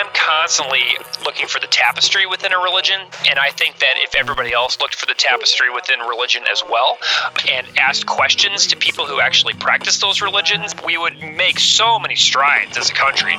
I'm 0.00 0.10
constantly 0.14 0.80
looking 1.26 1.46
for 1.46 1.60
the 1.60 1.66
tapestry 1.66 2.24
within 2.24 2.54
a 2.54 2.58
religion, 2.58 3.00
and 3.28 3.38
I 3.38 3.50
think 3.50 3.80
that 3.80 3.96
if 3.98 4.14
everybody 4.14 4.50
else 4.50 4.80
looked 4.80 4.94
for 4.94 5.04
the 5.04 5.12
tapestry 5.12 5.68
within 5.70 6.00
religion 6.00 6.42
as 6.50 6.62
well 6.66 6.96
and 7.50 7.66
asked 7.78 8.06
questions 8.06 8.66
to 8.68 8.78
people 8.78 9.04
who 9.04 9.20
actually 9.20 9.52
practice 9.54 10.00
those 10.00 10.22
religions, 10.22 10.74
we 10.86 10.96
would 10.96 11.20
make 11.20 11.58
so 11.58 11.98
many 11.98 12.14
strides 12.14 12.78
as 12.78 12.88
a 12.88 12.94
country. 12.94 13.36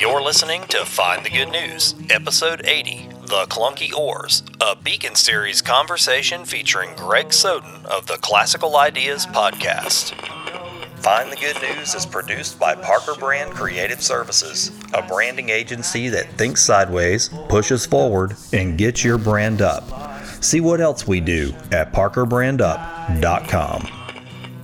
You're 0.00 0.22
listening 0.22 0.62
to 0.68 0.86
Find 0.86 1.26
the 1.26 1.30
Good 1.30 1.50
News, 1.50 1.94
Episode 2.08 2.62
80 2.64 3.08
The 3.26 3.44
Clunky 3.44 3.94
Oars, 3.94 4.44
a 4.62 4.74
Beacon 4.74 5.14
Series 5.14 5.60
conversation 5.60 6.46
featuring 6.46 6.96
Greg 6.96 7.34
Soden 7.34 7.84
of 7.84 8.06
the 8.06 8.16
Classical 8.16 8.78
Ideas 8.78 9.26
Podcast. 9.26 10.43
Find 11.04 11.30
the 11.30 11.36
Good 11.36 11.60
News 11.60 11.94
is 11.94 12.06
produced 12.06 12.58
by 12.58 12.74
Parker 12.74 13.12
Brand 13.18 13.52
Creative 13.52 14.02
Services, 14.02 14.70
a 14.94 15.02
branding 15.02 15.50
agency 15.50 16.08
that 16.08 16.30
thinks 16.38 16.62
sideways, 16.62 17.28
pushes 17.50 17.84
forward, 17.84 18.34
and 18.54 18.78
gets 18.78 19.04
your 19.04 19.18
brand 19.18 19.60
up. 19.60 19.84
See 20.42 20.62
what 20.62 20.80
else 20.80 21.06
we 21.06 21.20
do 21.20 21.52
at 21.72 21.92
parkerbrandup.com. 21.92 23.88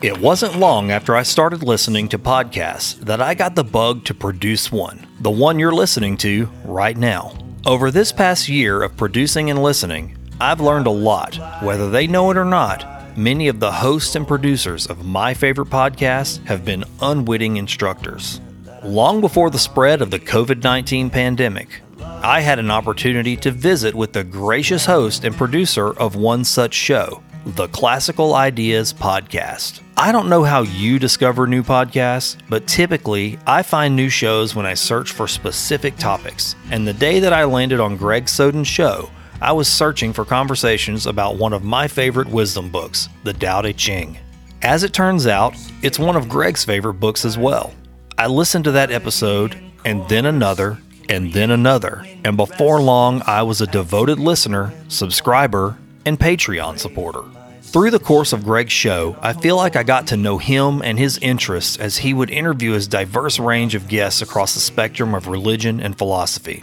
It 0.01 0.19
wasn't 0.19 0.59
long 0.59 0.91
after 0.91 1.15
I 1.15 1.25
started 1.25 1.63
listening 1.63 2.09
to 2.09 2.19
podcasts 2.19 2.95
that 3.01 3.21
I 3.21 3.35
got 3.35 3.55
the 3.55 3.63
bug 3.63 4.07
to 4.07 4.15
produce 4.15 4.73
one, 4.73 5.07
the 5.21 5.31
one 5.31 5.59
you're 5.59 5.73
listening 5.73 6.17
to 6.19 6.49
right 6.65 6.97
now. 6.97 7.37
Over 7.67 7.91
this 7.91 8.13
past 8.13 8.49
year 8.49 8.83
of 8.83 8.97
producing 8.97 9.51
and 9.51 9.63
listening, 9.63 10.17
I've 10.41 10.63
learned 10.63 10.87
a 10.87 10.91
lot, 10.91 11.37
whether 11.63 11.91
they 11.91 12.07
know 12.07 12.31
it 12.31 12.39
or 12.39 12.47
not. 12.47 13.00
Many 13.21 13.49
of 13.49 13.61
the 13.61 13.71
hosts 13.71 14.17
and 14.17 14.27
producers 14.27 14.87
of 14.87 15.05
my 15.05 15.35
favorite 15.35 15.69
podcasts 15.69 16.43
have 16.47 16.65
been 16.65 16.85
unwitting 17.03 17.59
instructors. 17.59 18.41
Long 18.83 19.21
before 19.21 19.51
the 19.51 19.59
spread 19.59 20.01
of 20.01 20.11
the 20.11 20.19
COVID 20.19 20.65
19 20.65 21.11
pandemic, 21.11 21.83
I 22.01 22.41
had 22.41 22.59
an 22.59 22.71
opportunity 22.71 23.37
to 23.37 23.51
visit 23.51 23.95
with 23.95 24.15
the 24.15 24.25
gracious 24.25 24.87
host 24.87 25.27
and 25.27 25.37
producer 25.37 25.93
of 25.99 26.17
one 26.17 26.45
such 26.45 26.73
show, 26.73 27.23
the 27.45 27.69
Classical 27.69 28.35
Ideas 28.35 28.95
Podcast. 28.95 29.83
I 29.99 30.13
don't 30.13 30.31
know 30.31 30.45
how 30.45 30.63
you 30.63 30.99
discover 30.99 31.47
new 31.47 31.63
podcasts, 31.63 32.39
but 32.49 32.67
typically 32.67 33.39
I 33.47 33.63
find 33.63 33.95
new 33.95 34.09
shows 34.09 34.55
when 34.55 34.65
I 34.65 34.73
search 34.73 35.13
for 35.13 35.29
specific 35.29 35.99
topics. 35.99 36.57
And 36.71 36.89
the 36.89 36.95
day 36.95 37.21
that 37.21 37.35
I 37.35 37.45
landed 37.45 37.81
on 37.81 37.99
Greg 37.99 38.31
Soden's 38.31 38.67
show, 38.67 39.11
I 39.43 39.53
was 39.53 39.69
searching 39.69 40.13
for 40.13 40.27
conversations 40.27 41.07
about 41.07 41.37
one 41.37 41.55
of 41.55 41.65
my 41.65 41.89
favorite 41.89 42.29
wisdom 42.29 42.69
books, 42.69 43.09
the 43.25 43.33
Tao 43.33 43.63
Te 43.63 43.73
Ching. 43.73 44.19
As 44.61 44.85
it 44.85 44.93
turns 44.93 45.27
out, 45.27 45.55
it's 45.81 45.99
one 45.99 46.15
of 46.15 46.29
Greg's 46.29 46.63
favorite 46.63 47.01
books 47.01 47.25
as 47.25 47.39
well. 47.39 47.73
I 48.19 48.27
listened 48.27 48.65
to 48.65 48.73
that 48.73 48.91
episode, 48.91 49.59
and 49.87 50.07
then 50.11 50.27
another, 50.27 50.79
and 51.09 51.33
then 51.33 51.51
another, 51.51 52.07
and 52.23 52.37
before 52.37 52.83
long, 52.83 53.23
I 53.27 53.43
was 53.43 53.63
a 53.63 53.67
devoted 53.67 54.19
listener, 54.19 54.75
subscriber, 54.89 55.79
and 56.05 56.21
Patreon 56.21 56.79
supporter. 56.79 57.23
Through 57.63 57.93
the 57.93 57.99
course 57.99 58.35
of 58.35 58.45
Greg's 58.45 58.73
show, 58.73 59.17
I 59.23 59.33
feel 59.33 59.57
like 59.57 59.75
I 59.75 59.85
got 59.85 60.09
to 60.09 60.19
know 60.19 60.37
him 60.37 60.83
and 60.83 60.99
his 60.99 61.17
interests 61.17 61.79
as 61.79 61.97
he 61.97 62.13
would 62.13 62.29
interview 62.29 62.73
his 62.73 62.87
diverse 62.87 63.39
range 63.39 63.75
of 63.75 63.89
guests 63.89 64.21
across 64.21 64.53
the 64.53 64.61
spectrum 64.61 65.15
of 65.15 65.29
religion 65.29 65.81
and 65.81 65.97
philosophy. 65.97 66.63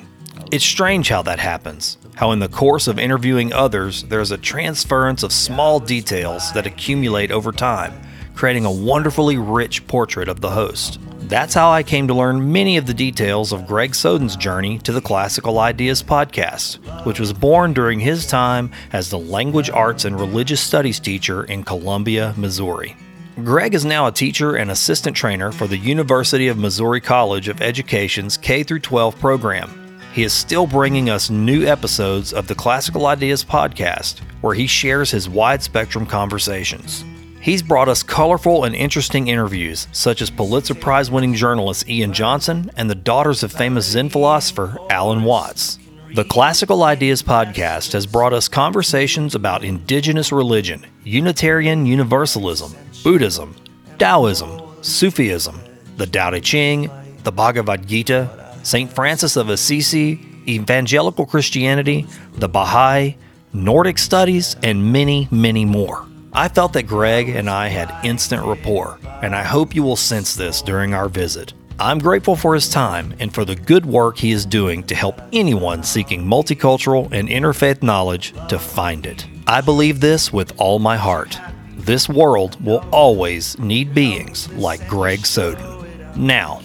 It's 0.52 0.64
strange 0.64 1.10
how 1.10 1.24
that 1.24 1.40
happens. 1.40 1.98
How, 2.18 2.32
in 2.32 2.40
the 2.40 2.50
course 2.50 2.88
of 2.88 2.98
interviewing 2.98 3.54
others, 3.54 4.02
there's 4.02 4.32
a 4.32 4.40
transference 4.40 5.22
of 5.22 5.32
small 5.32 5.80
details 5.80 6.52
that 6.54 6.66
accumulate 6.66 7.30
over 7.30 7.52
time, 7.52 7.94
creating 8.34 8.66
a 8.66 8.72
wonderfully 8.72 9.38
rich 9.38 9.86
portrait 9.86 10.28
of 10.28 10.42
the 10.42 10.50
host. 10.50 11.00
That's 11.30 11.54
how 11.54 11.70
I 11.70 11.84
came 11.84 12.08
to 12.08 12.16
learn 12.16 12.52
many 12.52 12.78
of 12.78 12.88
the 12.88 12.94
details 12.96 13.52
of 13.52 13.68
Greg 13.68 13.94
Soden's 13.94 14.36
journey 14.36 14.80
to 14.80 14.92
the 14.92 15.00
Classical 15.00 15.60
Ideas 15.60 16.02
podcast, 16.02 16.78
which 17.06 17.20
was 17.20 17.34
born 17.34 17.72
during 17.74 18.00
his 18.00 18.26
time 18.26 18.72
as 18.94 19.12
the 19.12 19.20
language 19.20 19.70
arts 19.70 20.04
and 20.04 20.20
religious 20.20 20.60
studies 20.60 21.00
teacher 21.00 21.44
in 21.44 21.64
Columbia, 21.64 22.34
Missouri. 22.36 22.98
Greg 23.44 23.76
is 23.76 23.86
now 23.86 24.08
a 24.08 24.12
teacher 24.12 24.56
and 24.56 24.72
assistant 24.72 25.16
trainer 25.16 25.52
for 25.52 25.68
the 25.68 25.78
University 25.78 26.48
of 26.48 26.58
Missouri 26.58 27.00
College 27.00 27.48
of 27.48 27.62
Education's 27.62 28.38
K 28.38 28.64
12 28.64 29.20
program 29.20 29.87
he 30.18 30.24
is 30.24 30.34
still 30.34 30.66
bringing 30.66 31.12
us 31.12 31.30
new 31.30 31.68
episodes 31.68 32.34
of 32.34 32.48
the 32.48 32.56
Classical 32.56 33.06
Ideas 33.06 33.46
podcast, 33.46 34.18
where 34.42 34.56
he 34.56 34.66
shares 34.66 35.12
his 35.12 35.30
wide 35.30 35.62
spectrum 35.62 36.08
conversations. 36.08 37.06
He's 37.40 37.62
brought 37.62 37.88
us 37.88 38.02
colorful 38.02 38.64
and 38.64 38.74
interesting 38.74 39.28
interviews, 39.28 39.88
such 39.92 40.24
as 40.24 40.32
Pulitzer 40.32 40.74
Prize 40.74 41.12
winning 41.12 41.36
journalist 41.36 41.88
Ian 41.88 42.14
Johnson 42.14 42.72
and 42.78 42.90
the 42.90 42.96
daughters 42.96 43.44
of 43.44 43.52
famous 43.52 43.86
Zen 43.86 44.10
philosopher 44.10 44.80
Alan 44.90 45.24
Watts. 45.24 45.78
The 46.16 46.26
Classical 46.26 46.82
Ideas 46.82 47.22
podcast 47.22 47.94
has 47.94 48.08
brought 48.08 48.34
us 48.34 48.48
conversations 48.48 49.36
about 49.36 49.64
indigenous 49.64 50.32
religion, 50.32 50.84
Unitarian 51.04 51.86
Universalism, 51.86 52.76
Buddhism, 53.04 53.56
Taoism, 54.00 54.64
Sufism, 54.82 55.62
the 55.98 56.08
Tao 56.08 56.32
Te 56.32 56.42
Ching, 56.42 56.90
the 57.22 57.32
Bhagavad 57.32 57.88
Gita, 57.88 58.47
St. 58.68 58.92
Francis 58.92 59.38
of 59.38 59.48
Assisi, 59.48 60.20
Evangelical 60.46 61.26
Christianity, 61.26 62.06
the 62.34 62.50
Baha'i, 62.50 63.16
Nordic 63.54 63.98
studies, 63.98 64.58
and 64.62 64.92
many, 64.92 65.30
many 65.32 65.64
more. 65.64 66.06
I 66.34 66.50
felt 66.50 66.74
that 66.74 66.84
Greg 66.84 67.30
and 67.30 67.50
I 67.50 67.70
had 67.70 68.06
instant 68.06 68.44
rapport, 68.44 69.00
and 69.22 69.34
I 69.34 69.44
hope 69.44 69.74
you 69.74 69.84
will 69.84 69.96
sense 69.96 70.36
this 70.36 70.62
during 70.62 70.94
our 70.94 71.08
visit. 71.08 71.54
I'm 71.80 71.98
grateful 71.98 72.36
for 72.36 72.54
his 72.54 72.68
time 72.68 73.14
and 73.20 73.34
for 73.34 73.46
the 73.46 73.56
good 73.56 73.86
work 73.86 74.18
he 74.18 74.32
is 74.32 74.46
doing 74.46 74.84
to 74.88 74.96
help 74.96 75.22
anyone 75.32 75.82
seeking 75.82 76.26
multicultural 76.26 77.10
and 77.14 77.30
interfaith 77.30 77.82
knowledge 77.82 78.34
to 78.50 78.60
find 78.60 79.06
it. 79.06 79.26
I 79.48 79.62
believe 79.62 80.02
this 80.02 80.34
with 80.34 80.52
all 80.60 80.80
my 80.80 80.98
heart. 80.98 81.40
This 81.78 82.10
world 82.10 82.62
will 82.62 82.86
always 82.92 83.58
need 83.60 83.94
beings 83.94 84.52
like 84.56 84.86
Greg 84.90 85.26
Soden. 85.26 85.86
Now, 86.18 86.60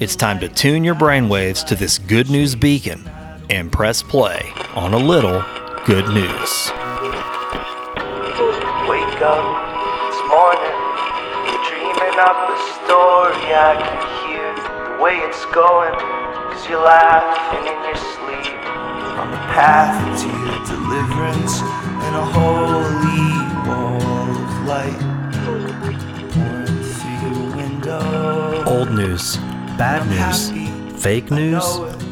it's 0.00 0.14
time 0.14 0.38
to 0.38 0.48
tune 0.48 0.84
your 0.84 0.94
brainwaves 0.94 1.66
to 1.66 1.74
this 1.74 1.98
good 1.98 2.30
news 2.30 2.54
beacon 2.54 3.02
and 3.50 3.72
press 3.72 4.00
play 4.00 4.52
on 4.76 4.94
a 4.94 4.96
little 4.96 5.42
good 5.86 6.06
news. 6.14 6.70
Wake 8.86 9.18
up 9.26 9.42
this 10.06 10.20
morning, 10.30 10.78
you're 11.50 11.64
dreaming 11.66 12.14
up 12.22 12.38
a 12.46 12.54
story. 12.78 13.42
I 13.50 13.74
can 13.74 13.98
hear 14.22 14.46
the 14.54 15.02
way 15.02 15.16
it's 15.18 15.44
going, 15.46 15.94
cause 15.98 16.68
you're 16.68 16.84
laughing 16.84 17.66
in 17.66 17.78
your 17.82 17.98
sleep. 17.98 18.54
On 19.18 19.32
the 19.32 19.42
path 19.50 19.98
to 20.22 20.28
your 20.30 20.62
deliverance 20.78 21.58
and 22.06 22.14
a 22.14 22.24
holy 22.38 23.34
ball 23.66 23.98
of 23.98 24.50
light 24.64 25.00
pouring 25.42 26.82
through 26.86 27.18
your 27.26 27.56
window. 27.56 28.62
Old 28.64 28.92
news 28.92 29.36
bad 29.78 30.04
news, 30.08 31.00
fake 31.00 31.30
news, 31.30 31.64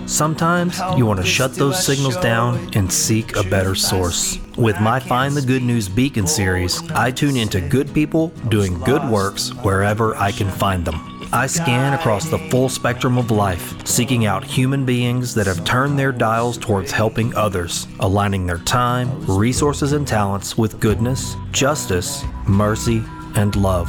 sometimes 0.06 0.80
you 0.96 1.04
want 1.04 1.18
to 1.18 1.26
shut 1.26 1.52
those 1.54 1.84
signals 1.84 2.16
down 2.18 2.70
and 2.76 2.90
seek 2.90 3.34
a 3.34 3.42
better 3.42 3.74
source. 3.74 4.38
With 4.56 4.80
my 4.80 5.00
Find 5.00 5.34
the 5.34 5.42
Good 5.42 5.64
News 5.64 5.88
Beacon 5.88 6.28
series, 6.28 6.80
I 6.92 7.10
tune 7.10 7.36
into 7.36 7.60
good 7.60 7.92
people 7.92 8.28
doing 8.48 8.78
good 8.80 9.02
works 9.10 9.52
wherever 9.64 10.14
I 10.14 10.30
can 10.30 10.48
find 10.48 10.84
them. 10.84 11.16
I 11.32 11.48
scan 11.48 11.92
across 11.94 12.28
the 12.28 12.38
full 12.50 12.68
spectrum 12.68 13.18
of 13.18 13.32
life, 13.32 13.84
seeking 13.84 14.26
out 14.26 14.44
human 14.44 14.84
beings 14.84 15.34
that 15.34 15.48
have 15.48 15.64
turned 15.64 15.98
their 15.98 16.12
dials 16.12 16.56
towards 16.56 16.92
helping 16.92 17.34
others, 17.34 17.88
aligning 17.98 18.46
their 18.46 18.58
time, 18.58 19.10
resources, 19.26 19.92
and 19.92 20.06
talents 20.06 20.56
with 20.56 20.78
goodness, 20.78 21.34
justice, 21.50 22.22
mercy, 22.46 23.02
and 23.36 23.54
love. 23.56 23.88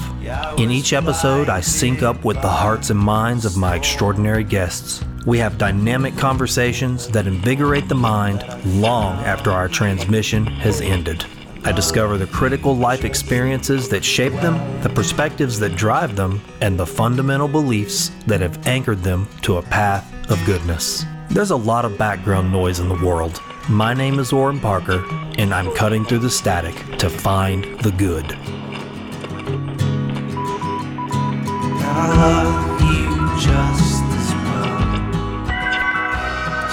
In 0.59 0.71
each 0.71 0.93
episode, 0.93 1.49
I 1.49 1.61
sync 1.61 2.03
up 2.03 2.23
with 2.23 2.41
the 2.41 2.49
hearts 2.49 2.89
and 2.89 2.99
minds 2.99 3.45
of 3.45 3.57
my 3.57 3.75
extraordinary 3.75 4.43
guests. 4.43 5.03
We 5.25 5.39
have 5.39 5.57
dynamic 5.57 6.15
conversations 6.15 7.07
that 7.09 7.27
invigorate 7.27 7.89
the 7.89 7.95
mind 7.95 8.45
long 8.81 9.15
after 9.25 9.51
our 9.51 9.67
transmission 9.67 10.45
has 10.45 10.81
ended. 10.81 11.25
I 11.65 11.73
discover 11.73 12.17
the 12.17 12.27
critical 12.27 12.77
life 12.77 13.03
experiences 13.03 13.89
that 13.89 14.05
shape 14.05 14.33
them, 14.33 14.81
the 14.81 14.89
perspectives 14.89 15.59
that 15.59 15.75
drive 15.75 16.15
them, 16.15 16.39
and 16.61 16.79
the 16.79 16.85
fundamental 16.85 17.49
beliefs 17.49 18.11
that 18.25 18.39
have 18.39 18.65
anchored 18.67 19.03
them 19.03 19.27
to 19.41 19.57
a 19.57 19.61
path 19.61 20.05
of 20.31 20.41
goodness. 20.45 21.03
There's 21.29 21.51
a 21.51 21.57
lot 21.57 21.83
of 21.83 21.97
background 21.97 22.53
noise 22.53 22.79
in 22.79 22.87
the 22.87 23.05
world. 23.05 23.41
My 23.67 23.93
name 23.93 24.17
is 24.19 24.31
Orrin 24.31 24.61
Parker, 24.61 25.03
and 25.37 25.53
I'm 25.53 25.75
cutting 25.75 26.05
through 26.05 26.19
the 26.19 26.29
static 26.29 26.75
to 26.99 27.09
find 27.09 27.65
the 27.81 27.91
good. 27.91 28.37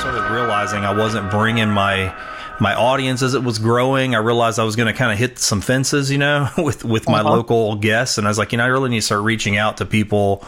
Started 0.01 0.31
realizing 0.33 0.85
I 0.85 0.95
wasn't 0.97 1.31
bringing 1.31 1.69
my 1.69 2.15
my 2.61 2.75
audience 2.75 3.23
as 3.23 3.35
it 3.35 3.43
was 3.43 3.59
growing. 3.59 4.15
I 4.15 4.19
realized 4.19 4.59
I 4.59 4.65
was 4.65 4.77
going 4.77 4.87
to 4.87 4.97
kind 4.97 5.13
of 5.13 5.19
hit 5.19 5.39
some 5.39 5.61
fences, 5.61 6.11
you 6.11 6.19
know, 6.19 6.49
with 6.59 6.85
with 6.85 7.09
my 7.09 7.21
uh-huh. 7.21 7.31
local 7.31 7.77
guests, 7.77 8.19
and 8.19 8.27
I 8.27 8.31
was 8.31 8.39
like, 8.39 8.53
you 8.53 8.59
know, 8.59 8.65
I 8.65 8.69
really 8.69 8.91
need 8.91 9.01
to 9.01 9.07
start 9.07 9.23
reaching 9.23 9.57
out 9.57 9.79
to 9.79 9.87
people 9.87 10.45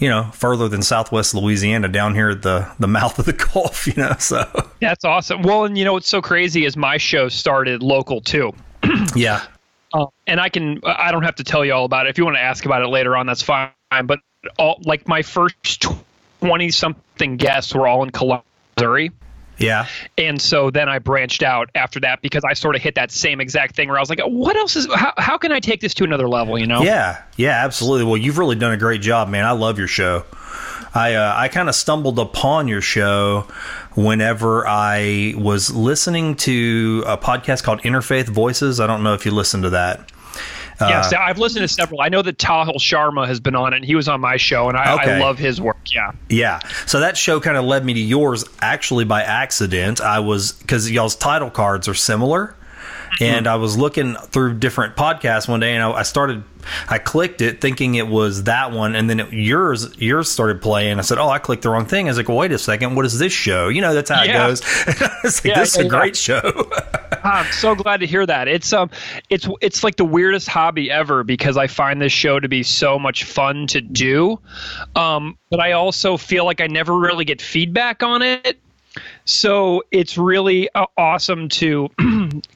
you 0.00 0.08
know, 0.08 0.24
further 0.32 0.66
than 0.66 0.82
Southwest 0.82 1.34
Louisiana, 1.34 1.86
down 1.86 2.14
here 2.14 2.30
at 2.30 2.42
the 2.42 2.68
the 2.80 2.88
mouth 2.98 3.18
of 3.18 3.26
the 3.26 3.34
Gulf. 3.34 3.86
You 3.86 3.94
know, 3.94 4.16
so 4.18 4.44
that's 4.80 5.04
awesome. 5.04 5.42
Well, 5.42 5.66
and 5.66 5.78
you 5.78 5.84
know 5.84 5.92
what's 5.92 6.08
so 6.08 6.22
crazy 6.22 6.64
is 6.64 6.76
my 6.76 6.96
show 6.96 7.28
started 7.28 7.82
local 7.82 8.20
too. 8.20 8.52
yeah. 9.14 9.44
Uh, 9.92 10.06
and 10.26 10.40
I 10.40 10.48
can 10.48 10.80
I 10.84 11.12
don't 11.12 11.22
have 11.22 11.36
to 11.36 11.44
tell 11.44 11.64
you 11.64 11.72
all 11.72 11.84
about 11.84 12.06
it. 12.06 12.10
If 12.10 12.18
you 12.18 12.24
want 12.24 12.36
to 12.36 12.42
ask 12.42 12.64
about 12.64 12.82
it 12.82 12.88
later 12.88 13.16
on, 13.16 13.26
that's 13.26 13.42
fine. 13.42 13.70
But 13.90 14.20
all 14.58 14.80
like 14.84 15.06
my 15.08 15.22
first 15.22 15.86
twenty 16.40 16.70
something 16.70 17.36
guests 17.36 17.74
were 17.74 17.86
all 17.86 18.02
in 18.02 18.10
Columbia, 18.10 18.44
Missouri. 18.76 19.10
Yeah. 19.58 19.88
And 20.16 20.40
so 20.40 20.70
then 20.70 20.88
I 20.88 21.00
branched 21.00 21.42
out 21.42 21.68
after 21.74 22.00
that 22.00 22.22
because 22.22 22.44
I 22.44 22.54
sort 22.54 22.76
of 22.76 22.82
hit 22.82 22.94
that 22.94 23.10
same 23.10 23.42
exact 23.42 23.76
thing 23.76 23.88
where 23.88 23.98
I 23.98 24.00
was 24.00 24.08
like, 24.08 24.20
what 24.20 24.56
else 24.56 24.74
is, 24.74 24.86
how, 24.94 25.12
how 25.18 25.36
can 25.36 25.52
I 25.52 25.60
take 25.60 25.82
this 25.82 25.92
to 25.94 26.04
another 26.04 26.26
level, 26.30 26.58
you 26.58 26.66
know? 26.66 26.82
Yeah. 26.82 27.22
Yeah, 27.36 27.62
absolutely. 27.62 28.06
Well, 28.06 28.16
you've 28.16 28.38
really 28.38 28.56
done 28.56 28.72
a 28.72 28.78
great 28.78 29.02
job, 29.02 29.28
man. 29.28 29.44
I 29.44 29.50
love 29.50 29.78
your 29.78 29.86
show. 29.86 30.24
I, 30.94 31.12
uh, 31.12 31.34
I 31.36 31.48
kind 31.48 31.68
of 31.68 31.74
stumbled 31.74 32.18
upon 32.18 32.68
your 32.68 32.80
show 32.80 33.42
whenever 33.96 34.66
I 34.66 35.34
was 35.36 35.70
listening 35.70 36.36
to 36.36 37.04
a 37.06 37.18
podcast 37.18 37.62
called 37.62 37.82
Interfaith 37.82 38.30
Voices. 38.30 38.80
I 38.80 38.86
don't 38.86 39.02
know 39.02 39.12
if 39.12 39.26
you 39.26 39.30
listened 39.30 39.64
to 39.64 39.70
that. 39.70 40.10
Yes, 40.80 41.12
uh, 41.12 41.18
I've 41.18 41.38
listened 41.38 41.62
to 41.62 41.68
several. 41.68 42.00
I 42.00 42.08
know 42.08 42.22
that 42.22 42.38
Tahil 42.38 42.76
Sharma 42.76 43.26
has 43.26 43.40
been 43.40 43.54
on 43.54 43.72
it, 43.72 43.76
and 43.76 43.84
he 43.84 43.94
was 43.94 44.08
on 44.08 44.20
my 44.20 44.36
show, 44.36 44.68
and 44.68 44.76
I, 44.76 44.94
okay. 44.94 45.16
I 45.16 45.18
love 45.18 45.38
his 45.38 45.60
work. 45.60 45.76
Yeah. 45.94 46.12
Yeah. 46.28 46.60
So 46.86 47.00
that 47.00 47.16
show 47.16 47.40
kind 47.40 47.56
of 47.56 47.64
led 47.64 47.84
me 47.84 47.94
to 47.94 48.00
yours 48.00 48.44
actually 48.60 49.04
by 49.04 49.22
accident. 49.22 50.00
I 50.00 50.20
was, 50.20 50.52
because 50.52 50.90
y'all's 50.90 51.16
title 51.16 51.50
cards 51.50 51.88
are 51.88 51.94
similar. 51.94 52.54
Mm-hmm. 53.14 53.24
And 53.24 53.46
I 53.48 53.56
was 53.56 53.76
looking 53.76 54.14
through 54.14 54.58
different 54.60 54.94
podcasts 54.94 55.48
one 55.48 55.60
day, 55.60 55.74
and 55.74 55.82
I, 55.82 55.90
I 55.90 56.02
started 56.04 56.44
I 56.88 56.98
clicked 56.98 57.40
it 57.40 57.60
thinking 57.60 57.94
it 57.94 58.06
was 58.06 58.44
that 58.44 58.72
one, 58.72 58.94
and 58.94 59.08
then 59.08 59.20
it, 59.20 59.32
yours 59.32 59.96
yours 59.98 60.30
started 60.30 60.62
playing. 60.62 60.98
I 60.98 61.02
said, 61.02 61.18
"Oh, 61.18 61.28
I 61.28 61.38
clicked 61.38 61.62
the 61.62 61.70
wrong 61.70 61.86
thing." 61.86 62.06
I 62.06 62.10
was 62.10 62.16
like, 62.16 62.28
well, 62.28 62.38
"Wait 62.38 62.52
a 62.52 62.58
second, 62.58 62.94
what 62.94 63.04
is 63.04 63.18
this 63.18 63.32
show?" 63.32 63.68
You 63.68 63.80
know, 63.80 63.94
that's 63.94 64.10
how 64.10 64.22
yeah. 64.22 64.46
it 64.46 64.48
goes. 64.48 64.62
like, 64.86 65.44
yeah, 65.44 65.60
this 65.60 65.76
is 65.76 65.84
a 65.84 65.88
great 65.88 66.16
show. 66.16 66.40
I'm 67.24 67.50
so 67.52 67.74
glad 67.74 68.00
to 68.00 68.06
hear 68.06 68.24
that. 68.24 68.48
It's 68.48 68.72
um, 68.72 68.90
it's 69.28 69.48
it's 69.60 69.84
like 69.84 69.96
the 69.96 70.04
weirdest 70.04 70.48
hobby 70.48 70.90
ever 70.90 71.24
because 71.24 71.56
I 71.56 71.66
find 71.66 72.00
this 72.00 72.12
show 72.12 72.40
to 72.40 72.48
be 72.48 72.62
so 72.62 72.98
much 72.98 73.24
fun 73.24 73.66
to 73.68 73.80
do, 73.80 74.40
um, 74.96 75.38
but 75.50 75.60
I 75.60 75.72
also 75.72 76.16
feel 76.16 76.44
like 76.44 76.60
I 76.60 76.66
never 76.66 76.96
really 76.96 77.24
get 77.24 77.42
feedback 77.42 78.02
on 78.02 78.22
it. 78.22 78.58
So 79.24 79.84
it's 79.92 80.18
really 80.18 80.68
uh, 80.74 80.86
awesome 80.96 81.48
to 81.50 81.88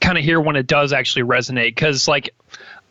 kind 0.01 0.19
of 0.19 0.25
hear 0.25 0.41
when 0.41 0.56
it 0.56 0.67
does 0.67 0.93
actually 0.93 1.23
resonate 1.23 1.69
because 1.69 2.09
like 2.09 2.35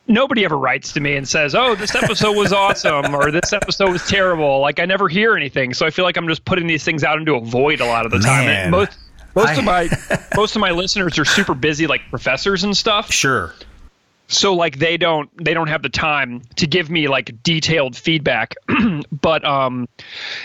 nobody 0.08 0.46
ever 0.46 0.58
writes 0.58 0.94
to 0.94 1.00
me 1.00 1.16
and 1.16 1.28
says, 1.28 1.56
"Oh, 1.56 1.76
this 1.76 1.96
episode 1.96 2.36
was 2.36 2.54
awesome" 2.54 3.16
or 3.16 3.32
"This 3.32 3.54
episode 3.54 3.92
was 3.92 4.06
terrible." 4.08 4.60
Like 4.60 4.80
I 4.80 4.86
never 4.86 5.08
hear 5.08 5.36
anything, 5.36 5.74
so 5.74 5.86
I 5.86 5.90
feel 5.90 6.06
like 6.06 6.18
I'm 6.18 6.28
just 6.28 6.46
putting 6.46 6.68
these 6.68 6.84
things 6.84 7.04
out 7.04 7.18
into 7.18 7.36
a 7.36 7.42
void 7.42 7.82
a 7.82 7.86
lot 7.86 8.06
of 8.06 8.12
the 8.12 8.20
time. 8.20 8.46
Man, 8.46 8.72
most 8.72 8.98
most 9.36 9.50
I... 9.50 9.56
of 9.56 9.64
my 9.64 9.90
most 10.36 10.56
of 10.56 10.60
my 10.60 10.72
listeners 10.72 11.18
are 11.20 11.26
super 11.26 11.54
busy, 11.54 11.88
like 11.88 12.02
professors 12.10 12.64
and 12.64 12.76
stuff. 12.76 13.12
Sure. 13.12 13.54
So 14.28 14.54
like 14.54 14.80
they 14.80 14.98
don't 14.98 15.30
they 15.44 15.54
don't 15.54 15.68
have 15.68 15.84
the 15.84 15.90
time 15.90 16.42
to 16.56 16.66
give 16.66 16.90
me 16.90 17.08
like 17.08 17.44
detailed 17.44 17.96
feedback, 17.96 18.56
but 19.22 19.46
um, 19.46 19.88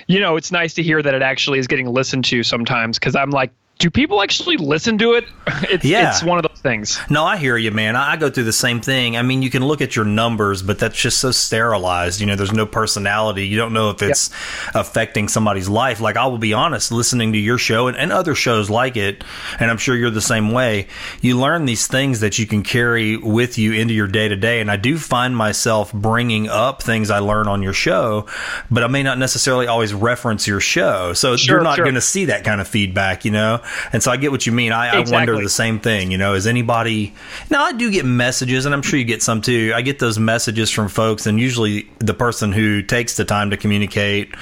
you 0.07 0.21
know 0.21 0.37
it's 0.37 0.53
nice 0.53 0.75
to 0.75 0.83
hear 0.83 1.03
that 1.03 1.15
it 1.15 1.23
actually 1.23 1.59
is 1.59 1.67
getting 1.67 1.89
listened 1.89 2.25
to 2.27 2.43
sometimes 2.43 2.99
because 2.99 3.17
I'm 3.17 3.31
like 3.31 3.51
do 3.79 3.91
people 3.91 4.21
actually 4.23 4.57
listen 4.57 4.99
to 4.99 5.15
it? 5.15 5.25
It's, 5.71 5.85
yeah. 5.85 6.11
it's 6.11 6.23
one 6.23 6.39
of 6.39 6.47
those 6.49 6.61
things. 6.61 6.99
No, 7.11 7.25
I 7.25 7.37
hear 7.37 7.57
you, 7.57 7.73
man. 7.73 7.97
I, 7.97 8.13
I, 8.13 8.17
go 8.17 8.31
through 8.31 8.45
the 8.45 8.53
same 8.53 8.81
thing. 8.81 9.17
I 9.17 9.23
mean, 9.23 9.43
you 9.43 9.51
can 9.51 9.67
look 9.67 9.81
at 9.81 9.97
your 9.97 10.05
numbers, 10.05 10.63
but 10.63 10.79
that's 10.79 10.97
just 10.97 11.19
so 11.19 11.31
sterilized. 11.31 12.21
You 12.21 12.27
know, 12.27 12.37
there's 12.37 12.53
no 12.53 12.65
personality. 12.65 13.47
You 13.47 13.59
don't 13.59 13.73
know 13.73 13.91
if 13.91 14.01
it's 14.01 14.31
yeah. 14.31 14.81
affecting 14.81 15.29
somebody's 15.29 15.69
life. 15.69 16.01
Like, 16.01 16.17
I 16.17 16.27
will 16.27 16.39
be 16.39 16.55
honest, 16.55 16.93
listening 16.93 17.33
to 17.33 17.39
your 17.39 17.59
show 17.59 17.89
and, 17.89 17.97
and 17.97 18.13
other 18.13 18.35
shows 18.35 18.71
like 18.71 18.97
it, 18.97 19.25
and 19.59 19.71
I'm 19.71 19.79
sure 19.79 19.97
you're 19.97 20.11
the 20.11 20.21
same 20.21 20.53
way, 20.53 20.87
you 21.21 21.39
learn 21.39 21.65
these 21.65 21.87
things 21.87 22.21
that 22.21 22.39
you 22.39 22.47
can 22.47 22.63
carry 22.63 23.17
with 23.17 23.59
you 23.59 23.73
into 23.73 23.93
your 23.93 24.09
day 24.09 24.29
to 24.29 24.37
day. 24.37 24.61
And 24.61 24.71
I 24.71 24.77
do 24.77 24.97
find 24.97 25.37
myself 25.37 25.93
bringing 25.93 26.49
up 26.49 26.83
things 26.83 27.11
I 27.11 27.19
learn 27.19 27.49
on 27.49 27.63
your 27.63 27.75
show, 27.75 28.27
but 28.71 28.85
I 28.85 28.87
may 28.87 29.03
not 29.03 29.19
necessarily 29.19 29.67
always 29.67 29.93
reference 29.93 30.47
your 30.47 30.61
show. 30.61 31.13
So 31.15 31.37
sure, 31.37 31.57
you're 31.57 31.65
not 31.65 31.77
sure. 31.77 31.85
going 31.85 31.97
to 31.97 32.01
see 32.01 32.27
that 32.27 32.45
kind 32.45 32.61
of 32.61 32.69
feedback, 32.69 33.25
you 33.25 33.33
know? 33.33 33.61
And 33.93 34.03
so 34.03 34.11
I 34.11 34.17
get 34.17 34.31
what 34.31 34.47
you 34.47 34.53
mean. 34.53 34.73
I, 34.73 34.87
exactly. 34.87 35.13
I 35.13 35.19
wonder 35.19 35.43
the 35.43 35.49
same 35.49 35.81
thing. 35.81 36.11
You 36.11 36.19
know, 36.19 36.35
is 36.35 36.47
anybody 36.47 37.15
now? 37.51 37.63
I 37.65 37.73
do 37.73 37.91
get 37.91 38.05
messages, 38.05 38.67
and 38.67 38.75
I'm 38.75 38.83
sure 38.83 38.99
you 38.99 39.05
get 39.05 39.23
some 39.23 39.43
too. 39.43 39.73
I 39.75 39.83
get 39.83 39.99
those 39.99 40.19
messages 40.19 40.71
from 40.71 40.89
folks, 40.89 41.27
and 41.27 41.39
usually 41.39 41.89
the 41.99 42.15
person 42.15 42.53
who 42.53 42.83
takes 42.83 43.17
the 43.17 43.25
time 43.25 43.51
to 43.51 43.57
communicate 43.57 44.35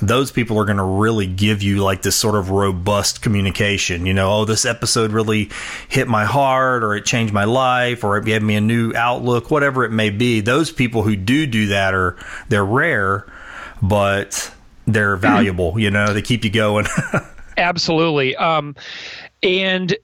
those 0.00 0.30
people 0.30 0.58
are 0.58 0.64
going 0.64 0.78
to 0.78 0.84
really 0.84 1.26
give 1.26 1.62
you 1.62 1.82
like 1.82 2.02
this 2.02 2.16
sort 2.16 2.36
of 2.36 2.50
robust 2.50 3.22
communication. 3.22 4.06
You 4.06 4.14
know, 4.14 4.32
oh, 4.32 4.44
this 4.44 4.64
episode 4.64 5.12
really 5.12 5.50
hit 5.88 6.08
my 6.08 6.24
heart, 6.24 6.84
or 6.84 6.94
it 6.94 7.04
changed 7.04 7.32
my 7.32 7.44
life, 7.44 8.04
or 8.04 8.16
it 8.16 8.24
gave 8.24 8.42
me 8.42 8.56
a 8.56 8.60
new 8.60 8.92
outlook, 8.94 9.50
whatever 9.50 9.84
it 9.84 9.90
may 9.90 10.10
be. 10.10 10.40
Those 10.40 10.70
people 10.70 11.02
who 11.02 11.16
do 11.16 11.46
do 11.46 11.68
that 11.68 11.94
are 11.94 12.16
they're 12.48 12.64
rare, 12.64 13.30
but 13.82 14.52
they're 14.86 15.16
hmm. 15.16 15.22
valuable. 15.22 15.78
You 15.78 15.90
know, 15.90 16.12
they 16.12 16.22
keep 16.22 16.44
you 16.44 16.50
going. 16.50 16.86
Absolutely. 17.58 18.36
Um, 18.36 18.74
and 19.42 19.94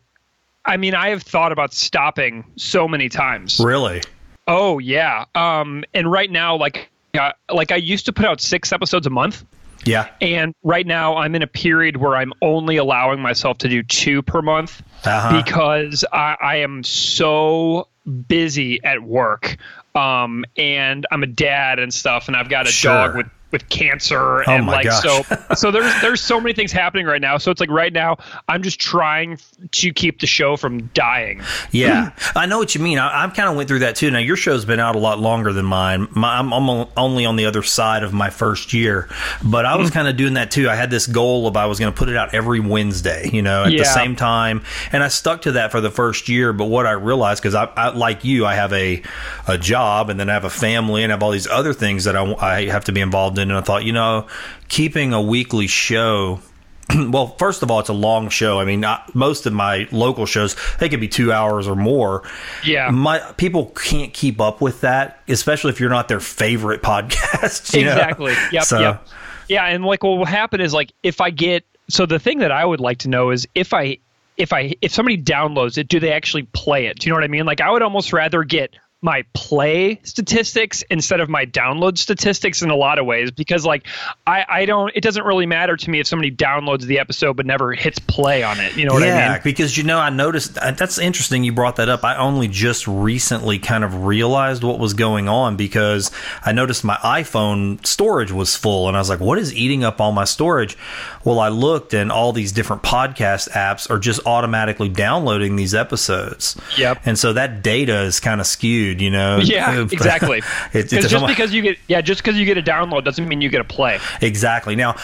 I 0.64 0.76
mean, 0.76 0.94
I 0.94 1.10
have 1.10 1.22
thought 1.22 1.52
about 1.52 1.72
stopping 1.72 2.44
so 2.56 2.88
many 2.88 3.08
times. 3.08 3.60
Really? 3.60 4.02
Oh 4.46 4.78
yeah. 4.78 5.24
Um, 5.34 5.84
and 5.94 6.10
right 6.10 6.30
now, 6.30 6.56
like, 6.56 6.90
uh, 7.18 7.32
like 7.50 7.70
I 7.72 7.76
used 7.76 8.06
to 8.06 8.12
put 8.12 8.26
out 8.26 8.40
six 8.40 8.72
episodes 8.72 9.06
a 9.06 9.10
month. 9.10 9.44
Yeah. 9.84 10.08
And 10.20 10.54
right 10.62 10.86
now, 10.86 11.16
I'm 11.16 11.34
in 11.34 11.42
a 11.42 11.46
period 11.46 11.98
where 11.98 12.16
I'm 12.16 12.32
only 12.40 12.76
allowing 12.78 13.20
myself 13.20 13.58
to 13.58 13.68
do 13.68 13.82
two 13.82 14.22
per 14.22 14.40
month 14.40 14.82
uh-huh. 15.04 15.42
because 15.42 16.04
I, 16.10 16.36
I 16.40 16.56
am 16.56 16.82
so 16.84 17.88
busy 18.28 18.82
at 18.82 19.02
work. 19.02 19.56
Um, 19.94 20.44
and 20.56 21.06
I'm 21.10 21.22
a 21.22 21.26
dad 21.26 21.78
and 21.78 21.92
stuff, 21.92 22.28
and 22.28 22.36
I've 22.36 22.48
got 22.48 22.66
a 22.66 22.70
sure. 22.70 22.92
dog 22.92 23.16
with 23.16 23.26
with 23.54 23.68
cancer 23.68 24.40
oh 24.40 24.52
and 24.52 24.66
like 24.66 24.84
gosh. 24.84 25.02
so 25.02 25.22
so 25.54 25.70
there's 25.70 26.00
there's 26.02 26.20
so 26.20 26.40
many 26.40 26.52
things 26.52 26.72
happening 26.72 27.06
right 27.06 27.20
now. 27.20 27.38
So 27.38 27.52
it's 27.52 27.60
like 27.60 27.70
right 27.70 27.92
now 27.92 28.16
i'm 28.48 28.62
just 28.62 28.80
trying 28.80 29.38
to 29.70 29.92
keep 29.92 30.20
the 30.20 30.26
show 30.26 30.56
from 30.56 30.86
dying. 30.88 31.40
Yeah. 31.70 32.10
I 32.34 32.46
know 32.46 32.58
what 32.58 32.74
you 32.74 32.80
mean. 32.80 32.98
I, 32.98 33.24
I 33.24 33.28
kind 33.28 33.48
of 33.48 33.56
went 33.56 33.68
through 33.68 33.78
that 33.78 33.94
too. 33.94 34.10
Now 34.10 34.18
your 34.18 34.36
show's 34.36 34.64
been 34.64 34.80
out 34.80 34.96
a 34.96 34.98
lot 34.98 35.20
longer 35.20 35.52
than 35.52 35.64
mine. 35.64 36.08
My, 36.10 36.38
I'm, 36.38 36.52
I'm, 36.52 36.88
only 36.96 37.24
on 37.24 37.36
the 37.36 37.46
other 37.46 37.62
side 37.62 38.02
of 38.02 38.12
my 38.12 38.30
first 38.30 38.72
year. 38.72 39.08
But 39.44 39.64
i 39.64 39.76
was 39.76 39.90
mm. 39.90 39.94
kind 39.94 40.08
of 40.08 40.16
doing 40.16 40.34
that 40.34 40.50
too. 40.50 40.68
I 40.68 40.74
had 40.74 40.90
this 40.90 41.06
goal 41.06 41.46
of 41.46 41.56
i 41.56 41.66
was 41.66 41.78
going 41.78 41.92
to 41.92 41.96
put 41.96 42.08
it 42.08 42.16
out 42.16 42.34
every 42.34 42.58
wednesday 42.58 43.30
you 43.32 43.42
know 43.42 43.64
at 43.64 43.72
yeah. 43.72 43.78
the 43.78 43.84
same 43.84 44.16
time. 44.16 44.64
And 44.90 45.02
i 45.04 45.08
stuck 45.08 45.42
to 45.42 45.52
that 45.52 45.70
for 45.70 45.80
the 45.80 45.90
first 45.90 46.28
year. 46.28 46.52
But 46.52 46.66
what 46.66 46.86
i 46.86 46.92
realized 46.92 47.40
because 47.40 47.54
I, 47.54 47.66
I, 47.76 47.88
like 47.90 48.24
you 48.24 48.44
i 48.46 48.54
have 48.54 48.72
a 48.72 49.02
a 49.46 49.56
job 49.56 50.10
and 50.10 50.18
then 50.18 50.28
i 50.28 50.32
have 50.32 50.44
a 50.44 50.50
family 50.50 51.04
and 51.04 51.12
I 51.12 51.14
have 51.14 51.22
all 51.22 51.30
these 51.30 51.46
other 51.46 51.72
things 51.72 52.04
that 52.04 52.16
I, 52.16 52.34
I 52.34 52.66
have 52.66 52.84
to 52.84 52.92
be 52.92 53.00
involved 53.00 53.38
in 53.38 53.43
and 53.50 53.58
I 53.58 53.62
thought, 53.62 53.84
you 53.84 53.92
know, 53.92 54.26
keeping 54.68 55.12
a 55.12 55.20
weekly 55.20 55.66
show 55.66 56.40
well, 56.94 57.28
first 57.38 57.62
of 57.62 57.70
all, 57.70 57.80
it's 57.80 57.88
a 57.88 57.94
long 57.94 58.28
show. 58.28 58.60
I 58.60 58.64
mean, 58.64 58.80
not, 58.80 59.14
most 59.14 59.46
of 59.46 59.52
my 59.52 59.88
local 59.90 60.26
shows 60.26 60.56
they 60.78 60.88
could 60.88 61.00
be 61.00 61.08
two 61.08 61.32
hours 61.32 61.66
or 61.66 61.76
more. 61.76 62.22
Yeah, 62.64 62.90
my 62.90 63.20
people 63.36 63.66
can't 63.66 64.12
keep 64.12 64.40
up 64.40 64.60
with 64.60 64.82
that, 64.82 65.20
especially 65.28 65.70
if 65.70 65.80
you're 65.80 65.90
not 65.90 66.08
their 66.08 66.20
favorite 66.20 66.82
podcast. 66.82 67.74
exactly. 67.74 68.32
Know? 68.32 68.48
Yep. 68.52 68.62
So. 68.64 68.80
Yep. 68.80 69.08
Yeah, 69.48 69.64
and 69.66 69.84
like 69.84 70.02
what 70.02 70.18
will 70.18 70.24
happen 70.24 70.60
is 70.60 70.72
like 70.72 70.92
if 71.02 71.20
I 71.20 71.30
get 71.30 71.64
so 71.88 72.06
the 72.06 72.18
thing 72.18 72.38
that 72.38 72.50
I 72.50 72.64
would 72.64 72.80
like 72.80 72.98
to 72.98 73.08
know 73.08 73.30
is 73.30 73.46
if 73.54 73.74
I 73.74 73.98
if 74.36 74.52
I 74.52 74.74
if 74.80 74.92
somebody 74.92 75.22
downloads 75.22 75.78
it, 75.78 75.88
do 75.88 76.00
they 76.00 76.12
actually 76.12 76.44
play 76.44 76.86
it? 76.86 76.98
Do 76.98 77.06
you 77.06 77.12
know 77.12 77.16
what 77.16 77.24
I 77.24 77.28
mean? 77.28 77.46
Like 77.46 77.60
I 77.60 77.70
would 77.70 77.82
almost 77.82 78.12
rather 78.12 78.42
get 78.42 78.74
my 79.04 79.22
play 79.34 80.00
statistics 80.02 80.82
instead 80.88 81.20
of 81.20 81.28
my 81.28 81.44
download 81.44 81.98
statistics 81.98 82.62
in 82.62 82.70
a 82.70 82.74
lot 82.74 82.98
of 82.98 83.04
ways 83.04 83.30
because 83.30 83.66
like 83.66 83.86
I, 84.26 84.46
I 84.48 84.64
don't 84.64 84.90
it 84.94 85.02
doesn't 85.02 85.24
really 85.24 85.44
matter 85.44 85.76
to 85.76 85.90
me 85.90 86.00
if 86.00 86.06
somebody 86.06 86.30
downloads 86.30 86.84
the 86.84 86.98
episode 86.98 87.36
but 87.36 87.44
never 87.44 87.74
hits 87.74 87.98
play 87.98 88.42
on 88.42 88.58
it. 88.60 88.74
You 88.78 88.86
know 88.86 88.94
what 88.94 89.02
yeah, 89.02 89.28
I 89.28 89.32
mean? 89.34 89.40
because 89.44 89.76
you 89.76 89.84
know 89.84 89.98
I 89.98 90.08
noticed 90.08 90.56
uh, 90.56 90.70
that's 90.70 90.96
interesting 90.96 91.44
you 91.44 91.52
brought 91.52 91.76
that 91.76 91.90
up. 91.90 92.02
I 92.02 92.16
only 92.16 92.48
just 92.48 92.88
recently 92.88 93.58
kind 93.58 93.84
of 93.84 94.06
realized 94.06 94.64
what 94.64 94.78
was 94.78 94.94
going 94.94 95.28
on 95.28 95.58
because 95.58 96.10
I 96.42 96.52
noticed 96.52 96.82
my 96.82 96.96
iPhone 96.96 97.86
storage 97.86 98.32
was 98.32 98.56
full 98.56 98.88
and 98.88 98.96
I 98.96 99.00
was 99.00 99.10
like 99.10 99.20
what 99.20 99.38
is 99.38 99.52
eating 99.52 99.84
up 99.84 100.00
all 100.00 100.12
my 100.12 100.24
storage? 100.24 100.78
Well 101.24 101.40
I 101.40 101.50
looked 101.50 101.92
and 101.92 102.10
all 102.10 102.32
these 102.32 102.52
different 102.52 102.82
podcast 102.82 103.50
apps 103.50 103.90
are 103.90 103.98
just 103.98 104.20
automatically 104.24 104.88
downloading 104.88 105.56
these 105.56 105.74
episodes. 105.74 106.56
Yep. 106.78 107.02
And 107.04 107.18
so 107.18 107.34
that 107.34 107.62
data 107.62 108.00
is 108.00 108.18
kind 108.18 108.40
of 108.40 108.46
skewed 108.46 108.93
you 109.00 109.10
know. 109.10 109.38
Yeah, 109.44 109.80
exactly. 109.92 110.42
it, 110.72 110.88
just 110.88 111.26
because 111.26 111.52
you 111.52 111.62
get 111.62 111.78
yeah, 111.88 112.00
just 112.00 112.22
because 112.22 112.36
you 112.38 112.44
get 112.44 112.58
a 112.58 112.62
download 112.62 113.04
doesn't 113.04 113.26
mean 113.28 113.40
you 113.40 113.48
get 113.48 113.60
a 113.60 113.64
play. 113.64 113.98
Exactly. 114.20 114.74
Now, 114.76 114.96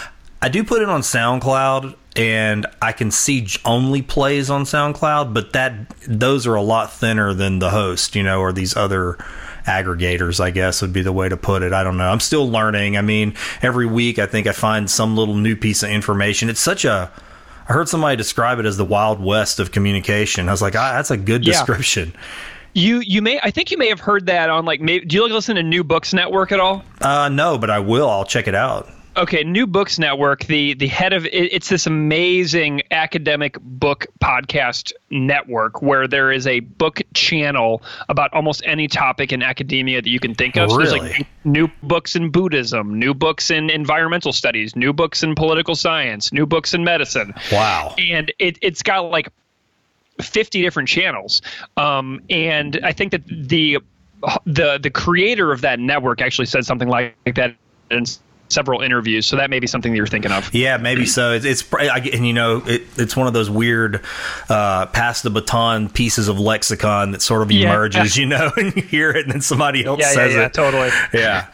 I 0.42 0.48
do 0.48 0.64
put 0.64 0.82
it 0.82 0.88
on 0.88 1.02
SoundCloud 1.02 1.96
and 2.16 2.66
I 2.82 2.92
can 2.92 3.10
see 3.10 3.46
only 3.64 4.02
plays 4.02 4.50
on 4.50 4.64
SoundCloud, 4.64 5.34
but 5.34 5.52
that 5.52 5.88
those 6.08 6.46
are 6.46 6.54
a 6.54 6.62
lot 6.62 6.92
thinner 6.92 7.34
than 7.34 7.58
the 7.58 7.70
host, 7.70 8.16
you 8.16 8.22
know, 8.22 8.40
or 8.40 8.52
these 8.52 8.76
other 8.76 9.16
aggregators, 9.66 10.40
I 10.40 10.50
guess 10.50 10.80
would 10.82 10.92
be 10.92 11.02
the 11.02 11.12
way 11.12 11.28
to 11.28 11.36
put 11.36 11.62
it. 11.62 11.72
I 11.72 11.84
don't 11.84 11.96
know. 11.98 12.08
I'm 12.08 12.20
still 12.20 12.50
learning. 12.50 12.96
I 12.96 13.02
mean, 13.02 13.34
every 13.62 13.86
week 13.86 14.18
I 14.18 14.26
think 14.26 14.46
I 14.46 14.52
find 14.52 14.90
some 14.90 15.16
little 15.16 15.36
new 15.36 15.54
piece 15.54 15.82
of 15.82 15.90
information. 15.90 16.48
It's 16.48 16.60
such 16.60 16.84
a 16.84 17.10
I 17.68 17.72
heard 17.72 17.88
somebody 17.88 18.16
describe 18.16 18.58
it 18.58 18.66
as 18.66 18.76
the 18.78 18.84
wild 18.84 19.22
west 19.22 19.60
of 19.60 19.70
communication. 19.70 20.48
I 20.48 20.52
was 20.52 20.60
like, 20.62 20.74
ah, 20.74 20.94
that's 20.94 21.12
a 21.12 21.16
good 21.16 21.44
Yeah. 21.46 21.52
description. 21.52 22.12
You 22.72 23.00
you 23.00 23.20
may 23.22 23.40
I 23.42 23.50
think 23.50 23.70
you 23.70 23.78
may 23.78 23.88
have 23.88 24.00
heard 24.00 24.26
that 24.26 24.48
on 24.50 24.64
like 24.64 24.80
maybe 24.80 25.04
do 25.04 25.16
you 25.16 25.22
like 25.22 25.32
listen 25.32 25.56
to 25.56 25.62
New 25.62 25.82
Books 25.84 26.14
Network 26.14 26.52
at 26.52 26.60
all? 26.60 26.84
Uh, 27.00 27.28
no, 27.28 27.58
but 27.58 27.70
I 27.70 27.78
will. 27.80 28.08
I'll 28.08 28.24
check 28.24 28.46
it 28.46 28.54
out. 28.54 28.88
Okay, 29.16 29.42
New 29.42 29.66
Books 29.66 29.98
Network. 29.98 30.44
The 30.46 30.74
the 30.74 30.86
head 30.86 31.12
of 31.12 31.26
it, 31.26 31.34
it's 31.34 31.68
this 31.68 31.88
amazing 31.88 32.82
academic 32.92 33.58
book 33.60 34.06
podcast 34.22 34.92
network 35.10 35.82
where 35.82 36.06
there 36.06 36.30
is 36.30 36.46
a 36.46 36.60
book 36.60 37.00
channel 37.12 37.82
about 38.08 38.32
almost 38.32 38.62
any 38.64 38.86
topic 38.86 39.32
in 39.32 39.42
academia 39.42 40.00
that 40.00 40.08
you 40.08 40.20
can 40.20 40.36
think 40.36 40.56
of. 40.56 40.70
So 40.70 40.78
there's 40.78 40.92
Really? 40.92 41.08
like 41.10 41.26
new 41.44 41.68
books 41.82 42.14
in 42.14 42.30
Buddhism, 42.30 43.00
new 43.00 43.12
books 43.12 43.50
in 43.50 43.68
environmental 43.68 44.32
studies, 44.32 44.76
new 44.76 44.92
books 44.92 45.24
in 45.24 45.34
political 45.34 45.74
science, 45.74 46.32
new 46.32 46.46
books 46.46 46.72
in 46.72 46.84
medicine 46.84 47.34
Wow. 47.50 47.96
and 47.98 48.32
it, 48.38 48.58
it's 48.62 48.82
got 48.84 49.10
like 49.10 49.28
50 50.22 50.62
different 50.62 50.88
channels 50.88 51.42
um, 51.76 52.20
and 52.30 52.78
i 52.84 52.92
think 52.92 53.12
that 53.12 53.22
the 53.26 53.78
the 54.46 54.78
the 54.82 54.90
creator 54.90 55.52
of 55.52 55.60
that 55.62 55.80
network 55.80 56.20
actually 56.20 56.46
said 56.46 56.64
something 56.64 56.88
like 56.88 57.14
that 57.34 57.54
in 57.90 58.04
several 58.48 58.80
interviews 58.80 59.24
so 59.26 59.36
that 59.36 59.48
may 59.48 59.60
be 59.60 59.66
something 59.68 59.92
that 59.92 59.96
you're 59.96 60.08
thinking 60.08 60.32
of 60.32 60.52
Yeah, 60.52 60.76
maybe 60.76 61.06
so. 61.06 61.32
It's, 61.32 61.44
it's 61.44 61.72
I, 61.72 62.00
and 62.12 62.26
you 62.26 62.32
know, 62.32 62.60
it, 62.66 62.82
it's 62.96 63.16
one 63.16 63.28
of 63.28 63.32
those 63.32 63.48
weird 63.48 64.02
uh, 64.48 64.86
pass 64.86 65.22
the 65.22 65.30
baton 65.30 65.88
pieces 65.88 66.26
of 66.26 66.40
lexicon 66.40 67.12
that 67.12 67.22
sort 67.22 67.42
of 67.42 67.52
Yeah. 67.52 67.70
emerges, 67.72 68.16
you 68.18 68.26
know, 68.26 68.50
and 68.56 68.74
you 68.74 68.82
hear 68.82 69.10
it, 69.12 69.24
and 69.26 69.32
then 69.34 69.40
somebody 69.40 69.84
else 69.84 70.00
yeah 70.00 70.08
yeah 70.08 70.14
says 70.14 70.34
yeah 70.34 70.46
it. 70.46 70.52
totally 70.52 70.90
Yeah. 71.14 71.46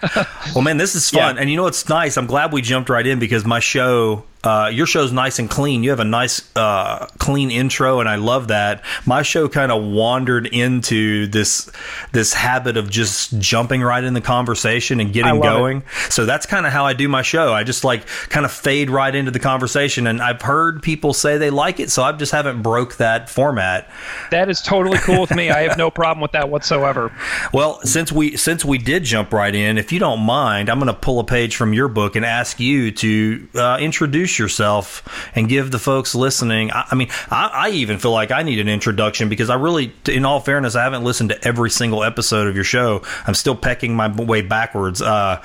Well, 0.55 0.63
man, 0.63 0.79
this 0.79 0.95
is 0.95 1.11
fun, 1.11 1.37
Yeah. 1.37 1.43
and 1.43 1.51
you 1.51 1.57
know 1.59 1.65
what's 1.65 1.87
nice? 1.87 2.17
I'm 2.17 2.27
glad 2.27 2.51
we 2.51 2.63
jumped 2.63 2.89
right 2.89 3.07
in 3.07 3.19
because 3.19 3.45
my 3.45 3.61
show. 3.61 4.25
Uh, 4.45 4.71
your 4.73 4.87
show's 4.87 5.13
nice 5.13 5.39
and 5.39 5.51
clean. 5.51 5.83
You 5.83 5.91
have 5.91 6.01
a 6.01 6.05
nice, 6.05 6.55
uh, 6.57 7.07
clean 7.19 7.51
intro, 7.51 7.99
and 8.01 8.09
I 8.09 8.17
love 8.17 8.49
that. 8.49 8.85
My 9.05 9.23
show 9.23 9.49
kind 9.49 9.73
of 9.73 9.83
wandered 9.83 10.47
into 10.47 11.27
this 11.27 11.71
this 12.13 12.33
habit 12.33 12.77
of 12.77 12.89
just 12.91 13.39
jumping 13.41 13.83
right 13.83 14.03
in 14.05 14.15
the 14.15 14.21
conversation 14.21 15.01
and 15.01 15.13
getting 15.13 15.41
love 15.41 15.45
it. 15.57 15.59
going. 15.59 15.83
So 16.11 16.27
that's 16.27 16.47
kind 16.47 16.65
of 16.67 16.73
how 16.73 16.85
I 16.87 16.93
do 16.93 17.09
my 17.09 17.23
show. 17.23 17.53
I 17.53 17.65
just 17.65 17.83
like 17.85 18.07
kind 18.29 18.47
of 18.47 18.53
fade 18.53 18.89
right 18.91 19.15
into 19.15 19.31
the 19.31 19.41
conversation, 19.41 20.07
and 20.07 20.23
I've 20.23 20.43
heard 20.43 20.83
people 20.83 21.13
say 21.13 21.39
they 21.39 21.51
like 21.51 21.81
it, 21.81 21.91
so 21.91 22.03
I 22.03 22.13
just 22.13 22.33
haven't 22.33 22.63
broke 22.63 22.97
that 22.97 23.29
format. 23.29 23.91
that 24.31 24.49
is 24.49 24.61
totally 24.61 24.99
cool 24.99 25.21
with 25.21 25.35
me 25.35 25.51
i 25.51 25.61
have 25.63 25.77
no 25.79 25.91
problem 25.91 26.21
with 26.21 26.33
that 26.33 26.49
whatsoever 26.49 27.13
Well, 27.53 27.81
since 27.83 28.11
we 28.13 28.37
since 28.37 28.65
we 28.65 28.79
did 28.79 29.05
jump 29.05 29.33
right 29.33 29.55
in, 29.55 29.79
if 29.79 29.93
you 29.93 29.99
don't 29.99 30.21
mind, 30.21 30.69
I'm 30.69 30.79
going 30.79 30.93
to 30.93 30.99
pull 30.99 31.21
a 31.21 31.25
page 31.25 31.57
from 31.57 31.73
your 31.73 31.89
book 31.89 32.17
and 32.17 32.25
ask 32.25 32.59
you 32.61 32.91
to 32.93 33.49
uh, 33.55 33.79
introduce 33.81 34.26
yourself 34.39 35.03
and 35.35 35.49
give 35.49 35.71
the 35.71 35.79
folks 35.79 36.15
listening. 36.15 36.71
I, 36.71 36.89
I 36.91 36.95
mean, 36.95 37.09
I, 37.31 37.51
I 37.53 37.71
even 37.71 37.99
feel 37.99 38.13
like 38.13 38.31
I 38.31 38.43
need 38.43 38.59
an 38.59 38.69
introduction 38.69 39.29
because 39.29 39.51
I 39.51 39.55
really, 39.55 39.93
in 40.09 40.25
all 40.25 40.41
fairness, 40.41 40.75
I 40.75 40.83
haven't 40.83 41.05
listened 41.05 41.31
to 41.31 41.45
every 41.47 41.71
single 41.71 42.03
episode 42.03 42.47
of 42.49 42.55
your 42.55 42.65
show. 42.65 43.03
I'm 43.27 43.35
still 43.35 43.57
pecking 43.57 43.95
my 43.95 44.09
way 44.09 44.43
backwards. 44.43 45.03
Uh, 45.03 45.43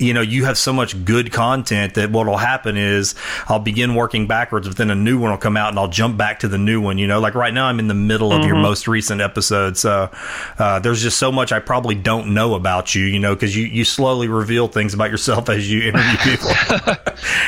you 0.00 0.14
know, 0.14 0.22
you 0.22 0.44
have 0.46 0.56
so 0.56 0.72
much 0.72 1.04
good 1.04 1.32
content 1.32 1.94
that 1.94 2.10
what'll 2.10 2.38
happen 2.38 2.76
is 2.76 3.14
I'll 3.48 3.58
begin 3.58 3.94
working 3.94 4.26
backwards, 4.26 4.66
but 4.66 4.76
then 4.76 4.90
a 4.90 4.94
new 4.94 5.18
one 5.18 5.30
will 5.30 5.38
come 5.38 5.56
out 5.56 5.68
and 5.68 5.78
I'll 5.78 5.88
jump 5.88 6.16
back 6.16 6.40
to 6.40 6.48
the 6.48 6.58
new 6.58 6.80
one. 6.80 6.98
You 6.98 7.06
know, 7.06 7.20
like 7.20 7.34
right 7.34 7.52
now 7.52 7.66
I'm 7.66 7.78
in 7.78 7.88
the 7.88 7.94
middle 7.94 8.32
of 8.32 8.44
your 8.44 8.56
most 8.56 8.88
recent 8.88 9.20
episode, 9.20 9.76
so 9.76 10.10
uh, 10.58 10.78
there's 10.78 11.02
just 11.02 11.18
so 11.18 11.30
much 11.30 11.52
I 11.52 11.60
probably 11.60 11.94
don't 11.94 12.32
know 12.34 12.54
about 12.54 12.94
you. 12.94 13.04
You 13.04 13.18
know, 13.18 13.34
because 13.34 13.54
you 13.56 13.66
you 13.66 13.84
slowly 13.84 14.28
reveal 14.28 14.68
things 14.68 14.94
about 14.94 15.10
yourself 15.10 15.48
as 15.48 15.70
you 15.70 15.82
interview 15.88 16.16
people. 16.36 16.50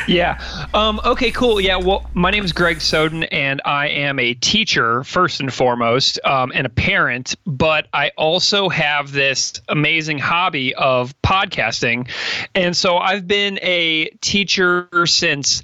Yeah. 0.06 0.38
Um, 0.74 1.00
okay, 1.04 1.30
cool. 1.30 1.60
Yeah. 1.60 1.76
Well, 1.76 2.08
my 2.14 2.30
name 2.30 2.44
is 2.44 2.52
Greg 2.52 2.80
Soden, 2.80 3.24
and 3.24 3.62
I 3.64 3.88
am 3.88 4.18
a 4.18 4.34
teacher, 4.34 5.04
first 5.04 5.40
and 5.40 5.52
foremost, 5.52 6.20
um, 6.24 6.52
and 6.54 6.66
a 6.66 6.70
parent, 6.70 7.36
but 7.46 7.86
I 7.92 8.10
also 8.16 8.68
have 8.68 9.12
this 9.12 9.54
amazing 9.68 10.18
hobby 10.18 10.74
of 10.74 11.14
podcasting. 11.22 12.08
And 12.54 12.76
so 12.76 12.98
I've 12.98 13.26
been 13.26 13.58
a 13.62 14.06
teacher 14.20 14.88
since. 15.06 15.62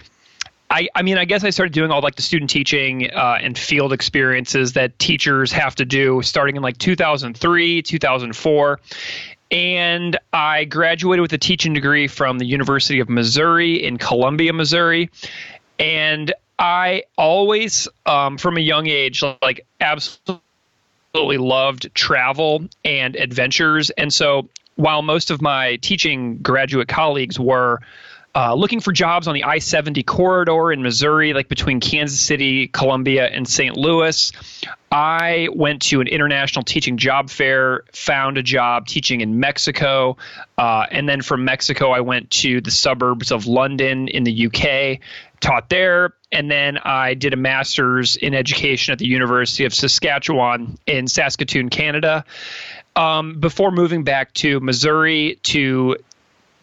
I, 0.71 0.89
I 0.95 1.01
mean, 1.01 1.17
I 1.17 1.25
guess 1.25 1.45
I 1.45 1.51
started 1.51 1.73
doing 1.73 1.91
all 1.91 2.03
like 2.03 2.17
the 2.17 2.23
student 2.23 2.51
teaching 2.51 3.11
uh, 3.11 3.39
and 3.41 3.57
field 3.57 3.91
experiences 3.91 4.75
that 4.75 4.99
teachers 4.99 5.51
have 5.51 5.75
to 5.77 5.87
do 5.87 6.21
starting 6.21 6.57
in 6.57 6.63
like 6.63 6.77
2003, 6.77 7.81
2004 7.81 8.79
and 9.51 10.19
I 10.33 10.65
graduated 10.65 11.23
with 11.23 11.33
a 11.33 11.39
teaching 11.39 11.73
degree 11.73 12.07
from 12.07 12.39
the 12.39 12.45
University 12.45 13.01
of 13.01 13.09
Missouri 13.09 13.83
in 13.83 13.97
Columbia, 13.97 14.53
Missouri. 14.53 15.11
And 15.79 16.33
I 16.59 17.05
always, 17.17 17.89
um, 18.05 18.37
from 18.37 18.57
a 18.57 18.61
young 18.61 18.89
age, 18.89 19.23
like 19.43 19.65
absolutely 19.81 20.41
loved 21.15 21.95
travel 21.95 22.65
and 22.85 23.17
adventures. 23.17 23.91
And 23.91 24.13
so 24.13 24.49
while 24.79 25.03
most 25.03 25.33
of 25.33 25.43
my 25.43 25.75
teaching 25.77 26.39
graduate 26.39 26.87
colleagues 26.87 27.39
were 27.39 27.81
uh, 28.37 28.55
looking 28.55 28.79
for 28.79 28.93
jobs 28.93 29.27
on 29.27 29.35
the 29.35 29.43
I 29.43 29.59
70 29.59 30.05
corridor 30.05 30.71
in 30.71 30.83
Missouri, 30.83 31.33
like 31.33 31.49
between 31.49 31.81
Kansas 31.81 32.21
City, 32.21 32.69
Columbia, 32.69 33.27
and 33.27 33.49
St. 33.49 33.77
Louis. 33.77 34.31
I 34.93 35.49
went 35.53 35.83
to 35.83 36.01
an 36.01 36.07
international 36.07 36.65
teaching 36.65 36.97
job 36.97 37.29
fair, 37.29 37.83
found 37.93 38.39
a 38.39 38.43
job 38.45 38.87
teaching 38.87 39.21
in 39.21 39.41
Mexico. 39.41 40.17
Uh, 40.57 40.87
and 40.89 41.09
then 41.09 41.23
from 41.23 41.45
Mexico, 41.45 41.91
I 41.91 42.01
went 42.01 42.31
to 42.31 42.61
the 42.61 42.71
suburbs 42.71 43.33
of 43.33 43.49
London 43.49 44.07
in 44.07 44.23
the 44.23 44.47
UK, 44.47 45.01
taught 45.41 45.69
there. 45.69 46.15
And 46.31 46.49
then 46.49 46.79
I 46.79 47.15
did 47.15 47.33
a 47.33 47.37
master's 47.37 48.15
in 48.15 48.35
education 48.35 48.93
at 48.93 48.99
the 48.99 49.07
University 49.07 49.65
of 49.65 49.75
Saskatchewan 49.75 50.79
in 50.87 51.09
Saskatoon, 51.09 51.71
Canada. 51.71 52.25
Um, 52.97 53.39
before 53.39 53.71
moving 53.71 54.03
back 54.03 54.35
to 54.35 54.59
Missouri 54.61 55.39
to 55.45 55.97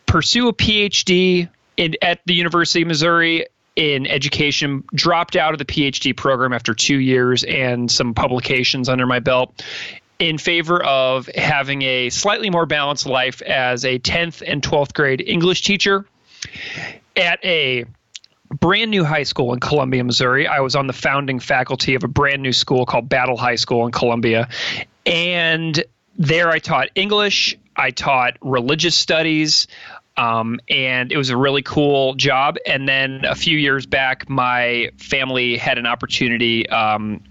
pursue 0.05 0.49
a 0.49 0.53
PhD 0.53 1.49
in, 1.77 1.95
at 2.01 2.19
the 2.25 2.33
University 2.33 2.81
of 2.81 2.87
Missouri 2.87 3.45
in 3.75 4.05
education, 4.07 4.83
dropped 4.93 5.35
out 5.35 5.53
of 5.53 5.59
the 5.59 5.65
PhD 5.65 6.15
program 6.15 6.53
after 6.53 6.73
two 6.73 6.97
years 6.97 7.43
and 7.43 7.89
some 7.89 8.13
publications 8.13 8.89
under 8.89 9.05
my 9.05 9.19
belt 9.19 9.63
in 10.19 10.37
favor 10.37 10.83
of 10.83 11.29
having 11.35 11.81
a 11.81 12.09
slightly 12.09 12.49
more 12.49 12.65
balanced 12.65 13.05
life 13.05 13.41
as 13.41 13.83
a 13.83 13.99
10th 13.99 14.41
and 14.45 14.61
12th 14.61 14.93
grade 14.93 15.21
English 15.25 15.61
teacher 15.61 16.05
at 17.15 17.43
a 17.43 17.85
brand 18.49 18.91
new 18.91 19.03
high 19.03 19.23
school 19.23 19.53
in 19.53 19.59
Columbia, 19.59 20.03
Missouri. 20.03 20.47
I 20.47 20.59
was 20.59 20.75
on 20.75 20.87
the 20.87 20.93
founding 20.93 21.39
faculty 21.39 21.95
of 21.95 22.03
a 22.03 22.07
brand 22.07 22.41
new 22.41 22.53
school 22.53 22.85
called 22.85 23.09
Battle 23.09 23.37
High 23.37 23.55
School 23.55 23.85
in 23.85 23.91
Columbia. 23.91 24.47
And 25.05 25.83
there 26.17 26.49
I 26.49 26.59
taught 26.59 26.89
English, 26.95 27.57
I 27.75 27.91
taught 27.91 28.37
religious 28.41 28.95
studies, 28.95 29.67
um, 30.17 30.59
and 30.69 31.11
it 31.11 31.17
was 31.17 31.29
a 31.29 31.37
really 31.37 31.61
cool 31.61 32.15
job. 32.15 32.57
And 32.65 32.87
then 32.87 33.25
a 33.25 33.35
few 33.35 33.57
years 33.57 33.85
back, 33.85 34.29
my 34.29 34.91
family 34.97 35.57
had 35.57 35.77
an 35.77 35.85
opportunity. 35.85 36.67
Um, 36.69 37.21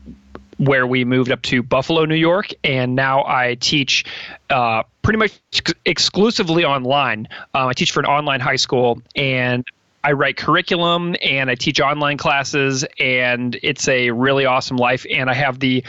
where 0.58 0.86
we 0.86 1.04
moved 1.04 1.32
up 1.32 1.42
to 1.42 1.64
Buffalo, 1.64 2.04
New 2.04 2.14
York, 2.14 2.50
and 2.62 2.94
now 2.94 3.24
I 3.26 3.56
teach 3.56 4.04
uh, 4.50 4.84
pretty 5.02 5.18
much 5.18 5.32
ex- 5.52 5.72
exclusively 5.84 6.64
online. 6.64 7.26
Um, 7.54 7.68
I 7.68 7.72
teach 7.72 7.90
for 7.90 7.98
an 7.98 8.06
online 8.06 8.38
high 8.38 8.56
school, 8.56 9.02
and 9.16 9.64
I 10.04 10.12
write 10.12 10.36
curriculum 10.36 11.16
and 11.22 11.50
I 11.50 11.54
teach 11.54 11.80
online 11.80 12.18
classes, 12.18 12.84
and 13.00 13.58
it's 13.62 13.88
a 13.88 14.10
really 14.10 14.44
awesome 14.44 14.76
life. 14.76 15.06
And 15.10 15.30
I 15.30 15.34
have 15.34 15.60
the 15.60 15.82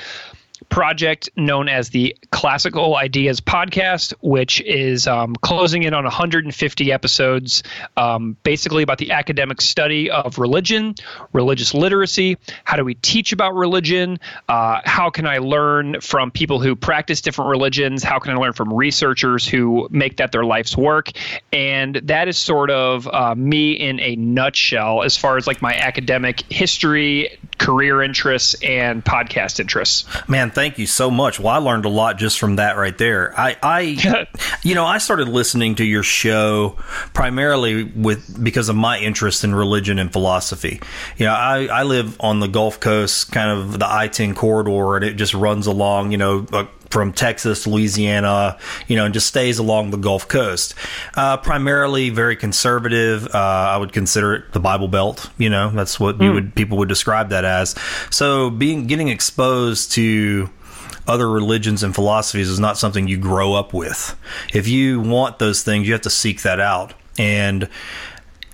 project 0.70 1.30
known 1.36 1.70
as 1.70 1.90
the 1.90 2.16
Classical 2.32 2.96
Ideas 2.96 3.42
Podcast, 3.42 4.14
which 4.22 4.62
is 4.62 5.08
um, 5.08 5.36
closing 5.36 5.84
in 5.84 5.94
on 5.94 6.04
150 6.04 6.92
episodes, 6.92 7.64
um, 7.96 8.36
basically 8.44 8.84
about 8.84 8.98
the 8.98 9.12
academic 9.12 9.62
study 9.62 10.10
of 10.10 10.38
religion, 10.40 10.96
religious 11.34 11.74
literacy. 11.74 12.38
How 12.64 12.78
do 12.78 12.84
we 12.84 12.96
teach 12.96 13.32
about 13.32 13.56
religion? 13.56 14.20
Uh, 14.50 14.82
how 14.84 15.10
can 15.10 15.28
I 15.28 15.38
learn 15.38 16.02
from 16.02 16.32
people 16.32 16.60
who 16.60 16.76
practice 16.76 17.22
different 17.22 17.52
religions? 17.52 18.04
How 18.04 18.20
can 18.20 18.34
I 18.34 18.36
learn 18.36 18.54
from 18.54 18.74
researchers 18.74 19.48
who 19.48 19.88
make 19.92 20.18
that 20.18 20.32
their 20.32 20.44
life's 20.44 20.76
work? 20.76 21.12
And 21.54 21.96
that 22.04 22.28
is 22.28 22.38
sort 22.38 22.72
of 22.72 23.08
uh, 23.08 23.36
me 23.36 23.74
in 23.74 24.00
a 24.00 24.16
nutshell 24.16 25.04
as 25.04 25.16
far 25.16 25.38
as 25.38 25.48
like 25.48 25.62
my 25.62 25.74
academic 25.74 26.42
history, 26.52 27.38
career 27.58 28.02
interests, 28.02 28.56
and 28.64 29.04
podcast 29.04 29.60
interests. 29.60 30.06
Man, 30.28 30.52
thank 30.52 30.65
you 30.78 30.88
so 30.88 31.12
much. 31.12 31.40
Well, 31.40 31.54
I 31.54 31.58
learned 31.58 31.86
a 31.86 31.90
lot 31.90 32.18
just 32.18 32.40
from 32.40 32.58
that 32.58 32.78
right 32.78 32.98
there. 32.98 33.38
I, 33.40 33.58
I 33.62 34.28
you 34.64 34.76
know, 34.76 34.86
I 34.86 34.98
started 34.98 35.28
listening 35.28 35.76
to 35.76 35.86
your 35.86 36.04
show 36.04 36.78
primarily 37.14 37.84
with 37.84 38.44
because 38.44 38.70
of 38.70 38.76
my 38.76 39.00
interest 39.00 39.44
in 39.44 39.54
religion 39.54 40.00
and 40.00 40.12
philosophy. 40.12 40.82
You 41.18 41.26
know, 41.28 41.34
I, 41.34 41.66
I 41.66 41.84
live 41.84 42.20
on 42.20 42.40
the 42.40 42.48
Gulf 42.48 42.80
Coast, 42.80 43.32
kind 43.32 43.52
of 43.52 43.80
the 43.80 43.88
I-10 43.88 44.36
corridor, 44.36 44.96
and 44.96 45.06
it 45.06 45.14
just 45.14 45.34
runs 45.34 45.68
along, 45.68 46.12
you 46.12 46.18
know, 46.18 46.46
uh, 46.52 46.66
from 46.90 47.12
Texas, 47.12 47.68
Louisiana, 47.68 48.58
you 48.88 48.96
know, 48.96 49.06
and 49.06 49.14
just 49.14 49.28
stays 49.28 49.60
along 49.60 49.92
the 49.92 49.98
Gulf 49.98 50.28
Coast. 50.28 50.76
Uh, 51.16 51.36
primarily 51.38 52.10
very 52.10 52.36
conservative. 52.36 53.28
Uh, 53.34 53.38
I 53.38 53.78
would 53.78 53.92
consider 53.92 54.34
it 54.36 54.54
the 54.54 54.60
Bible 54.60 54.88
Belt. 54.88 55.30
You 55.38 55.50
know, 55.50 55.72
that's 55.72 56.00
what 56.00 56.22
you 56.22 56.32
would 56.32 56.56
people 56.56 56.78
would 56.78 56.90
describe 56.90 57.30
that 57.30 57.44
as. 57.44 57.76
So 58.12 58.50
being 58.50 58.88
getting 58.88 59.10
exposed 59.10 59.92
to 59.94 60.50
other 61.08 61.30
religions 61.30 61.84
and 61.84 61.94
philosophies 61.94 62.50
is 62.50 62.60
not 62.60 62.78
something 62.78 63.08
you 63.08 63.18
grow 63.18 63.54
up 63.54 63.74
with. 63.74 64.18
If 64.54 64.68
you 64.68 65.00
want 65.00 65.40
those 65.40 65.64
things, 65.64 65.88
you 65.88 65.94
have 65.94 66.02
to 66.02 66.10
seek 66.10 66.42
that 66.42 66.60
out. 66.60 66.94
And 67.18 67.70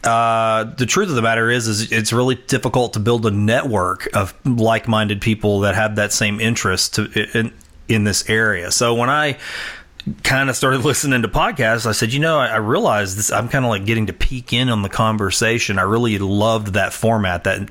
uh, 0.04 0.64
the 0.64 0.86
truth 0.86 1.10
of 1.10 1.16
the 1.16 1.22
matter 1.22 1.50
is, 1.50 1.68
is 1.68 1.92
it's 1.92 2.12
really 2.12 2.36
difficult 2.36 2.94
to 2.94 3.00
build 3.00 3.26
a 3.26 3.32
network 3.32 4.10
of 4.16 4.34
like-minded 4.46 5.22
people 5.22 5.62
that 5.62 5.76
have 5.76 5.96
that 5.96 6.12
same 6.12 6.40
interest 6.40 6.96
to, 6.96 7.38
in 7.38 7.54
in 7.88 8.04
this 8.06 8.30
area. 8.30 8.72
So 8.72 8.94
when 8.96 9.10
I 9.10 9.38
kind 10.24 10.50
of 10.50 10.56
started 10.56 10.82
listening 10.86 11.22
to 11.22 11.28
podcasts, 11.28 11.86
I 11.86 11.92
said, 11.92 12.14
you 12.14 12.20
know, 12.20 12.40
I, 12.40 12.48
I 12.48 12.58
realized 12.58 13.18
this. 13.18 13.32
I'm 13.32 13.50
kind 13.50 13.66
of 13.66 13.70
like 13.70 13.86
getting 13.86 14.08
to 14.08 14.14
peek 14.14 14.54
in 14.54 14.70
on 14.70 14.82
the 14.82 14.90
conversation. 14.90 15.80
I 15.80 15.84
really 15.84 16.18
loved 16.18 16.74
that 16.74 16.94
format. 16.94 17.44
That 17.44 17.70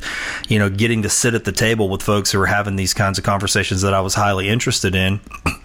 you 0.48 0.58
know, 0.58 0.70
getting 0.70 1.02
to 1.02 1.08
sit 1.08 1.34
at 1.34 1.44
the 1.44 1.52
table 1.52 1.88
with 1.88 2.02
folks 2.02 2.32
who 2.32 2.38
were 2.38 2.46
having 2.46 2.76
these 2.76 2.94
kinds 2.94 3.18
of 3.18 3.24
conversations 3.24 3.82
that 3.82 3.94
I 3.94 4.00
was 4.00 4.14
highly 4.14 4.48
interested 4.48 4.94
in. 4.94 5.20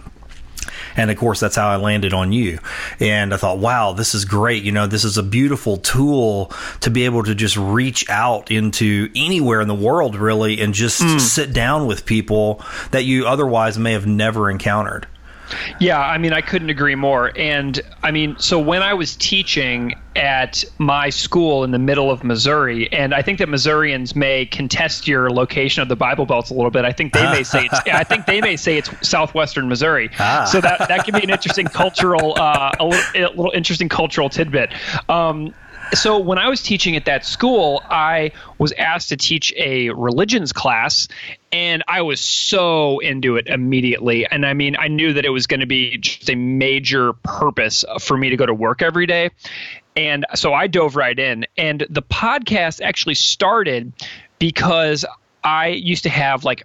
And 0.96 1.10
of 1.10 1.18
course, 1.18 1.40
that's 1.40 1.56
how 1.56 1.68
I 1.68 1.76
landed 1.76 2.14
on 2.14 2.32
you. 2.32 2.58
And 3.00 3.34
I 3.34 3.36
thought, 3.36 3.58
wow, 3.58 3.92
this 3.92 4.14
is 4.14 4.24
great. 4.24 4.64
You 4.64 4.72
know, 4.72 4.86
this 4.86 5.04
is 5.04 5.18
a 5.18 5.22
beautiful 5.22 5.76
tool 5.76 6.50
to 6.80 6.90
be 6.90 7.04
able 7.04 7.22
to 7.24 7.34
just 7.34 7.56
reach 7.56 8.08
out 8.08 8.50
into 8.50 9.10
anywhere 9.14 9.60
in 9.60 9.68
the 9.68 9.74
world, 9.74 10.16
really, 10.16 10.60
and 10.60 10.72
just 10.72 11.02
mm. 11.02 11.20
sit 11.20 11.52
down 11.52 11.86
with 11.86 12.06
people 12.06 12.62
that 12.90 13.04
you 13.04 13.26
otherwise 13.26 13.78
may 13.78 13.92
have 13.92 14.06
never 14.06 14.50
encountered. 14.50 15.06
Yeah, 15.80 16.00
I 16.00 16.18
mean, 16.18 16.32
I 16.32 16.40
couldn't 16.40 16.70
agree 16.70 16.94
more. 16.94 17.32
And 17.36 17.80
I 18.02 18.10
mean, 18.10 18.36
so 18.38 18.58
when 18.58 18.82
I 18.82 18.94
was 18.94 19.16
teaching 19.16 19.94
at 20.14 20.64
my 20.78 21.10
school 21.10 21.62
in 21.62 21.70
the 21.70 21.78
middle 21.78 22.10
of 22.10 22.24
Missouri, 22.24 22.90
and 22.92 23.14
I 23.14 23.22
think 23.22 23.38
that 23.38 23.48
Missourians 23.48 24.16
may 24.16 24.46
contest 24.46 25.06
your 25.06 25.30
location 25.30 25.82
of 25.82 25.88
the 25.88 25.96
Bible 25.96 26.26
Belts 26.26 26.50
a 26.50 26.54
little 26.54 26.70
bit. 26.70 26.84
I 26.84 26.92
think 26.92 27.12
they 27.12 27.24
may 27.24 27.42
say 27.42 27.66
it's, 27.66 27.80
I 27.86 28.02
think 28.02 28.26
they 28.26 28.40
may 28.40 28.56
say 28.56 28.78
it's 28.78 28.90
southwestern 29.06 29.68
Missouri. 29.68 30.10
Ah. 30.18 30.44
So 30.44 30.60
that 30.60 30.88
that 30.88 31.04
could 31.04 31.14
be 31.14 31.22
an 31.22 31.30
interesting 31.30 31.66
cultural, 31.66 32.34
uh, 32.36 32.72
a, 32.80 32.84
little, 32.84 33.04
a, 33.14 33.28
little, 33.28 33.52
interesting 33.54 33.88
cultural 33.88 34.28
tidbit. 34.28 34.72
Um, 35.08 35.54
so 35.94 36.18
when 36.18 36.38
I 36.38 36.48
was 36.48 36.62
teaching 36.62 36.96
at 36.96 37.04
that 37.04 37.24
school, 37.24 37.82
I 37.88 38.32
was 38.58 38.72
asked 38.72 39.10
to 39.10 39.16
teach 39.16 39.52
a 39.56 39.90
religions 39.90 40.52
class, 40.52 41.08
and 41.56 41.82
I 41.88 42.02
was 42.02 42.20
so 42.20 42.98
into 42.98 43.36
it 43.36 43.46
immediately. 43.46 44.26
And 44.26 44.44
I 44.44 44.52
mean, 44.52 44.76
I 44.78 44.88
knew 44.88 45.14
that 45.14 45.24
it 45.24 45.30
was 45.30 45.46
going 45.46 45.60
to 45.60 45.66
be 45.66 45.96
just 45.96 46.28
a 46.28 46.34
major 46.34 47.14
purpose 47.14 47.82
for 47.98 48.18
me 48.18 48.28
to 48.28 48.36
go 48.36 48.44
to 48.44 48.52
work 48.52 48.82
every 48.82 49.06
day. 49.06 49.30
And 49.96 50.26
so 50.34 50.52
I 50.52 50.66
dove 50.66 50.96
right 50.96 51.18
in. 51.18 51.46
And 51.56 51.86
the 51.88 52.02
podcast 52.02 52.82
actually 52.82 53.14
started 53.14 53.94
because 54.38 55.06
I 55.44 55.68
used 55.68 56.02
to 56.02 56.10
have 56.10 56.44
like 56.44 56.62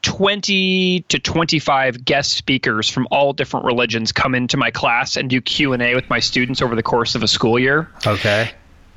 20 0.00 1.00
to 1.00 1.18
25 1.18 2.02
guest 2.02 2.32
speakers 2.32 2.88
from 2.88 3.06
all 3.10 3.34
different 3.34 3.66
religions 3.66 4.10
come 4.10 4.34
into 4.34 4.56
my 4.56 4.70
class 4.70 5.18
and 5.18 5.28
do 5.28 5.42
q&a 5.42 5.94
with 5.94 6.08
my 6.08 6.18
students 6.18 6.62
over 6.62 6.74
the 6.74 6.82
course 6.82 7.14
of 7.14 7.22
a 7.22 7.28
school 7.28 7.58
year 7.58 7.86
okay 8.06 8.50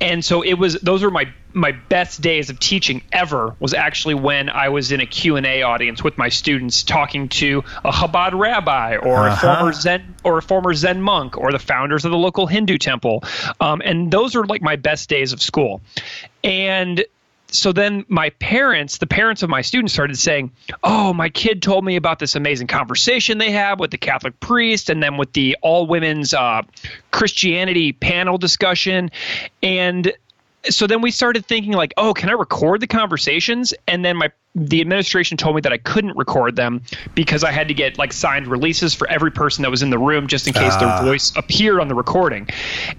and 0.04 0.24
so 0.24 0.42
it 0.42 0.54
was 0.54 0.74
those 0.74 1.02
were 1.02 1.10
my 1.10 1.32
my 1.54 1.72
best 1.72 2.20
days 2.20 2.50
of 2.50 2.58
teaching 2.58 3.02
ever 3.12 3.54
was 3.60 3.72
actually 3.72 4.14
when 4.14 4.48
I 4.48 4.68
was 4.68 4.90
in 4.90 5.00
a 5.00 5.06
Q&A 5.06 5.62
audience 5.62 6.02
with 6.02 6.18
my 6.18 6.28
students 6.28 6.82
talking 6.82 7.28
to 7.28 7.62
a 7.84 7.92
Chabad 7.92 8.36
rabbi 8.38 8.96
or 8.96 9.28
uh-huh. 9.28 9.48
a 9.48 9.56
former 9.56 9.72
Zen 9.72 10.14
or 10.24 10.38
a 10.38 10.42
former 10.42 10.74
Zen 10.74 11.00
monk 11.00 11.38
or 11.38 11.52
the 11.52 11.58
founders 11.58 12.04
of 12.04 12.10
the 12.10 12.18
local 12.18 12.46
Hindu 12.46 12.78
temple 12.78 13.24
um, 13.60 13.80
and 13.84 14.10
those 14.10 14.36
are 14.36 14.44
like 14.44 14.62
my 14.62 14.76
best 14.76 15.08
days 15.08 15.32
of 15.32 15.40
school 15.40 15.80
and 16.42 17.04
so 17.54 17.72
then 17.72 18.04
my 18.08 18.30
parents, 18.30 18.98
the 18.98 19.06
parents 19.06 19.42
of 19.42 19.50
my 19.50 19.62
students, 19.62 19.92
started 19.92 20.18
saying, 20.18 20.52
"Oh, 20.82 21.12
my 21.12 21.28
kid 21.28 21.62
told 21.62 21.84
me 21.84 21.96
about 21.96 22.18
this 22.18 22.34
amazing 22.34 22.66
conversation 22.66 23.38
they 23.38 23.50
had 23.50 23.78
with 23.78 23.90
the 23.90 23.98
Catholic 23.98 24.38
priest, 24.40 24.90
and 24.90 25.02
then 25.02 25.16
with 25.16 25.32
the 25.32 25.56
all 25.62 25.86
women's 25.86 26.34
uh, 26.34 26.62
Christianity 27.10 27.92
panel 27.92 28.38
discussion." 28.38 29.10
And 29.62 30.12
so 30.70 30.86
then 30.86 31.00
we 31.00 31.10
started 31.10 31.46
thinking 31.46 31.72
like, 31.72 31.92
oh, 31.96 32.14
can 32.14 32.28
I 32.28 32.32
record 32.32 32.80
the 32.80 32.86
conversations? 32.86 33.74
And 33.86 34.04
then 34.04 34.16
my 34.16 34.32
the 34.56 34.80
administration 34.80 35.36
told 35.36 35.56
me 35.56 35.60
that 35.62 35.72
I 35.72 35.78
couldn't 35.78 36.16
record 36.16 36.54
them 36.54 36.82
because 37.16 37.42
I 37.42 37.50
had 37.50 37.66
to 37.68 37.74
get 37.74 37.98
like 37.98 38.12
signed 38.12 38.46
releases 38.46 38.94
for 38.94 39.08
every 39.10 39.32
person 39.32 39.62
that 39.62 39.70
was 39.70 39.82
in 39.82 39.90
the 39.90 39.98
room 39.98 40.28
just 40.28 40.46
in 40.46 40.52
case 40.52 40.76
their 40.76 40.88
ah. 40.88 41.02
voice 41.02 41.32
appeared 41.36 41.80
on 41.80 41.88
the 41.88 41.94
recording. 41.96 42.48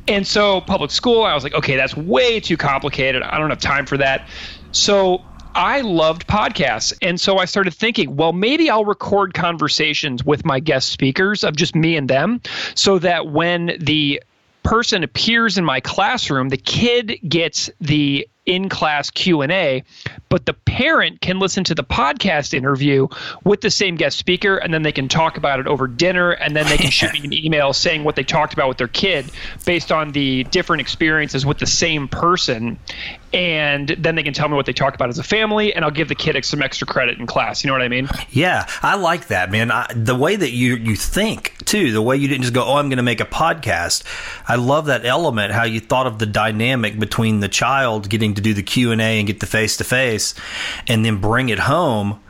And 0.05 0.27
so 0.27 0.59
public 0.59 0.91
school, 0.91 1.23
I 1.23 1.33
was 1.33 1.45
like, 1.45 1.53
okay, 1.53 1.77
that's 1.77 1.95
way 1.95 2.41
too 2.41 2.57
complicated. 2.57 3.21
I 3.21 3.37
don't 3.37 3.51
have 3.51 3.61
time 3.61 3.85
for 3.85 3.95
that. 3.97 4.27
So 4.73 5.23
I 5.55 5.79
loved 5.79 6.27
podcasts. 6.27 6.93
And 7.01 7.19
so 7.19 7.37
I 7.37 7.45
started 7.45 7.73
thinking, 7.73 8.17
well, 8.17 8.33
maybe 8.33 8.69
I'll 8.69 8.83
record 8.83 9.33
conversations 9.33 10.25
with 10.25 10.43
my 10.43 10.59
guest 10.59 10.89
speakers 10.89 11.45
of 11.45 11.55
just 11.55 11.73
me 11.73 11.95
and 11.95 12.09
them 12.09 12.41
so 12.75 12.99
that 12.99 13.27
when 13.27 13.77
the 13.79 14.21
person 14.65 15.03
appears 15.03 15.57
in 15.57 15.63
my 15.63 15.79
classroom, 15.79 16.49
the 16.49 16.57
kid 16.57 17.19
gets 17.27 17.69
the 17.79 18.27
in-class 18.45 19.09
Q&A, 19.09 19.83
but 20.29 20.45
the 20.45 20.53
parent 20.53 21.21
can 21.21 21.39
listen 21.39 21.63
to 21.63 21.75
the 21.75 21.83
podcast 21.83 22.53
interview 22.53 23.07
with 23.43 23.61
the 23.61 23.69
same 23.69 23.95
guest 23.95 24.17
speaker 24.17 24.57
and 24.57 24.73
then 24.73 24.83
they 24.83 24.91
can 24.91 25.07
talk 25.07 25.37
about 25.37 25.59
it 25.59 25.67
over 25.67 25.87
dinner 25.87 26.31
and 26.31 26.55
then 26.55 26.67
they 26.67 26.77
can 26.77 26.91
shoot 26.91 27.13
me 27.13 27.21
an 27.23 27.33
email 27.45 27.73
saying 27.73 28.03
what 28.03 28.15
they 28.15 28.23
talked 28.23 28.53
about 28.53 28.67
with 28.67 28.77
their 28.77 28.87
kid 28.87 29.29
based 29.65 29.91
on 29.91 30.11
the 30.11 30.43
different 30.45 30.81
experiences 30.81 31.45
with 31.45 31.57
the 31.57 31.65
same 31.65 32.07
person 32.07 32.77
and 33.35 33.89
then 33.89 34.15
they 34.15 34.23
can 34.23 34.33
tell 34.33 34.47
me 34.47 34.55
what 34.55 34.65
they 34.65 34.73
talked 34.73 34.95
about 34.95 35.09
as 35.09 35.19
a 35.19 35.23
family 35.23 35.73
and 35.73 35.83
I'll 35.83 35.91
give 35.91 36.07
the 36.07 36.15
kid 36.15 36.35
some 36.45 36.61
extra 36.61 36.87
credit 36.87 37.19
in 37.19 37.27
class. 37.27 37.63
You 37.63 37.67
know 37.67 37.73
what 37.73 37.81
I 37.81 37.89
mean? 37.89 38.07
Yeah, 38.29 38.65
I 38.81 38.95
like 38.95 39.27
that, 39.27 39.51
man. 39.51 39.71
I, 39.71 39.91
the 39.93 40.15
way 40.15 40.35
that 40.35 40.51
you 40.51 40.75
you 40.75 40.95
think 40.95 41.65
too, 41.65 41.91
the 41.91 42.01
way 42.01 42.17
you 42.17 42.27
didn't 42.27 42.43
just 42.43 42.53
go, 42.53 42.63
"Oh, 42.63 42.75
I'm 42.75 42.89
going 42.89 42.97
to 42.97 43.03
make 43.03 43.21
a 43.21 43.25
podcast." 43.25 44.03
I 44.47 44.55
love 44.55 44.85
that 44.85 45.05
element 45.05 45.53
how 45.53 45.63
you 45.63 45.79
thought 45.79 46.07
of 46.07 46.19
the 46.19 46.25
dynamic 46.25 46.99
between 46.99 47.39
the 47.39 47.47
child 47.47 48.09
getting 48.09 48.34
to 48.35 48.41
do 48.41 48.53
the 48.53 48.63
Q&A 48.63 48.95
and 48.95 49.27
get 49.27 49.39
the 49.39 49.45
face 49.45 49.77
to 49.77 49.83
face 49.83 50.33
and 50.87 51.03
then 51.05 51.19
bring 51.19 51.49
it 51.49 51.59
home 51.59 52.21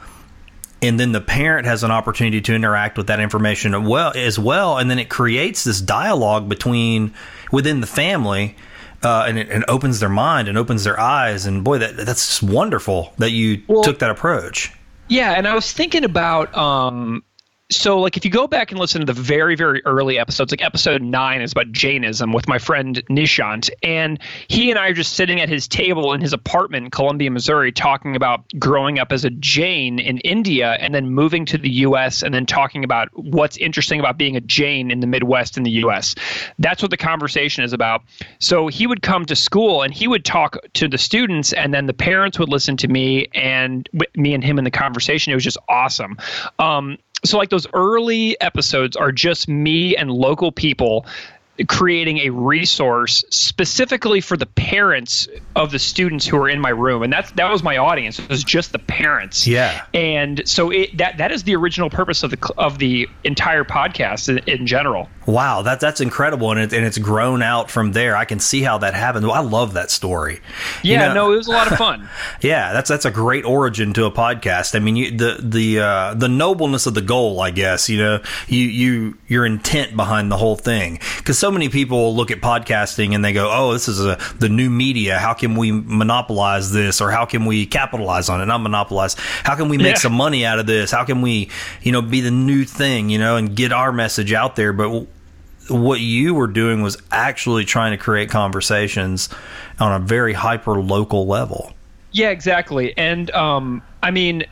and 0.82 1.00
then 1.00 1.14
the 1.14 1.22
parent 1.22 1.66
has 1.66 1.84
an 1.84 1.92
opportunity 1.92 2.42
to 2.42 2.54
interact 2.54 2.98
with 2.98 3.08
that 3.08 3.20
information 3.20 3.86
well 3.86 4.12
as 4.16 4.38
well 4.38 4.78
and 4.78 4.90
then 4.90 5.00
it 5.00 5.10
creates 5.10 5.64
this 5.64 5.82
dialogue 5.82 6.48
between 6.50 7.14
within 7.52 7.82
the 7.82 7.88
family 7.88 8.56
uh, 9.06 9.26
and 9.28 9.38
it 9.38 9.50
and 9.50 9.64
opens 9.68 10.00
their 10.00 10.10
mind 10.10 10.48
and 10.48 10.58
opens 10.58 10.84
their 10.84 11.00
eyes. 11.00 11.46
And 11.46 11.64
boy, 11.64 11.78
that 11.78 11.96
that's 11.96 12.28
just 12.28 12.44
wonderful 12.44 13.14
that 13.20 13.32
you 13.32 13.62
well, 13.68 13.84
took 13.84 14.00
that 14.00 14.10
approach. 14.10 14.74
Yeah, 15.08 15.34
and 15.34 15.48
I 15.48 15.54
was 15.54 15.72
thinking 15.72 16.04
about 16.04 16.56
um, 16.58 17.24
so 17.76 18.00
like 18.00 18.18
if 18.18 18.26
you 18.26 18.32
go 18.32 18.48
back 18.48 18.72
and 18.72 18.80
listen 18.80 19.02
to 19.02 19.06
the 19.06 19.20
very 19.20 19.56
very 19.56 19.84
early 19.86 20.18
episodes 20.18 20.52
like 20.52 20.64
episode 20.64 21.02
9 21.02 21.42
is 21.42 21.52
about 21.52 21.72
jainism 21.72 22.34
with 22.34 22.48
my 22.48 22.58
friend 22.58 23.04
nishant 23.10 23.70
and 23.84 24.20
he 24.48 24.70
and 24.70 24.80
i 24.80 24.88
are 24.88 24.94
just 24.94 25.14
sitting 25.14 25.40
at 25.42 25.50
his 25.50 25.68
table 25.68 26.14
in 26.14 26.22
his 26.22 26.34
apartment 26.34 26.86
in 26.86 26.92
columbia 26.92 27.30
missouri 27.32 27.72
talking 27.72 28.16
about 28.16 28.44
growing 28.60 29.00
up 29.00 29.12
as 29.12 29.26
a 29.26 29.30
jain 29.30 30.00
in 30.00 30.18
india 30.20 30.78
and 30.80 30.94
then 30.94 31.10
moving 31.10 31.46
to 31.46 31.58
the 31.58 31.70
us 31.70 32.24
and 32.24 32.34
then 32.34 32.46
talking 32.46 32.84
about 32.84 33.10
what's 33.14 33.58
interesting 33.58 34.00
about 34.00 34.18
being 34.18 34.36
a 34.36 34.42
jain 34.42 34.92
in 34.92 35.00
the 35.00 35.08
midwest 35.08 35.58
in 35.58 35.64
the 35.64 35.72
us 35.72 36.16
that's 36.60 36.82
what 36.82 36.92
the 36.92 36.98
conversation 36.98 37.64
is 37.64 37.74
about. 37.74 38.04
So 38.40 38.68
he 38.68 38.88
would 38.88 39.02
come 39.02 39.26
to 39.26 39.36
school 39.36 39.82
and 39.82 39.94
he 39.94 40.08
would 40.08 40.26
talk 40.26 40.58
to 40.74 40.88
the 40.88 40.98
students 40.98 41.54
and 41.54 41.74
then 41.74 41.86
the 41.86 41.94
parents 41.94 42.40
would 42.40 42.50
listen 42.50 42.78
to 42.78 42.88
me 42.88 43.28
and 43.34 43.88
me 44.16 44.34
and 44.34 44.44
him 44.44 44.58
in 44.58 44.64
the 44.64 44.72
conversation. 44.72 45.32
It 45.32 45.36
was 45.36 45.44
just 45.44 45.58
awesome. 45.70 46.18
Um, 46.60 46.98
so 47.26 47.38
like 47.38 47.50
those 47.50 47.68
early 47.74 48.40
episodes 48.42 48.96
are 48.96 49.12
just 49.12 49.48
me 49.48 49.96
and 49.96 50.12
local 50.12 50.52
people 50.52 51.06
creating 51.68 52.20
a 52.20 52.30
resource 52.32 53.24
specifically 53.30 54.20
for 54.20 54.36
the 54.36 54.46
parents 54.46 55.28
of 55.56 55.72
the 55.72 55.80
students 55.80 56.26
who 56.26 56.38
are 56.38 56.50
in 56.50 56.60
my 56.60 56.70
room. 56.70 57.02
And 57.02 57.14
that's 57.14 57.32
that 57.34 57.50
was 57.50 57.64
my 57.64 57.78
audience. 57.78 58.20
It 58.20 58.28
was 58.28 58.44
just 58.44 58.72
the 58.72 58.80
parents. 58.80 59.48
Yeah. 59.48 59.86
And 59.94 60.48
so 60.48 60.72
it, 60.72 60.98
that 60.98 61.20
that 61.20 61.32
is 61.32 61.44
the 61.44 61.56
original 61.56 61.90
purpose 61.90 62.24
of 62.24 62.32
the 62.32 62.54
of 62.58 62.78
the 62.78 63.08
entire 63.24 63.64
podcast 63.64 64.28
in, 64.30 64.40
in 64.50 64.68
general. 64.68 65.10
Wow. 65.26 65.62
That 65.62 65.80
that's 65.80 66.02
incredible. 66.02 66.52
And, 66.52 66.60
it, 66.60 66.74
and 66.74 66.86
it's 66.86 66.98
grown 66.98 67.42
out 67.42 67.72
from 67.72 67.94
there. 67.94 68.18
I 68.18 68.26
can 68.26 68.40
see 68.40 68.62
how 68.62 68.80
that 68.80 68.94
happened. 68.94 69.26
I 69.26 69.40
love 69.40 69.74
that 69.76 69.92
story. 69.92 70.42
Yeah 70.84 70.92
you 70.92 70.98
know, 71.08 71.14
no 71.14 71.34
it 71.34 71.38
was 71.38 71.48
a 71.48 71.52
lot 71.52 71.72
of 71.72 71.78
fun. 71.78 72.10
Yeah 72.42 72.74
that's 72.74 72.90
that's 72.90 73.06
a 73.06 73.12
great 73.12 73.46
origin 73.46 73.94
to 73.94 74.06
a 74.06 74.12
podcast. 74.12 74.76
I 74.76 74.80
mean 74.80 74.96
you, 74.96 75.12
the 75.12 75.38
the 75.42 75.80
uh, 75.80 76.14
the 76.16 76.28
nobleness 76.28 76.86
of 76.86 76.94
the 76.94 77.02
goal 77.02 77.40
i 77.40 77.52
guess 77.52 77.90
you 77.90 77.98
know 77.98 78.22
you 78.48 78.60
you 78.60 79.18
your 79.28 79.46
intent 79.46 79.96
behind 79.96 80.32
the 80.32 80.38
whole 80.38 80.56
thing. 80.56 81.00
Because 81.18 81.38
so 81.46 81.52
many 81.52 81.70
people 81.70 82.16
look 82.16 82.32
at 82.32 82.42
podcasting 82.42 83.14
and 83.14 83.24
they 83.24 83.32
go, 83.32 83.52
"Oh, 83.52 83.72
this 83.74 83.88
is 83.88 84.04
a 84.04 84.18
the 84.40 84.50
new 84.50 84.68
media. 84.68 85.20
How 85.20 85.36
can 85.36 85.56
we 85.56 85.72
monopolize 85.72 86.72
this, 86.72 87.02
or 87.02 87.12
how 87.12 87.26
can 87.26 87.46
we 87.46 87.68
capitalize 87.68 88.30
on 88.30 88.42
it? 88.42 88.48
Not 88.48 88.62
monopolize. 88.62 89.16
How 89.44 89.56
can 89.56 89.70
we 89.70 89.78
make 89.78 89.98
yeah. 89.98 90.00
some 90.00 90.14
money 90.14 90.44
out 90.44 90.58
of 90.58 90.66
this? 90.66 90.90
How 90.90 91.06
can 91.06 91.22
we, 91.22 91.52
you 91.84 91.92
know, 91.92 92.02
be 92.02 92.22
the 92.22 92.32
new 92.32 92.66
thing, 92.66 93.12
you 93.12 93.20
know, 93.20 93.36
and 93.36 93.56
get 93.56 93.72
our 93.72 93.92
message 93.92 94.34
out 94.34 94.56
there?" 94.56 94.74
But 94.74 95.06
what 95.70 96.00
you 96.00 96.34
were 96.34 96.48
doing 96.48 96.82
was 96.82 96.98
actually 97.12 97.64
trying 97.64 97.92
to 97.92 97.98
create 98.04 98.32
conversations 98.32 99.30
on 99.80 99.92
a 99.92 100.04
very 100.04 100.34
hyper 100.34 100.82
local 100.82 101.28
level. 101.28 101.74
Yeah, 102.12 102.32
exactly. 102.32 102.98
And 102.98 103.30
um, 103.32 103.84
I 104.02 104.10
mean, 104.10 104.46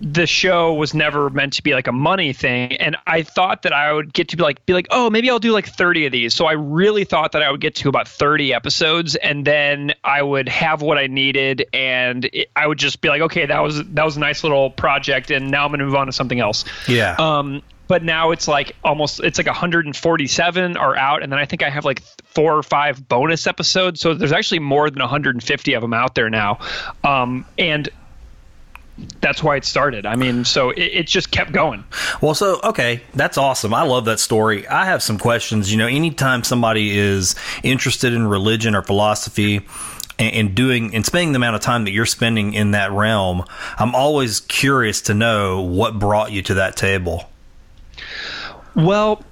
the 0.00 0.26
show 0.26 0.74
was 0.74 0.92
never 0.92 1.30
meant 1.30 1.54
to 1.54 1.62
be 1.62 1.72
like 1.74 1.86
a 1.86 1.92
money 1.92 2.32
thing. 2.32 2.76
And 2.76 2.96
i 3.06 3.22
thought 3.22 3.62
that 3.62 3.72
i 3.72 3.92
would 3.92 4.12
get 4.12 4.28
to 4.28 4.36
be 4.36 4.42
like 4.42 4.64
be 4.66 4.74
like 4.74 4.88
oh 4.90 5.10
maybe 5.10 5.30
i'll 5.30 5.38
do 5.38 5.52
like 5.52 5.66
30 5.66 6.06
of 6.06 6.12
these. 6.12 6.34
So 6.34 6.46
i 6.46 6.52
really 6.52 7.04
thought 7.04 7.32
that 7.32 7.42
i 7.42 7.50
would 7.50 7.60
get 7.60 7.76
to 7.76 7.88
about 7.88 8.08
30 8.08 8.52
episodes 8.52 9.16
and 9.16 9.44
then 9.44 9.94
i 10.04 10.20
would 10.20 10.48
have 10.48 10.82
what 10.82 10.98
i 10.98 11.06
needed 11.06 11.66
and 11.72 12.24
it, 12.26 12.50
i 12.54 12.66
would 12.66 12.78
just 12.78 13.00
be 13.00 13.08
like 13.08 13.22
okay 13.22 13.46
that 13.46 13.60
was 13.60 13.82
that 13.84 14.04
was 14.04 14.16
a 14.16 14.20
nice 14.20 14.42
little 14.42 14.70
project 14.70 15.30
and 15.30 15.50
now 15.50 15.64
i'm 15.64 15.70
going 15.70 15.80
to 15.80 15.86
move 15.86 15.94
on 15.94 16.06
to 16.06 16.12
something 16.12 16.40
else. 16.40 16.64
Yeah. 16.88 17.16
Um 17.18 17.62
but 17.88 18.02
now 18.02 18.32
it's 18.32 18.48
like 18.48 18.74
almost 18.82 19.20
it's 19.20 19.38
like 19.38 19.46
147 19.46 20.76
are 20.76 20.96
out 20.96 21.22
and 21.22 21.30
then 21.30 21.38
i 21.38 21.44
think 21.46 21.62
i 21.62 21.70
have 21.70 21.84
like 21.84 22.02
four 22.36 22.58
or 22.58 22.62
five 22.62 23.08
bonus 23.08 23.46
episodes. 23.46 23.98
So 24.00 24.12
there's 24.12 24.32
actually 24.32 24.58
more 24.58 24.90
than 24.90 25.00
150 25.00 25.72
of 25.72 25.80
them 25.80 25.94
out 25.94 26.14
there 26.14 26.28
now. 26.28 26.58
Um, 27.02 27.46
and 27.58 27.88
that's 29.20 29.42
why 29.42 29.56
it 29.56 29.64
started. 29.64 30.06
I 30.06 30.16
mean, 30.16 30.44
so 30.44 30.70
it, 30.70 30.80
it, 30.80 31.06
just 31.06 31.30
kept 31.30 31.52
going. 31.52 31.84
Well, 32.20 32.34
so 32.34 32.60
okay, 32.64 33.02
that's 33.14 33.36
awesome. 33.36 33.74
I 33.74 33.82
love 33.82 34.06
that 34.06 34.20
story. 34.20 34.66
I 34.68 34.86
have 34.86 35.02
some 35.02 35.18
questions. 35.18 35.70
You 35.70 35.78
know, 35.78 35.86
anytime 35.86 36.44
somebody 36.44 36.96
is 36.96 37.34
interested 37.62 38.12
in 38.12 38.26
religion 38.26 38.74
or 38.74 38.82
philosophy, 38.82 39.66
and, 40.18 40.54
doing 40.54 40.94
and 40.94 41.04
spending 41.04 41.32
the 41.32 41.36
amount 41.36 41.56
of 41.56 41.62
time 41.62 41.84
that 41.84 41.90
you're 41.90 42.06
spending 42.06 42.54
in 42.54 42.70
that 42.70 42.90
realm, 42.90 43.44
I'm 43.78 43.94
always 43.94 44.40
curious 44.40 45.02
to 45.02 45.14
know 45.14 45.60
what 45.60 45.98
brought 45.98 46.32
you 46.32 46.40
to 46.42 46.54
that 46.54 46.76
table. 46.76 47.28
Well, 48.74 49.22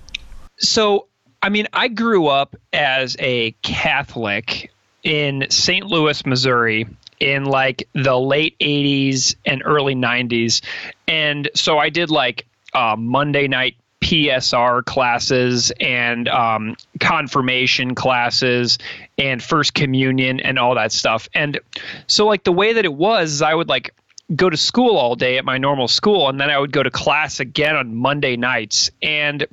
so 0.58 1.06
I 1.42 1.48
mean, 1.48 1.68
I 1.72 1.88
grew 1.88 2.26
up 2.26 2.56
as 2.72 3.16
a 3.18 3.52
Catholic 3.62 4.70
in 5.02 5.46
St. 5.50 5.86
Louis, 5.86 6.24
Missouri 6.24 6.86
in 7.24 7.46
like 7.46 7.88
the 7.94 8.14
late 8.14 8.54
80s 8.58 9.34
and 9.46 9.62
early 9.64 9.94
90s. 9.94 10.60
And 11.08 11.48
so 11.54 11.78
I 11.78 11.88
did 11.88 12.10
like 12.10 12.46
uh, 12.74 12.96
Monday 12.98 13.48
night 13.48 13.76
PSR 14.02 14.84
classes 14.84 15.72
and 15.80 16.28
um, 16.28 16.76
confirmation 17.00 17.94
classes 17.94 18.76
and 19.16 19.42
first 19.42 19.72
communion 19.72 20.38
and 20.40 20.58
all 20.58 20.74
that 20.74 20.92
stuff. 20.92 21.26
And 21.34 21.58
so, 22.06 22.26
like, 22.26 22.44
the 22.44 22.52
way 22.52 22.74
that 22.74 22.84
it 22.84 22.92
was, 22.92 23.40
I 23.40 23.54
would 23.54 23.70
like 23.70 23.94
go 24.36 24.50
to 24.50 24.56
school 24.58 24.98
all 24.98 25.16
day 25.16 25.38
at 25.38 25.46
my 25.46 25.56
normal 25.56 25.88
school, 25.88 26.28
and 26.28 26.38
then 26.38 26.50
I 26.50 26.58
would 26.58 26.72
go 26.72 26.82
to 26.82 26.90
class 26.90 27.40
again 27.40 27.74
on 27.74 27.94
Monday 27.94 28.36
nights. 28.36 28.90
And 29.00 29.46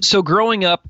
so, 0.00 0.22
growing 0.22 0.64
up, 0.64 0.88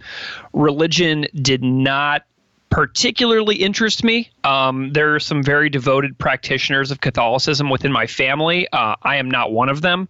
religion 0.54 1.26
did 1.34 1.62
not 1.62 2.24
particularly 2.72 3.56
interest 3.56 4.02
me. 4.02 4.30
Um, 4.44 4.94
there 4.94 5.14
are 5.14 5.20
some 5.20 5.42
very 5.42 5.68
devoted 5.68 6.16
practitioners 6.16 6.90
of 6.90 7.02
Catholicism 7.02 7.68
within 7.68 7.92
my 7.92 8.06
family. 8.06 8.66
Uh, 8.72 8.96
I 9.02 9.16
am 9.16 9.30
not 9.30 9.52
one 9.52 9.68
of 9.68 9.82
them, 9.82 10.08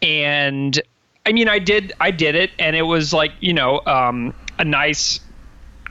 and 0.00 0.80
I 1.26 1.32
mean, 1.32 1.48
I 1.48 1.58
did, 1.58 1.92
I 2.00 2.10
did 2.10 2.34
it, 2.34 2.52
and 2.58 2.74
it 2.74 2.82
was 2.82 3.12
like 3.12 3.32
you 3.40 3.52
know 3.52 3.82
um, 3.84 4.34
a 4.58 4.64
nice 4.64 5.20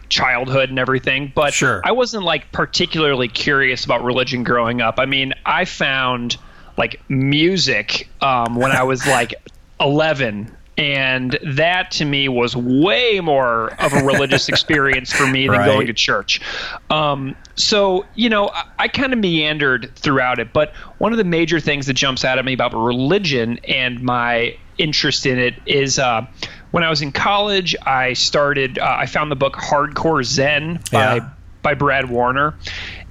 childhood 0.10 0.69
and 0.69 0.80
everything. 0.80 1.32
But 1.34 1.54
sure. 1.54 1.82
I 1.86 1.91
wasn't 1.91 2.24
like 2.24 2.52
particularly 2.52 3.28
curious 3.28 3.86
about 3.86 4.04
religion 4.04 4.43
growing 4.43 4.82
up. 4.82 4.95
I 4.98 5.06
mean, 5.06 5.34
I 5.45 5.65
found 5.65 6.38
like 6.76 7.08
music 7.08 8.10
um, 8.19 8.56
when 8.56 8.72
I 8.72 8.82
was 8.82 9.06
like 9.06 9.36
11 9.80 10.58
and 10.80 11.38
that 11.44 11.92
to 11.92 12.06
me 12.06 12.30
was 12.30 12.56
way 12.56 13.20
more 13.20 13.74
of 13.82 13.92
a 13.94 14.04
religious 14.04 14.48
experience 14.50 15.12
for 15.12 15.28
me 15.28 15.46
than 15.48 15.60
right. 15.60 15.65
going 15.65 15.88
to 15.88 15.94
church. 15.94 16.42
Um, 16.89 17.36
so 17.56 18.06
you 18.15 18.30
know, 18.30 18.50
I, 18.50 18.63
I 18.80 18.88
kind 18.88 19.12
of 19.12 19.20
meandered 19.20 19.92
throughout 19.96 20.39
it, 20.39 20.54
but 20.54 20.74
one 20.98 21.12
of 21.12 21.18
the 21.18 21.26
major 21.26 21.60
things 21.60 21.86
that 21.88 21.94
jumps 21.94 22.24
out 22.24 22.39
at 22.39 22.46
me 22.46 22.54
about 22.54 22.74
religion 22.74 23.60
and 23.68 24.02
my 24.02 24.58
interest 24.78 25.26
in 25.26 25.38
it 25.38 25.56
is 25.65 26.00
uh, 26.00 26.26
when 26.72 26.84
I 26.84 26.89
was 26.89 27.02
in 27.02 27.12
college, 27.12 27.76
I 27.86 28.13
started. 28.13 28.80
Uh, 28.80 28.96
I 29.00 29.06
found 29.06 29.30
the 29.30 29.36
book 29.36 29.56
Hardcore 29.56 30.24
Zen 30.24 30.80
by 30.92 31.18
yeah. 31.18 31.30
by 31.62 31.74
Brad 31.74 32.10
Warner, 32.10 32.56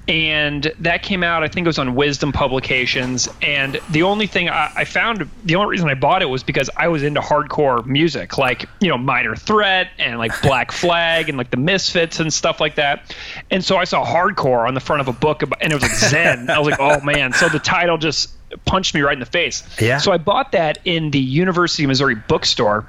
and 0.09 0.73
that 0.79 1.03
came 1.03 1.23
out 1.23 1.44
i 1.44 1.49
think 1.49 1.66
it 1.66 1.68
was 1.68 1.79
on 1.79 1.94
wisdom 1.94 2.33
publications. 2.33 3.29
And 3.42 3.79
the 3.90 4.03
only 4.03 4.27
thing 4.27 4.49
I, 4.49 4.73
I, 4.75 4.85
found 4.85 5.29
the 5.44 5.55
only 5.57 5.71
reason 5.71 5.88
i 5.88 5.94
bought 5.94 6.23
it 6.23 6.27
was 6.27 6.42
because 6.42 6.71
i 6.77 6.88
was 6.88 7.03
into 7.03 7.21
hardcore 7.21 7.85
music 7.85 8.38
like 8.38 8.66
you 8.81 8.88
know 8.88 8.97
minor 8.97 9.37
threat 9.37 9.90
and 9.99 10.18
like 10.18 10.33
black 10.42 10.73
flag 10.73 11.29
and 11.29 11.37
like 11.37 11.51
the 11.51 11.59
misfits 11.59 12.21
and 12.21 12.33
stuff 12.33 12.59
like 12.61 12.77
that. 12.77 13.14
And 13.51 13.62
so 13.64 13.77
i 13.77 13.85
saw 13.85 14.05
hardcore 14.05 14.66
on 14.66 14.75
the 14.75 14.81
front 14.81 15.01
of 15.01 15.09
a 15.09 15.12
book 15.12 15.42
about, 15.42 15.61
and 15.61 15.73
it 15.73 15.77
was 15.77 15.83
like 15.83 15.94
zen. 15.94 16.49
I 16.51 16.59
was 16.59 16.68
like 16.68 16.81
oh 16.81 17.01
man. 17.01 17.33
So 17.35 17.49
the 17.49 17.59
title 17.59 17.99
just 17.99 18.31
punched 18.64 18.94
me 18.94 19.03
right 19.03 19.12
in 19.12 19.21
the 19.21 19.27
face. 19.27 19.62
Yeah. 19.79 19.99
So 19.99 20.11
i 20.12 20.16
bought 20.18 20.53
that 20.53 20.79
in 20.85 21.11
the 21.11 21.21
university 21.21 21.85
of 21.85 21.88
missouri 21.88 22.14
bookstore 22.14 22.87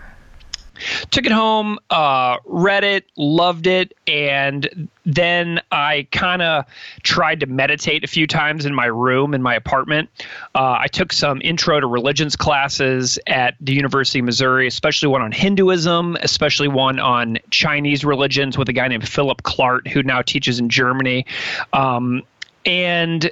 took 1.11 1.25
it 1.25 1.31
home, 1.31 1.79
uh, 1.89 2.37
read 2.45 2.83
it, 2.83 3.05
loved 3.15 3.67
it, 3.67 3.93
and 4.07 4.89
then 5.05 5.59
I 5.71 6.07
kind 6.11 6.41
of 6.41 6.65
tried 7.03 7.39
to 7.39 7.45
meditate 7.47 8.03
a 8.03 8.07
few 8.07 8.27
times 8.27 8.65
in 8.65 8.75
my 8.75 8.85
room 8.85 9.33
in 9.33 9.41
my 9.41 9.55
apartment. 9.55 10.09
Uh, 10.53 10.77
I 10.79 10.87
took 10.87 11.11
some 11.11 11.41
intro 11.41 11.79
to 11.79 11.87
religions 11.87 12.35
classes 12.35 13.17
at 13.25 13.55
the 13.59 13.73
University 13.73 14.19
of 14.19 14.25
Missouri, 14.25 14.67
especially 14.67 15.07
one 15.07 15.21
on 15.21 15.31
Hinduism, 15.31 16.17
especially 16.21 16.67
one 16.67 16.99
on 16.99 17.39
Chinese 17.49 18.05
religions 18.05 18.57
with 18.57 18.69
a 18.69 18.73
guy 18.73 18.87
named 18.87 19.07
Philip 19.07 19.41
Clart, 19.43 19.87
who 19.87 20.03
now 20.03 20.21
teaches 20.21 20.59
in 20.59 20.69
Germany. 20.69 21.25
Um, 21.73 22.23
and 22.65 23.31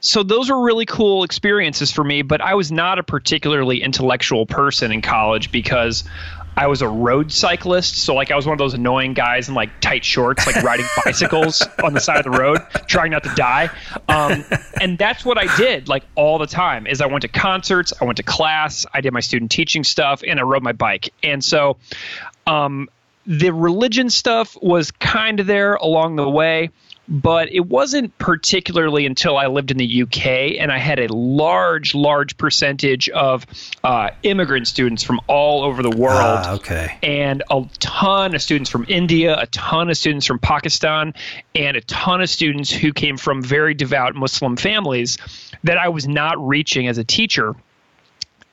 so 0.00 0.22
those 0.22 0.50
were 0.50 0.62
really 0.62 0.84
cool 0.84 1.24
experiences 1.24 1.90
for 1.90 2.04
me 2.04 2.20
but 2.20 2.40
i 2.42 2.54
was 2.54 2.70
not 2.70 2.98
a 2.98 3.02
particularly 3.02 3.82
intellectual 3.82 4.44
person 4.44 4.92
in 4.92 5.00
college 5.00 5.50
because 5.50 6.04
I 6.56 6.66
was 6.66 6.82
a 6.82 6.88
road 6.88 7.32
cyclist, 7.32 7.96
so 7.96 8.14
like 8.14 8.30
I 8.30 8.36
was 8.36 8.46
one 8.46 8.52
of 8.52 8.58
those 8.58 8.74
annoying 8.74 9.14
guys 9.14 9.48
in 9.48 9.54
like 9.54 9.80
tight 9.80 10.04
shorts, 10.04 10.46
like 10.46 10.62
riding 10.62 10.86
bicycles 11.04 11.66
on 11.82 11.94
the 11.94 12.00
side 12.00 12.24
of 12.24 12.24
the 12.24 12.38
road, 12.38 12.60
trying 12.86 13.10
not 13.10 13.24
to 13.24 13.34
die. 13.34 13.70
Um, 14.08 14.44
and 14.80 14.96
that's 14.96 15.24
what 15.24 15.38
I 15.38 15.54
did 15.56 15.88
like 15.88 16.04
all 16.14 16.38
the 16.38 16.46
time. 16.46 16.86
Is 16.86 17.00
I 17.00 17.06
went 17.06 17.22
to 17.22 17.28
concerts, 17.28 17.92
I 18.00 18.04
went 18.04 18.18
to 18.18 18.22
class, 18.22 18.86
I 18.94 19.00
did 19.00 19.12
my 19.12 19.20
student 19.20 19.50
teaching 19.50 19.84
stuff, 19.84 20.22
and 20.26 20.38
I 20.38 20.42
rode 20.42 20.62
my 20.62 20.72
bike. 20.72 21.12
And 21.22 21.42
so, 21.42 21.76
um, 22.46 22.88
the 23.26 23.50
religion 23.50 24.10
stuff 24.10 24.56
was 24.60 24.90
kind 24.90 25.40
of 25.40 25.46
there 25.46 25.74
along 25.74 26.16
the 26.16 26.28
way 26.28 26.70
but 27.08 27.52
it 27.52 27.66
wasn't 27.66 28.16
particularly 28.18 29.06
until 29.06 29.36
I 29.36 29.46
lived 29.46 29.70
in 29.70 29.76
the 29.76 30.02
UK 30.02 30.58
and 30.58 30.72
I 30.72 30.78
had 30.78 30.98
a 30.98 31.12
large, 31.12 31.94
large 31.94 32.36
percentage 32.36 33.08
of 33.10 33.46
uh, 33.82 34.10
immigrant 34.22 34.66
students 34.66 35.02
from 35.02 35.20
all 35.26 35.62
over 35.64 35.82
the 35.82 35.90
world. 35.90 36.14
Ah, 36.18 36.54
okay. 36.54 36.96
And 37.02 37.42
a 37.50 37.64
ton 37.78 38.34
of 38.34 38.42
students 38.42 38.70
from 38.70 38.86
India, 38.88 39.36
a 39.38 39.46
ton 39.46 39.90
of 39.90 39.96
students 39.96 40.26
from 40.26 40.38
Pakistan, 40.38 41.14
and 41.54 41.76
a 41.76 41.82
ton 41.82 42.22
of 42.22 42.30
students 42.30 42.70
who 42.70 42.92
came 42.92 43.16
from 43.16 43.42
very 43.42 43.74
devout 43.74 44.14
Muslim 44.14 44.56
families 44.56 45.18
that 45.64 45.78
I 45.78 45.88
was 45.88 46.08
not 46.08 46.46
reaching 46.46 46.88
as 46.88 46.98
a 46.98 47.04
teacher 47.04 47.54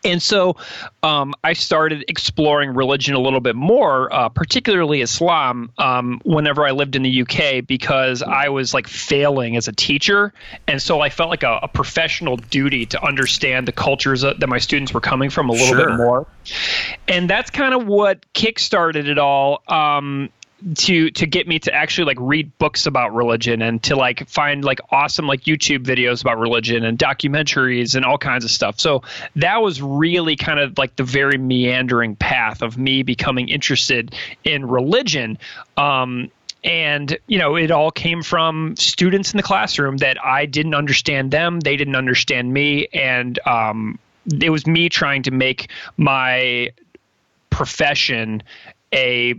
and 0.03 0.21
so 0.21 0.55
um, 1.03 1.33
I 1.43 1.53
started 1.53 2.05
exploring 2.07 2.73
religion 2.73 3.15
a 3.15 3.19
little 3.19 3.39
bit 3.39 3.55
more, 3.55 4.13
uh, 4.13 4.29
particularly 4.29 5.01
Islam, 5.01 5.71
um, 5.77 6.21
whenever 6.23 6.65
I 6.65 6.71
lived 6.71 6.95
in 6.95 7.03
the 7.03 7.21
UK 7.21 7.65
because 7.65 8.21
I 8.21 8.49
was 8.49 8.73
like 8.73 8.87
failing 8.87 9.55
as 9.57 9.67
a 9.67 9.73
teacher. 9.73 10.33
And 10.67 10.81
so 10.81 11.01
I 11.01 11.09
felt 11.09 11.29
like 11.29 11.43
a, 11.43 11.59
a 11.63 11.67
professional 11.67 12.37
duty 12.37 12.85
to 12.87 13.03
understand 13.05 13.67
the 13.67 13.71
cultures 13.71 14.21
that, 14.21 14.39
that, 14.39 14.47
my 14.47 14.57
students 14.57 14.93
were 14.93 15.01
coming 15.01 15.29
from 15.29 15.49
a 15.49 15.53
little 15.53 15.67
sure. 15.67 15.87
bit 15.87 15.97
more. 15.97 16.27
And 17.07 17.29
that's 17.29 17.49
kind 17.49 17.73
of 17.73 17.87
what 17.87 18.25
kickstarted 18.33 19.07
it 19.07 19.17
all. 19.17 19.63
Um, 19.67 20.29
to 20.75 21.09
to 21.11 21.25
get 21.25 21.47
me 21.47 21.59
to 21.59 21.73
actually 21.73 22.05
like 22.05 22.17
read 22.19 22.57
books 22.57 22.85
about 22.85 23.13
religion 23.13 23.61
and 23.61 23.81
to 23.83 23.95
like 23.95 24.27
find 24.27 24.63
like 24.63 24.79
awesome 24.91 25.27
like 25.27 25.41
YouTube 25.41 25.83
videos 25.83 26.21
about 26.21 26.37
religion 26.39 26.83
and 26.83 26.97
documentaries 26.97 27.95
and 27.95 28.05
all 28.05 28.17
kinds 28.17 28.45
of 28.45 28.51
stuff. 28.51 28.79
So 28.79 29.03
that 29.35 29.61
was 29.61 29.81
really 29.81 30.35
kind 30.35 30.59
of 30.59 30.77
like 30.77 30.95
the 30.95 31.03
very 31.03 31.37
meandering 31.37 32.15
path 32.15 32.61
of 32.61 32.77
me 32.77 33.03
becoming 33.03 33.49
interested 33.49 34.13
in 34.43 34.67
religion. 34.67 35.37
Um, 35.77 36.31
and 36.63 37.17
you 37.25 37.39
know 37.39 37.55
it 37.55 37.71
all 37.71 37.89
came 37.89 38.21
from 38.21 38.75
students 38.75 39.33
in 39.33 39.37
the 39.37 39.43
classroom 39.43 39.97
that 39.97 40.23
I 40.23 40.45
didn't 40.45 40.75
understand 40.75 41.31
them, 41.31 41.59
they 41.59 41.75
didn't 41.75 41.95
understand 41.95 42.53
me, 42.53 42.87
and 42.93 43.39
um, 43.47 43.97
it 44.39 44.51
was 44.51 44.67
me 44.67 44.89
trying 44.89 45.23
to 45.23 45.31
make 45.31 45.69
my 45.97 46.69
profession 47.49 48.43
a 48.93 49.35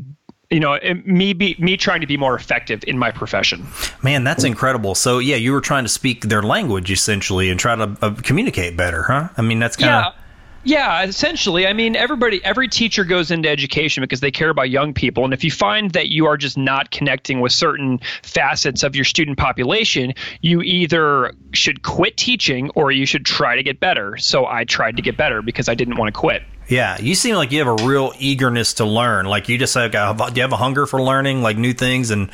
you 0.52 0.60
know, 0.60 0.78
me 1.04 1.32
be 1.32 1.56
me 1.58 1.76
trying 1.76 2.02
to 2.02 2.06
be 2.06 2.16
more 2.16 2.34
effective 2.34 2.84
in 2.86 2.98
my 2.98 3.10
profession. 3.10 3.66
Man, 4.02 4.22
that's 4.22 4.44
incredible. 4.44 4.94
So 4.94 5.18
yeah, 5.18 5.36
you 5.36 5.52
were 5.52 5.62
trying 5.62 5.84
to 5.84 5.88
speak 5.88 6.22
their 6.22 6.42
language 6.42 6.90
essentially 6.90 7.50
and 7.50 7.58
try 7.58 7.74
to 7.74 7.96
uh, 8.02 8.14
communicate 8.22 8.76
better, 8.76 9.04
huh? 9.04 9.28
I 9.36 9.42
mean, 9.42 9.58
that's 9.58 9.76
kind 9.76 10.06
of 10.06 10.14
yeah. 10.64 11.04
Essentially. 11.04 11.66
I 11.66 11.72
mean, 11.72 11.96
everybody, 11.96 12.44
every 12.44 12.68
teacher 12.68 13.04
goes 13.04 13.30
into 13.30 13.48
education 13.48 14.02
because 14.02 14.20
they 14.20 14.30
care 14.30 14.50
about 14.50 14.70
young 14.70 14.94
people. 14.94 15.24
And 15.24 15.34
if 15.34 15.44
you 15.44 15.50
find 15.50 15.90
that 15.92 16.10
you 16.10 16.26
are 16.26 16.36
just 16.36 16.56
not 16.56 16.90
connecting 16.90 17.40
with 17.40 17.52
certain 17.52 18.00
facets 18.22 18.82
of 18.82 18.94
your 18.94 19.04
student 19.04 19.38
population, 19.38 20.14
you 20.40 20.62
either 20.62 21.32
should 21.52 21.82
quit 21.82 22.16
teaching 22.16 22.70
or 22.70 22.92
you 22.92 23.06
should 23.06 23.24
try 23.24 23.56
to 23.56 23.62
get 23.62 23.80
better. 23.80 24.16
So 24.18 24.46
I 24.46 24.64
tried 24.64 24.96
to 24.96 25.02
get 25.02 25.16
better 25.16 25.42
because 25.42 25.68
I 25.68 25.74
didn't 25.74 25.96
want 25.96 26.14
to 26.14 26.18
quit. 26.18 26.42
Yeah, 26.68 26.98
you 27.00 27.14
seem 27.14 27.34
like 27.34 27.52
you 27.52 27.58
have 27.58 27.80
a 27.80 27.84
real 27.84 28.12
eagerness 28.18 28.74
to 28.74 28.84
learn. 28.84 29.26
Like 29.26 29.48
you 29.48 29.58
just 29.58 29.74
like, 29.76 29.92
do 29.92 29.98
you 29.98 30.42
have 30.42 30.52
a 30.52 30.56
hunger 30.56 30.86
for 30.86 31.02
learning, 31.02 31.42
like 31.42 31.58
new 31.58 31.72
things 31.72 32.10
and. 32.10 32.30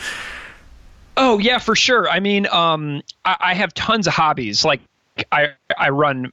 Oh 1.17 1.39
yeah, 1.39 1.59
for 1.59 1.75
sure. 1.75 2.09
I 2.09 2.21
mean, 2.21 2.47
um, 2.47 3.03
I, 3.25 3.37
I 3.41 3.55
have 3.55 3.75
tons 3.75 4.07
of 4.07 4.13
hobbies. 4.13 4.65
Like 4.65 4.81
I 5.33 5.55
I 5.77 5.89
run 5.89 6.33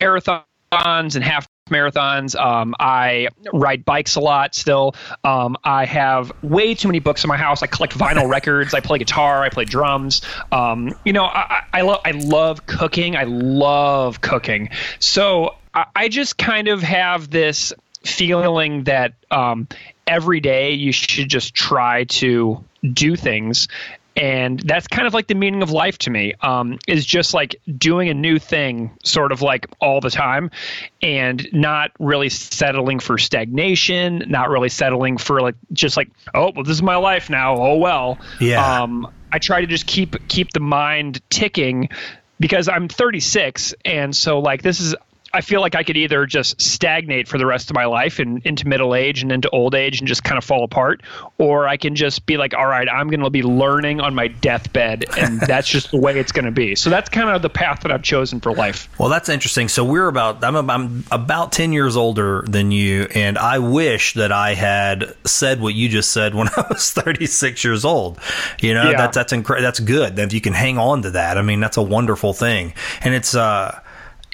marathons 0.00 0.42
and 0.84 1.24
half 1.24 1.48
marathons. 1.70 2.36
Um, 2.36 2.74
I 2.78 3.28
ride 3.52 3.84
bikes 3.84 4.16
a 4.16 4.20
lot 4.20 4.54
still. 4.54 4.94
Um, 5.24 5.56
I 5.64 5.84
have 5.84 6.32
way 6.42 6.74
too 6.74 6.88
many 6.88 7.00
books 7.00 7.24
in 7.24 7.28
my 7.28 7.36
house. 7.36 7.62
I 7.62 7.66
collect 7.66 7.96
vinyl 7.96 8.28
records. 8.30 8.74
I 8.74 8.80
play 8.80 8.98
guitar. 8.98 9.42
I 9.42 9.48
play 9.48 9.64
drums. 9.64 10.22
Um, 10.52 10.94
you 11.04 11.12
know, 11.12 11.24
I, 11.24 11.64
I, 11.72 11.80
love 11.82 12.00
I 12.04 12.12
love 12.12 12.66
cooking. 12.66 13.16
I 13.16 13.24
love 13.24 14.20
cooking. 14.20 14.70
So 14.98 15.56
I, 15.74 15.86
I 15.94 16.08
just 16.08 16.38
kind 16.38 16.68
of 16.68 16.82
have 16.82 17.30
this 17.30 17.72
feeling 18.04 18.84
that 18.84 19.14
um, 19.30 19.66
every 20.06 20.40
day 20.40 20.72
you 20.72 20.92
should 20.92 21.28
just 21.28 21.54
try 21.54 22.04
to 22.04 22.64
do 22.92 23.16
things 23.16 23.66
and 24.16 24.58
that's 24.60 24.88
kind 24.88 25.06
of 25.06 25.14
like 25.14 25.26
the 25.26 25.34
meaning 25.34 25.62
of 25.62 25.70
life 25.70 25.98
to 25.98 26.10
me 26.10 26.34
um, 26.40 26.78
is 26.88 27.04
just 27.04 27.34
like 27.34 27.60
doing 27.76 28.08
a 28.08 28.14
new 28.14 28.38
thing 28.38 28.96
sort 29.04 29.30
of 29.30 29.42
like 29.42 29.66
all 29.80 30.00
the 30.00 30.10
time 30.10 30.50
and 31.02 31.46
not 31.52 31.90
really 31.98 32.30
settling 32.30 32.98
for 32.98 33.18
stagnation 33.18 34.24
not 34.26 34.48
really 34.48 34.70
settling 34.70 35.18
for 35.18 35.40
like 35.40 35.54
just 35.72 35.96
like 35.96 36.10
oh 36.34 36.50
well 36.54 36.64
this 36.64 36.76
is 36.76 36.82
my 36.82 36.96
life 36.96 37.28
now. 37.30 37.56
Oh 37.56 37.76
well. 37.76 38.18
Yeah. 38.40 38.82
Um, 38.82 39.12
i 39.32 39.38
try 39.38 39.60
to 39.60 39.66
just 39.66 39.86
keep 39.86 40.28
keep 40.28 40.52
the 40.52 40.60
mind 40.60 41.20
ticking 41.30 41.88
because 42.38 42.68
i'm 42.68 42.88
36 42.88 43.74
and 43.84 44.14
so 44.14 44.38
like 44.38 44.62
this 44.62 44.80
is 44.80 44.94
I 45.36 45.42
feel 45.42 45.60
like 45.60 45.74
I 45.74 45.82
could 45.82 45.98
either 45.98 46.24
just 46.24 46.62
stagnate 46.62 47.28
for 47.28 47.36
the 47.36 47.44
rest 47.44 47.68
of 47.68 47.74
my 47.74 47.84
life 47.84 48.18
and 48.18 48.40
into 48.46 48.66
middle 48.66 48.94
age 48.94 49.22
and 49.22 49.30
into 49.30 49.50
old 49.50 49.74
age 49.74 50.00
and 50.00 50.08
just 50.08 50.24
kind 50.24 50.38
of 50.38 50.44
fall 50.44 50.64
apart, 50.64 51.02
or 51.36 51.68
I 51.68 51.76
can 51.76 51.94
just 51.94 52.24
be 52.24 52.38
like, 52.38 52.54
all 52.54 52.66
right, 52.66 52.88
I'm 52.90 53.08
going 53.08 53.20
to 53.20 53.28
be 53.28 53.42
learning 53.42 54.00
on 54.00 54.14
my 54.14 54.28
deathbed, 54.28 55.04
and 55.18 55.38
that's 55.46 55.68
just 55.68 55.90
the 55.90 55.98
way 55.98 56.18
it's 56.18 56.32
going 56.32 56.46
to 56.46 56.50
be. 56.50 56.74
So 56.74 56.88
that's 56.88 57.10
kind 57.10 57.28
of 57.28 57.42
the 57.42 57.50
path 57.50 57.80
that 57.80 57.92
I've 57.92 58.02
chosen 58.02 58.40
for 58.40 58.54
life. 58.54 58.88
Well, 58.98 59.10
that's 59.10 59.28
interesting. 59.28 59.68
So 59.68 59.84
we're 59.84 60.08
about 60.08 60.42
I'm, 60.42 60.70
I'm 60.70 61.04
about 61.10 61.52
ten 61.52 61.74
years 61.74 61.98
older 61.98 62.42
than 62.48 62.70
you, 62.70 63.06
and 63.14 63.36
I 63.36 63.58
wish 63.58 64.14
that 64.14 64.32
I 64.32 64.54
had 64.54 65.14
said 65.26 65.60
what 65.60 65.74
you 65.74 65.90
just 65.90 66.12
said 66.12 66.34
when 66.34 66.48
I 66.56 66.64
was 66.70 66.92
36 66.92 67.62
years 67.62 67.84
old. 67.84 68.18
You 68.60 68.72
know, 68.72 68.90
yeah. 68.90 68.96
that, 68.96 69.12
that's 69.12 69.34
incredible. 69.34 69.66
That's 69.66 69.80
good 69.80 70.16
that 70.16 70.32
you 70.32 70.40
can 70.40 70.54
hang 70.54 70.78
on 70.78 71.02
to 71.02 71.10
that. 71.10 71.36
I 71.36 71.42
mean, 71.42 71.60
that's 71.60 71.76
a 71.76 71.82
wonderful 71.82 72.32
thing, 72.32 72.72
and 73.02 73.14
it's 73.14 73.34
uh 73.34 73.80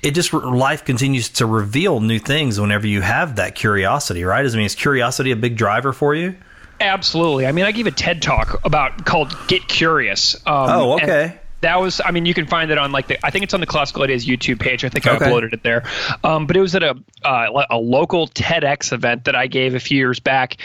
it 0.02 0.12
just 0.12 0.32
life 0.32 0.84
continues 0.84 1.28
to 1.30 1.46
reveal 1.46 2.00
new 2.00 2.18
things 2.18 2.60
whenever 2.60 2.86
you 2.86 3.00
have 3.00 3.36
that 3.36 3.54
curiosity, 3.54 4.24
right? 4.24 4.44
I 4.44 4.48
mean, 4.56 4.66
is 4.66 4.74
curiosity 4.74 5.30
a 5.30 5.36
big 5.36 5.56
driver 5.56 5.92
for 5.92 6.14
you? 6.14 6.34
Absolutely. 6.80 7.46
I 7.46 7.52
mean, 7.52 7.64
I 7.64 7.70
gave 7.70 7.86
a 7.86 7.92
TED 7.92 8.20
talk 8.20 8.60
about 8.64 9.04
called 9.04 9.36
"Get 9.46 9.68
Curious." 9.68 10.34
Um, 10.46 10.70
oh, 10.70 10.92
okay. 10.94 11.38
That 11.60 11.80
was, 11.80 12.00
I 12.04 12.10
mean, 12.10 12.26
you 12.26 12.34
can 12.34 12.48
find 12.48 12.72
it 12.72 12.78
on 12.78 12.90
like 12.90 13.06
the, 13.06 13.24
I 13.24 13.30
think 13.30 13.44
it's 13.44 13.54
on 13.54 13.60
the 13.60 13.66
Classical 13.66 14.02
Ideas 14.02 14.26
YouTube 14.26 14.58
page. 14.58 14.84
I 14.84 14.88
think 14.88 15.06
okay. 15.06 15.24
I 15.24 15.28
uploaded 15.28 15.52
it 15.52 15.62
there. 15.62 15.84
Um, 16.24 16.48
but 16.48 16.56
it 16.56 16.60
was 16.60 16.74
at 16.74 16.82
a 16.82 16.96
uh, 17.24 17.64
a 17.70 17.78
local 17.78 18.26
TEDx 18.26 18.92
event 18.92 19.26
that 19.26 19.36
I 19.36 19.46
gave 19.46 19.76
a 19.76 19.80
few 19.80 19.96
years 19.96 20.18
back, 20.18 20.56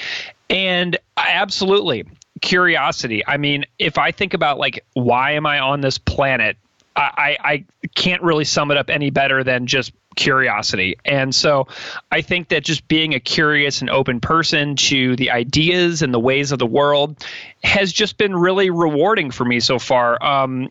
and 0.49 0.97
I, 1.15 1.33
absolutely 1.33 2.05
curiosity. 2.41 3.23
I 3.27 3.37
mean, 3.37 3.65
if 3.77 3.99
I 3.99 4.11
think 4.11 4.33
about 4.33 4.57
like 4.57 4.83
why 4.93 5.33
am 5.33 5.45
I 5.45 5.59
on 5.59 5.81
this 5.81 5.99
planet, 5.99 6.57
I, 6.97 7.37
I 7.43 7.65
can't 7.95 8.23
really 8.23 8.45
sum 8.45 8.71
it 8.71 8.77
up 8.77 8.89
any 8.89 9.09
better 9.09 9.43
than 9.43 9.67
just 9.67 9.93
curiosity. 10.15 10.97
And 11.05 11.33
so 11.33 11.67
I 12.11 12.21
think 12.21 12.49
that 12.49 12.63
just 12.63 12.87
being 12.87 13.13
a 13.13 13.19
curious 13.19 13.81
and 13.81 13.89
open 13.89 14.19
person 14.19 14.75
to 14.75 15.15
the 15.15 15.31
ideas 15.31 16.01
and 16.01 16.13
the 16.13 16.19
ways 16.19 16.51
of 16.51 16.59
the 16.59 16.65
world 16.65 17.23
has 17.63 17.93
just 17.93 18.17
been 18.17 18.35
really 18.35 18.69
rewarding 18.69 19.31
for 19.31 19.45
me 19.45 19.59
so 19.59 19.79
far. 19.79 20.21
Um, 20.23 20.69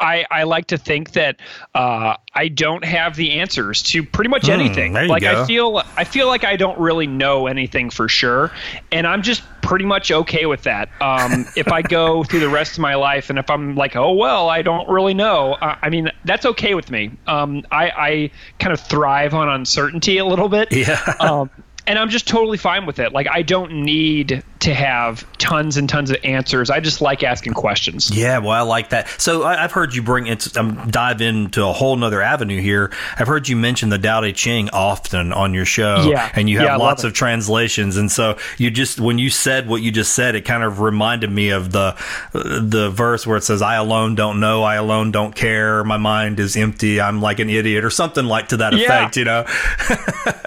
I, 0.00 0.24
I 0.30 0.42
like 0.44 0.68
to 0.68 0.78
think 0.78 1.12
that 1.12 1.36
uh, 1.74 2.16
I 2.34 2.48
don't 2.48 2.84
have 2.84 3.16
the 3.16 3.32
answers 3.40 3.82
to 3.84 4.02
pretty 4.02 4.30
much 4.30 4.46
hmm, 4.46 4.52
anything. 4.52 4.94
like 4.94 5.22
go. 5.22 5.42
I 5.42 5.46
feel 5.46 5.82
I 5.96 6.04
feel 6.04 6.26
like 6.26 6.44
I 6.44 6.56
don't 6.56 6.78
really 6.78 7.06
know 7.06 7.46
anything 7.46 7.90
for 7.90 8.08
sure, 8.08 8.50
and 8.90 9.06
I'm 9.06 9.22
just 9.22 9.42
pretty 9.60 9.84
much 9.84 10.10
okay 10.10 10.46
with 10.46 10.62
that. 10.62 10.88
Um, 11.00 11.46
if 11.56 11.68
I 11.68 11.82
go 11.82 12.24
through 12.24 12.40
the 12.40 12.48
rest 12.48 12.72
of 12.72 12.78
my 12.80 12.94
life 12.94 13.30
and 13.30 13.38
if 13.38 13.50
I'm 13.50 13.76
like, 13.76 13.94
oh 13.94 14.12
well, 14.12 14.48
I 14.48 14.62
don't 14.62 14.88
really 14.88 15.14
know. 15.14 15.52
Uh, 15.54 15.76
I 15.82 15.90
mean, 15.90 16.10
that's 16.24 16.46
okay 16.46 16.74
with 16.74 16.90
me. 16.90 17.12
Um, 17.26 17.64
I, 17.70 17.90
I 17.90 18.30
kind 18.58 18.72
of 18.72 18.80
thrive 18.80 19.34
on 19.34 19.48
uncertainty 19.48 20.18
a 20.18 20.24
little 20.24 20.48
bit. 20.48 20.72
Yeah. 20.72 21.14
Um, 21.20 21.50
and 21.86 21.98
I'm 21.98 22.08
just 22.08 22.26
totally 22.26 22.56
fine 22.56 22.86
with 22.86 22.98
it. 22.98 23.12
Like 23.12 23.26
I 23.30 23.42
don't 23.42 23.82
need 23.84 24.42
to 24.60 24.74
have 24.74 25.26
tons 25.38 25.78
and 25.78 25.88
tons 25.88 26.10
of 26.10 26.18
answers. 26.22 26.68
I 26.68 26.80
just 26.80 27.00
like 27.00 27.22
asking 27.22 27.54
questions. 27.54 28.14
Yeah, 28.14 28.38
well, 28.38 28.50
I 28.50 28.60
like 28.60 28.90
that. 28.90 29.08
So 29.18 29.42
I, 29.42 29.56
have 29.56 29.72
heard 29.72 29.94
you 29.94 30.02
bring 30.02 30.26
it. 30.26 30.56
Um, 30.56 30.90
dive 30.90 31.22
into 31.22 31.64
a 31.64 31.72
whole 31.72 31.96
nother 31.96 32.20
avenue 32.20 32.60
here. 32.60 32.92
I've 33.18 33.26
heard 33.26 33.48
you 33.48 33.56
mention 33.56 33.88
the 33.88 33.98
Tao 33.98 34.20
Te 34.20 34.32
Ching 34.32 34.68
often 34.70 35.32
on 35.32 35.54
your 35.54 35.64
show. 35.64 36.06
Yeah, 36.08 36.30
and 36.34 36.48
you 36.48 36.58
have 36.58 36.66
yeah, 36.66 36.76
lots 36.76 37.04
of 37.04 37.14
translations. 37.14 37.96
And 37.96 38.12
so 38.12 38.36
you 38.58 38.70
just 38.70 39.00
when 39.00 39.18
you 39.18 39.30
said 39.30 39.66
what 39.66 39.80
you 39.80 39.90
just 39.90 40.14
said, 40.14 40.34
it 40.34 40.42
kind 40.42 40.62
of 40.62 40.80
reminded 40.80 41.30
me 41.30 41.50
of 41.50 41.72
the 41.72 41.96
the 42.32 42.90
verse 42.90 43.26
where 43.26 43.38
it 43.38 43.44
says, 43.44 43.62
"I 43.62 43.76
alone 43.76 44.14
don't 44.14 44.40
know. 44.40 44.62
I 44.62 44.76
alone 44.76 45.10
don't 45.10 45.34
care. 45.34 45.82
My 45.84 45.96
mind 45.96 46.38
is 46.38 46.54
empty. 46.56 47.00
I'm 47.00 47.22
like 47.22 47.38
an 47.38 47.48
idiot," 47.48 47.82
or 47.82 47.90
something 47.90 48.26
like 48.26 48.48
to 48.48 48.58
that 48.58 48.74
effect. 48.74 49.16
Yeah. 49.16 49.20
You 49.20 49.24
know? 49.24 49.44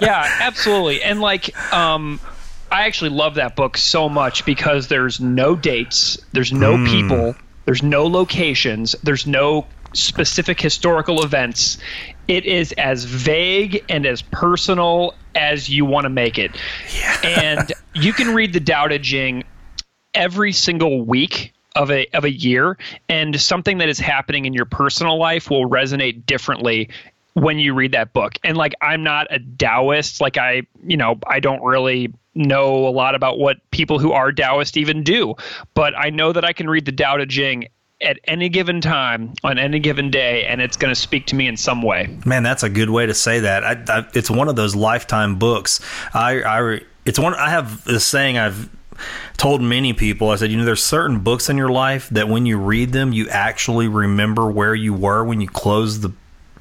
yeah, 0.00 0.36
absolutely. 0.40 1.02
And 1.02 1.20
like, 1.20 1.56
um, 1.72 2.20
I 2.74 2.86
actually 2.86 3.10
love 3.10 3.36
that 3.36 3.54
book 3.54 3.76
so 3.76 4.08
much 4.08 4.44
because 4.44 4.88
there's 4.88 5.20
no 5.20 5.54
dates, 5.54 6.18
there's 6.32 6.52
no 6.52 6.76
mm. 6.76 6.88
people, 6.88 7.36
there's 7.66 7.84
no 7.84 8.08
locations, 8.08 8.96
there's 9.00 9.28
no 9.28 9.68
specific 9.92 10.60
historical 10.60 11.22
events. 11.22 11.78
It 12.26 12.46
is 12.46 12.72
as 12.72 13.04
vague 13.04 13.84
and 13.88 14.04
as 14.04 14.22
personal 14.22 15.14
as 15.36 15.68
you 15.68 15.84
want 15.84 16.06
to 16.06 16.08
make 16.08 16.36
it. 16.36 16.50
Yeah. 16.92 17.20
and 17.22 17.72
you 17.94 18.12
can 18.12 18.34
read 18.34 18.52
the 18.52 18.58
Tao 18.58 18.88
Te 18.88 18.98
Ching 18.98 19.44
every 20.12 20.50
single 20.50 21.04
week 21.04 21.52
of 21.76 21.92
a 21.92 22.06
of 22.12 22.24
a 22.24 22.30
year 22.30 22.76
and 23.08 23.40
something 23.40 23.78
that 23.78 23.88
is 23.88 24.00
happening 24.00 24.46
in 24.46 24.52
your 24.52 24.64
personal 24.64 25.16
life 25.16 25.48
will 25.48 25.68
resonate 25.68 26.26
differently 26.26 26.88
when 27.34 27.58
you 27.58 27.74
read 27.74 27.92
that 27.92 28.12
book. 28.12 28.38
And 28.42 28.56
like 28.56 28.74
I'm 28.80 29.02
not 29.02 29.26
a 29.30 29.38
Taoist, 29.38 30.20
like 30.20 30.38
I, 30.38 30.62
you 30.82 30.96
know, 30.96 31.18
I 31.26 31.40
don't 31.40 31.62
really 31.62 32.12
know 32.34 32.88
a 32.88 32.90
lot 32.90 33.14
about 33.14 33.38
what 33.38 33.58
people 33.70 33.98
who 33.98 34.12
are 34.12 34.32
Taoist 34.32 34.76
even 34.76 35.02
do, 35.02 35.34
but 35.74 35.94
I 35.96 36.10
know 36.10 36.32
that 36.32 36.44
I 36.44 36.52
can 36.52 36.68
read 36.68 36.86
the 36.86 36.92
Tao 36.92 37.16
Te 37.16 37.26
Ching 37.26 37.68
at 38.00 38.18
any 38.24 38.48
given 38.48 38.80
time 38.80 39.32
on 39.44 39.58
any 39.58 39.78
given 39.78 40.10
day 40.10 40.44
and 40.46 40.60
it's 40.60 40.76
going 40.76 40.92
to 40.92 41.00
speak 41.00 41.26
to 41.26 41.36
me 41.36 41.46
in 41.46 41.56
some 41.56 41.82
way. 41.82 42.16
Man 42.24 42.42
that's 42.42 42.62
a 42.62 42.68
good 42.68 42.90
way 42.90 43.06
to 43.06 43.14
say 43.14 43.40
that. 43.40 43.64
I, 43.64 43.82
I, 43.88 44.06
it's 44.14 44.30
one 44.30 44.48
of 44.48 44.56
those 44.56 44.74
lifetime 44.74 45.38
books. 45.38 45.80
I 46.12 46.42
i 46.42 46.80
it's 47.04 47.18
one 47.18 47.34
i 47.34 47.50
have 47.50 47.84
this 47.84 48.04
saying 48.04 48.38
i've 48.38 48.68
told 49.36 49.60
many 49.60 49.92
people. 49.92 50.30
I 50.30 50.36
said 50.36 50.50
you 50.50 50.56
know 50.56 50.64
there's 50.64 50.82
certain 50.82 51.20
books 51.20 51.48
in 51.48 51.56
your 51.56 51.68
life 51.68 52.08
that 52.10 52.28
when 52.28 52.46
you 52.46 52.58
read 52.58 52.92
them 52.92 53.12
you 53.12 53.28
actually 53.28 53.88
remember 53.88 54.50
where 54.50 54.74
you 54.74 54.92
were 54.92 55.24
when 55.24 55.40
you 55.40 55.48
closed 55.48 56.02
the 56.02 56.12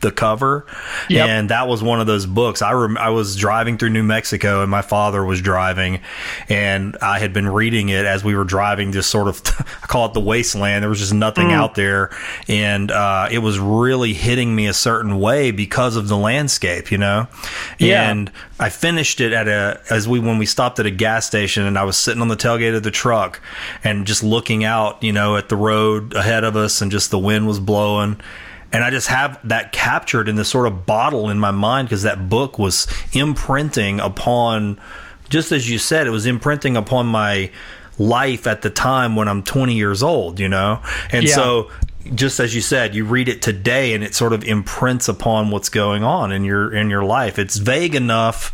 the 0.03 0.11
cover, 0.11 0.67
yep. 1.09 1.27
and 1.27 1.49
that 1.49 1.67
was 1.67 1.81
one 1.81 1.99
of 1.99 2.05
those 2.05 2.27
books. 2.27 2.61
I 2.61 2.73
rem- 2.73 2.97
I 2.97 3.09
was 3.09 3.35
driving 3.35 3.79
through 3.79 3.89
New 3.89 4.03
Mexico, 4.03 4.61
and 4.61 4.69
my 4.69 4.83
father 4.83 5.25
was 5.25 5.41
driving, 5.41 6.01
and 6.49 6.95
I 7.01 7.17
had 7.17 7.33
been 7.33 7.49
reading 7.49 7.89
it 7.89 8.05
as 8.05 8.23
we 8.23 8.35
were 8.35 8.43
driving. 8.43 8.91
Just 8.91 9.09
sort 9.09 9.27
of, 9.27 9.41
I 9.83 9.87
call 9.87 10.05
it 10.05 10.13
the 10.13 10.19
wasteland. 10.19 10.83
There 10.83 10.89
was 10.89 10.99
just 10.99 11.13
nothing 11.13 11.47
mm. 11.47 11.53
out 11.53 11.73
there, 11.73 12.15
and 12.47 12.91
uh, 12.91 13.29
it 13.31 13.39
was 13.39 13.57
really 13.57 14.13
hitting 14.13 14.55
me 14.55 14.67
a 14.67 14.73
certain 14.73 15.19
way 15.19 15.49
because 15.49 15.95
of 15.95 16.07
the 16.07 16.17
landscape, 16.17 16.91
you 16.91 16.99
know. 16.99 17.27
Yeah. 17.79 18.11
And 18.11 18.31
I 18.59 18.69
finished 18.69 19.21
it 19.21 19.33
at 19.33 19.47
a 19.47 19.81
as 19.89 20.07
we 20.07 20.19
when 20.19 20.37
we 20.37 20.45
stopped 20.45 20.79
at 20.79 20.85
a 20.85 20.91
gas 20.91 21.25
station, 21.25 21.63
and 21.63 21.79
I 21.79 21.85
was 21.85 21.97
sitting 21.97 22.21
on 22.21 22.27
the 22.27 22.37
tailgate 22.37 22.75
of 22.75 22.83
the 22.83 22.91
truck, 22.91 23.41
and 23.83 24.05
just 24.05 24.21
looking 24.21 24.63
out, 24.63 25.01
you 25.01 25.13
know, 25.13 25.37
at 25.37 25.49
the 25.49 25.55
road 25.55 26.13
ahead 26.13 26.43
of 26.43 26.55
us, 26.55 26.81
and 26.81 26.91
just 26.91 27.09
the 27.09 27.19
wind 27.19 27.47
was 27.47 27.59
blowing 27.59 28.19
and 28.73 28.83
I 28.83 28.89
just 28.89 29.07
have 29.07 29.39
that 29.47 29.71
captured 29.71 30.27
in 30.27 30.35
this 30.35 30.49
sort 30.49 30.67
of 30.67 30.85
bottle 30.85 31.29
in 31.29 31.39
my 31.39 31.51
mind 31.51 31.87
because 31.87 32.01
that 32.03 32.27
book 32.27 32.59
was 32.59 32.87
imprinting 33.13 33.99
upon 34.01 34.79
just 35.29 35.51
as 35.51 35.69
you 35.69 35.77
said, 35.79 36.05
it 36.05 36.11
was 36.11 36.25
imprinting 36.25 36.75
upon 36.75 37.07
my 37.07 37.49
life 37.97 38.45
at 38.45 38.61
the 38.61 38.69
time 38.69 39.15
when 39.15 39.27
I'm 39.27 39.41
20 39.43 39.73
years 39.73 40.03
old, 40.03 40.39
you 40.39 40.49
know? 40.49 40.81
And 41.11 41.25
Yeah. 41.25 41.35
so 41.35 41.71
just 42.13 42.39
as 42.39 42.53
you 42.53 42.61
said, 42.61 42.93
you 42.93 43.05
read 43.05 43.29
it 43.29 43.41
today 43.41 43.93
and 43.93 44.03
it 44.03 44.13
sort 44.13 44.33
of 44.33 44.43
imprints 44.43 45.07
upon 45.07 45.49
what's 45.51 45.69
going 45.69 46.03
on 46.03 46.31
in 46.31 46.43
your 46.43 46.73
in 46.73 46.89
your 46.89 47.03
life. 47.03 47.39
It's 47.39 47.57
vague 47.57 47.95
enough. 47.95 48.51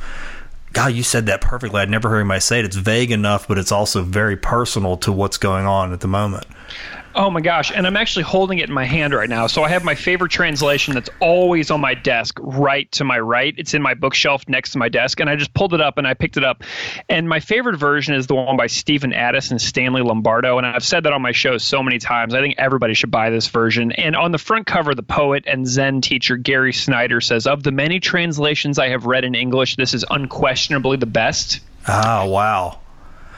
God, 0.72 0.94
you 0.94 1.02
said 1.02 1.26
that 1.26 1.42
perfectly. 1.42 1.82
I'd 1.82 1.90
never 1.90 2.10
heard 2.10 2.20
anybody 2.20 2.42
say 2.42 2.60
it. 2.60 2.66
It's 2.66 2.76
vague 2.76 3.12
enough, 3.12 3.48
but 3.48 3.58
it's 3.58 3.72
also 3.72 4.04
very 4.04 4.38
personal 4.38 4.98
to 4.98 5.12
what's 5.12 5.38
going 5.38 5.66
on 5.66 5.92
at 5.94 6.02
the 6.02 6.08
moment. 6.08 6.46
Oh 7.20 7.30
my 7.30 7.42
gosh. 7.42 7.70
And 7.76 7.86
I'm 7.86 7.98
actually 7.98 8.24
holding 8.24 8.60
it 8.60 8.70
in 8.70 8.74
my 8.74 8.86
hand 8.86 9.14
right 9.14 9.28
now. 9.28 9.48
So 9.48 9.62
I 9.62 9.68
have 9.68 9.84
my 9.84 9.94
favorite 9.94 10.32
translation 10.32 10.94
that's 10.94 11.10
always 11.20 11.70
on 11.70 11.82
my 11.82 11.94
desk, 11.94 12.40
right 12.42 12.90
to 12.94 13.04
my 13.04 13.20
right. 13.20 13.54
It's 13.58 13.74
in 13.74 13.82
my 13.82 13.94
bookshelf 13.94 14.48
next 14.48 14.72
to 14.72 14.78
my 14.78 14.88
desk. 14.88 15.20
And 15.20 15.30
I 15.30 15.36
just 15.36 15.54
pulled 15.54 15.74
it 15.74 15.82
up 15.82 15.98
and 15.98 16.08
I 16.08 16.14
picked 16.14 16.38
it 16.38 16.46
up. 16.46 16.64
And 17.10 17.28
my 17.28 17.42
favorite 17.42 17.76
version 17.76 18.16
is 18.16 18.28
the 18.28 18.36
one 18.36 18.56
by 18.56 18.68
Stephen 18.68 19.12
Addiss 19.12 19.52
and 19.52 19.62
Stanley 19.62 20.02
Lombardo. 20.02 20.58
And 20.58 20.66
I've 20.66 20.86
said 20.86 21.04
that 21.04 21.12
on 21.12 21.22
my 21.22 21.34
show 21.34 21.58
so 21.58 21.84
many 21.84 22.00
times. 22.00 22.34
I 22.34 22.40
think 22.40 22.56
everybody 22.58 22.94
should 22.94 23.12
buy 23.12 23.32
this 23.32 23.48
version. 23.48 23.92
And 23.92 24.16
on 24.16 24.32
the 24.32 24.38
front 24.38 24.66
cover, 24.66 24.96
the 24.96 25.04
poet 25.04 25.44
and 25.46 25.68
Zen 25.68 26.00
teacher 26.00 26.38
Gary 26.38 26.72
Snyder 26.72 27.20
says, 27.20 27.48
Of 27.48 27.64
the 27.64 27.74
many 27.74 28.00
translations 28.00 28.80
I 28.80 28.92
have 28.92 29.06
read 29.06 29.26
in 29.26 29.36
English, 29.36 29.76
this 29.76 29.94
is 29.94 30.06
unquestionably 30.10 30.96
the 30.96 31.06
best. 31.06 31.60
Ah, 31.86 32.26
wow. 32.26 32.80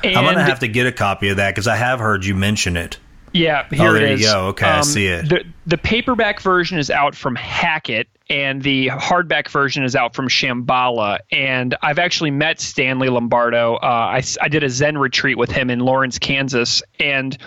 And 0.04 0.16
I'm 0.16 0.24
going 0.24 0.36
to 0.36 0.44
have 0.44 0.60
to 0.60 0.68
get 0.68 0.86
a 0.86 0.92
copy 0.92 1.30
of 1.30 1.38
that 1.38 1.50
because 1.50 1.68
I 1.68 1.78
have 1.78 2.00
heard 2.00 2.24
you 2.24 2.36
mention 2.36 2.78
it. 2.78 3.00
Yeah, 3.34 3.68
here 3.70 3.90
Oh, 3.90 3.94
there 3.94 4.08
it 4.08 4.20
you. 4.20 4.28
Um, 4.28 4.34
go. 4.34 4.46
Okay, 4.48 4.66
I 4.66 4.82
see 4.82 5.08
it. 5.08 5.30
The, 5.30 5.44
the 5.66 5.78
paperback 5.78 6.42
version 6.42 6.78
is 6.78 6.90
out 6.90 7.16
from 7.16 7.36
Hackett, 7.36 8.08
and 8.32 8.64
the 8.64 8.88
hardback 8.88 9.50
version 9.50 9.84
is 9.84 9.94
out 9.94 10.16
from 10.16 10.30
Shambhala. 10.30 11.20
And 11.34 11.76
I've 11.82 12.00
actually 12.00 12.32
met 12.32 12.62
Stanley 12.62 13.10
Lombardo. 13.10 13.76
Uh, 13.76 13.86
I, 13.86 14.24
I 14.42 14.48
did 14.48 14.64
a 14.64 14.70
Zen 14.70 14.98
retreat 14.98 15.38
with 15.38 15.52
him 15.52 15.70
in 15.70 15.80
Lawrence, 15.80 16.18
Kansas, 16.18 16.82
and 16.98 17.38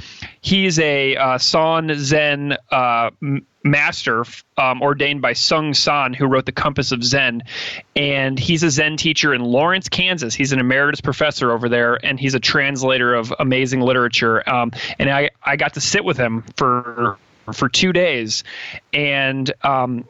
he's 0.42 0.78
a 0.78 1.16
uh, 1.16 1.38
San 1.38 1.90
Zen 1.94 2.58
uh, 2.70 3.10
master 3.64 4.24
um, 4.58 4.82
ordained 4.82 5.22
by 5.22 5.32
Seung 5.32 5.74
Sahn, 5.74 6.12
who 6.12 6.26
wrote 6.26 6.44
the 6.44 6.52
Compass 6.52 6.92
of 6.92 7.02
Zen. 7.02 7.44
And 7.96 8.38
he's 8.38 8.62
a 8.62 8.70
Zen 8.70 8.98
teacher 8.98 9.32
in 9.32 9.42
Lawrence, 9.42 9.88
Kansas. 9.88 10.34
He's 10.34 10.52
an 10.52 10.60
emeritus 10.60 11.00
professor 11.00 11.50
over 11.50 11.70
there, 11.70 11.98
and 12.04 12.20
he's 12.20 12.34
a 12.34 12.40
translator 12.40 13.14
of 13.14 13.32
amazing 13.38 13.80
literature. 13.80 14.46
Um, 14.46 14.72
and 14.98 15.10
I, 15.10 15.30
I 15.42 15.56
got 15.56 15.74
to 15.74 15.80
sit 15.80 16.04
with 16.04 16.18
him 16.18 16.42
for 16.58 17.16
for 17.52 17.68
two 17.68 17.92
days, 17.92 18.42
and 18.92 19.52
um, 19.62 20.08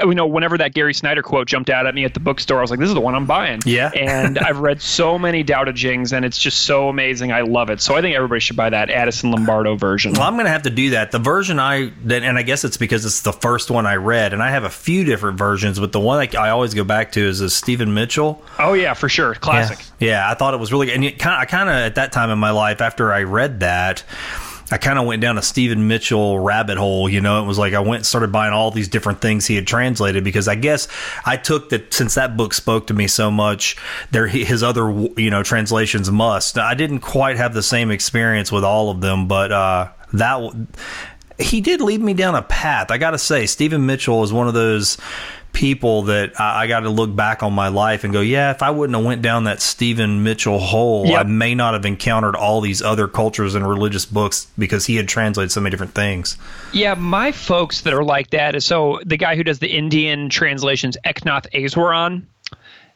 Uh, 0.00 0.08
you 0.08 0.14
know, 0.14 0.26
whenever 0.26 0.56
that 0.58 0.72
Gary 0.72 0.94
Snyder 0.94 1.22
quote 1.22 1.46
jumped 1.46 1.68
out 1.68 1.86
at 1.86 1.94
me 1.94 2.04
at 2.04 2.14
the 2.14 2.20
bookstore, 2.20 2.58
I 2.58 2.60
was 2.62 2.70
like, 2.70 2.80
"This 2.80 2.88
is 2.88 2.94
the 2.94 3.00
one 3.00 3.14
I'm 3.14 3.26
buying." 3.26 3.60
Yeah. 3.66 3.90
and 3.96 4.38
I've 4.38 4.58
read 4.58 4.80
so 4.80 5.18
many 5.18 5.44
Tao 5.44 5.64
Te 5.64 5.72
Chings, 5.72 6.12
and 6.12 6.24
it's 6.24 6.38
just 6.38 6.62
so 6.62 6.88
amazing. 6.88 7.32
I 7.32 7.42
love 7.42 7.70
it. 7.70 7.80
So 7.80 7.94
I 7.94 8.00
think 8.00 8.16
everybody 8.16 8.40
should 8.40 8.56
buy 8.56 8.70
that 8.70 8.88
Addiss 8.88 9.22
and 9.22 9.32
Lombardo 9.32 9.76
version. 9.76 10.12
Well, 10.12 10.22
I'm 10.22 10.34
going 10.34 10.46
to 10.46 10.50
have 10.50 10.62
to 10.62 10.70
do 10.70 10.90
that. 10.90 11.10
The 11.12 11.18
version 11.18 11.58
I 11.58 11.92
and 12.08 12.38
I 12.38 12.42
guess 12.42 12.64
it's 12.64 12.76
because 12.76 13.04
it's 13.04 13.20
the 13.20 13.32
first 13.32 13.70
one 13.70 13.86
I 13.86 13.96
read, 13.96 14.32
and 14.32 14.42
I 14.42 14.50
have 14.50 14.64
a 14.64 14.70
few 14.70 15.04
different 15.04 15.38
versions, 15.38 15.78
but 15.78 15.92
the 15.92 16.00
one 16.00 16.18
I, 16.18 16.36
I 16.38 16.50
always 16.50 16.74
go 16.74 16.84
back 16.84 17.12
to 17.12 17.20
is 17.20 17.40
a 17.40 17.50
Stephen 17.50 17.92
Mitchell. 17.92 18.42
Oh 18.58 18.72
yeah, 18.72 18.94
for 18.94 19.08
sure, 19.08 19.34
classic. 19.34 19.78
Yeah, 19.98 20.08
yeah 20.08 20.30
I 20.30 20.34
thought 20.34 20.54
it 20.54 20.60
was 20.60 20.72
really 20.72 20.86
good. 20.86 20.94
And 20.94 21.04
it 21.04 21.18
kind, 21.18 21.40
I 21.40 21.44
kind 21.44 21.68
of 21.68 21.74
at 21.74 21.96
that 21.96 22.12
time 22.12 22.30
in 22.30 22.38
my 22.38 22.50
life, 22.50 22.80
after 22.80 23.12
I 23.12 23.24
read 23.24 23.60
that. 23.60 24.04
I 24.72 24.78
kind 24.78 24.98
of 24.98 25.04
went 25.04 25.20
down 25.20 25.36
a 25.36 25.42
Stephen 25.42 25.86
Mitchell 25.86 26.38
rabbit 26.38 26.78
hole, 26.78 27.06
you 27.06 27.20
know. 27.20 27.42
It 27.42 27.46
was 27.46 27.58
like 27.58 27.74
I 27.74 27.80
went 27.80 27.96
and 27.96 28.06
started 28.06 28.32
buying 28.32 28.54
all 28.54 28.70
these 28.70 28.88
different 28.88 29.20
things 29.20 29.46
he 29.46 29.54
had 29.54 29.66
translated 29.66 30.24
because 30.24 30.48
I 30.48 30.54
guess 30.54 30.88
I 31.26 31.36
took 31.36 31.68
that 31.68 31.92
since 31.92 32.14
that 32.14 32.38
book 32.38 32.54
spoke 32.54 32.86
to 32.86 32.94
me 32.94 33.06
so 33.06 33.30
much, 33.30 33.76
there 34.12 34.26
his 34.26 34.62
other 34.62 34.90
you 35.18 35.28
know 35.28 35.42
translations 35.42 36.10
must. 36.10 36.56
I 36.56 36.72
didn't 36.72 37.00
quite 37.00 37.36
have 37.36 37.52
the 37.52 37.62
same 37.62 37.90
experience 37.90 38.50
with 38.50 38.64
all 38.64 38.88
of 38.88 39.02
them, 39.02 39.28
but 39.28 39.52
uh, 39.52 39.90
that 40.14 40.54
he 41.38 41.60
did 41.60 41.82
lead 41.82 42.00
me 42.00 42.14
down 42.14 42.34
a 42.34 42.42
path. 42.42 42.90
I 42.90 42.96
got 42.96 43.10
to 43.10 43.18
say, 43.18 43.44
Stephen 43.44 43.84
Mitchell 43.84 44.22
is 44.22 44.32
one 44.32 44.48
of 44.48 44.54
those 44.54 44.96
people 45.52 46.02
that 46.04 46.40
I, 46.40 46.62
I 46.62 46.66
got 46.66 46.80
to 46.80 46.90
look 46.90 47.14
back 47.14 47.42
on 47.42 47.52
my 47.52 47.68
life 47.68 48.04
and 48.04 48.12
go, 48.12 48.20
yeah, 48.20 48.50
if 48.50 48.62
I 48.62 48.70
wouldn't 48.70 48.96
have 48.96 49.04
went 49.04 49.22
down 49.22 49.44
that 49.44 49.60
Stephen 49.60 50.22
Mitchell 50.22 50.58
hole, 50.58 51.06
Yep. 51.06 51.20
I 51.20 51.28
may 51.28 51.54
not 51.54 51.74
have 51.74 51.84
encountered 51.84 52.34
all 52.36 52.60
these 52.60 52.80
other 52.82 53.08
cultures 53.08 53.54
and 53.54 53.66
religious 53.68 54.06
books 54.06 54.46
because 54.56 54.86
he 54.86 54.96
had 54.96 55.08
translated 55.08 55.52
so 55.52 55.60
many 55.60 55.70
different 55.70 55.94
things. 55.94 56.36
Yeah, 56.72 56.94
my 56.94 57.32
folks 57.32 57.82
that 57.82 57.92
are 57.92 58.04
like 58.04 58.30
that 58.30 58.54
is 58.54 58.64
so 58.64 59.00
the 59.04 59.16
guy 59.16 59.36
who 59.36 59.44
does 59.44 59.58
the 59.58 59.68
Indian 59.68 60.28
translations, 60.28 60.96
Eknath 61.04 61.50
Easwaran. 61.52 62.24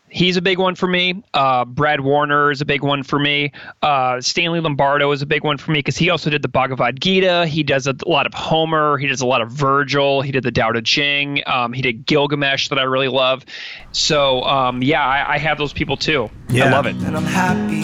He's 0.09 0.37
a 0.37 0.43
big 0.43 0.59
one 0.59 0.77
for 0.77 0.87
me. 0.87 1.23
Uh, 1.35 1.65
Brad 1.65 2.01
Warner 2.01 2.51
is 2.51 2.61
a 2.61 2.65
big 2.65 2.83
one 2.83 3.03
for 3.03 3.19
me. 3.19 3.53
Uh, 3.83 4.21
Stanley 4.21 4.61
Lombardo 4.61 5.11
is 5.11 5.21
a 5.21 5.27
big 5.27 5.43
one 5.45 5.59
for 5.59 5.73
me 5.73 5.81
because 5.81 5.97
he 5.97 6.11
also 6.11 6.31
did 6.31 6.43
the 6.43 6.49
Bhagavad 6.49 7.01
Gita. 7.01 7.47
He 7.47 7.63
does 7.63 7.87
a 7.87 7.95
lot 8.07 8.25
of 8.27 8.33
Homer. 8.33 8.99
He 8.99 9.09
does 9.09 9.21
a 9.21 9.27
lot 9.27 9.43
of 9.43 9.51
Virgil. 9.51 10.23
He 10.23 10.31
did 10.33 10.45
the 10.45 10.53
Tao 10.53 10.71
Te 10.73 10.81
Ching. 10.83 11.43
Um, 11.47 11.73
he 11.73 11.83
did 11.83 12.07
Gilgamesh 12.07 12.69
that 12.69 12.79
I 12.79 12.85
really 12.85 13.09
love. 13.09 13.45
So 13.93 14.43
um, 14.45 14.83
yeah, 14.83 15.05
I, 15.05 15.35
I 15.35 15.39
have 15.39 15.59
those 15.59 15.73
people 15.73 15.97
too. 15.97 16.31
I 16.49 16.53
Yeah. 16.53 16.71
love 16.73 16.87
it. 16.87 16.95
And 16.97 17.17
I'm 17.17 17.25
happy, 17.25 17.83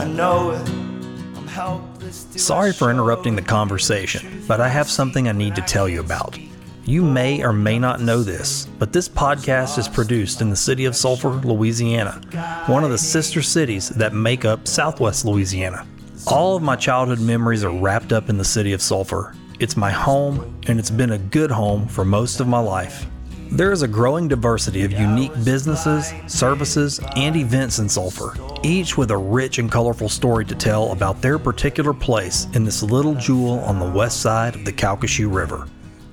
I 0.00 0.04
know 0.04 0.50
it. 0.50 0.68
I'm 1.36 1.46
helpless. 1.48 2.26
Sorry 2.36 2.72
for 2.72 2.90
interrupting 2.90 3.34
the 3.34 3.42
conversation, 3.42 4.44
but 4.46 4.60
I 4.60 4.68
have 4.68 4.88
something 4.90 5.26
I 5.26 5.32
need 5.32 5.56
to 5.56 5.62
tell 5.62 5.88
you 5.88 6.00
about. 6.00 6.38
You 6.88 7.02
may 7.02 7.42
or 7.42 7.52
may 7.52 7.80
not 7.80 8.00
know 8.00 8.22
this, 8.22 8.68
but 8.78 8.92
this 8.92 9.08
podcast 9.08 9.76
is 9.76 9.88
produced 9.88 10.40
in 10.40 10.50
the 10.50 10.54
city 10.54 10.84
of 10.84 10.94
Sulphur, 10.94 11.30
Louisiana, 11.30 12.20
one 12.66 12.84
of 12.84 12.90
the 12.90 12.98
sister 12.98 13.42
cities 13.42 13.88
that 13.88 14.14
make 14.14 14.44
up 14.44 14.68
southwest 14.68 15.24
Louisiana. 15.24 15.84
All 16.28 16.54
of 16.54 16.62
my 16.62 16.76
childhood 16.76 17.18
memories 17.18 17.64
are 17.64 17.76
wrapped 17.76 18.12
up 18.12 18.28
in 18.28 18.38
the 18.38 18.44
city 18.44 18.72
of 18.72 18.80
Sulphur. 18.80 19.34
It's 19.58 19.76
my 19.76 19.90
home, 19.90 20.60
and 20.68 20.78
it's 20.78 20.92
been 20.92 21.10
a 21.10 21.18
good 21.18 21.50
home 21.50 21.88
for 21.88 22.04
most 22.04 22.38
of 22.38 22.46
my 22.46 22.60
life. 22.60 23.04
There 23.50 23.72
is 23.72 23.82
a 23.82 23.88
growing 23.88 24.28
diversity 24.28 24.84
of 24.84 24.92
unique 24.92 25.34
businesses, 25.44 26.12
services, 26.28 27.00
and 27.16 27.34
events 27.34 27.80
in 27.80 27.88
Sulphur, 27.88 28.34
each 28.62 28.96
with 28.96 29.10
a 29.10 29.16
rich 29.16 29.58
and 29.58 29.72
colorful 29.72 30.08
story 30.08 30.44
to 30.44 30.54
tell 30.54 30.92
about 30.92 31.20
their 31.20 31.40
particular 31.40 31.92
place 31.92 32.46
in 32.54 32.62
this 32.62 32.84
little 32.84 33.16
jewel 33.16 33.58
on 33.60 33.80
the 33.80 33.90
west 33.90 34.20
side 34.20 34.54
of 34.54 34.64
the 34.64 34.72
Calcasieu 34.72 35.32
River. 35.34 35.66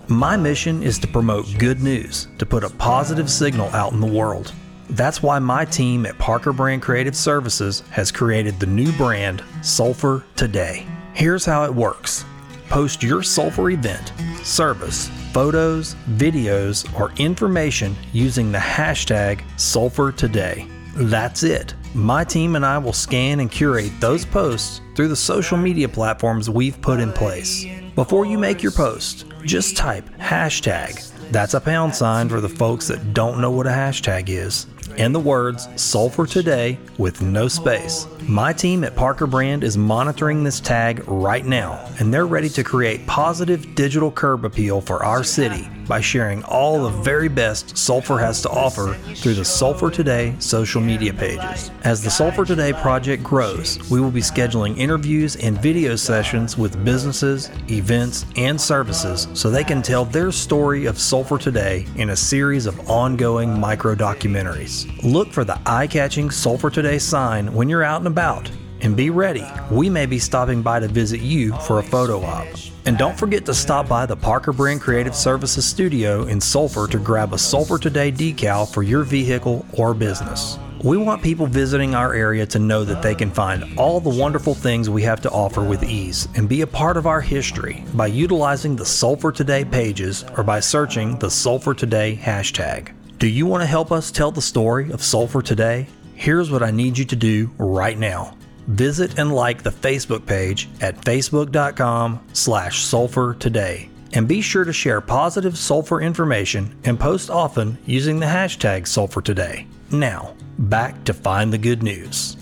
My 0.09 0.35
mission 0.35 0.83
is 0.83 0.99
to 0.99 1.07
promote 1.07 1.57
good 1.57 1.81
news, 1.81 2.27
to 2.37 2.45
put 2.45 2.65
a 2.65 2.69
positive 2.69 3.31
signal 3.31 3.69
out 3.69 3.93
in 3.93 4.01
the 4.01 4.05
world. 4.05 4.51
That's 4.89 5.23
why 5.23 5.39
my 5.39 5.63
team 5.63 6.05
at 6.05 6.17
Parker 6.17 6.51
Brand 6.51 6.81
Creative 6.81 7.15
Services 7.15 7.83
has 7.89 8.11
created 8.11 8.59
the 8.59 8.65
new 8.65 8.91
brand 8.93 9.41
Sulphur 9.61 10.25
Today. 10.35 10.85
Here's 11.13 11.45
how 11.45 11.63
it 11.63 11.73
works 11.73 12.25
post 12.67 13.01
your 13.01 13.23
Sulphur 13.23 13.69
event, 13.69 14.11
service, 14.43 15.07
photos, 15.31 15.95
videos, 16.09 16.85
or 16.99 17.13
information 17.13 17.95
using 18.11 18.51
the 18.51 18.57
hashtag 18.57 19.41
Sulphur 19.57 20.11
Today. 20.11 20.67
That's 20.95 21.43
it. 21.43 21.75
My 21.93 22.25
team 22.25 22.57
and 22.57 22.65
I 22.65 22.77
will 22.77 22.93
scan 22.93 23.39
and 23.39 23.49
curate 23.49 23.93
those 24.01 24.25
posts 24.25 24.81
through 24.95 25.07
the 25.07 25.15
social 25.15 25.57
media 25.57 25.87
platforms 25.87 26.49
we've 26.49 26.81
put 26.81 26.99
in 26.99 27.13
place. 27.13 27.65
Before 27.95 28.25
you 28.25 28.39
make 28.39 28.63
your 28.63 28.71
post, 28.71 29.25
just 29.45 29.77
type 29.77 30.09
hashtag. 30.17 31.11
That's 31.29 31.53
a 31.53 31.61
pound 31.61 31.93
sign 31.93 32.27
for 32.27 32.41
the 32.41 32.49
folks 32.49 32.87
that 32.87 33.13
don't 33.13 33.39
know 33.39 33.51
what 33.51 33.67
a 33.67 33.69
hashtag 33.69 34.29
is. 34.29 34.65
And 34.97 35.13
the 35.13 35.19
words 35.19 35.69
Sulphur 35.75 36.25
Today 36.25 36.79
with 36.97 37.21
no 37.21 37.47
space. 37.47 38.07
My 38.23 38.51
team 38.51 38.83
at 38.83 38.95
Parker 38.95 39.27
Brand 39.27 39.63
is 39.63 39.77
monitoring 39.77 40.43
this 40.43 40.59
tag 40.59 41.07
right 41.07 41.45
now, 41.45 41.87
and 41.99 42.11
they're 42.11 42.25
ready 42.25 42.49
to 42.49 42.63
create 42.63 43.05
positive 43.05 43.75
digital 43.75 44.09
curb 44.09 44.43
appeal 44.43 44.81
for 44.81 45.05
our 45.05 45.23
city 45.23 45.69
by 45.87 46.01
sharing 46.01 46.43
all 46.43 46.83
the 46.83 46.89
very 47.01 47.27
best 47.27 47.77
Sulphur 47.77 48.17
has 48.17 48.41
to 48.41 48.49
offer 48.49 48.93
through 49.15 49.33
the 49.33 49.45
Sulphur 49.45 49.89
Today 49.89 50.35
social 50.39 50.81
media 50.81 51.13
pages. 51.13 51.71
As 51.83 52.01
the 52.01 52.09
Sulphur 52.09 52.45
Today 52.45 52.73
project 52.73 53.23
grows, 53.23 53.79
we 53.89 53.99
will 53.99 54.11
be 54.11 54.21
scheduling 54.21 54.77
interviews 54.77 55.35
and 55.37 55.61
video 55.61 55.95
sessions 55.95 56.57
with 56.57 56.83
businesses, 56.83 57.49
events, 57.69 58.25
and 58.35 58.59
services 58.59 59.27
so 59.33 59.49
they 59.49 59.63
can 59.63 59.81
tell 59.81 60.05
their 60.05 60.31
story 60.31 60.85
of 60.85 60.99
Sulphur 60.99 61.37
Today 61.37 61.85
in 61.95 62.11
a 62.11 62.15
series 62.15 62.65
of 62.65 62.89
ongoing 62.89 63.59
micro 63.59 63.95
documentaries. 63.95 64.87
Look 65.03 65.31
for 65.31 65.43
the 65.43 65.59
eye 65.65 65.87
catching 65.87 66.31
Sulphur 66.31 66.69
Today 66.69 66.99
sign 66.99 67.53
when 67.53 67.69
you're 67.69 67.83
out 67.83 67.99
and 67.99 68.07
about. 68.07 68.49
And 68.83 68.97
be 68.97 69.09
ready, 69.09 69.45
we 69.71 69.89
may 69.89 70.05
be 70.05 70.19
stopping 70.19 70.61
by 70.61 70.81
to 70.81 70.89
visit 70.89 71.21
you 71.21 71.53
for 71.59 71.79
a 71.79 71.83
photo 71.83 72.21
op. 72.21 72.45
And 72.85 72.97
don't 72.97 73.17
forget 73.17 73.45
to 73.45 73.53
stop 73.53 73.87
by 73.87 74.05
the 74.05 74.17
Parker 74.17 74.51
Brand 74.51 74.81
Creative 74.81 75.15
Services 75.15 75.65
studio 75.65 76.25
in 76.25 76.41
Sulphur 76.41 76.85
to 76.87 76.99
grab 76.99 77.31
a 77.31 77.37
Sulphur 77.37 77.77
Today 77.77 78.11
decal 78.11 78.71
for 78.71 78.83
your 78.83 79.03
vehicle 79.03 79.65
or 79.71 79.93
business. 79.93 80.59
We 80.83 80.97
want 80.97 81.23
people 81.23 81.47
visiting 81.47 81.95
our 81.95 82.13
area 82.13 82.45
to 82.47 82.59
know 82.59 82.83
that 82.83 83.01
they 83.01 83.15
can 83.15 83.31
find 83.31 83.79
all 83.79 84.01
the 84.01 84.09
wonderful 84.09 84.53
things 84.53 84.89
we 84.89 85.01
have 85.03 85.21
to 85.21 85.31
offer 85.31 85.63
with 85.63 85.83
ease 85.83 86.27
and 86.35 86.49
be 86.49 86.59
a 86.59 86.67
part 86.67 86.97
of 86.97 87.07
our 87.07 87.21
history 87.21 87.85
by 87.93 88.07
utilizing 88.07 88.75
the 88.75 88.85
Sulphur 88.85 89.31
Today 89.31 89.63
pages 89.63 90.25
or 90.35 90.43
by 90.43 90.59
searching 90.59 91.17
the 91.19 91.31
Sulphur 91.31 91.73
Today 91.73 92.19
hashtag. 92.21 92.91
Do 93.17 93.29
you 93.29 93.45
want 93.45 93.61
to 93.61 93.67
help 93.67 93.93
us 93.93 94.11
tell 94.11 94.31
the 94.31 94.41
story 94.41 94.91
of 94.91 95.01
Sulphur 95.01 95.41
Today? 95.41 95.87
here's 96.15 96.49
what 96.49 96.63
I 96.63 96.71
need 96.71 96.97
you 96.97 97.05
to 97.05 97.15
do 97.15 97.51
right 97.57 97.97
now. 97.97 98.37
Visit 98.67 99.19
and 99.19 99.33
like 99.33 99.63
the 99.63 99.69
Facebook 99.69 100.25
page 100.25 100.69
at 100.81 100.97
facebook.com 100.97 102.25
slash 102.33 102.83
sulfur 102.83 103.35
today. 103.35 103.89
And 104.13 104.27
be 104.27 104.41
sure 104.41 104.63
to 104.63 104.73
share 104.73 105.01
positive 105.01 105.57
sulfur 105.57 106.01
information 106.01 106.75
and 106.83 106.99
post 106.99 107.29
often 107.29 107.77
using 107.85 108.19
the 108.19 108.27
hashtag 108.27 108.87
sulfur 108.87 109.21
today. 109.21 109.67
Now, 109.91 110.35
back 110.57 111.03
to 111.05 111.13
find 111.13 111.51
the 111.51 111.57
good 111.57 111.83
news. 111.83 112.37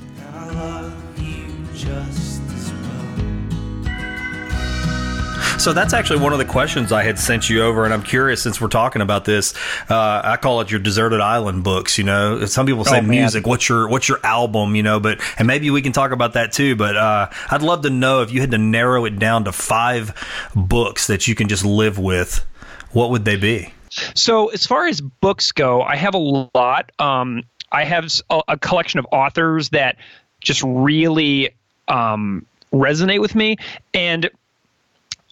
So 5.62 5.74
that's 5.74 5.94
actually 5.94 6.22
one 6.22 6.34
of 6.34 6.40
the 6.40 6.46
questions 6.46 6.92
I 6.92 7.04
had 7.04 7.20
sent 7.20 7.48
you 7.48 7.62
over, 7.62 7.86
and 7.86 7.94
I'm 7.94 8.02
curious 8.02 8.42
since 8.42 8.60
we're 8.60 8.68
talking 8.68 9.04
about 9.04 9.26
this. 9.26 9.54
Uh, 9.88 10.20
I 10.24 10.38
call 10.38 10.60
it 10.62 10.72
your 10.72 10.80
deserted 10.80 11.22
island 11.22 11.64
books. 11.64 12.00
You 12.00 12.04
know, 12.04 12.48
some 12.48 12.66
people 12.66 12.84
say 12.84 12.98
Oh, 12.98 13.02
music. 13.04 13.46
What's 13.46 13.70
your 13.70 13.88
what's 13.88 14.10
your 14.10 14.20
album? 14.26 14.76
You 14.76 14.82
know, 14.82 15.00
but 15.00 15.22
and 15.38 15.48
maybe 15.48 15.70
we 15.70 15.84
can 15.84 15.92
talk 15.92 16.14
about 16.14 16.34
that 16.34 16.52
too. 16.52 16.76
But 16.76 16.98
uh, 16.98 17.30
I'd 17.52 17.62
love 17.62 17.84
to 17.84 17.92
know 17.92 18.24
if 18.24 18.32
you 18.32 18.42
had 18.42 18.50
to 18.50 18.58
narrow 18.58 19.06
it 19.06 19.20
down 19.20 19.44
to 19.44 19.52
five 19.52 20.16
books 20.56 21.06
that 21.06 21.28
you 21.28 21.36
can 21.36 21.48
just 21.48 21.64
live 21.64 22.00
with. 22.00 22.44
What 22.92 23.12
would 23.12 23.26
they 23.26 23.36
be? 23.36 23.72
So 24.16 24.48
as 24.48 24.66
far 24.66 24.88
as 24.88 25.00
books 25.00 25.52
go, 25.52 25.84
I 25.84 25.96
have 25.96 26.16
a 26.16 26.50
lot. 26.56 26.92
Um, 26.98 27.44
I 27.72 27.84
have 27.84 28.08
a 28.48 28.58
collection 28.58 28.98
of 29.00 29.06
authors 29.12 29.70
that 29.70 29.98
just 30.42 30.64
really 30.64 31.52
um, 31.88 32.48
resonate 32.74 33.22
with 33.22 33.36
me, 33.36 33.58
and 33.94 34.28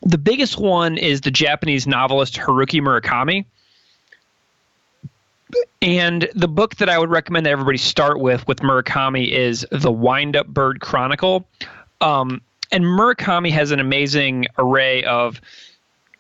the 0.01 0.17
biggest 0.17 0.57
one 0.57 0.97
is 0.97 1.21
the 1.21 1.31
Japanese 1.31 1.87
novelist 1.87 2.35
Haruki 2.35 2.81
Murakami. 2.81 3.45
And 5.81 6.29
the 6.35 6.47
book 6.47 6.75
that 6.75 6.89
I 6.89 6.99
would 6.99 7.09
recommend 7.09 7.45
that 7.45 7.51
everybody 7.51 7.77
start 7.77 8.19
with 8.19 8.47
with 8.47 8.59
Murakami 8.59 9.31
is 9.31 9.65
The 9.71 9.91
Wind 9.91 10.35
Up 10.35 10.47
Bird 10.47 10.79
Chronicle. 10.79 11.47
Um, 12.01 12.41
and 12.71 12.83
Murakami 12.83 13.51
has 13.51 13.71
an 13.71 13.79
amazing 13.79 14.45
array 14.57 15.03
of 15.03 15.41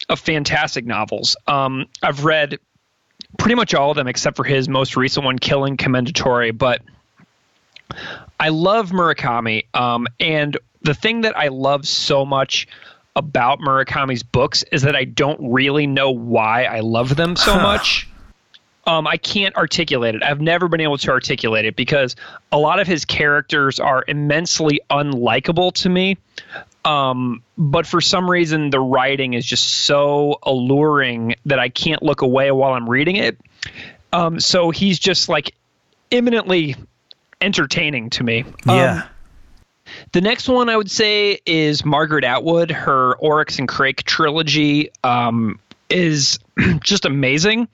of 0.07 0.19
fantastic 0.19 0.85
novels. 0.85 1.35
Um, 1.47 1.85
I've 2.01 2.25
read 2.25 2.57
pretty 3.37 3.55
much 3.55 3.75
all 3.75 3.91
of 3.91 3.97
them 3.97 4.07
except 4.07 4.35
for 4.35 4.43
his 4.43 4.67
most 4.67 4.97
recent 4.97 5.25
one, 5.25 5.37
Killing 5.37 5.77
Commendatore. 5.77 6.57
But 6.57 6.81
I 8.39 8.49
love 8.49 8.89
Murakami. 8.89 9.65
Um, 9.75 10.07
and 10.19 10.57
the 10.81 10.93
thing 10.93 11.21
that 11.21 11.37
I 11.37 11.49
love 11.49 11.87
so 11.87 12.25
much 12.25 12.67
about 13.19 13.59
Murakami's 13.59 14.23
books 14.23 14.63
is 14.71 14.83
that 14.83 14.95
I 14.95 15.03
don't 15.03 15.51
really 15.51 15.85
know 15.85 16.09
why 16.09 16.63
I 16.63 16.79
love 16.79 17.15
them 17.17 17.35
so 17.35 17.55
much. 17.55 18.07
Um, 18.87 19.05
I 19.05 19.17
can't 19.17 19.55
articulate 19.55 20.15
it. 20.15 20.23
I've 20.23 20.39
never 20.39 20.69
been 20.69 20.79
able 20.79 20.97
to 20.99 21.11
articulate 21.11 21.65
it 21.65 21.75
because 21.75 22.15
a 22.51 22.57
lot 22.57 22.79
of 22.79 22.87
his 22.87 23.03
characters 23.03 23.79
are 23.79 24.03
immensely 24.07 24.79
unlikable 24.89 25.73
to 25.73 25.89
me. 25.89 26.17
Um, 26.85 27.43
but 27.57 27.85
for 27.85 27.99
some 27.99 28.29
reason, 28.29 28.69
the 28.69 28.79
writing 28.79 29.33
is 29.33 29.45
just 29.45 29.67
so 29.67 30.39
alluring 30.41 31.35
that 31.45 31.59
I 31.59 31.67
can't 31.69 32.01
look 32.01 32.21
away 32.21 32.49
while 32.51 32.73
I'm 32.73 32.89
reading 32.89 33.17
it. 33.17 33.37
Um, 34.13 34.39
so 34.39 34.71
he's 34.71 34.97
just 34.97 35.27
like 35.27 35.53
imminently 36.09 36.75
entertaining 37.41 38.09
to 38.11 38.23
me. 38.23 38.43
Um, 38.65 38.77
yeah. 38.77 39.07
The 40.11 40.21
next 40.21 40.47
one 40.47 40.69
I 40.69 40.77
would 40.77 40.91
say 40.91 41.39
is 41.45 41.85
Margaret 41.85 42.23
Atwood. 42.23 42.71
Her 42.71 43.15
Oryx 43.15 43.59
and 43.59 43.67
Crake 43.67 44.03
trilogy 44.03 44.91
um, 45.03 45.59
is 45.89 46.39
just 46.81 47.05
amazing. 47.05 47.67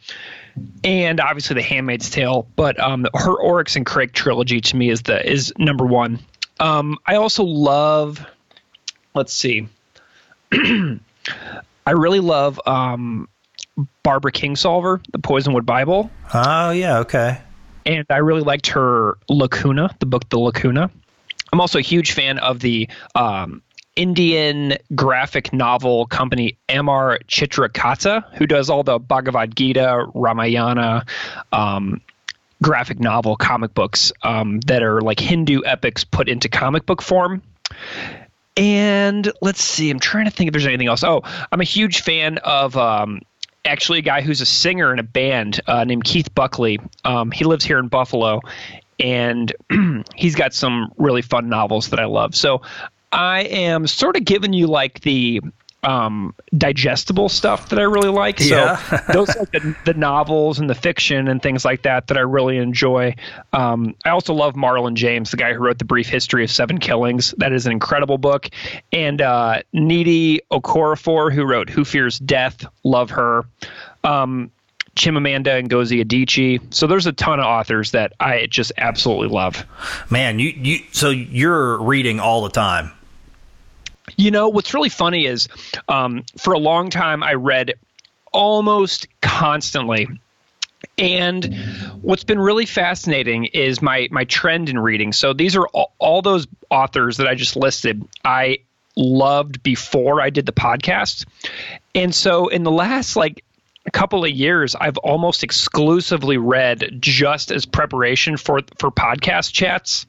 And 0.83 1.19
obviously 1.19 1.55
The 1.55 1.61
Handmaid's 1.63 2.09
Tale, 2.09 2.47
but 2.55 2.79
um, 2.79 3.05
her 3.13 3.35
Oryx 3.35 3.75
and 3.75 3.85
Crake 3.85 4.13
trilogy 4.13 4.61
to 4.61 4.75
me 4.77 4.89
is 4.89 5.01
the 5.01 5.29
is 5.29 5.51
number 5.57 5.85
one. 5.85 6.19
Um, 6.59 6.97
I 7.05 7.15
also 7.15 7.43
love, 7.43 8.25
let's 9.13 9.33
see, 9.33 9.67
I 10.53 11.91
really 11.91 12.21
love 12.21 12.61
um, 12.65 13.27
Barbara 14.03 14.31
Kingsolver, 14.31 15.03
The 15.11 15.19
Poisonwood 15.19 15.65
Bible 15.65 16.09
Oh 16.33 16.71
yeah. 16.71 16.99
Okay. 16.99 17.39
and 17.85 18.05
I 18.09 18.17
really 18.17 18.41
liked 18.41 18.67
her 18.67 19.17
Lacuna, 19.27 19.93
the 19.99 20.05
book 20.05 20.29
The 20.29 20.39
Lacuna. 20.39 20.89
I'm 21.55 21.61
also 21.61 21.79
a 21.79 21.81
huge 21.81 22.11
fan 22.11 22.37
of 22.37 22.59
the 22.59 22.89
um, 23.15 23.61
Indian 23.95 24.73
graphic 24.93 25.53
novel 25.53 26.05
company 26.05 26.57
Amar 26.67 27.19
Chitra 27.29 27.69
Katha, 27.69 28.29
who 28.33 28.45
does 28.45 28.69
all 28.69 28.83
the 28.83 28.99
Bhagavad 28.99 29.55
Gita, 29.55 30.05
Ramayana, 30.13 31.05
um, 31.53 32.01
graphic 32.61 32.99
novel 32.99 33.37
comic 33.37 33.73
books 33.73 34.11
um, 34.21 34.59
that 34.67 34.83
are 34.83 34.99
like 34.99 35.21
Hindu 35.21 35.61
epics 35.65 36.03
put 36.03 36.27
into 36.27 36.49
comic 36.49 36.85
book 36.85 37.01
form. 37.01 37.41
And 38.57 39.31
let's 39.41 39.63
see, 39.63 39.89
I'm 39.89 40.01
trying 40.01 40.25
to 40.25 40.31
think 40.31 40.49
if 40.49 40.51
there's 40.51 40.65
anything 40.65 40.87
else. 40.87 41.05
Oh, 41.05 41.21
I'm 41.49 41.61
a 41.61 41.65
huge 41.65 42.01
fan 42.01 42.37
of 42.39 42.75
um, 42.75 43.21
actually 43.63 43.99
a 43.99 44.01
guy 44.01 44.19
who's 44.19 44.41
a 44.41 44.45
singer 44.45 44.91
in 44.91 44.99
a 44.99 45.03
band 45.03 45.61
uh, 45.67 45.85
named 45.85 46.03
Keith 46.03 46.35
Buckley. 46.35 46.81
Um, 47.05 47.31
he 47.31 47.45
lives 47.45 47.63
here 47.63 47.79
in 47.79 47.87
Buffalo, 47.87 48.41
and 48.99 49.53
he's 50.15 50.35
got 50.35 50.53
some 50.53 50.91
really 50.97 51.21
fun 51.21 51.49
novels 51.49 51.89
that 51.89 51.99
I 51.99 52.05
love. 52.05 52.35
So 52.35 52.61
I 53.11 53.41
am 53.41 53.87
sort 53.87 54.17
of 54.17 54.25
giving 54.25 54.53
you 54.53 54.67
like 54.67 55.01
the 55.01 55.41
um, 55.85 56.33
digestible 56.57 57.29
stuff 57.29 57.69
that 57.69 57.79
I 57.79 57.83
really 57.83 58.09
like. 58.09 58.39
Yeah. 58.39 58.77
So 58.77 58.99
those 59.13 59.35
like 59.35 59.51
the, 59.51 59.75
the 59.85 59.93
novels 59.93 60.59
and 60.59 60.69
the 60.69 60.75
fiction 60.75 61.27
and 61.27 61.41
things 61.41 61.63
like 61.63 61.83
that 61.83 62.07
that 62.07 62.17
I 62.17 62.21
really 62.21 62.57
enjoy. 62.57 63.15
Um, 63.53 63.95
I 64.03 64.09
also 64.09 64.33
love 64.33 64.55
Marlon 64.55 64.95
James, 64.95 65.31
the 65.31 65.37
guy 65.37 65.53
who 65.53 65.59
wrote 65.59 65.77
the 65.77 65.85
Brief 65.85 66.09
History 66.09 66.43
of 66.43 66.51
Seven 66.51 66.79
Killings. 66.79 67.33
That 67.37 67.53
is 67.53 67.67
an 67.67 67.71
incredible 67.71 68.17
book. 68.17 68.49
And 68.91 69.21
uh, 69.21 69.61
Nnedi 69.73 70.39
Okorafor, 70.51 71.31
who 71.31 71.45
wrote 71.45 71.69
Who 71.69 71.85
Fears 71.85 72.17
Death, 72.17 72.65
love 72.83 73.11
her. 73.11 73.43
Um, 74.03 74.51
Chimamanda 74.95 75.67
Ngozi 75.67 76.03
Adichie. 76.03 76.73
So 76.73 76.87
there's 76.87 77.05
a 77.05 77.11
ton 77.11 77.39
of 77.39 77.45
authors 77.45 77.91
that 77.91 78.13
I 78.19 78.47
just 78.47 78.71
absolutely 78.77 79.27
love. 79.27 79.65
Man, 80.09 80.39
you 80.39 80.49
you 80.49 80.79
so 80.91 81.09
you're 81.09 81.81
reading 81.81 82.19
all 82.19 82.43
the 82.43 82.49
time. 82.49 82.91
You 84.17 84.31
know, 84.31 84.49
what's 84.49 84.73
really 84.73 84.89
funny 84.89 85.25
is 85.25 85.49
um, 85.89 86.23
for 86.37 86.53
a 86.53 86.59
long 86.59 86.89
time 86.89 87.23
I 87.23 87.33
read 87.33 87.73
almost 88.31 89.07
constantly. 89.21 90.07
And 90.97 91.55
what's 92.01 92.23
been 92.23 92.39
really 92.39 92.65
fascinating 92.65 93.45
is 93.45 93.81
my 93.81 94.07
my 94.11 94.23
trend 94.25 94.69
in 94.69 94.79
reading. 94.79 95.13
So 95.13 95.33
these 95.33 95.55
are 95.55 95.67
all, 95.67 95.93
all 95.99 96.21
those 96.21 96.47
authors 96.69 97.17
that 97.17 97.27
I 97.27 97.35
just 97.35 97.55
listed. 97.55 98.07
I 98.23 98.59
loved 98.95 99.61
before 99.63 100.21
I 100.21 100.29
did 100.29 100.45
the 100.45 100.53
podcast. 100.53 101.25
And 101.93 102.13
so 102.13 102.47
in 102.47 102.63
the 102.63 102.71
last 102.71 103.15
like 103.15 103.43
couple 103.91 104.23
of 104.25 104.31
years 104.31 104.75
I've 104.75 104.97
almost 104.97 105.43
exclusively 105.43 106.37
read 106.37 106.97
just 106.99 107.51
as 107.51 107.65
preparation 107.65 108.37
for 108.37 108.61
for 108.77 108.91
podcast 108.91 109.53
chats. 109.53 110.05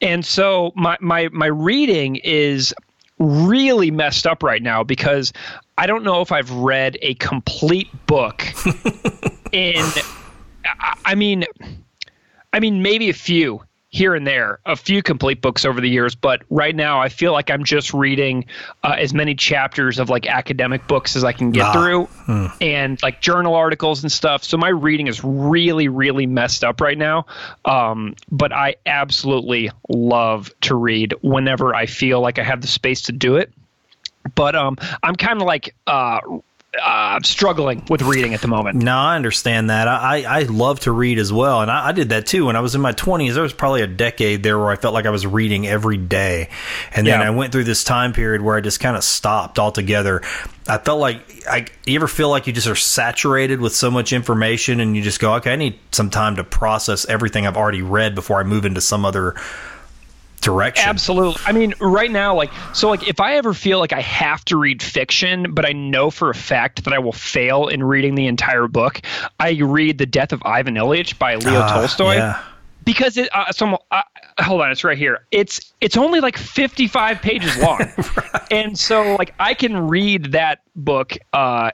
And 0.00 0.24
so 0.24 0.72
my 0.76 0.96
my 1.00 1.28
my 1.32 1.46
reading 1.46 2.16
is 2.16 2.74
really 3.18 3.90
messed 3.90 4.26
up 4.26 4.42
right 4.42 4.62
now 4.62 4.82
because 4.82 5.32
I 5.78 5.86
don't 5.86 6.04
know 6.04 6.20
if 6.22 6.32
I've 6.32 6.50
read 6.50 6.96
a 7.02 7.14
complete 7.14 7.88
book 8.06 8.44
in 9.52 9.84
I- 10.64 10.96
I 11.04 11.14
mean 11.14 11.44
I 12.52 12.60
mean 12.60 12.82
maybe 12.82 13.08
a 13.10 13.14
few 13.14 13.62
here 13.92 14.14
and 14.14 14.26
there, 14.26 14.58
a 14.64 14.74
few 14.74 15.02
complete 15.02 15.42
books 15.42 15.66
over 15.66 15.78
the 15.78 15.88
years, 15.88 16.14
but 16.14 16.40
right 16.48 16.74
now 16.74 16.98
I 16.98 17.10
feel 17.10 17.32
like 17.32 17.50
I'm 17.50 17.62
just 17.62 17.92
reading 17.92 18.46
uh, 18.82 18.96
as 18.98 19.12
many 19.12 19.34
chapters 19.34 19.98
of 19.98 20.08
like 20.08 20.26
academic 20.26 20.86
books 20.88 21.14
as 21.14 21.24
I 21.24 21.32
can 21.32 21.50
get 21.50 21.66
Ah, 21.66 21.72
through 21.74 22.08
and 22.62 23.00
like 23.02 23.20
journal 23.20 23.54
articles 23.54 24.02
and 24.02 24.10
stuff. 24.10 24.44
So 24.44 24.56
my 24.56 24.70
reading 24.70 25.08
is 25.08 25.22
really, 25.22 25.88
really 25.88 26.26
messed 26.26 26.64
up 26.64 26.80
right 26.80 26.96
now. 26.96 27.26
Um, 27.66 28.16
but 28.30 28.50
I 28.50 28.76
absolutely 28.86 29.70
love 29.90 30.50
to 30.62 30.74
read 30.74 31.12
whenever 31.20 31.74
I 31.74 31.84
feel 31.84 32.22
like 32.22 32.38
I 32.38 32.44
have 32.44 32.62
the 32.62 32.68
space 32.68 33.02
to 33.02 33.12
do 33.12 33.36
it. 33.36 33.52
But 34.34 34.56
um, 34.56 34.78
I'm 35.02 35.16
kind 35.16 35.38
of 35.42 35.46
like 35.46 35.74
uh, 35.86 36.20
uh, 36.78 36.84
I'm 36.86 37.24
struggling 37.24 37.84
with 37.90 38.00
reading 38.00 38.32
at 38.32 38.40
the 38.40 38.48
moment. 38.48 38.82
No, 38.82 38.96
I 38.96 39.16
understand 39.16 39.68
that. 39.68 39.88
I, 39.88 40.22
I 40.22 40.42
love 40.44 40.80
to 40.80 40.92
read 40.92 41.18
as 41.18 41.30
well, 41.30 41.60
and 41.60 41.70
I, 41.70 41.88
I 41.88 41.92
did 41.92 42.08
that 42.10 42.26
too 42.26 42.46
when 42.46 42.56
I 42.56 42.60
was 42.60 42.74
in 42.74 42.80
my 42.80 42.92
twenties. 42.92 43.34
There 43.34 43.42
was 43.42 43.52
probably 43.52 43.82
a 43.82 43.86
decade 43.86 44.42
there 44.42 44.58
where 44.58 44.70
I 44.70 44.76
felt 44.76 44.94
like 44.94 45.04
I 45.04 45.10
was 45.10 45.26
reading 45.26 45.66
every 45.66 45.98
day, 45.98 46.48
and 46.94 47.06
then 47.06 47.20
Yeah. 47.20 47.26
I 47.26 47.30
went 47.30 47.52
through 47.52 47.64
this 47.64 47.84
time 47.84 48.14
period 48.14 48.40
where 48.40 48.56
I 48.56 48.62
just 48.62 48.80
kind 48.80 48.96
of 48.96 49.04
stopped 49.04 49.58
altogether. 49.58 50.22
I 50.66 50.78
felt 50.78 50.98
like 51.00 51.20
I. 51.46 51.66
You 51.84 51.96
ever 51.96 52.08
feel 52.08 52.30
like 52.30 52.46
you 52.46 52.52
just 52.54 52.68
are 52.68 52.74
saturated 52.76 53.60
with 53.60 53.74
so 53.74 53.90
much 53.90 54.12
information, 54.14 54.80
and 54.80 54.96
you 54.96 55.02
just 55.02 55.20
go, 55.20 55.34
okay, 55.34 55.52
I 55.52 55.56
need 55.56 55.78
some 55.90 56.08
time 56.08 56.36
to 56.36 56.44
process 56.44 57.04
everything 57.04 57.46
I've 57.46 57.56
already 57.56 57.82
read 57.82 58.14
before 58.14 58.40
I 58.40 58.44
move 58.44 58.64
into 58.64 58.80
some 58.80 59.04
other 59.04 59.34
direction. 60.42 60.86
Absolutely. 60.88 61.40
I 61.46 61.52
mean, 61.52 61.72
right 61.80 62.10
now, 62.10 62.34
like, 62.34 62.50
so, 62.74 62.90
like, 62.90 63.08
if 63.08 63.18
I 63.20 63.36
ever 63.36 63.54
feel 63.54 63.78
like 63.78 63.92
I 63.94 64.00
have 64.00 64.44
to 64.46 64.58
read 64.58 64.82
fiction, 64.82 65.54
but 65.54 65.64
I 65.66 65.72
know 65.72 66.10
for 66.10 66.28
a 66.28 66.34
fact 66.34 66.84
that 66.84 66.92
I 66.92 66.98
will 66.98 67.12
fail 67.12 67.68
in 67.68 67.82
reading 67.82 68.14
the 68.14 68.26
entire 68.26 68.68
book, 68.68 69.00
I 69.40 69.52
read 69.52 69.96
The 69.98 70.06
Death 70.06 70.32
of 70.32 70.42
Ivan 70.44 70.74
Ilyich 70.74 71.18
by 71.18 71.36
Leo 71.36 71.60
Ah, 71.60 71.72
Tolstoy. 71.80 72.14
Yeah. 72.16 72.42
because 72.84 73.16
it 73.16 73.28
uh, 73.32 73.50
so 73.52 73.78
uh, 73.90 74.02
hold 74.40 74.60
on 74.60 74.70
it's 74.72 74.82
right 74.82 74.98
here 74.98 75.24
it's 75.30 75.72
it's 75.80 75.96
only 75.96 76.18
like 76.20 76.36
55 76.36 77.20
pages 77.22 77.56
long 77.58 77.78
right. 78.16 78.42
and 78.50 78.76
so 78.78 79.14
like 79.16 79.34
i 79.38 79.54
can 79.54 79.86
read 79.88 80.32
that 80.32 80.62
book 80.74 81.16
uh 81.32 81.70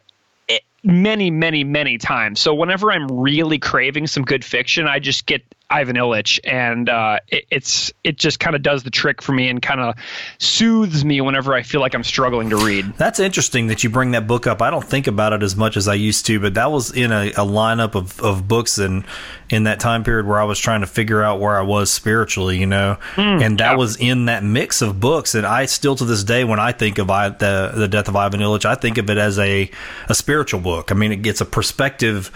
many 0.84 1.30
many 1.30 1.64
many 1.64 1.98
times 1.98 2.40
so 2.40 2.54
whenever 2.54 2.92
i'm 2.92 3.06
really 3.10 3.58
craving 3.58 4.06
some 4.06 4.22
good 4.22 4.44
fiction 4.44 4.86
i 4.86 4.98
just 4.98 5.24
get 5.26 5.42
Ivan 5.70 5.96
Ilyich, 5.96 6.40
and 6.44 6.88
uh, 6.88 7.20
it, 7.28 7.44
it's 7.50 7.92
it 8.02 8.16
just 8.16 8.40
kind 8.40 8.56
of 8.56 8.62
does 8.62 8.84
the 8.84 8.90
trick 8.90 9.20
for 9.20 9.32
me 9.32 9.50
and 9.50 9.60
kind 9.60 9.80
of 9.80 9.96
soothes 10.38 11.04
me 11.04 11.20
whenever 11.20 11.52
I 11.52 11.62
feel 11.62 11.82
like 11.82 11.94
I'm 11.94 12.04
struggling 12.04 12.50
to 12.50 12.56
read. 12.56 12.94
That's 12.96 13.20
interesting 13.20 13.66
that 13.66 13.84
you 13.84 13.90
bring 13.90 14.12
that 14.12 14.26
book 14.26 14.46
up. 14.46 14.62
I 14.62 14.70
don't 14.70 14.84
think 14.84 15.06
about 15.06 15.34
it 15.34 15.42
as 15.42 15.56
much 15.56 15.76
as 15.76 15.86
I 15.86 15.94
used 15.94 16.24
to, 16.26 16.40
but 16.40 16.54
that 16.54 16.70
was 16.70 16.90
in 16.90 17.12
a, 17.12 17.28
a 17.30 17.44
lineup 17.44 17.94
of, 17.94 18.18
of 18.20 18.48
books 18.48 18.78
in 18.78 19.04
in 19.50 19.64
that 19.64 19.78
time 19.78 20.04
period 20.04 20.26
where 20.26 20.40
I 20.40 20.44
was 20.44 20.58
trying 20.58 20.80
to 20.80 20.86
figure 20.86 21.22
out 21.22 21.38
where 21.38 21.58
I 21.58 21.62
was 21.62 21.90
spiritually, 21.90 22.58
you 22.58 22.66
know, 22.66 22.96
mm, 23.14 23.42
and 23.42 23.58
that 23.58 23.72
yeah. 23.72 23.76
was 23.76 23.96
in 23.96 24.26
that 24.26 24.42
mix 24.42 24.80
of 24.80 25.00
books. 25.00 25.34
And 25.34 25.46
I 25.46 25.66
still 25.66 25.96
to 25.96 26.04
this 26.06 26.24
day, 26.24 26.44
when 26.44 26.60
I 26.60 26.72
think 26.72 26.96
of 26.96 27.10
I, 27.10 27.28
the 27.28 27.72
the 27.74 27.88
death 27.88 28.08
of 28.08 28.16
Ivan 28.16 28.40
Ilyich, 28.40 28.64
I 28.64 28.74
think 28.74 28.96
of 28.96 29.10
it 29.10 29.18
as 29.18 29.38
a 29.38 29.70
a 30.08 30.14
spiritual 30.14 30.60
book. 30.60 30.90
I 30.90 30.94
mean, 30.94 31.12
it 31.12 31.20
gets 31.20 31.42
a 31.42 31.46
perspective 31.46 32.30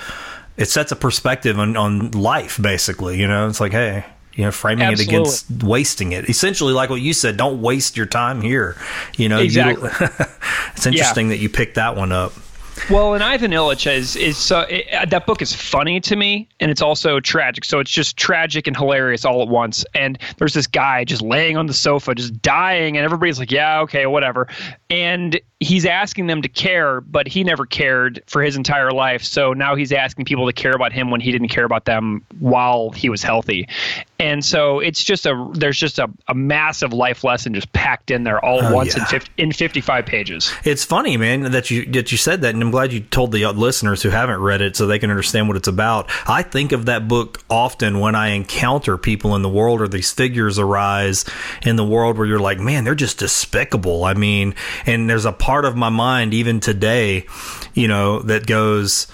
it 0.56 0.66
sets 0.66 0.92
a 0.92 0.96
perspective 0.96 1.58
on, 1.58 1.76
on 1.76 2.10
life 2.12 2.60
basically 2.60 3.18
you 3.18 3.26
know 3.26 3.48
it's 3.48 3.60
like 3.60 3.72
hey 3.72 4.04
you 4.34 4.44
know 4.44 4.50
framing 4.50 4.84
Absolutely. 4.84 5.14
it 5.14 5.18
against 5.18 5.64
wasting 5.64 6.12
it 6.12 6.28
essentially 6.28 6.72
like 6.72 6.90
what 6.90 7.00
you 7.00 7.12
said 7.12 7.36
don't 7.36 7.60
waste 7.60 7.96
your 7.96 8.06
time 8.06 8.40
here 8.40 8.76
you 9.16 9.28
know 9.28 9.38
exactly. 9.38 9.90
You, 10.00 10.06
it's 10.74 10.86
interesting 10.86 11.26
yeah. 11.26 11.36
that 11.36 11.42
you 11.42 11.48
picked 11.48 11.74
that 11.76 11.96
one 11.96 12.12
up 12.12 12.32
well, 12.90 13.14
and 13.14 13.22
Ivan 13.22 13.52
Ilyich 13.52 13.90
is 13.90 14.16
is 14.16 14.50
uh, 14.50 14.66
it, 14.68 15.10
that 15.10 15.26
book 15.26 15.42
is 15.42 15.52
funny 15.52 16.00
to 16.00 16.16
me, 16.16 16.48
and 16.58 16.70
it's 16.70 16.82
also 16.82 17.20
tragic. 17.20 17.64
So 17.64 17.78
it's 17.78 17.90
just 17.90 18.16
tragic 18.16 18.66
and 18.66 18.76
hilarious 18.76 19.24
all 19.24 19.42
at 19.42 19.48
once. 19.48 19.84
And 19.94 20.18
there's 20.38 20.54
this 20.54 20.66
guy 20.66 21.04
just 21.04 21.22
laying 21.22 21.56
on 21.56 21.66
the 21.66 21.74
sofa, 21.74 22.14
just 22.14 22.40
dying, 22.42 22.96
and 22.96 23.04
everybody's 23.04 23.38
like, 23.38 23.52
"Yeah, 23.52 23.80
okay, 23.82 24.06
whatever." 24.06 24.48
And 24.90 25.40
he's 25.62 25.86
asking 25.86 26.26
them 26.26 26.42
to 26.42 26.48
care, 26.48 27.00
but 27.00 27.28
he 27.28 27.44
never 27.44 27.64
cared 27.64 28.22
for 28.26 28.42
his 28.42 28.56
entire 28.56 28.90
life. 28.90 29.22
So 29.22 29.52
now 29.52 29.76
he's 29.76 29.92
asking 29.92 30.24
people 30.24 30.46
to 30.46 30.52
care 30.52 30.72
about 30.72 30.92
him 30.92 31.10
when 31.10 31.20
he 31.20 31.30
didn't 31.30 31.48
care 31.48 31.64
about 31.64 31.84
them 31.84 32.24
while 32.38 32.90
he 32.90 33.08
was 33.08 33.22
healthy. 33.22 33.68
And 34.18 34.44
so 34.44 34.80
it's 34.80 35.02
just 35.02 35.26
a 35.26 35.50
there's 35.52 35.78
just 35.78 35.98
a, 35.98 36.08
a 36.28 36.34
massive 36.34 36.92
life 36.92 37.24
lesson 37.24 37.54
just 37.54 37.72
packed 37.72 38.10
in 38.10 38.22
there 38.22 38.42
all 38.44 38.58
oh, 38.58 38.66
at 38.66 38.72
oh, 38.72 38.74
once 38.74 38.96
yeah. 38.96 39.02
in 39.02 39.08
50, 39.08 39.32
in 39.36 39.52
55 39.52 40.06
pages. 40.06 40.52
It's 40.64 40.84
funny, 40.84 41.16
man, 41.16 41.50
that 41.52 41.70
you 41.70 41.86
that 41.92 42.12
you 42.12 42.18
said 42.18 42.42
that, 42.42 42.54
and 42.54 42.62
I'm 42.62 42.70
glad 42.70 42.92
you 42.92 43.00
told 43.00 43.32
the 43.32 43.44
uh, 43.44 43.52
listeners 43.52 44.02
who 44.02 44.10
haven't 44.10 44.40
read 44.40 44.60
it 44.60 44.76
so 44.76 44.86
they 44.86 44.98
can 44.98 45.10
understand 45.10 45.48
what 45.48 45.56
it's 45.56 45.68
about. 45.68 46.10
I 46.28 46.42
think 46.42 46.72
of 46.72 46.86
that 46.86 47.08
book 47.08 47.42
often 47.50 47.98
when 47.98 48.14
I 48.14 48.28
encounter 48.28 48.96
people 48.96 49.34
in 49.34 49.42
the 49.42 49.48
world 49.48 49.80
or 49.80 49.88
these 49.88 50.12
figures 50.12 50.58
arise 50.58 51.24
in 51.62 51.76
the 51.76 51.84
world 51.84 52.16
where 52.16 52.26
you're 52.26 52.38
like, 52.38 52.60
man, 52.60 52.84
they're 52.84 52.94
just 52.94 53.18
despicable. 53.18 54.04
I 54.04 54.14
mean, 54.14 54.54
and 54.86 55.10
there's 55.10 55.24
a 55.24 55.32
part 55.32 55.51
part 55.52 55.66
of 55.66 55.76
my 55.76 55.90
mind 55.90 56.32
even 56.32 56.60
today, 56.60 57.26
you 57.74 57.86
know, 57.86 58.20
that 58.20 58.46
goes, 58.46 59.06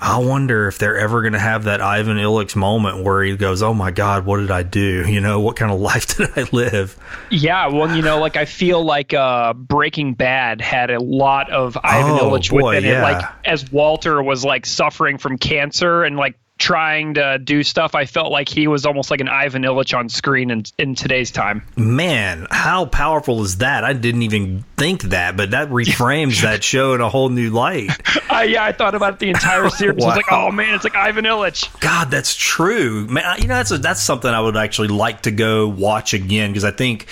I 0.00 0.16
wonder 0.16 0.66
if 0.66 0.78
they're 0.78 0.96
ever 0.96 1.20
going 1.20 1.34
to 1.34 1.38
have 1.38 1.64
that 1.64 1.82
Ivan 1.82 2.16
Ilyich 2.16 2.56
moment 2.56 3.04
where 3.04 3.22
he 3.22 3.36
goes, 3.36 3.62
"Oh 3.62 3.74
my 3.74 3.90
God, 3.90 4.24
what 4.24 4.38
did 4.38 4.50
I 4.50 4.62
do? 4.62 5.04
You 5.06 5.20
know, 5.20 5.40
what 5.40 5.56
kind 5.56 5.70
of 5.70 5.80
life 5.92 6.16
did 6.16 6.30
I 6.36 6.48
live?" 6.52 6.96
Yeah, 7.30 7.66
well, 7.66 7.94
you 7.94 8.00
know, 8.00 8.18
like 8.18 8.38
I 8.38 8.46
feel 8.46 8.82
like 8.82 9.12
uh, 9.12 9.52
Breaking 9.52 10.14
Bad 10.14 10.62
had 10.62 10.90
a 10.90 11.02
lot 11.02 11.50
of 11.50 11.76
Ivan 11.84 12.12
oh, 12.12 12.30
Ilyich 12.30 12.50
boy, 12.50 12.76
within 12.76 12.84
yeah. 12.84 13.00
it. 13.00 13.02
Like 13.02 13.24
as 13.44 13.70
Walter 13.70 14.22
was 14.22 14.42
like 14.42 14.64
suffering 14.64 15.18
from 15.18 15.36
cancer 15.36 16.02
and 16.02 16.16
like 16.16 16.38
trying 16.58 17.14
to 17.14 17.38
do 17.38 17.62
stuff. 17.62 17.94
I 17.94 18.06
felt 18.06 18.30
like 18.30 18.48
he 18.48 18.66
was 18.66 18.86
almost 18.86 19.10
like 19.10 19.20
an 19.20 19.28
Ivan 19.28 19.62
Ilyich 19.62 19.96
on 19.96 20.08
screen 20.08 20.50
in, 20.50 20.64
in 20.78 20.94
today's 20.94 21.30
time. 21.30 21.66
Man, 21.76 22.46
how 22.50 22.86
powerful 22.86 23.42
is 23.42 23.58
that? 23.58 23.84
I 23.84 23.92
didn't 23.92 24.22
even 24.22 24.64
think 24.76 25.02
that, 25.04 25.36
but 25.36 25.50
that 25.50 25.68
reframes 25.70 26.42
that 26.42 26.62
show 26.64 26.94
in 26.94 27.00
a 27.00 27.08
whole 27.08 27.28
new 27.28 27.50
light. 27.50 27.90
Uh, 28.30 28.40
yeah, 28.40 28.64
I 28.64 28.72
thought 28.72 28.94
about 28.94 29.14
it 29.14 29.18
the 29.18 29.30
entire 29.30 29.68
series. 29.70 29.98
wow. 29.98 30.06
I 30.06 30.08
was 30.08 30.16
like, 30.16 30.32
oh 30.32 30.50
man, 30.52 30.74
it's 30.74 30.84
like 30.84 30.96
Ivan 30.96 31.24
Ilyich. 31.24 31.80
God, 31.80 32.10
that's 32.10 32.34
true. 32.34 33.06
Man, 33.06 33.24
you 33.40 33.48
know, 33.48 33.56
that's 33.56 33.70
a, 33.72 33.78
that's 33.78 34.02
something 34.02 34.30
I 34.30 34.40
would 34.40 34.56
actually 34.56 34.88
like 34.88 35.22
to 35.22 35.30
go 35.30 35.68
watch 35.68 36.14
again 36.14 36.50
because 36.50 36.64
I 36.64 36.70
think 36.70 37.06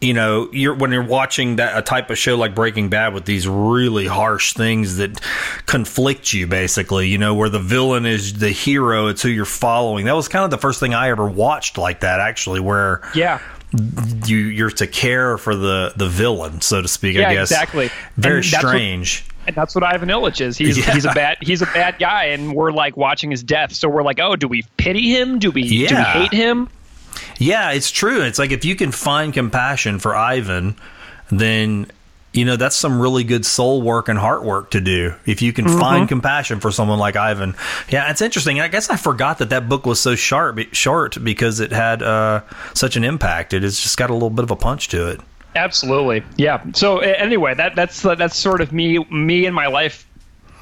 you 0.00 0.14
know, 0.14 0.48
you're 0.52 0.74
when 0.74 0.92
you're 0.92 1.04
watching 1.04 1.56
that 1.56 1.76
a 1.76 1.82
type 1.82 2.08
of 2.10 2.16
show 2.16 2.36
like 2.36 2.54
Breaking 2.54 2.88
Bad 2.88 3.12
with 3.12 3.26
these 3.26 3.46
really 3.46 4.06
harsh 4.06 4.54
things 4.54 4.96
that 4.96 5.20
conflict 5.66 6.32
you, 6.32 6.46
basically, 6.46 7.08
you 7.08 7.18
know, 7.18 7.34
where 7.34 7.50
the 7.50 7.58
villain 7.58 8.06
is 8.06 8.38
the 8.38 8.50
hero, 8.50 9.08
it's 9.08 9.20
who 9.20 9.28
you're 9.28 9.44
following. 9.44 10.06
That 10.06 10.14
was 10.14 10.28
kind 10.28 10.44
of 10.44 10.50
the 10.50 10.58
first 10.58 10.80
thing 10.80 10.94
I 10.94 11.10
ever 11.10 11.28
watched 11.28 11.76
like 11.76 12.00
that, 12.00 12.18
actually, 12.18 12.60
where 12.60 13.02
yeah, 13.14 13.40
you 14.26 14.38
you're 14.38 14.70
to 14.70 14.86
care 14.86 15.36
for 15.36 15.54
the 15.54 15.92
the 15.94 16.08
villain, 16.08 16.62
so 16.62 16.80
to 16.80 16.88
speak. 16.88 17.16
Yeah, 17.16 17.28
I 17.28 17.34
guess 17.34 17.50
exactly. 17.50 17.90
Very 18.16 18.38
and 18.38 18.46
strange. 18.46 19.24
What, 19.24 19.48
and 19.48 19.56
that's 19.56 19.74
what 19.74 19.84
Ivan 19.84 20.08
Ilyich 20.08 20.40
is. 20.40 20.56
He's 20.56 20.78
yeah. 20.86 20.94
he's 20.94 21.04
a 21.04 21.12
bad 21.12 21.36
he's 21.42 21.60
a 21.60 21.66
bad 21.66 21.98
guy, 21.98 22.24
and 22.26 22.54
we're 22.54 22.72
like 22.72 22.96
watching 22.96 23.30
his 23.30 23.42
death. 23.42 23.74
So 23.74 23.86
we're 23.90 24.02
like, 24.02 24.18
oh, 24.18 24.34
do 24.34 24.48
we 24.48 24.64
pity 24.78 25.10
him? 25.10 25.38
Do 25.38 25.50
we 25.50 25.62
yeah. 25.62 25.88
do 25.88 25.96
we 25.96 26.02
hate 26.02 26.32
him? 26.32 26.70
Yeah, 27.38 27.72
it's 27.72 27.90
true. 27.90 28.22
It's 28.22 28.38
like 28.38 28.50
if 28.50 28.64
you 28.64 28.76
can 28.76 28.92
find 28.92 29.32
compassion 29.32 29.98
for 29.98 30.14
Ivan, 30.14 30.76
then 31.30 31.90
you 32.32 32.44
know 32.44 32.56
that's 32.56 32.76
some 32.76 33.00
really 33.00 33.24
good 33.24 33.44
soul 33.44 33.82
work 33.82 34.08
and 34.08 34.18
heart 34.18 34.44
work 34.44 34.70
to 34.70 34.80
do. 34.80 35.14
If 35.26 35.42
you 35.42 35.52
can 35.52 35.64
mm-hmm. 35.64 35.80
find 35.80 36.08
compassion 36.08 36.60
for 36.60 36.70
someone 36.70 36.98
like 36.98 37.16
ivan. 37.16 37.54
Yeah 37.88 38.10
it's 38.10 38.22
interesting. 38.22 38.60
I 38.60 38.68
guess 38.68 38.90
i 38.90 38.96
forgot 38.96 39.38
that 39.38 39.50
that 39.50 39.68
book 39.68 39.86
was 39.86 40.00
so 40.00 40.14
sharp 40.14 40.58
short 40.72 41.22
because 41.22 41.60
it 41.60 41.72
had 41.72 42.02
uh, 42.02 42.42
such 42.74 42.96
an 42.96 43.04
impact. 43.04 43.52
It 43.52 43.62
has 43.62 43.78
just 43.78 43.96
got 43.96 44.10
a 44.10 44.12
little 44.12 44.30
bit 44.30 44.44
of 44.44 44.50
a 44.50 44.56
punch 44.56 44.88
to 44.88 45.08
it. 45.08 45.20
Absolutely. 45.56 46.22
Yeah. 46.36 46.62
So 46.74 46.98
anyway 46.98 47.54
that 47.54 47.74
that's 47.74 48.02
that's 48.02 48.36
sort 48.36 48.60
of 48.60 48.72
me 48.72 48.98
me 49.10 49.46
and 49.46 49.54
my 49.54 49.66
life 49.66 50.06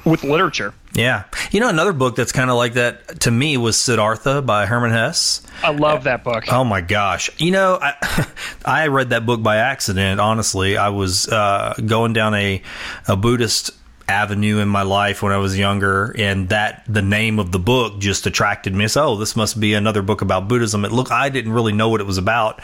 with 0.05 0.23
literature. 0.23 0.73
Yeah. 0.93 1.23
You 1.51 1.59
know, 1.59 1.69
another 1.69 1.93
book 1.93 2.15
that's 2.15 2.31
kind 2.31 2.49
of 2.49 2.55
like 2.57 2.73
that 2.73 3.21
to 3.21 3.31
me 3.31 3.57
was 3.57 3.79
Siddhartha 3.79 4.41
by 4.41 4.65
Hermann 4.65 4.91
Hesse. 4.91 5.41
I 5.63 5.71
love 5.71 6.05
that 6.05 6.23
book. 6.23 6.51
Oh 6.51 6.63
my 6.63 6.81
gosh. 6.81 7.29
You 7.39 7.51
know, 7.51 7.77
I, 7.81 8.27
I 8.65 8.87
read 8.87 9.11
that 9.11 9.25
book 9.25 9.43
by 9.43 9.57
accident, 9.57 10.19
honestly. 10.19 10.77
I 10.77 10.89
was 10.89 11.27
uh, 11.27 11.75
going 11.85 12.13
down 12.13 12.33
a, 12.33 12.61
a 13.07 13.15
Buddhist 13.15 13.71
avenue 14.09 14.57
in 14.57 14.67
my 14.67 14.81
life 14.81 15.21
when 15.21 15.31
I 15.31 15.37
was 15.37 15.57
younger, 15.57 16.13
and 16.17 16.49
that 16.49 16.83
the 16.87 17.01
name 17.01 17.37
of 17.39 17.51
the 17.51 17.59
book 17.59 17.99
just 17.99 18.25
attracted 18.25 18.73
me. 18.73 18.87
So, 18.87 19.09
oh, 19.09 19.15
this 19.15 19.35
must 19.35 19.59
be 19.59 19.75
another 19.75 20.01
book 20.01 20.21
about 20.21 20.47
Buddhism. 20.47 20.83
It 20.83 20.91
look, 20.91 21.11
I 21.11 21.29
didn't 21.29 21.53
really 21.53 21.73
know 21.73 21.89
what 21.89 22.01
it 22.01 22.07
was 22.07 22.17
about, 22.17 22.59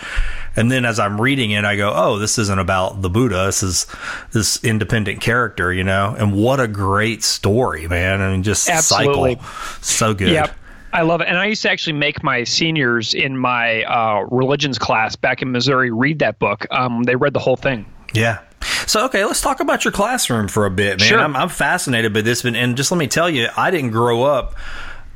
and 0.56 0.72
then 0.72 0.84
as 0.84 1.00
I'm 1.00 1.22
reading 1.22 1.52
it, 1.52 1.64
I 1.64 1.76
go, 1.76 1.94
oh, 1.96 2.18
this 2.18 2.38
isn't 2.40 2.60
about 2.60 3.02
the 3.02 3.10
Buddha. 3.10 3.46
This 3.46 3.64
is 3.64 3.88
this 4.34 4.64
independent 4.64 5.22
character, 5.22 5.72
you 5.72 5.84
know. 5.84 6.16
And 6.18 6.34
what 6.34 6.60
a 6.60 6.68
great 6.68 7.24
story, 7.24 7.88
man! 7.88 8.22
I 8.22 8.32
mean, 8.32 8.44
just 8.44 8.68
Absolutely. 8.68 9.36
cycle, 9.36 9.48
so 9.82 10.14
good. 10.14 10.32
Yep. 10.32 10.56
I 10.94 11.02
love 11.02 11.20
it. 11.20 11.28
And 11.28 11.38
I 11.38 11.46
used 11.46 11.62
to 11.64 11.70
actually 11.70 11.94
make 11.94 12.24
my 12.24 12.46
seniors 12.46 13.14
in 13.14 13.38
my 13.38 13.84
uh, 13.84 14.26
religions 14.32 14.80
class 14.80 15.18
back 15.18 15.42
in 15.42 15.52
Missouri 15.52 15.92
read 15.92 16.20
that 16.20 16.40
book. 16.40 16.66
Um, 16.72 17.04
they 17.04 17.18
read 17.18 17.34
the 17.34 17.40
whole 17.40 17.58
thing. 17.58 17.86
Yeah. 18.14 18.40
So 18.88 19.06
okay, 19.06 19.26
let's 19.26 19.42
talk 19.42 19.60
about 19.60 19.86
your 19.86 19.92
classroom 19.92 20.48
for 20.48 20.66
a 20.66 20.72
bit, 20.72 21.00
man. 21.00 21.10
Sure. 21.10 21.20
I'm, 21.20 21.36
I'm 21.36 21.50
fascinated 21.50 22.14
by 22.14 22.22
this, 22.22 22.44
and 22.46 22.78
just 22.78 22.92
let 22.92 22.98
me 22.98 23.08
tell 23.08 23.30
you, 23.30 23.48
I 23.56 23.72
didn't 23.72 23.92
grow 23.92 24.24
up 24.24 24.56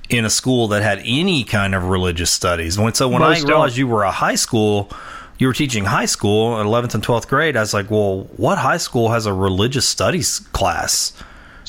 in 0.09 0.25
a 0.25 0.29
school 0.29 0.69
that 0.69 0.81
had 0.81 1.01
any 1.05 1.43
kind 1.43 1.75
of 1.75 1.85
religious 1.85 2.31
studies. 2.31 2.75
So 2.75 3.07
when 3.07 3.21
Most 3.21 3.43
I 3.43 3.47
realized 3.47 3.75
don't. 3.75 3.77
you 3.77 3.87
were 3.87 4.03
a 4.03 4.11
high 4.11 4.35
school, 4.35 4.91
you 5.37 5.47
were 5.47 5.53
teaching 5.53 5.85
high 5.85 6.05
school, 6.05 6.55
11th 6.55 6.95
and 6.95 7.03
12th 7.03 7.27
grade. 7.27 7.55
I 7.55 7.61
was 7.61 7.73
like, 7.73 7.91
well, 7.91 8.23
what 8.37 8.57
high 8.57 8.77
school 8.77 9.09
has 9.09 9.25
a 9.25 9.33
religious 9.33 9.87
studies 9.87 10.39
class? 10.51 11.13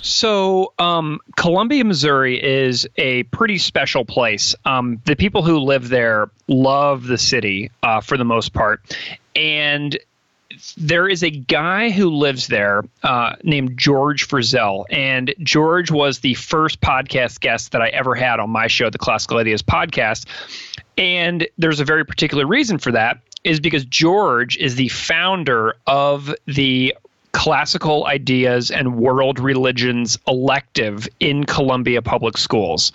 So, 0.03 0.73
um, 0.79 1.21
Columbia, 1.37 1.85
Missouri 1.85 2.43
is 2.43 2.89
a 2.97 3.25
pretty 3.25 3.59
special 3.59 4.07
place. 4.07 4.55
Um, 4.65 5.01
the 5.05 5.15
people 5.15 5.43
who 5.43 5.59
live 5.59 5.91
there 5.91 6.31
love 6.49 7.07
the 7.07 7.19
city 7.19 7.71
uh, 7.83 8.01
for 8.01 8.17
the 8.17 8.25
most 8.25 8.55
part. 8.55 8.81
And 9.37 9.99
there 10.77 11.09
is 11.09 11.23
a 11.23 11.31
guy 11.31 11.91
who 11.91 12.11
lives 12.11 12.47
there 12.47 12.85
uh, 13.03 13.37
named 13.43 13.79
George 13.79 14.29
Frizzell, 14.29 14.85
and 14.91 15.35
George 15.41 15.91
was 15.91 16.21
the 16.21 16.35
first 16.35 16.81
podcast 16.81 17.41
guest 17.41 17.73
that 17.73 17.83
I 17.83 17.89
ever 17.89 18.15
had 18.15 18.41
on 18.41 18.51
my 18.51 18.67
show, 18.67 18.91
the 18.91 18.99
Classical 18.99 19.39
Ideas 19.39 19.63
Podcast. 19.63 20.27
And 20.99 21.47
there's 21.59 21.81
a 21.81 21.85
very 21.85 22.05
particular 22.05 22.47
reason 22.47 22.79
for 22.79 22.93
that, 22.93 23.19
is 23.45 23.61
because 23.61 23.85
George 23.85 24.57
is 24.57 24.77
the 24.77 24.89
founder 24.89 25.75
of 25.87 26.35
the 26.47 26.95
Classical 27.33 28.07
Ideas 28.07 28.71
and 28.71 28.97
World 28.97 29.39
Religions 29.39 30.19
elective 30.27 31.09
in 31.21 31.45
Columbia 31.45 32.03
Public 32.03 32.37
Schools. 32.37 32.93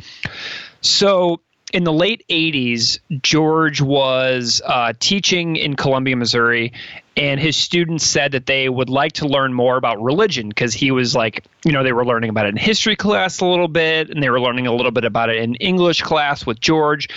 So 0.82 1.40
in 1.74 1.84
the 1.84 1.94
late 1.94 2.24
80s, 2.30 3.00
George 3.22 3.82
was 3.82 4.62
uh, 4.66 4.94
teaching 5.00 5.56
in 5.56 5.76
Columbia, 5.76 6.16
Missouri, 6.16 6.74
and 7.18 7.40
his 7.40 7.56
students 7.56 8.06
said 8.06 8.34
that 8.34 8.46
they 8.46 8.68
would 8.68 8.90
like 8.90 9.14
to 9.14 9.28
learn 9.28 9.54
more 9.54 9.78
about 9.78 10.02
religion 10.02 10.50
because 10.50 10.74
he 10.74 10.92
was 10.92 11.16
like, 11.16 11.46
you 11.64 11.72
know, 11.72 11.84
they 11.84 11.94
were 11.94 12.06
learning 12.06 12.30
about 12.30 12.46
it 12.46 12.50
in 12.50 12.58
history 12.58 12.96
class 12.96 13.40
a 13.40 13.46
little 13.46 13.70
bit, 13.70 14.10
and 14.10 14.22
they 14.22 14.30
were 14.30 14.42
learning 14.42 14.68
a 14.68 14.74
little 14.74 14.92
bit 14.92 15.06
about 15.06 15.30
it 15.30 15.38
in 15.38 15.56
English 15.56 16.02
class 16.02 16.46
with 16.46 16.60
George. 16.60 17.08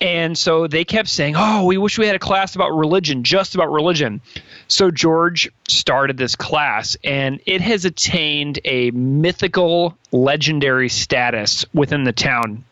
And 0.00 0.36
so 0.36 0.66
they 0.66 0.84
kept 0.84 1.08
saying, 1.08 1.34
"Oh, 1.36 1.64
we 1.64 1.78
wish 1.78 1.96
we 1.96 2.06
had 2.06 2.16
a 2.16 2.20
class 2.20 2.56
about 2.56 2.70
religion, 2.76 3.22
just 3.22 3.54
about 3.54 3.70
religion." 3.70 4.20
So 4.66 4.90
George 4.90 5.48
started 5.68 6.16
this 6.16 6.34
class, 6.34 6.96
and 7.04 7.40
it 7.46 7.60
has 7.60 7.84
attained 7.84 8.58
a 8.64 8.90
mythical, 8.90 9.96
legendary 10.10 10.88
status 10.88 11.64
within 11.72 12.02
the 12.02 12.12
town. 12.12 12.64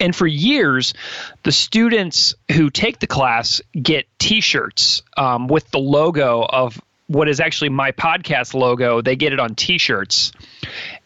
And 0.00 0.16
for 0.16 0.26
years, 0.26 0.94
the 1.42 1.52
students 1.52 2.34
who 2.50 2.70
take 2.70 2.98
the 2.98 3.06
class 3.06 3.60
get 3.80 4.06
T-shirts 4.18 5.02
um, 5.16 5.46
with 5.46 5.70
the 5.70 5.78
logo 5.78 6.42
of 6.42 6.80
what 7.06 7.28
is 7.28 7.40
actually 7.40 7.68
my 7.68 7.92
podcast 7.92 8.54
logo. 8.54 9.02
They 9.02 9.16
get 9.16 9.32
it 9.32 9.40
on 9.40 9.54
T-shirts, 9.54 10.32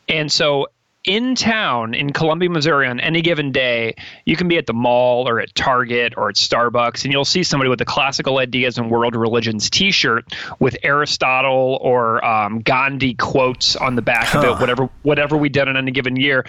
and 0.09 0.31
so 0.31 0.69
in 1.05 1.35
town 1.35 1.93
in 1.93 2.13
Columbia, 2.13 2.49
Missouri, 2.49 2.89
on 2.89 2.99
any 2.99 3.21
given 3.21 3.53
day, 3.53 3.95
you 4.25 4.37
can 4.37 4.49
be 4.49 4.57
at 4.57 4.67
the 4.67 4.73
mall 4.73 5.29
or 5.29 5.39
at 5.39 5.55
Target 5.55 6.15
or 6.17 6.31
at 6.31 6.37
Starbucks, 6.37 7.05
and 7.05 7.13
you'll 7.13 7.27
see 7.27 7.43
somebody 7.43 7.69
with 7.69 7.81
a 7.83 7.85
classical 7.85 8.39
ideas 8.39 8.79
and 8.79 8.91
world 8.91 9.15
religions 9.15 9.69
T-shirt 9.69 10.35
with 10.61 10.77
Aristotle 10.83 11.79
or 11.83 12.25
um, 12.25 12.61
Gandhi 12.61 13.15
quotes 13.15 13.77
on 13.77 13.97
the 13.97 14.03
back 14.03 14.29
huh. 14.29 14.39
of 14.39 14.45
it, 14.45 14.61
whatever 14.61 14.89
whatever 15.03 15.37
we 15.37 15.51
did 15.51 15.69
in 15.69 15.77
any 15.77 15.91
given 15.91 16.17
year. 16.17 16.47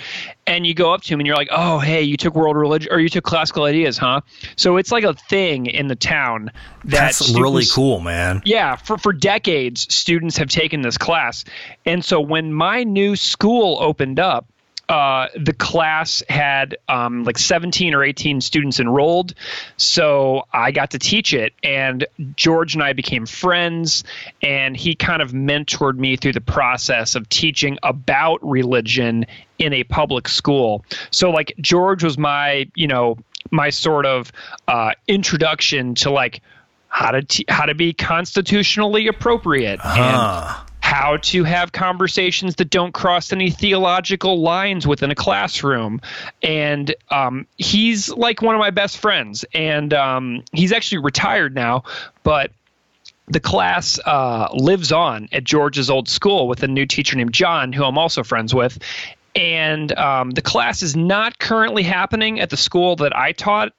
And 0.47 0.65
you 0.65 0.73
go 0.73 0.93
up 0.93 1.01
to 1.03 1.13
him 1.13 1.19
and 1.19 1.27
you're 1.27 1.35
like, 1.35 1.49
"Oh, 1.51 1.79
hey, 1.79 2.01
you 2.01 2.15
took 2.15 2.33
world 2.33 2.55
religion 2.55 2.91
or 2.93 2.99
you 2.99 3.09
took 3.09 3.25
classical 3.25 3.65
ideas, 3.65 3.97
huh?" 3.97 4.21
So 4.55 4.77
it's 4.77 4.91
like 4.91 5.03
a 5.03 5.13
thing 5.13 5.65
in 5.65 5.87
the 5.89 5.95
town 5.95 6.51
that 6.85 6.91
that's 6.91 7.17
students, 7.17 7.39
really 7.39 7.65
cool, 7.65 7.99
man. 7.99 8.41
Yeah, 8.45 8.77
for 8.77 8.97
for 8.97 9.11
decades, 9.11 9.93
students 9.93 10.37
have 10.37 10.47
taken 10.47 10.81
this 10.81 10.97
class, 10.97 11.43
and 11.85 12.05
so 12.05 12.21
when 12.21 12.53
my 12.53 12.83
new 12.83 13.17
school 13.17 13.77
opened 13.81 14.19
up 14.19 14.44
uh, 14.87 15.27
the 15.35 15.53
class 15.53 16.21
had 16.29 16.77
um, 16.87 17.23
like 17.23 17.37
17 17.37 17.93
or 17.93 18.03
18 18.03 18.41
students 18.41 18.79
enrolled. 18.79 19.33
So 19.77 20.45
I 20.53 20.71
got 20.71 20.91
to 20.91 20.99
teach 20.99 21.33
it, 21.33 21.53
and 21.63 22.05
George 22.35 22.75
and 22.75 22.83
I 22.83 22.93
became 22.93 23.25
friends, 23.25 24.03
and 24.41 24.77
he 24.77 24.95
kind 24.95 25.21
of 25.21 25.31
mentored 25.31 25.97
me 25.97 26.17
through 26.17 26.33
the 26.33 26.41
process 26.41 27.15
of 27.15 27.27
teaching 27.29 27.79
about 27.83 28.47
religion 28.47 29.25
in 29.57 29.73
a 29.73 29.83
public 29.85 30.27
school. 30.27 30.85
So, 31.11 31.31
like, 31.31 31.53
George 31.59 32.03
was 32.03 32.17
my, 32.17 32.69
you 32.75 32.87
know, 32.87 33.17
my 33.51 33.69
sort 33.69 34.05
of 34.05 34.31
uh, 34.67 34.91
introduction 35.07 35.95
to 35.95 36.11
like 36.11 36.41
how 36.89 37.11
to 37.11 37.23
te- 37.23 37.45
how 37.49 37.65
to 37.65 37.75
be 37.75 37.93
constitutionally 37.93 39.07
appropriate 39.07 39.79
uh-huh. 39.83 40.63
and 40.63 40.64
how 40.85 41.17
to 41.17 41.43
have 41.43 41.71
conversations 41.71 42.57
that 42.57 42.69
don't 42.69 42.93
cross 42.93 43.33
any 43.33 43.49
theological 43.49 44.41
lines 44.41 44.85
within 44.85 45.09
a 45.09 45.15
classroom. 45.15 45.99
And 46.43 46.93
um, 47.09 47.47
he's 47.57 48.09
like 48.09 48.43
one 48.43 48.53
of 48.53 48.59
my 48.59 48.69
best 48.69 48.99
friends, 48.99 49.43
and 49.55 49.95
um, 49.95 50.43
he's 50.51 50.71
actually 50.71 50.99
retired 50.99 51.55
now, 51.55 51.85
but 52.21 52.51
the 53.25 53.39
class 53.39 53.99
uh, 54.05 54.47
lives 54.53 54.91
on 54.91 55.27
at 55.31 55.43
George's 55.43 55.89
old 55.89 56.07
school 56.07 56.47
with 56.47 56.61
a 56.61 56.67
new 56.67 56.85
teacher 56.85 57.17
named 57.17 57.33
John, 57.33 57.73
who 57.73 57.83
I'm 57.83 57.97
also 57.97 58.23
friends 58.23 58.53
with. 58.53 58.77
And 59.35 59.91
um, 59.97 60.29
the 60.29 60.43
class 60.43 60.83
is 60.83 60.95
not 60.95 61.39
currently 61.39 61.81
happening 61.81 62.39
at 62.39 62.51
the 62.51 62.57
school 62.57 62.95
that 62.97 63.17
I 63.17 63.31
taught 63.31 63.73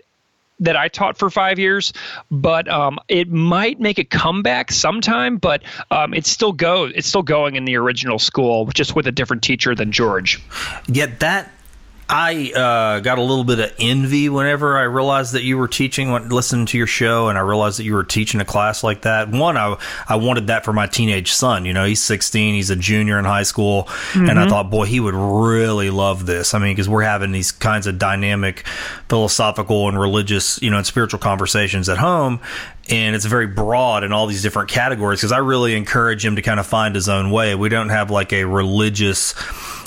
that 0.60 0.76
I 0.76 0.88
taught 0.88 1.18
for 1.18 1.30
five 1.30 1.58
years, 1.58 1.92
but 2.30 2.68
um, 2.68 2.98
it 3.08 3.30
might 3.30 3.80
make 3.80 3.98
a 3.98 4.04
comeback 4.04 4.72
sometime. 4.72 5.36
But 5.38 5.62
um, 5.90 6.14
it's 6.14 6.30
still 6.30 6.52
go 6.52 6.84
it's 6.84 7.08
still 7.08 7.22
going 7.22 7.56
in 7.56 7.64
the 7.64 7.76
original 7.76 8.18
school, 8.18 8.66
just 8.66 8.94
with 8.94 9.06
a 9.06 9.12
different 9.12 9.42
teacher 9.42 9.74
than 9.74 9.92
George. 9.92 10.40
Yet 10.88 11.20
that 11.20 11.50
I 12.08 12.52
uh, 12.52 13.00
got 13.00 13.18
a 13.18 13.22
little 13.22 13.42
bit 13.42 13.58
of 13.58 13.74
envy 13.80 14.28
whenever 14.28 14.78
I 14.78 14.82
realized 14.82 15.32
that 15.32 15.42
you 15.42 15.58
were 15.58 15.66
teaching, 15.66 16.12
listening 16.28 16.66
to 16.66 16.78
your 16.78 16.86
show, 16.86 17.28
and 17.28 17.36
I 17.36 17.40
realized 17.40 17.80
that 17.80 17.84
you 17.84 17.94
were 17.94 18.04
teaching 18.04 18.40
a 18.40 18.44
class 18.44 18.84
like 18.84 19.02
that. 19.02 19.28
One, 19.28 19.56
I 19.56 19.76
I 20.08 20.14
wanted 20.14 20.46
that 20.46 20.64
for 20.64 20.72
my 20.72 20.86
teenage 20.86 21.32
son. 21.32 21.64
You 21.64 21.72
know, 21.72 21.84
he's 21.84 22.00
16, 22.02 22.54
he's 22.54 22.70
a 22.70 22.76
junior 22.76 23.18
in 23.18 23.24
high 23.24 23.42
school, 23.42 23.84
mm-hmm. 23.84 24.28
and 24.28 24.38
I 24.38 24.42
mm-hmm. 24.42 24.50
thought, 24.50 24.70
boy, 24.70 24.84
he 24.84 25.00
would 25.00 25.14
really 25.14 25.90
love 25.90 26.26
this. 26.26 26.54
I 26.54 26.60
mean, 26.60 26.72
because 26.72 26.88
we're 26.88 27.02
having 27.02 27.32
these 27.32 27.50
kinds 27.50 27.88
of 27.88 27.98
dynamic, 27.98 28.60
philosophical 29.08 29.88
and 29.88 29.98
religious, 29.98 30.62
you 30.62 30.70
know, 30.70 30.76
and 30.76 30.86
spiritual 30.86 31.18
conversations 31.18 31.88
at 31.88 31.98
home, 31.98 32.38
and 32.88 33.16
it's 33.16 33.24
very 33.24 33.48
broad 33.48 34.04
in 34.04 34.12
all 34.12 34.28
these 34.28 34.42
different 34.42 34.68
categories. 34.68 35.18
Because 35.18 35.32
I 35.32 35.38
really 35.38 35.74
encourage 35.74 36.24
him 36.24 36.36
to 36.36 36.42
kind 36.42 36.60
of 36.60 36.66
find 36.66 36.94
his 36.94 37.08
own 37.08 37.32
way. 37.32 37.56
We 37.56 37.68
don't 37.68 37.88
have 37.88 38.12
like 38.12 38.32
a 38.32 38.44
religious 38.44 39.34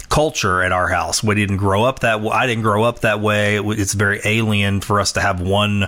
culture 0.10 0.62
at 0.62 0.72
our 0.72 0.88
house. 0.88 1.24
We 1.24 1.36
didn't 1.36 1.58
grow 1.58 1.84
up 1.84 2.00
that 2.00 2.22
way. 2.22 2.32
I 2.32 2.48
didn't 2.48 2.64
grow 2.64 2.84
up 2.84 3.00
that 3.02 3.22
way. 3.22 3.58
It's 3.60 3.94
very 3.94 4.20
alien 4.26 4.82
for 4.82 5.00
us 5.00 5.14
to 5.14 5.22
have 5.22 5.40
one, 5.40 5.88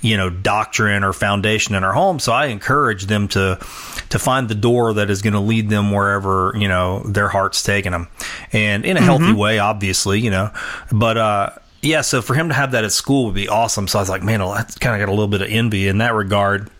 you 0.00 0.16
know, 0.16 0.30
doctrine 0.30 1.02
or 1.02 1.12
foundation 1.12 1.74
in 1.74 1.82
our 1.82 1.92
home. 1.92 2.18
So 2.18 2.32
I 2.32 2.46
encourage 2.46 3.06
them 3.06 3.28
to 3.28 3.58
to 4.10 4.18
find 4.18 4.48
the 4.48 4.54
door 4.54 4.94
that 4.94 5.10
is 5.10 5.22
going 5.22 5.32
to 5.32 5.40
lead 5.40 5.70
them 5.70 5.90
wherever 5.90 6.52
you 6.56 6.68
know 6.68 7.02
their 7.04 7.28
heart's 7.28 7.62
taking 7.62 7.92
them, 7.92 8.08
and 8.52 8.84
in 8.84 8.96
a 8.96 9.00
mm-hmm. 9.00 9.06
healthy 9.06 9.32
way, 9.32 9.58
obviously, 9.58 10.20
you 10.20 10.30
know. 10.30 10.50
But 10.92 11.16
uh, 11.16 11.50
yeah, 11.82 12.02
so 12.02 12.22
for 12.22 12.34
him 12.34 12.48
to 12.48 12.54
have 12.54 12.72
that 12.72 12.84
at 12.84 12.92
school 12.92 13.26
would 13.26 13.34
be 13.34 13.48
awesome. 13.48 13.88
So 13.88 13.98
I 13.98 14.02
was 14.02 14.10
like, 14.10 14.22
man, 14.22 14.40
I 14.42 14.64
kind 14.80 15.00
of 15.00 15.06
got 15.06 15.08
a 15.08 15.14
little 15.14 15.28
bit 15.28 15.42
of 15.42 15.48
envy 15.48 15.88
in 15.88 15.98
that 15.98 16.14
regard. 16.14 16.70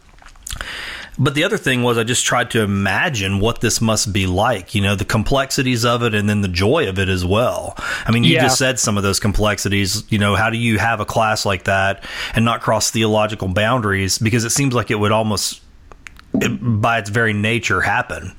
But 1.18 1.34
the 1.34 1.44
other 1.44 1.56
thing 1.56 1.82
was, 1.82 1.96
I 1.96 2.04
just 2.04 2.24
tried 2.24 2.50
to 2.52 2.62
imagine 2.62 3.38
what 3.40 3.60
this 3.60 3.80
must 3.80 4.12
be 4.12 4.26
like, 4.26 4.74
you 4.74 4.82
know, 4.82 4.96
the 4.96 5.04
complexities 5.04 5.84
of 5.84 6.02
it 6.02 6.14
and 6.14 6.28
then 6.28 6.40
the 6.40 6.48
joy 6.48 6.88
of 6.88 6.98
it 6.98 7.08
as 7.08 7.24
well. 7.24 7.74
I 8.04 8.10
mean, 8.10 8.24
you 8.24 8.34
yeah. 8.34 8.42
just 8.42 8.58
said 8.58 8.78
some 8.80 8.96
of 8.96 9.02
those 9.02 9.20
complexities, 9.20 10.10
you 10.10 10.18
know, 10.18 10.34
how 10.34 10.50
do 10.50 10.58
you 10.58 10.78
have 10.78 11.00
a 11.00 11.04
class 11.04 11.46
like 11.46 11.64
that 11.64 12.04
and 12.34 12.44
not 12.44 12.62
cross 12.62 12.90
theological 12.90 13.48
boundaries? 13.48 14.18
Because 14.18 14.44
it 14.44 14.50
seems 14.50 14.74
like 14.74 14.90
it 14.90 14.96
would 14.96 15.12
almost, 15.12 15.62
by 16.32 16.98
its 16.98 17.10
very 17.10 17.32
nature, 17.32 17.80
happen. 17.80 18.34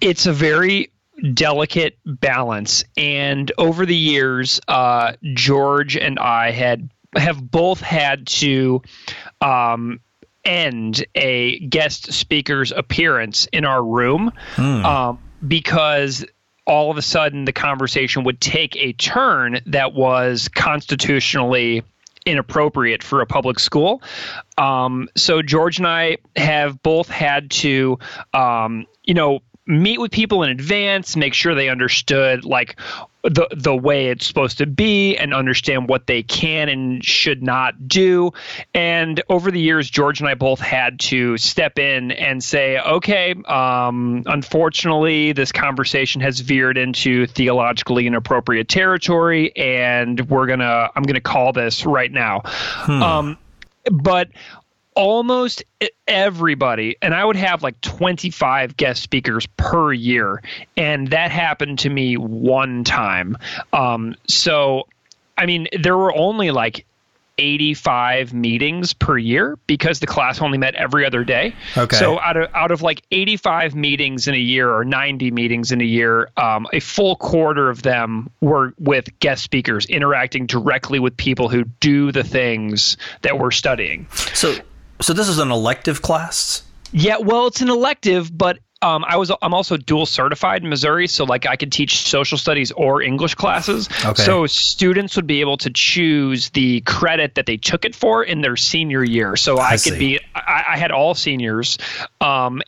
It's 0.00 0.26
a 0.26 0.32
very 0.32 0.90
delicate 1.34 1.98
balance. 2.04 2.84
And 2.96 3.52
over 3.58 3.86
the 3.86 3.96
years, 3.96 4.60
uh, 4.66 5.12
George 5.34 5.96
and 5.96 6.18
I 6.18 6.50
had 6.50 6.90
have 7.16 7.50
both 7.50 7.80
had 7.80 8.26
to 8.26 8.82
um, 9.40 10.00
end 10.44 11.04
a 11.14 11.58
guest 11.60 12.12
speaker's 12.12 12.72
appearance 12.72 13.46
in 13.52 13.64
our 13.64 13.84
room 13.84 14.32
hmm. 14.54 14.84
um, 14.84 15.18
because 15.46 16.24
all 16.66 16.90
of 16.90 16.96
a 16.96 17.02
sudden 17.02 17.44
the 17.44 17.52
conversation 17.52 18.24
would 18.24 18.40
take 18.40 18.76
a 18.76 18.92
turn 18.94 19.60
that 19.66 19.92
was 19.92 20.48
constitutionally 20.48 21.82
inappropriate 22.26 23.02
for 23.02 23.20
a 23.20 23.26
public 23.26 23.58
school. 23.58 24.02
Um, 24.58 25.08
so 25.16 25.42
George 25.42 25.78
and 25.78 25.86
I 25.86 26.18
have 26.36 26.82
both 26.82 27.08
had 27.08 27.50
to, 27.52 27.98
um, 28.34 28.86
you 29.04 29.14
know, 29.14 29.40
meet 29.70 30.00
with 30.00 30.10
people 30.10 30.42
in 30.42 30.50
advance, 30.50 31.16
make 31.16 31.34
sure 31.34 31.54
they 31.54 31.68
understood 31.68 32.44
like 32.44 32.78
the 33.22 33.46
the 33.54 33.74
way 33.74 34.06
it's 34.08 34.26
supposed 34.26 34.58
to 34.58 34.66
be 34.66 35.16
and 35.16 35.34
understand 35.34 35.88
what 35.88 36.06
they 36.06 36.22
can 36.22 36.68
and 36.68 37.04
should 37.04 37.42
not 37.42 37.86
do. 37.88 38.32
And 38.74 39.22
over 39.28 39.50
the 39.50 39.60
years, 39.60 39.90
George 39.90 40.20
and 40.20 40.28
I 40.28 40.34
both 40.34 40.60
had 40.60 40.98
to 41.00 41.36
step 41.36 41.78
in 41.78 42.12
and 42.12 42.42
say, 42.42 42.78
okay, 42.78 43.34
um, 43.46 44.22
unfortunately, 44.26 45.32
this 45.32 45.52
conversation 45.52 46.20
has 46.22 46.40
veered 46.40 46.78
into 46.78 47.26
theologically 47.26 48.06
inappropriate 48.06 48.68
territory, 48.68 49.54
and 49.56 50.28
we're 50.30 50.46
gonna 50.46 50.90
I'm 50.94 51.02
gonna 51.02 51.20
call 51.20 51.52
this 51.52 51.84
right 51.84 52.10
now. 52.10 52.42
Hmm. 52.44 53.02
Um, 53.02 53.38
but 53.90 54.28
almost 55.00 55.64
everybody 56.06 56.94
and 57.00 57.14
i 57.14 57.24
would 57.24 57.34
have 57.34 57.62
like 57.62 57.80
25 57.80 58.76
guest 58.76 59.02
speakers 59.02 59.46
per 59.56 59.94
year 59.94 60.42
and 60.76 61.08
that 61.08 61.30
happened 61.30 61.78
to 61.78 61.88
me 61.88 62.18
one 62.18 62.84
time 62.84 63.34
um, 63.72 64.14
so 64.28 64.86
i 65.38 65.46
mean 65.46 65.66
there 65.80 65.96
were 65.96 66.14
only 66.14 66.50
like 66.50 66.84
85 67.38 68.34
meetings 68.34 68.92
per 68.92 69.16
year 69.16 69.58
because 69.66 70.00
the 70.00 70.06
class 70.06 70.42
only 70.42 70.58
met 70.58 70.74
every 70.74 71.06
other 71.06 71.24
day. 71.24 71.54
Okay. 71.74 71.96
So 71.96 72.20
out 72.20 72.36
of 72.36 72.54
out 72.54 72.70
of 72.70 72.82
like 72.82 73.00
85 73.10 73.74
meetings 73.74 74.28
in 74.28 74.34
a 74.34 74.38
year 74.38 74.70
or 74.70 74.84
90 74.84 75.30
meetings 75.30 75.72
in 75.72 75.80
a 75.80 75.84
year, 75.84 76.28
um, 76.36 76.66
a 76.74 76.80
full 76.80 77.16
quarter 77.16 77.70
of 77.70 77.80
them 77.80 78.28
were 78.42 78.74
with 78.78 79.18
guest 79.20 79.42
speakers 79.42 79.86
interacting 79.86 80.44
directly 80.44 80.98
with 80.98 81.16
people 81.16 81.48
who 81.48 81.64
do 81.64 82.12
the 82.12 82.24
things 82.24 82.98
that 83.22 83.38
we're 83.38 83.52
studying. 83.52 84.06
So 84.34 84.54
so 85.00 85.12
this 85.12 85.28
is 85.28 85.38
an 85.38 85.50
elective 85.50 86.02
class. 86.02 86.62
Yeah, 86.92 87.18
well, 87.18 87.46
it's 87.46 87.60
an 87.60 87.70
elective, 87.70 88.36
but 88.36 88.58
um, 88.82 89.04
I 89.06 89.16
was 89.16 89.30
I'm 89.42 89.52
also 89.54 89.76
dual 89.76 90.06
certified 90.06 90.62
in 90.62 90.68
Missouri, 90.70 91.06
so 91.06 91.24
like 91.24 91.46
I 91.46 91.56
could 91.56 91.70
teach 91.70 91.98
social 91.98 92.38
studies 92.38 92.72
or 92.72 93.02
English 93.02 93.34
classes. 93.34 93.88
Okay. 94.04 94.22
So 94.22 94.46
students 94.46 95.16
would 95.16 95.26
be 95.26 95.40
able 95.40 95.56
to 95.58 95.70
choose 95.70 96.50
the 96.50 96.80
credit 96.82 97.34
that 97.34 97.46
they 97.46 97.56
took 97.56 97.84
it 97.84 97.94
for 97.94 98.24
in 98.24 98.40
their 98.40 98.56
senior 98.56 99.04
year. 99.04 99.36
So 99.36 99.58
I, 99.58 99.66
I 99.66 99.70
could 99.72 99.80
see. 99.80 99.98
be 99.98 100.20
I, 100.34 100.64
I 100.70 100.76
had 100.78 100.92
all 100.92 101.14
seniors, 101.14 101.76
um, 102.20 102.62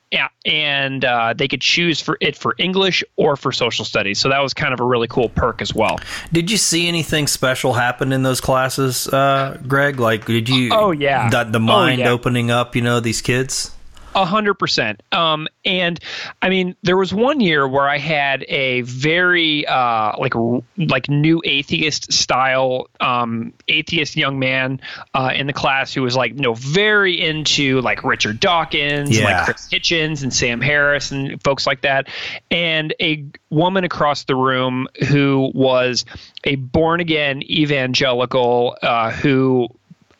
and 0.45 1.05
uh, 1.05 1.35
they 1.37 1.49
could 1.49 1.61
choose 1.63 2.01
for 2.01 2.19
it 2.21 2.37
for 2.37 2.55
English 2.59 3.03
or 3.17 3.37
for 3.37 3.53
social 3.53 3.85
studies. 3.85 4.19
So 4.19 4.29
that 4.29 4.41
was 4.41 4.53
kind 4.55 4.75
of 4.75 4.81
a 4.81 4.85
really 4.85 5.09
cool 5.09 5.29
perk 5.31 5.63
as 5.63 5.75
well. 5.75 5.99
Did 6.33 6.51
you 6.51 6.57
see 6.59 6.89
anything 6.89 7.27
special 7.27 7.73
happen 7.73 8.13
in 8.13 8.23
those 8.23 8.41
classes, 8.41 9.09
uh, 9.09 9.59
Greg? 9.67 9.99
Like, 9.99 10.27
did 10.27 10.49
you? 10.49 10.71
Oh, 10.73 10.91
yeah. 10.91 11.31
the, 11.31 11.45
the 11.45 11.59
Oh, 11.59 11.61
mind 11.61 12.01
yeah. 12.01 12.11
opening 12.11 12.51
up. 12.51 12.77
You 12.77 12.83
know, 12.83 13.01
these 13.01 13.23
kids. 13.23 13.71
A 14.15 14.25
hundred 14.25 14.55
percent. 14.55 15.03
Um, 15.13 15.49
and 15.65 15.99
I 16.43 16.49
mean, 16.51 16.77
there 16.83 16.97
was 16.97 17.15
one 17.15 17.41
year 17.41 17.67
where 17.67 17.89
I 17.89 17.99
had 17.99 18.45
a 18.49 18.83
very 18.83 19.67
uh, 19.67 20.17
like 20.19 20.35
like 20.77 21.09
new 21.09 21.41
atheist 21.45 22.13
style 22.13 22.89
um, 23.01 23.55
atheist 23.69 24.17
young 24.17 24.39
man 24.39 24.81
uh, 25.15 25.33
in 25.35 25.47
the 25.47 25.53
class 25.53 25.95
who 25.95 26.03
was 26.03 26.15
like, 26.15 26.35
you 26.35 26.41
know, 26.41 26.55
very 26.55 27.21
into 27.21 27.81
like 27.81 28.05
Richard 28.05 28.39
Dawkins, 28.39 29.09
and, 29.09 29.17
Yeah. 29.19 29.25
like 29.39 29.45
Chris 29.47 29.69
Hitchens 29.71 30.23
and 30.23 30.33
Sam 30.33 30.61
Harris 30.61 31.11
and 31.11 31.43
folks 31.43 31.67
like 31.67 31.81
that, 31.83 32.09
and 32.51 32.95
a 33.01 33.25
woman 33.51 33.85
across 33.85 34.25
the 34.25 34.37
room 34.37 34.89
who 35.09 35.51
was 35.55 36.05
a 36.45 36.57
born 36.57 37.01
again 37.01 37.43
evangelical 37.43 38.77
uh, 38.83 39.11
who 39.11 39.69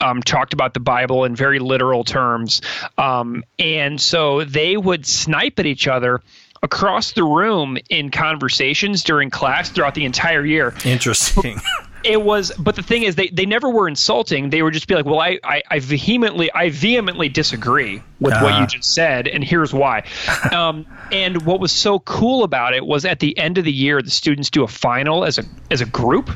um, 0.03 0.23
talked 0.23 0.53
about 0.53 0.75
the 0.75 0.81
Bible 0.81 1.25
in 1.25 1.35
very 1.37 1.59
literal 1.59 2.05
terms. 2.05 2.61
Um, 2.99 3.45
and 3.59 4.01
so 4.01 4.45
they 4.45 4.77
would 4.77 5.07
snipe 5.07 5.59
at 5.59 5.67
each 5.67 5.87
other 5.89 6.21
across 6.63 7.13
the 7.13 7.25
room 7.25 7.77
in 7.91 8.11
conversations 8.11 9.03
during 9.03 9.31
class 9.31 9.71
throughout 9.71 9.95
the 9.95 10.05
entire 10.05 10.45
year. 10.45 10.75
Interesting. 10.85 11.61
It 12.05 12.21
was, 12.21 12.51
but 12.59 12.75
the 12.75 12.83
thing 12.83 13.05
is, 13.05 13.15
they, 13.15 13.29
they 13.29 13.47
never 13.47 13.71
were 13.71 13.87
insulting. 13.87 14.51
They 14.51 14.61
would 14.61 14.75
just 14.75 14.89
be 14.89 14.97
like, 14.97 15.05
well, 15.05 15.21
I, 15.21 15.39
I, 15.45 15.63
I 15.71 15.79
vehemently, 15.79 16.51
I 16.53 16.69
vehemently 16.71 17.29
disagree 17.29 18.03
with 18.19 18.33
what 18.33 18.43
Uh-huh. 18.43 18.61
you 18.63 18.67
just 18.67 18.93
said, 18.93 19.29
and 19.29 19.45
here's 19.45 19.73
why. 19.73 20.03
um, 20.53 20.85
and 21.13 21.43
what 21.47 21.61
was 21.61 21.71
so 21.71 22.01
cool 22.01 22.43
about 22.43 22.75
it 22.75 22.85
was 22.85 23.05
at 23.05 23.21
the 23.21 23.39
end 23.39 23.57
of 23.57 23.65
the 23.65 23.71
year, 23.73 24.03
the 24.03 24.11
students 24.11 24.51
do 24.51 24.65
a 24.65 24.67
final 24.67 25.25
as 25.25 25.39
a 25.39 25.45
as 25.71 25.81
a 25.81 25.87
group 25.87 26.29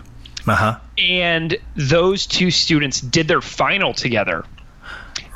uh 0.47 0.55
huh. 0.55 0.79
and 0.99 1.57
those 1.75 2.27
two 2.27 2.51
students 2.51 3.01
did 3.01 3.29
their 3.29 3.41
final 3.41 3.93
together 3.95 4.45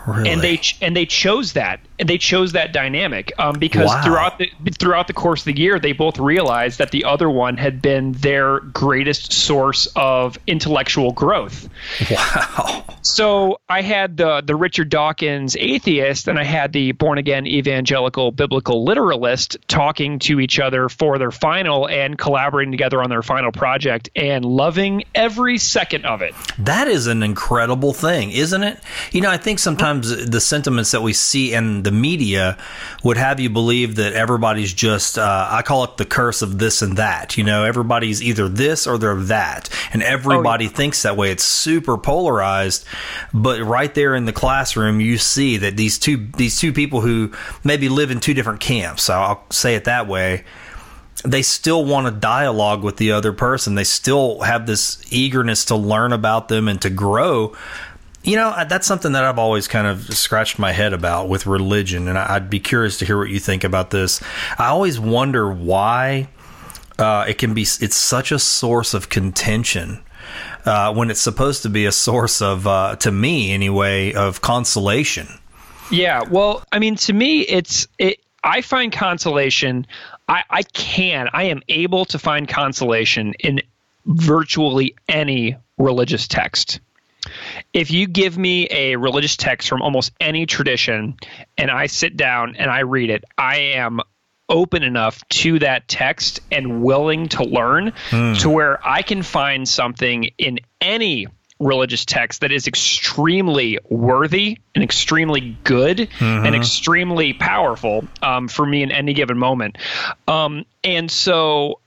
Really? 0.06 0.30
and 0.30 0.40
they 0.40 0.56
ch- 0.56 0.78
and 0.80 0.96
they 0.96 1.06
chose 1.06 1.52
that 1.54 1.80
and 2.00 2.08
they 2.08 2.18
chose 2.18 2.52
that 2.52 2.72
dynamic 2.72 3.32
um, 3.38 3.58
because 3.58 3.86
Wow. 3.86 4.02
throughout 4.02 4.38
the 4.38 4.50
throughout 4.78 5.06
the 5.06 5.12
course 5.12 5.42
of 5.42 5.44
the 5.46 5.56
year 5.60 5.78
they 5.78 5.92
both 5.92 6.18
realized 6.18 6.78
that 6.78 6.90
the 6.90 7.04
other 7.04 7.28
one 7.30 7.56
had 7.56 7.80
been 7.82 8.12
their 8.12 8.60
greatest 8.60 9.32
source 9.32 9.86
of 9.94 10.38
intellectual 10.46 11.12
growth 11.12 11.68
wow. 12.10 12.84
so 13.02 13.60
I 13.68 13.82
had 13.82 14.16
the 14.16 14.42
the 14.44 14.56
Richard 14.56 14.88
Dawkins 14.88 15.56
atheist 15.56 16.26
and 16.28 16.38
I 16.38 16.44
had 16.44 16.72
the 16.72 16.92
born 16.92 17.18
again 17.18 17.46
evangelical 17.46 18.32
biblical 18.32 18.84
literalist 18.84 19.56
talking 19.68 20.18
to 20.20 20.40
each 20.40 20.58
other 20.58 20.88
for 20.88 21.18
their 21.18 21.30
final 21.30 21.88
and 21.88 22.16
collaborating 22.18 22.72
together 22.72 23.02
on 23.02 23.10
their 23.10 23.22
final 23.22 23.52
project 23.52 24.08
and 24.16 24.44
loving 24.44 25.04
every 25.14 25.58
second 25.58 26.06
of 26.06 26.22
it. 26.22 26.34
That 26.58 26.88
is 26.88 27.06
an 27.06 27.22
incredible 27.22 27.92
thing, 27.92 28.30
isn't 28.30 28.62
it? 28.62 28.78
You 29.12 29.20
know, 29.20 29.30
I 29.30 29.36
think 29.36 29.58
sometimes 29.58 30.26
the 30.26 30.40
sentiments 30.40 30.90
that 30.92 31.02
we 31.02 31.12
see 31.12 31.52
in 31.52 31.82
the 31.82 31.89
media 31.92 32.58
would 33.02 33.16
have 33.16 33.40
you 33.40 33.50
believe 33.50 33.96
that 33.96 34.12
everybody's 34.12 34.72
just, 34.72 35.18
uh, 35.18 35.48
I 35.50 35.62
call 35.62 35.84
it 35.84 35.96
the 35.96 36.04
curse 36.04 36.42
of 36.42 36.58
this 36.58 36.82
and 36.82 36.96
that. 36.96 37.36
You 37.36 37.44
know, 37.44 37.64
everybody's 37.64 38.22
either 38.22 38.48
this 38.48 38.86
or 38.86 38.98
they're 38.98 39.14
that. 39.14 39.68
And 39.92 40.02
everybody 40.02 40.68
thinks 40.68 41.02
that 41.02 41.16
way. 41.16 41.30
It's 41.30 41.44
super 41.44 41.96
polarized. 41.98 42.84
But 43.32 43.62
right 43.62 43.94
there 43.94 44.14
in 44.14 44.24
the 44.24 44.32
classroom, 44.32 45.00
you 45.00 45.18
see 45.18 45.58
that 45.58 45.76
these 45.76 45.98
two, 45.98 46.28
these 46.36 46.58
two 46.58 46.72
people 46.72 47.00
who 47.00 47.32
maybe 47.64 47.88
live 47.88 48.10
in 48.10 48.20
two 48.20 48.34
different 48.34 48.60
camps, 48.60 49.04
so 49.04 49.14
I'll 49.14 49.44
say 49.50 49.74
it 49.74 49.84
that 49.84 50.08
way 50.08 50.44
they 51.24 51.42
still 51.42 51.84
want 51.84 52.06
to 52.06 52.10
dialogue 52.10 52.82
with 52.82 52.96
the 52.96 53.12
other 53.12 53.32
person. 53.32 53.74
They 53.74 53.84
still 53.84 54.40
have 54.40 54.66
this 54.66 55.02
eagerness 55.12 55.66
to 55.66 55.76
learn 55.76 56.12
about 56.12 56.48
them 56.48 56.68
and 56.68 56.80
to 56.82 56.90
grow. 56.90 57.54
You 58.22 58.36
know, 58.36 58.54
that's 58.68 58.86
something 58.86 59.12
that 59.12 59.24
I've 59.24 59.38
always 59.38 59.66
kind 59.66 59.86
of 59.86 60.14
scratched 60.14 60.58
my 60.58 60.72
head 60.72 60.92
about 60.92 61.28
with 61.28 61.46
religion, 61.46 62.06
and 62.06 62.18
I'd 62.18 62.50
be 62.50 62.60
curious 62.60 62.98
to 62.98 63.06
hear 63.06 63.16
what 63.16 63.30
you 63.30 63.40
think 63.40 63.64
about 63.64 63.90
this. 63.90 64.22
I 64.58 64.66
always 64.66 65.00
wonder 65.00 65.50
why 65.50 66.28
uh, 66.98 67.24
it 67.26 67.38
can 67.38 67.54
be. 67.54 67.62
It's 67.62 67.96
such 67.96 68.30
a 68.30 68.38
source 68.38 68.92
of 68.92 69.08
contention 69.08 70.02
uh, 70.64 70.92
when 70.92 71.10
it's 71.10 71.20
supposed 71.20 71.62
to 71.62 71.70
be 71.70 71.86
a 71.86 71.92
source 71.92 72.42
of, 72.42 72.66
uh, 72.66 72.96
to 72.96 73.10
me 73.10 73.52
anyway, 73.52 74.12
of 74.12 74.42
consolation. 74.42 75.26
Yeah, 75.90 76.22
well, 76.28 76.62
I 76.70 76.78
mean, 76.78 76.96
to 76.96 77.12
me, 77.12 77.40
it's 77.40 77.88
it. 77.98 78.20
I 78.44 78.60
find 78.60 78.92
consolation. 78.92 79.86
I, 80.28 80.44
I 80.48 80.62
can. 80.62 81.28
I 81.32 81.44
am 81.44 81.62
able 81.68 82.04
to 82.06 82.18
find 82.18 82.48
consolation 82.48 83.34
in 83.40 83.60
virtually 84.06 84.94
any 85.08 85.56
religious 85.78 86.28
text. 86.28 86.80
If 87.72 87.90
you 87.90 88.06
give 88.06 88.36
me 88.36 88.66
a 88.70 88.96
religious 88.96 89.36
text 89.36 89.68
from 89.68 89.82
almost 89.82 90.12
any 90.20 90.46
tradition, 90.46 91.16
and 91.56 91.70
I 91.70 91.86
sit 91.86 92.16
down 92.16 92.56
and 92.56 92.70
I 92.70 92.80
read 92.80 93.10
it, 93.10 93.24
I 93.38 93.56
am 93.74 94.00
open 94.48 94.82
enough 94.82 95.26
to 95.28 95.60
that 95.60 95.86
text 95.86 96.40
and 96.50 96.82
willing 96.82 97.28
to 97.28 97.44
learn 97.44 97.92
to 98.40 98.50
where 98.50 98.84
I 98.86 99.02
can 99.02 99.22
find 99.22 99.68
something 99.68 100.30
in 100.38 100.58
any 100.80 101.28
religious 101.60 102.04
text 102.04 102.40
that 102.40 102.50
is 102.50 102.66
extremely 102.66 103.78
worthy 103.88 104.58
and 104.74 104.82
extremely 104.82 105.56
good 105.62 106.08
and 106.20 106.54
extremely 106.56 107.32
powerful 107.34 108.04
um, 108.22 108.48
for 108.48 108.66
me 108.66 108.82
in 108.82 108.90
any 108.90 109.12
given 109.12 109.38
moment. 109.38 109.78
Um, 110.26 110.64
and 110.82 111.10
so 111.10 111.78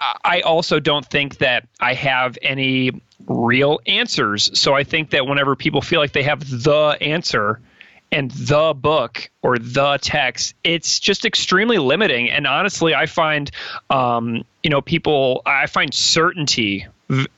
I 0.00 0.42
also 0.42 0.78
don't 0.78 1.04
think 1.04 1.38
that 1.38 1.66
I 1.80 1.94
have 1.94 2.38
any 2.42 2.92
real 3.26 3.80
answers. 3.86 4.58
So 4.58 4.74
I 4.74 4.84
think 4.84 5.10
that 5.10 5.26
whenever 5.26 5.56
people 5.56 5.80
feel 5.80 6.00
like 6.00 6.12
they 6.12 6.22
have 6.22 6.40
the 6.48 6.96
answer 7.00 7.60
and 8.12 8.30
the 8.30 8.72
book 8.74 9.30
or 9.42 9.58
the 9.58 9.98
text, 10.00 10.54
it's 10.62 11.00
just 11.00 11.24
extremely 11.24 11.78
limiting. 11.78 12.30
And 12.30 12.46
honestly, 12.46 12.94
I 12.94 13.06
find, 13.06 13.50
um, 13.90 14.44
you 14.62 14.70
know, 14.70 14.80
people, 14.80 15.42
I 15.44 15.66
find 15.66 15.92
certainty 15.92 16.86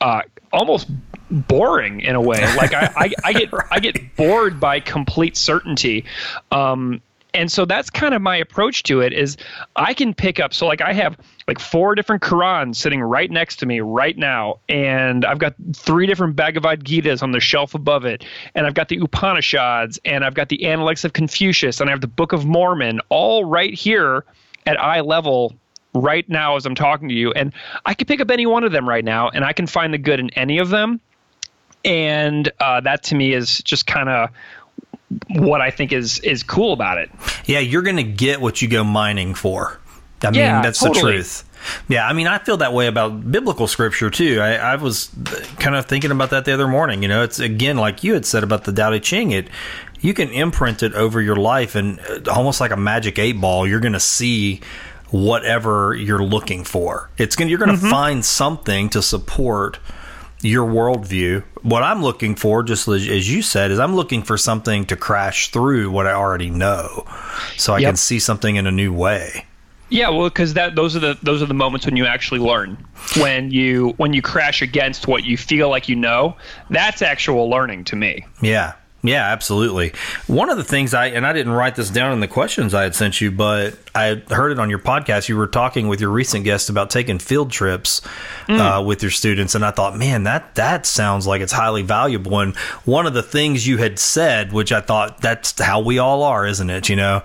uh, 0.01 0.23
almost 0.53 0.89
boring 1.31 2.01
in 2.01 2.15
a 2.15 2.21
way. 2.21 2.41
Like 2.57 2.73
I, 2.75 2.93
I, 2.97 3.13
I 3.25 3.33
get, 3.33 3.49
I 3.71 3.81
get 3.81 4.17
bored 4.17 4.61
by 4.61 4.81
complete 4.81 5.37
certainty. 5.37 6.05
Um, 6.51 7.01
and 7.39 7.53
so 7.53 7.65
that's 7.65 7.89
kind 7.89 8.15
of 8.15 8.21
my 8.21 8.37
approach 8.37 8.83
to 8.83 9.01
it 9.01 9.13
is 9.13 9.37
I 9.77 9.95
can 9.95 10.13
pick 10.13 10.41
up 10.41 10.53
so 10.53 10.67
like 10.67 10.81
I 10.81 10.93
have 10.93 11.17
like 11.47 11.61
four 11.61 11.95
different 11.95 12.21
Qurans 12.21 12.75
sitting 12.75 13.01
right 13.01 13.31
next 13.31 13.61
to 13.61 13.67
me 13.67 13.79
right 13.79 14.19
now 14.19 14.59
and 14.69 15.25
I've 15.25 15.39
got 15.39 15.55
three 15.73 16.07
different 16.07 16.35
Bhagavad 16.35 16.85
Gitas 16.85 17.23
on 17.23 17.31
the 17.31 17.39
shelf 17.39 17.75
above 17.77 18.05
it 18.05 18.25
and 18.57 18.67
I've 18.67 18.75
got 18.75 18.89
the 18.89 18.99
Upanishads 18.99 20.01
and 20.05 20.25
I've 20.25 20.35
got 20.35 20.49
the 20.49 20.65
Analects 20.65 21.05
of 21.05 21.13
Confucius 21.13 21.81
and 21.81 21.89
I 21.89 21.93
have 21.93 22.01
the 22.01 22.09
Book 22.09 22.33
of 22.33 22.45
Mormon 22.45 23.01
all 23.09 23.45
right 23.45 23.73
here 23.73 24.25
at 24.67 24.79
eye 24.83 25.01
level 25.01 25.55
right 25.95 26.29
now 26.29 26.57
as 26.57 26.67
I'm 26.67 26.75
talking 26.75 27.09
to 27.09 27.15
you 27.15 27.31
and 27.31 27.53
I 27.87 27.95
can 27.95 28.07
pick 28.07 28.21
up 28.21 28.33
any 28.33 28.47
one 28.47 28.65
of 28.65 28.73
them 28.73 28.89
right 28.89 29.05
now 29.05 29.29
and 29.29 29.45
I 29.45 29.53
can 29.53 29.69
find 29.69 29.95
the 29.95 29.99
good 29.99 30.19
in 30.19 30.31
any 30.31 30.59
of 30.59 30.71
them. 30.71 31.01
And 31.85 32.51
uh, 32.59 32.81
that 32.81 33.05
to 33.05 33.15
me 33.15 33.33
is 33.33 33.59
just 33.59 33.87
kind 33.87 34.09
of 34.09 34.31
what 35.29 35.61
I 35.61 35.71
think 35.71 35.93
is 35.93 36.19
is 36.21 36.43
cool 36.43 36.73
about 36.73 36.99
it. 36.99 37.11
Yeah, 37.47 37.59
you're 37.61 37.83
going 37.83 37.97
to 37.97 38.03
get 38.03 38.41
what 38.41 38.61
you 38.63 38.69
go 38.69 38.85
mining 38.85 39.35
for. 39.35 39.79
I 40.23 40.31
mean, 40.31 40.41
Yeah, 40.41 40.63
that's 40.63 40.81
totally. 40.81 41.13
the 41.13 41.19
truth. 41.19 41.45
Yeah, 41.89 42.07
I 42.07 42.13
mean, 42.13 42.27
I 42.27 42.39
feel 42.39 42.57
that 42.59 42.73
way 42.73 42.87
about 42.87 43.31
biblical 43.33 43.67
scripture 43.67 44.11
too. 44.11 44.41
I, 44.41 44.55
I 44.55 44.77
was 44.77 45.11
kind 45.59 45.75
of 45.77 45.87
thinking 45.87 46.11
about 46.13 46.31
that 46.31 46.45
the 46.45 46.53
other 46.55 46.69
morning. 46.69 47.03
You 47.03 47.09
know, 47.09 47.23
it's 47.23 47.39
again 47.41 47.77
like 47.77 48.05
you 48.05 48.15
had 48.15 48.25
said 48.25 48.43
about 48.45 48.65
the 48.65 48.73
Tao 48.73 48.91
Te 48.91 49.01
Ching. 49.01 49.31
It 49.33 49.49
you 50.01 50.15
can 50.15 50.29
imprint 50.31 50.83
it 50.85 50.95
over 50.95 51.21
your 51.21 51.37
life, 51.37 51.75
and 51.75 51.99
uh, 52.01 52.33
almost 52.33 52.61
like 52.61 52.71
a 52.71 52.77
magic 52.77 53.19
eight 53.19 53.41
ball, 53.41 53.67
you're 53.67 53.81
going 53.81 53.93
to 53.95 54.01
see 54.01 54.61
whatever 55.11 55.95
you're 55.95 56.23
looking 56.23 56.65
for. 56.65 57.11
It's 57.19 57.35
going 57.35 57.49
you're 57.49 57.59
going 57.59 57.79
to 57.79 57.91
find 57.91 58.25
something 58.25 58.89
to 58.91 59.03
support 59.03 59.79
your 60.43 60.67
worldview. 60.69 61.43
What 61.63 61.83
I'm 61.83 62.03
looking 62.03 62.35
for, 62.37 62.63
just 62.63 62.87
as, 62.89 63.07
you 63.31 63.43
said, 63.43 63.71
is 63.71 63.79
I'm 63.79 63.95
looking 63.97 64.23
for 64.23 64.37
something 64.39 64.87
to 64.87 64.97
crash 64.97 65.51
through 65.51 65.91
what 65.91 66.07
I 66.07 66.13
already 66.13 66.51
know, 66.51 67.05
so 67.57 67.75
I 67.75 67.79
Yep. 67.79 67.89
can 67.89 67.97
see 67.97 68.19
something 68.19 68.57
in 68.57 68.67
a 68.67 68.73
new 68.73 68.93
way. 68.93 69.45
Yeah, 69.91 70.11
well, 70.11 70.29
because 70.29 70.53
that 70.55 70.75
those 70.75 70.95
are 70.97 70.99
the 71.01 71.19
those 71.23 71.41
are 71.43 71.47
the 71.47 71.55
moments 71.55 71.87
when 71.87 71.97
you 71.97 72.05
actually 72.05 72.41
learn. 72.41 72.77
When 73.17 73.51
you 73.51 73.95
when 73.97 74.13
you 74.13 74.21
crash 74.21 74.61
against 74.61 75.09
what 75.09 75.25
you 75.25 75.39
feel 75.39 75.71
like 75.71 75.89
you 75.89 75.97
know, 75.97 76.37
that's 76.69 77.01
actual 77.01 77.49
learning 77.49 77.85
to 77.85 77.97
me. 77.97 78.27
Yeah. 78.43 78.75
Yeah, 79.03 79.25
absolutely. 79.25 79.93
One 80.27 80.51
of 80.51 80.57
the 80.57 80.65
things 80.65 80.93
I 80.93 81.07
and 81.07 81.25
I 81.25 81.33
didn't 81.33 81.53
write 81.53 81.77
this 81.77 81.89
down 81.89 82.13
in 82.13 82.21
the 82.21 82.27
questions 82.27 82.75
I 82.75 82.83
had 82.83 82.97
sent 82.97 83.21
you, 83.21 83.31
but 83.31 83.79
I 83.95 84.17
heard 84.29 84.51
it 84.51 84.59
on 84.59 84.71
your 84.71 84.81
podcast. 84.81 85.29
You 85.29 85.37
were 85.37 85.47
talking 85.47 85.87
with 85.87 86.01
your 86.01 86.11
recent 86.11 86.45
guest 86.45 86.69
about 86.69 86.91
taking 86.91 87.21
field 87.21 87.53
trips 87.53 88.01
mm. 88.49 88.59
uh, 88.59 88.83
with 88.83 89.03
your 89.03 89.13
students, 89.13 89.55
and 89.55 89.65
I 89.65 89.71
thought, 89.71 89.97
man, 89.97 90.25
that 90.25 90.57
that 90.57 90.85
sounds 90.85 91.29
like 91.29 91.43
it's 91.43 91.53
highly 91.53 91.83
valuable. 91.83 92.41
And 92.41 92.57
one 92.85 93.07
of 93.07 93.15
the 93.15 93.23
things 93.23 93.67
you 93.69 93.79
had 93.79 94.01
said, 94.01 94.53
which 94.53 94.73
I 94.73 94.81
thought 94.81 95.21
that's 95.21 95.61
how 95.61 95.81
we 95.81 96.01
all 96.01 96.25
are, 96.25 96.45
isn't 96.45 96.69
it? 96.69 96.89
You 96.89 96.97
know, 96.97 97.23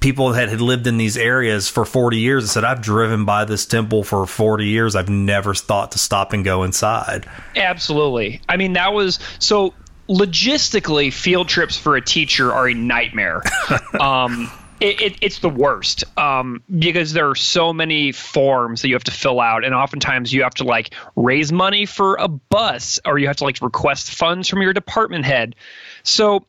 people 0.00 0.32
that 0.32 0.50
had 0.50 0.60
lived 0.60 0.86
in 0.86 0.98
these 0.98 1.16
areas 1.16 1.68
for 1.68 1.84
40 1.84 2.18
years 2.18 2.44
and 2.44 2.50
said 2.50 2.64
i've 2.64 2.82
driven 2.82 3.24
by 3.24 3.44
this 3.44 3.66
temple 3.66 4.04
for 4.04 4.26
40 4.26 4.66
years 4.66 4.94
i've 4.94 5.08
never 5.08 5.54
thought 5.54 5.92
to 5.92 5.98
stop 5.98 6.32
and 6.32 6.44
go 6.44 6.62
inside 6.62 7.26
absolutely 7.56 8.40
i 8.48 8.56
mean 8.56 8.74
that 8.74 8.92
was 8.92 9.18
so 9.38 9.74
logistically, 10.12 11.12
field 11.12 11.48
trips 11.48 11.76
for 11.76 11.96
a 11.96 12.00
teacher 12.00 12.52
are 12.52 12.68
a 12.68 12.74
nightmare. 12.74 13.42
um, 14.00 14.50
it, 14.80 15.00
it, 15.00 15.16
it's 15.20 15.38
the 15.38 15.48
worst 15.48 16.04
um, 16.18 16.62
because 16.78 17.12
there 17.12 17.30
are 17.30 17.36
so 17.36 17.72
many 17.72 18.12
forms 18.12 18.82
that 18.82 18.88
you 18.88 18.94
have 18.94 19.04
to 19.04 19.10
fill 19.10 19.40
out, 19.40 19.64
and 19.64 19.74
oftentimes 19.74 20.32
you 20.32 20.42
have 20.42 20.54
to 20.54 20.64
like 20.64 20.94
raise 21.16 21.52
money 21.52 21.86
for 21.86 22.16
a 22.16 22.28
bus, 22.28 23.00
or 23.04 23.18
you 23.18 23.28
have 23.28 23.36
to 23.36 23.44
like 23.44 23.60
request 23.62 24.12
funds 24.12 24.48
from 24.48 24.60
your 24.60 24.72
department 24.72 25.24
head. 25.24 25.54
So, 26.02 26.44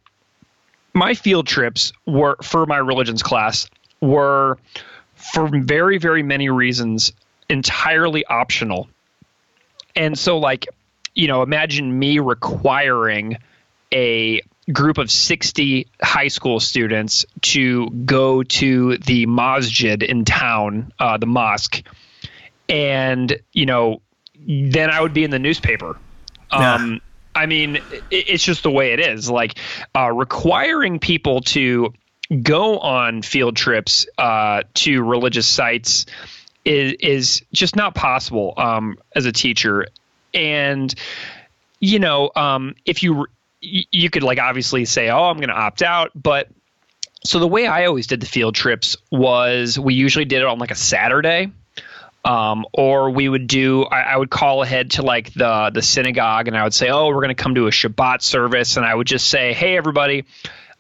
my 0.94 1.14
field 1.14 1.48
trips 1.48 1.94
were 2.06 2.38
for 2.42 2.66
my 2.66 2.78
religions 2.78 3.24
class 3.24 3.68
were 4.02 4.58
for 5.16 5.48
very 5.48 5.98
very 6.00 6.24
many 6.24 6.50
reasons 6.50 7.14
entirely 7.50 8.26
optional, 8.26 8.90
and 9.96 10.18
so 10.18 10.40
like 10.40 10.68
you 11.14 11.28
know 11.28 11.44
imagine 11.44 12.00
me 12.00 12.18
requiring 12.18 13.38
a 13.94 14.42
group 14.72 14.98
of 14.98 15.12
60 15.12 15.88
high 16.02 16.30
school 16.30 16.60
students 16.60 17.26
to 17.42 17.90
go 17.90 18.44
to 18.44 18.98
the 18.98 19.26
masjid 19.26 20.02
in 20.02 20.26
town, 20.26 20.92
uh, 21.00 21.18
the 21.18 21.26
mosque, 21.26 21.84
and 22.70 23.38
you 23.52 23.66
know, 23.66 24.02
then 24.40 24.90
I 24.90 25.02
would 25.02 25.14
be 25.14 25.24
in 25.24 25.32
the 25.32 25.40
newspaper. 25.40 25.98
Um, 26.52 27.02
I 27.36 27.46
mean, 27.46 27.78
it, 27.78 27.84
it's 28.12 28.44
just 28.44 28.64
the 28.64 28.72
way 28.72 28.94
it 28.94 29.00
is. 29.00 29.30
Like 29.30 29.58
uh, 29.96 30.12
requiring 30.12 31.00
people 31.00 31.42
to 31.42 31.94
go 32.42 32.80
on 32.80 33.22
field 33.22 33.56
trips 33.56 34.08
uh, 34.18 34.64
to 34.76 35.04
religious 35.04 35.48
sites 35.48 36.06
is 36.64 36.94
is 37.00 37.44
just 37.52 37.76
not 37.76 37.96
possible 37.96 38.54
um, 38.58 38.98
as 39.16 39.26
a 39.26 39.32
teacher, 39.32 39.88
and 40.34 40.94
you 41.80 42.00
know, 42.00 42.32
um, 42.36 42.76
if 42.86 43.04
you 43.04 43.26
you 43.64 44.10
could 44.10 44.24
like 44.24 44.40
obviously 44.40 44.86
say, 44.86 45.10
oh, 45.10 45.24
I'm 45.24 45.38
going 45.38 45.50
to 45.50 45.56
opt 45.56 45.82
out, 45.82 46.12
but 46.16 46.50
so 47.24 47.40
the 47.40 47.48
way 47.48 47.66
I 47.66 47.86
always 47.86 48.08
did 48.08 48.20
the 48.20 48.26
field 48.26 48.56
trips 48.56 48.98
was 49.10 49.80
we 49.80 49.94
usually 49.94 50.26
did 50.26 50.42
it 50.42 50.46
on 50.46 50.60
like 50.60 50.72
a 50.72 50.76
Saturday. 50.76 51.52
Um, 52.26 52.66
or 52.72 53.10
we 53.10 53.28
would 53.28 53.48
do 53.48 53.84
I, 53.84 54.14
I, 54.14 54.16
would 54.16 54.30
call 54.30 54.64
ahead 54.64 54.92
to 54.92 55.02
like 55.02 55.34
the 55.34 55.72
the 55.74 55.82
synagogue 55.82 56.48
and 56.48 56.58
I 56.58 56.64
would 56.64 56.74
say, 56.74 56.90
Oh, 56.90 57.10
we're 57.10 57.20
gonna 57.20 57.36
come 57.36 57.56
to 57.56 57.68
a 57.68 57.70
Shabbat 57.70 58.22
service 58.22 58.78
and 58.78 58.86
I 58.86 58.96
would 58.96 59.08
just 59.08 59.30
say, 59.30 59.52
Hey 59.52 59.76
everybody, 59.76 60.24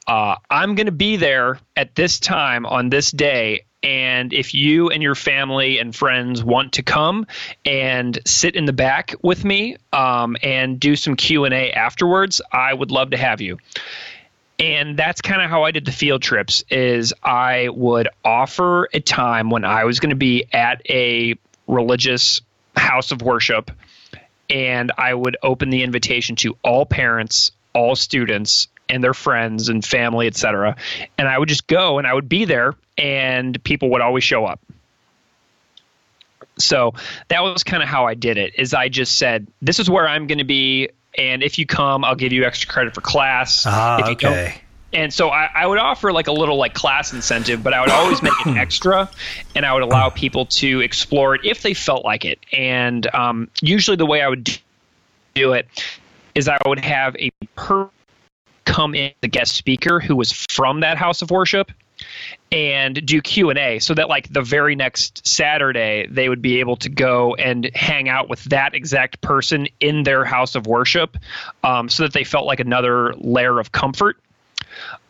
uh, 0.07 0.35
I'm 0.49 0.75
gonna 0.75 0.93
be 0.93 1.17
there 1.17 1.59
at 1.75 1.95
this 1.95 2.17
time 2.19 2.65
on 2.65 2.87
this 2.87 3.11
day 3.11 3.65
and 3.83 4.33
if 4.33 4.53
you 4.53 4.89
and 4.89 5.03
your 5.03 5.15
family 5.15 5.77
and 5.77 5.95
friends 5.95 6.43
want 6.43 6.73
to 6.73 6.83
come 6.83 7.27
and 7.65 8.17
sit 8.25 8.55
in 8.55 8.65
the 8.65 8.73
back 8.73 9.13
with 9.21 9.43
me 9.43 9.75
um, 9.91 10.37
and 10.41 10.79
do 10.79 10.95
some 10.95 11.15
q&a 11.15 11.71
afterwards 11.73 12.41
i 12.51 12.73
would 12.73 12.91
love 12.91 13.11
to 13.11 13.17
have 13.17 13.41
you. 13.41 13.57
And 14.59 14.95
that's 14.97 15.21
kind 15.21 15.41
of 15.41 15.49
how 15.49 15.63
i 15.63 15.71
did 15.71 15.85
the 15.85 15.91
field 15.91 16.21
trips 16.21 16.63
is 16.69 17.13
i 17.21 17.69
would 17.69 18.07
offer 18.23 18.87
a 18.93 18.99
time 18.99 19.49
when 19.49 19.65
i 19.65 19.83
was 19.83 19.99
going 19.99 20.11
to 20.11 20.15
be 20.15 20.45
at 20.53 20.81
a 20.89 21.35
religious 21.67 22.41
house 22.75 23.11
of 23.11 23.21
worship 23.21 23.71
and 24.49 24.91
i 24.97 25.13
would 25.13 25.37
open 25.43 25.69
the 25.69 25.83
invitation 25.83 26.35
to 26.37 26.55
all 26.63 26.85
parents 26.85 27.51
all 27.73 27.95
students 27.95 28.67
and 28.89 29.03
their 29.03 29.13
friends 29.13 29.69
and 29.69 29.83
family, 29.83 30.27
etc. 30.27 30.75
And 31.17 31.27
I 31.27 31.37
would 31.37 31.49
just 31.49 31.67
go 31.67 31.97
and 31.97 32.07
I 32.07 32.13
would 32.13 32.29
be 32.29 32.45
there 32.45 32.75
and 32.97 33.61
people 33.63 33.89
would 33.91 34.01
always 34.01 34.23
show 34.23 34.45
up. 34.45 34.59
So 36.59 36.93
that 37.29 37.41
was 37.41 37.63
kind 37.63 37.81
of 37.81 37.89
how 37.89 38.05
I 38.05 38.13
did 38.13 38.37
it 38.37 38.53
is 38.57 38.73
I 38.73 38.89
just 38.89 39.17
said, 39.17 39.47
this 39.61 39.79
is 39.79 39.89
where 39.89 40.07
I'm 40.07 40.27
going 40.27 40.37
to 40.37 40.43
be. 40.43 40.89
And 41.17 41.43
if 41.43 41.57
you 41.57 41.65
come, 41.65 42.03
I'll 42.03 42.15
give 42.15 42.31
you 42.31 42.43
extra 42.45 42.69
credit 42.69 42.93
for 42.93 43.01
class. 43.01 43.65
Ah, 43.65 43.99
if 43.99 44.05
you 44.07 44.29
okay. 44.29 44.61
And 44.93 45.11
so 45.11 45.29
I, 45.29 45.49
I, 45.55 45.65
would 45.65 45.79
offer 45.79 46.13
like 46.13 46.27
a 46.27 46.31
little 46.31 46.57
like 46.57 46.75
class 46.75 47.13
incentive, 47.13 47.63
but 47.63 47.73
I 47.73 47.81
would 47.81 47.89
always 47.89 48.21
make 48.21 48.33
it 48.45 48.57
extra, 48.57 49.09
and 49.55 49.65
I 49.65 49.73
would 49.73 49.81
allow 49.81 50.09
people 50.09 50.45
to 50.45 50.81
explore 50.81 51.33
it 51.33 51.41
if 51.43 51.63
they 51.63 51.73
felt 51.73 52.05
like 52.05 52.25
it. 52.25 52.39
And 52.51 53.07
um, 53.15 53.49
usually 53.59 53.97
the 53.97 54.05
way 54.05 54.21
I 54.21 54.29
would 54.29 54.55
do 55.33 55.53
it 55.53 55.67
is 56.35 56.47
I 56.47 56.59
would 56.67 56.79
have 56.79 57.15
a 57.15 57.31
per 57.55 57.89
come 58.73 58.95
in 58.95 59.11
the 59.21 59.27
guest 59.27 59.55
speaker 59.55 59.99
who 59.99 60.15
was 60.15 60.31
from 60.31 60.79
that 60.79 60.97
house 60.97 61.21
of 61.21 61.29
worship 61.29 61.71
and 62.51 63.05
do 63.05 63.21
q&a 63.21 63.77
so 63.77 63.93
that 63.93 64.09
like 64.09 64.33
the 64.33 64.41
very 64.41 64.75
next 64.75 65.25
saturday 65.27 66.07
they 66.09 66.27
would 66.27 66.41
be 66.41 66.59
able 66.59 66.75
to 66.75 66.89
go 66.89 67.35
and 67.35 67.69
hang 67.75 68.09
out 68.09 68.29
with 68.29 68.43
that 68.45 68.73
exact 68.73 69.21
person 69.21 69.67
in 69.79 70.01
their 70.01 70.25
house 70.25 70.55
of 70.55 70.65
worship 70.65 71.17
um, 71.63 71.87
so 71.87 72.01
that 72.01 72.13
they 72.13 72.23
felt 72.23 72.47
like 72.47 72.59
another 72.59 73.13
layer 73.19 73.59
of 73.59 73.71
comfort 73.71 74.17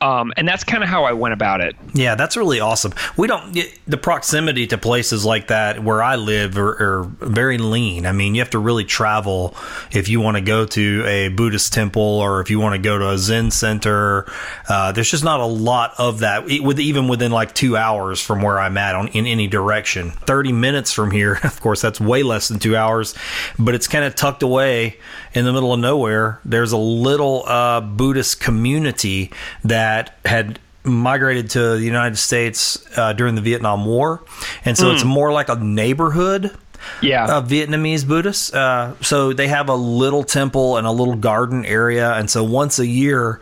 um, 0.03 0.33
and 0.35 0.45
that's 0.45 0.65
kind 0.65 0.83
of 0.83 0.89
how 0.89 1.05
I 1.05 1.13
went 1.13 1.33
about 1.33 1.61
it. 1.61 1.77
Yeah, 1.93 2.15
that's 2.15 2.35
really 2.35 2.59
awesome. 2.59 2.93
We 3.15 3.27
don't 3.27 3.57
the 3.87 3.97
proximity 3.97 4.67
to 4.67 4.77
places 4.77 5.23
like 5.23 5.47
that 5.47 5.81
where 5.81 6.03
I 6.03 6.17
live 6.17 6.57
are, 6.57 6.99
are 6.99 7.03
very 7.03 7.57
lean. 7.57 8.05
I 8.05 8.11
mean, 8.11 8.35
you 8.35 8.41
have 8.41 8.49
to 8.49 8.59
really 8.59 8.83
travel 8.83 9.55
if 9.91 10.09
you 10.09 10.19
want 10.19 10.35
to 10.35 10.41
go 10.41 10.65
to 10.65 11.05
a 11.07 11.29
Buddhist 11.29 11.71
temple 11.71 12.01
or 12.01 12.41
if 12.41 12.49
you 12.49 12.59
want 12.59 12.75
to 12.75 12.81
go 12.81 12.97
to 12.97 13.11
a 13.11 13.17
Zen 13.17 13.49
center. 13.51 14.29
Uh, 14.67 14.91
there's 14.91 15.09
just 15.09 15.23
not 15.23 15.39
a 15.39 15.45
lot 15.45 15.93
of 15.97 16.19
that. 16.19 16.45
With 16.45 16.81
even 16.81 17.07
within 17.07 17.31
like 17.31 17.53
two 17.53 17.77
hours 17.77 18.19
from 18.19 18.41
where 18.41 18.59
I'm 18.59 18.77
at 18.77 18.95
on 18.95 19.07
in 19.09 19.25
any 19.25 19.47
direction. 19.47 20.11
Thirty 20.11 20.51
minutes 20.51 20.91
from 20.91 21.11
here, 21.11 21.39
of 21.43 21.61
course, 21.61 21.81
that's 21.81 22.01
way 22.01 22.23
less 22.23 22.49
than 22.49 22.59
two 22.59 22.75
hours, 22.75 23.15
but 23.57 23.73
it's 23.73 23.87
kind 23.87 24.03
of 24.03 24.15
tucked 24.15 24.43
away 24.43 24.97
in 25.33 25.45
the 25.45 25.53
middle 25.53 25.71
of 25.71 25.79
nowhere. 25.79 26.41
There's 26.43 26.73
a 26.73 26.77
little 26.77 27.43
uh, 27.47 27.79
Buddhist 27.79 28.41
community 28.41 29.31
that 29.63 30.17
had 30.25 30.59
migrated 30.83 31.51
to 31.51 31.77
the 31.77 31.83
United 31.83 32.17
States 32.17 32.85
uh, 32.97 33.13
during 33.13 33.35
the 33.35 33.41
Vietnam 33.41 33.85
War, 33.85 34.23
and 34.65 34.77
so 34.77 34.85
mm. 34.85 34.93
it's 34.93 35.03
more 35.03 35.31
like 35.31 35.49
a 35.49 35.55
neighborhood. 35.55 36.55
Yeah, 37.01 37.37
of 37.37 37.47
Vietnamese 37.47 38.05
Buddhists. 38.05 38.53
Uh, 38.53 38.95
so 39.01 39.31
they 39.31 39.47
have 39.47 39.69
a 39.69 39.75
little 39.75 40.23
temple 40.23 40.75
and 40.75 40.85
a 40.85 40.91
little 40.91 41.15
garden 41.15 41.65
area, 41.65 42.13
and 42.13 42.29
so 42.29 42.43
once 42.43 42.77
a 42.77 42.85
year 42.85 43.39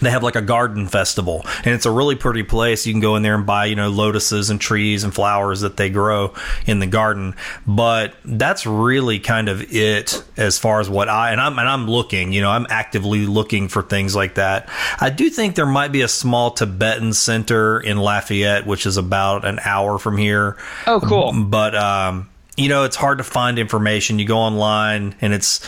they 0.00 0.10
have 0.10 0.22
like 0.22 0.36
a 0.36 0.42
garden 0.42 0.88
festival 0.88 1.44
and 1.64 1.74
it's 1.74 1.86
a 1.86 1.90
really 1.90 2.16
pretty 2.16 2.42
place. 2.42 2.86
You 2.86 2.92
can 2.92 3.00
go 3.00 3.16
in 3.16 3.22
there 3.22 3.34
and 3.34 3.46
buy 3.46 3.66
you 3.66 3.76
know 3.76 3.90
lotuses 3.90 4.50
and 4.50 4.60
trees 4.60 5.04
and 5.04 5.14
flowers 5.14 5.60
that 5.60 5.76
they 5.76 5.90
grow 5.90 6.34
in 6.66 6.78
the 6.78 6.86
garden. 6.86 7.34
But 7.66 8.14
that's 8.24 8.66
really 8.66 9.20
kind 9.20 9.48
of 9.48 9.72
it 9.72 10.22
as 10.36 10.58
far 10.58 10.80
as 10.80 10.88
what 10.88 11.08
i 11.08 11.30
and 11.30 11.40
i'm 11.40 11.58
and 11.58 11.68
i'm 11.68 11.88
looking 11.88 12.32
you 12.32 12.40
know 12.40 12.50
i'm 12.50 12.66
actively 12.70 13.26
looking 13.26 13.68
for 13.68 13.82
things 13.82 14.14
like 14.14 14.34
that. 14.34 14.68
I 15.00 15.10
do 15.10 15.30
think 15.30 15.54
there 15.54 15.66
might 15.66 15.92
be 15.92 16.02
a 16.02 16.08
small 16.08 16.50
tibetan 16.50 17.12
center 17.12 17.80
in 17.80 17.98
lafayette 17.98 18.66
which 18.66 18.86
is 18.86 18.96
about 18.96 19.44
an 19.44 19.60
hour 19.64 19.98
from 19.98 20.16
here. 20.16 20.56
Oh 20.86 21.00
cool. 21.00 21.32
But 21.44 21.74
um 21.74 22.28
you 22.56 22.68
know 22.68 22.84
it's 22.84 22.96
hard 22.96 23.18
to 23.18 23.24
find 23.24 23.58
information. 23.58 24.18
You 24.18 24.26
go 24.26 24.38
online 24.38 25.14
and 25.20 25.32
it's 25.32 25.66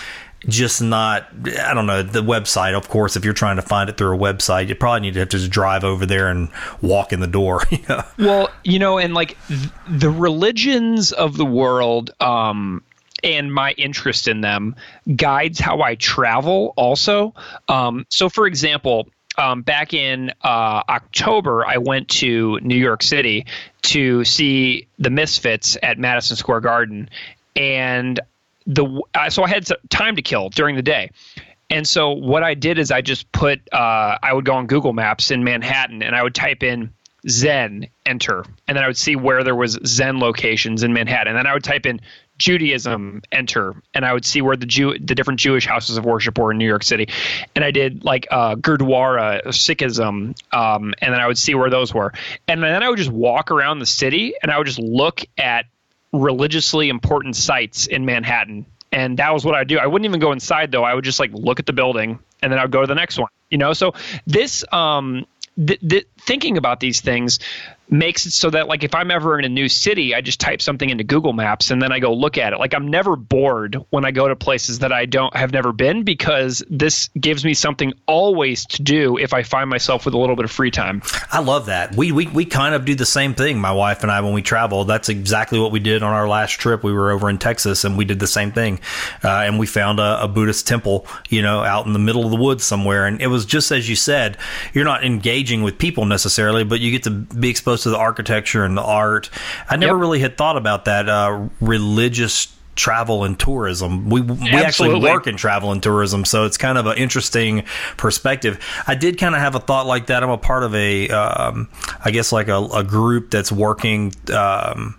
just 0.49 0.81
not 0.83 1.29
i 1.59 1.75
don't 1.75 1.87
know 1.87 2.03
the 2.03 2.23
website 2.23 2.77
of 2.77 2.89
course 2.89 3.17
if 3.17 3.25
you're 3.25 3.35
trying 3.35 3.57
to 3.57 3.63
find 3.63 3.91
it 3.91 3.97
through 3.97 4.15
a 4.15 4.19
website 4.19 4.69
you 4.69 4.75
probably 4.75 5.01
need 5.01 5.15
to 5.15 5.21
have 5.21 5.29
to 5.29 5.39
just 5.39 5.51
drive 5.51 5.85
over 5.85 6.07
there 6.07 6.29
and 6.29 6.49
walk 6.81 7.13
in 7.13 7.21
the 7.21 7.27
door 7.27 7.63
well 8.19 8.49
you 8.65 8.79
know 8.79 8.99
and 8.99 9.15
like 9.15 9.37
th- 9.49 9.71
the 9.89 10.11
religions 10.11 11.13
of 11.13 11.37
the 11.37 11.47
world 11.47 12.11
um 12.21 12.83
and 13.25 13.53
my 13.53 13.73
interest 13.73 14.29
in 14.29 14.41
them 14.41 14.77
guides 15.17 15.59
how 15.59 15.81
I 15.81 15.95
travel 15.95 16.75
also. 16.77 17.35
Um, 17.67 18.07
so, 18.09 18.29
for 18.29 18.47
example, 18.47 19.09
um, 19.39 19.63
back 19.63 19.95
in 19.95 20.33
uh, 20.43 20.83
October, 20.89 21.67
I 21.67 21.79
went 21.79 22.09
to 22.09 22.59
New 22.61 22.77
York 22.77 23.03
City 23.03 23.47
to 23.83 24.25
see 24.25 24.89
the 24.99 25.11
Misfits 25.11 25.77
at 25.83 25.99
Madison 25.99 26.37
Square 26.37 26.61
Garden. 26.61 27.11
And 27.55 28.21
the 28.67 29.03
uh, 29.15 29.31
so 29.31 29.43
I 29.43 29.49
had 29.49 29.67
time 29.89 30.17
to 30.17 30.23
kill 30.23 30.49
during 30.51 30.77
the 30.77 30.83
day. 30.83 31.11
And 31.69 31.87
so 31.87 32.11
what 32.11 32.45
I 32.45 32.55
did 32.55 32.79
is 32.79 32.91
I 32.91 33.01
just 33.01 33.31
put 33.33 33.61
uh, 33.73 34.19
I 34.23 34.33
would 34.33 34.45
go 34.45 34.55
on 34.55 34.67
Google 34.67 34.93
Maps 34.93 35.31
in 35.31 35.45
Manhattan 35.45 36.03
and 36.03 36.15
I 36.15 36.23
would 36.23 36.35
type 36.35 36.63
in 36.63 36.91
Zen 37.29 37.89
enter. 38.05 38.45
And 38.69 38.77
then 38.77 38.85
I 38.85 38.87
would 38.87 38.97
see 38.97 39.17
where 39.17 39.43
there 39.43 39.57
was 39.57 39.79
Zen 39.85 40.21
locations 40.21 40.85
in 40.85 40.93
Manhattan. 40.93 41.29
And 41.29 41.39
then 41.39 41.47
I 41.47 41.55
would 41.55 41.65
type 41.65 41.87
in 41.87 42.01
Judaism 42.39 43.23
enter, 43.33 43.83
and 43.95 44.05
I 44.05 44.13
would 44.13 44.25
see 44.25 44.43
where 44.43 44.57
the 44.57 44.67
Jew, 44.67 44.99
the 44.99 45.15
different 45.15 45.41
Jewish 45.41 45.67
houses 45.67 45.97
of 45.97 46.05
worship 46.05 46.39
were 46.39 46.53
in 46.53 46.59
New 46.59 46.67
York 46.67 46.83
City, 46.83 47.09
and 47.55 47.65
I 47.65 47.71
did 47.71 48.05
like 48.05 48.27
uh, 48.31 48.57
Gurdwara, 48.57 49.43
Sikhism, 49.47 50.37
um, 50.53 50.95
and 50.99 51.15
then 51.15 51.21
I 51.21 51.27
would 51.27 51.39
see 51.39 51.55
where 51.55 51.71
those 51.71 51.95
were, 51.95 52.13
and 52.47 52.63
then 52.63 52.83
I 52.83 52.89
would 52.91 52.99
just 52.99 53.11
walk 53.11 53.51
around 53.51 53.79
the 53.79 53.87
city, 53.87 54.35
and 54.43 54.53
I 54.53 54.59
would 54.59 54.67
just 54.67 54.79
look 54.79 55.23
at 55.39 55.65
religiously 56.21 56.89
important 56.89 57.37
sites 57.37 57.87
in 57.87 58.05
Manhattan, 58.05 58.67
and 58.93 59.19
that 59.19 59.33
was 59.33 59.45
what 59.45 59.55
I 59.55 59.65
do. 59.65 59.79
I 59.79 59.87
wouldn't 59.87 60.07
even 60.07 60.21
go 60.21 60.33
inside 60.33 60.73
though. 60.73 60.85
I 60.85 60.95
would 60.95 61.05
just 61.05 61.21
like 61.21 61.33
look 61.33 61.61
at 61.61 61.67
the 61.67 61.73
building, 61.73 62.19
and 62.43 62.53
then 62.53 62.59
I 62.59 62.65
would 62.65 62.73
go 62.73 62.81
to 62.81 62.87
the 62.87 62.95
next 62.95 63.19
one. 63.19 63.29
You 63.51 63.59
know, 63.59 63.73
so 63.73 63.95
this 64.27 64.65
um, 64.73 65.27
th- 65.57 65.81
th- 65.81 66.07
thinking 66.21 66.59
about 66.59 66.81
these 66.81 67.01
things 67.01 67.39
makes 67.89 68.27
it 68.27 68.33
so 68.33 68.51
that 68.51 68.69
like 68.69 68.85
if 68.85 68.95
I'm 68.95 69.11
ever 69.11 69.39
in 69.39 69.45
a 69.45 69.49
new 69.49 69.69
city, 69.69 70.15
I 70.15 70.21
just 70.21 70.41
type 70.41 70.61
something 70.61 70.89
into 70.89 71.05
Google 71.05 71.33
Maps 71.33 71.71
and 71.71 71.81
then 71.81 71.93
I 71.93 71.99
go 71.99 72.13
look 72.13 72.39
at 72.39 72.53
it. 72.53 72.59
Like 72.59 72.75
I'm 72.75 72.89
never 72.89 73.17
bored 73.17 73.77
when 73.91 74.05
I 74.05 74.11
go 74.11 74.29
to 74.29 74.37
places 74.37 74.81
that 74.81 74.93
I 74.93 75.07
don't 75.07 75.35
have 75.37 75.53
never 75.53 75.73
been 75.73 76.03
because 76.03 76.63
this 76.69 77.09
gives 77.19 77.45
me 77.45 77.55
something 77.55 77.95
always 78.07 78.67
to 78.67 78.83
do 78.83 79.19
if 79.19 79.33
I 79.33 79.43
find 79.43 79.71
myself 79.71 80.05
with 80.05 80.15
a 80.15 80.19
little 80.19 80.37
bit 80.37 80.45
of 80.45 80.51
free 80.51 80.71
time. 80.71 81.03
I 81.31 81.41
love 81.41 81.67
that. 81.67 81.97
We 81.97 82.13
we 82.13 82.27
we 82.29 82.45
kind 82.45 82.75
of 82.75 82.85
do 82.85 82.95
the 82.95 83.07
same 83.07 83.35
thing, 83.35 83.59
my 83.61 83.73
wife 83.73 84.03
and 84.03 84.11
I 84.11 84.21
when 84.21 84.33
we 84.33 84.43
travel. 84.43 84.85
That's 84.85 85.09
exactly 85.09 85.59
what 85.59 85.73
we 85.73 85.81
did 85.81 86.03
on 86.03 86.13
our 86.13 86.29
last 86.29 86.53
trip. 86.53 86.83
We 86.83 86.93
were 86.93 87.11
over 87.11 87.31
in 87.31 87.39
Texas 87.39 87.85
and 87.85 87.97
we 87.97 88.05
did 88.05 88.19
the 88.19 88.27
same 88.27 88.53
thing. 88.53 88.81
Uh, 89.23 89.29
and 89.29 89.59
we 89.59 89.67
found 89.67 90.01
a, 90.01 90.25
a 90.25 90.29
Buddhist 90.29 90.67
temple, 90.67 91.07
you 91.29 91.43
know, 91.43 91.63
out 91.63 91.87
in 91.87 91.93
the 91.93 91.99
middle 91.99 92.25
of 92.25 92.31
the 92.31 92.37
woods 92.37 92.65
somewhere 92.65 93.07
and 93.07 93.21
it 93.21 93.29
was 93.29 93.47
just 93.47 93.71
as 93.71 93.89
you 93.89 93.97
said, 93.97 94.37
you're 94.73 94.85
not 94.85 95.05
engaging 95.05 95.63
with 95.63 95.79
people 95.79 96.05
necessarily, 96.05 96.65
but 96.65 96.81
you 96.81 96.91
get 96.91 97.05
to 97.05 97.11
be 97.11 97.49
exposed 97.49 97.76
to 97.85 97.91
the 97.91 97.99
architecture 97.99 98.65
and 98.65 98.77
the 98.77 98.83
art. 98.83 99.31
I 99.69 99.77
never 99.77 99.95
Yep. 99.95 100.01
really 100.01 100.21
had 100.21 100.37
thought 100.37 100.57
about 100.57 100.85
that 100.87 101.09
uh, 101.09 101.49
religious 101.61 102.49
travel 102.75 103.25
and 103.25 103.39
tourism. 103.39 104.11
We 104.11 104.21
we 104.21 104.51
actually 104.51 105.01
work 105.01 105.27
in 105.27 105.37
travel 105.39 105.73
and 105.73 105.83
tourism, 105.83 106.25
so 106.27 106.45
it's 106.45 106.59
kind 106.59 106.77
of 106.77 106.85
an 106.87 106.99
interesting 106.99 107.65
perspective. 107.97 108.59
I 108.87 108.95
did 108.95 109.17
kind 109.19 109.35
of 109.35 109.41
have 109.41 109.55
a 109.55 109.61
thought 109.61 109.87
like 109.87 110.07
that. 110.09 110.23
I'm 110.23 110.29
a 110.29 110.37
part 110.37 110.63
of 110.63 110.75
a, 110.75 111.09
um, 111.09 111.69
I 112.05 112.11
guess 112.11 112.33
like 112.33 112.49
a, 112.49 112.59
a 112.75 112.85
group 112.85 113.31
that's 113.31 113.51
working. 113.51 114.13
Um, 114.33 114.97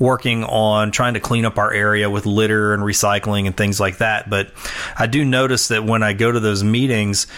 working 0.00 0.42
on 0.44 0.90
trying 0.90 1.14
to 1.14 1.20
clean 1.20 1.44
up 1.44 1.56
our 1.56 1.72
area 1.72 2.10
with 2.10 2.26
litter 2.26 2.74
and 2.74 2.82
recycling 2.82 3.46
and 3.46 3.56
things 3.56 3.78
like 3.78 3.98
that 3.98 4.28
but 4.28 4.52
i 4.98 5.06
do 5.06 5.24
notice 5.24 5.68
that 5.68 5.84
when 5.84 6.02
i 6.02 6.12
go 6.12 6.32
to 6.32 6.40
those 6.40 6.64
meetings 6.64 7.28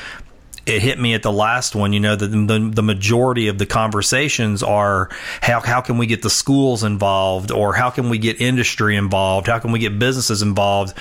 it 0.65 0.81
hit 0.81 0.99
me 0.99 1.15
at 1.15 1.23
the 1.23 1.33
last 1.33 1.75
one, 1.75 1.93
you 1.93 2.01
know, 2.01 2.15
that 2.15 2.29
the, 2.29 2.71
the 2.73 2.83
majority 2.83 3.49
of 3.49 3.59
the 3.59 3.67
conversations 3.67 4.63
are 4.63 5.09
how, 5.41 5.61
how 5.61 5.81
can 5.81 5.99
we 5.99 6.07
get 6.07 6.23
the 6.23 6.31
schools 6.31 6.85
involved 6.85 7.51
or 7.51 7.75
how 7.75 7.91
can 7.91 8.09
we 8.09 8.19
get 8.19 8.41
industry 8.41 8.97
involved? 8.97 9.49
How 9.49 9.59
can 9.59 9.73
we 9.73 9.81
get 9.81 9.99
businesses 9.99 10.43
involved? 10.43 10.97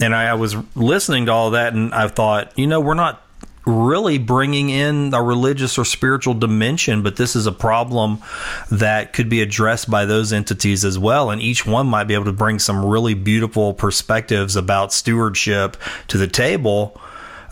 And 0.00 0.14
I, 0.14 0.26
I 0.26 0.34
was 0.34 0.54
listening 0.74 1.26
to 1.26 1.32
all 1.32 1.52
that 1.52 1.72
and 1.72 1.94
I 1.94 2.08
thought, 2.08 2.58
you 2.58 2.66
know, 2.66 2.80
we're 2.80 2.94
not 2.94 3.22
really 3.66 4.16
bringing 4.16 4.70
in 4.70 5.12
a 5.12 5.20
religious 5.20 5.76
or 5.76 5.84
spiritual 5.84 6.34
dimension, 6.34 7.02
but 7.02 7.16
this 7.16 7.34
is 7.34 7.46
a 7.46 7.52
problem 7.52 8.22
that 8.70 9.12
could 9.12 9.28
be 9.28 9.42
addressed 9.42 9.90
by 9.90 10.04
those 10.04 10.32
entities 10.32 10.84
as 10.84 10.98
well. 10.98 11.30
And 11.30 11.42
each 11.42 11.66
one 11.66 11.88
might 11.88 12.04
be 12.04 12.14
able 12.14 12.26
to 12.26 12.32
bring 12.32 12.60
some 12.60 12.84
really 12.84 13.14
beautiful 13.14 13.74
perspectives 13.74 14.54
about 14.54 14.92
stewardship 14.92 15.76
to 16.08 16.18
the 16.18 16.28
table. 16.28 17.00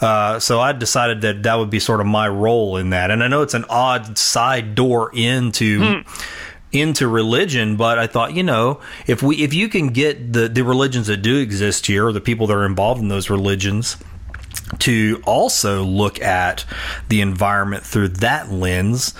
Uh, 0.01 0.39
so 0.39 0.61
I 0.61 0.73
decided 0.73 1.21
that 1.23 1.43
that 1.45 1.55
would 1.55 1.71
be 1.71 1.79
sort 1.79 2.01
of 2.01 2.07
my 2.07 2.29
role 2.29 2.77
in 2.77 2.91
that. 2.91 3.11
And 3.11 3.23
I 3.23 3.29
know 3.29 3.43
it's 3.43 3.55
an 3.55 3.65
odd 3.69 4.19
side 4.19 4.75
door 4.75 5.11
into 5.15 6.03
into 6.73 7.07
religion, 7.07 7.77
but 7.77 7.99
I 7.99 8.07
thought, 8.07 8.35
you 8.35 8.43
know, 8.43 8.81
if 9.07 9.23
we 9.23 9.37
if 9.37 9.55
you 9.55 9.69
can 9.69 9.89
get 9.89 10.33
the 10.33 10.49
the 10.49 10.63
religions 10.63 11.07
that 11.07 11.19
do 11.19 11.39
exist 11.39 11.87
here, 11.87 12.07
or 12.07 12.13
the 12.13 12.21
people 12.21 12.47
that 12.49 12.55
are 12.55 12.67
involved 12.67 13.01
in 13.01 13.09
those 13.09 13.31
religions, 13.31 13.97
to 14.81 15.23
also 15.25 15.83
look 15.85 16.21
at 16.21 16.65
the 17.09 17.21
environment 17.21 17.85
through 17.85 18.09
that 18.09 18.51
lens. 18.51 19.15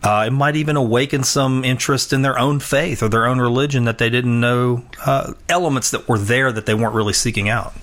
Uh, 0.00 0.24
it 0.28 0.30
might 0.30 0.54
even 0.54 0.76
awaken 0.76 1.24
some 1.24 1.64
interest 1.64 2.12
in 2.12 2.22
their 2.22 2.38
own 2.38 2.60
faith 2.60 3.02
or 3.02 3.08
their 3.08 3.26
own 3.26 3.40
religion 3.40 3.84
that 3.84 3.98
they 3.98 4.08
didn't 4.08 4.38
know 4.38 4.84
uh, 5.04 5.32
elements 5.48 5.90
that 5.90 6.08
were 6.08 6.18
there 6.18 6.52
that 6.52 6.66
they 6.66 6.74
weren't 6.74 6.94
really 6.94 7.12
seeking 7.12 7.48
out. 7.48 7.74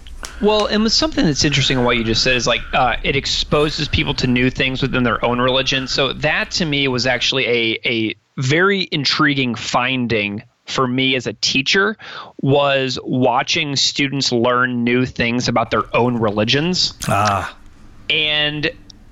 Well, 0.41 0.67
and 0.67 0.91
something 0.91 1.25
that's 1.25 1.45
interesting 1.45 1.79
in 1.79 1.85
what 1.85 1.97
you 1.97 2.03
just 2.03 2.23
said 2.23 2.35
is 2.35 2.45
like 2.45 2.61
uh, 2.73 2.97
it 3.03 3.15
exposes 3.15 3.87
people 3.87 4.13
to 4.15 4.27
new 4.27 4.49
things 4.49 4.81
within 4.81 5.03
their 5.03 5.23
own 5.23 5.39
religion. 5.39 5.87
So 5.87 6.13
that 6.13 6.51
to 6.51 6.65
me 6.65 6.87
was 6.87 7.05
actually 7.05 7.45
a 7.45 7.79
a 7.85 8.15
very 8.37 8.87
intriguing 8.91 9.55
finding 9.55 10.43
for 10.65 10.87
me 10.87 11.15
as 11.15 11.27
a 11.27 11.33
teacher 11.33 11.95
was 12.41 12.99
watching 13.03 13.75
students 13.75 14.31
learn 14.31 14.83
new 14.83 15.05
things 15.05 15.47
about 15.47 15.71
their 15.71 15.83
own 15.95 16.17
religions. 16.17 16.93
Ah, 17.07 17.55
And 18.09 18.71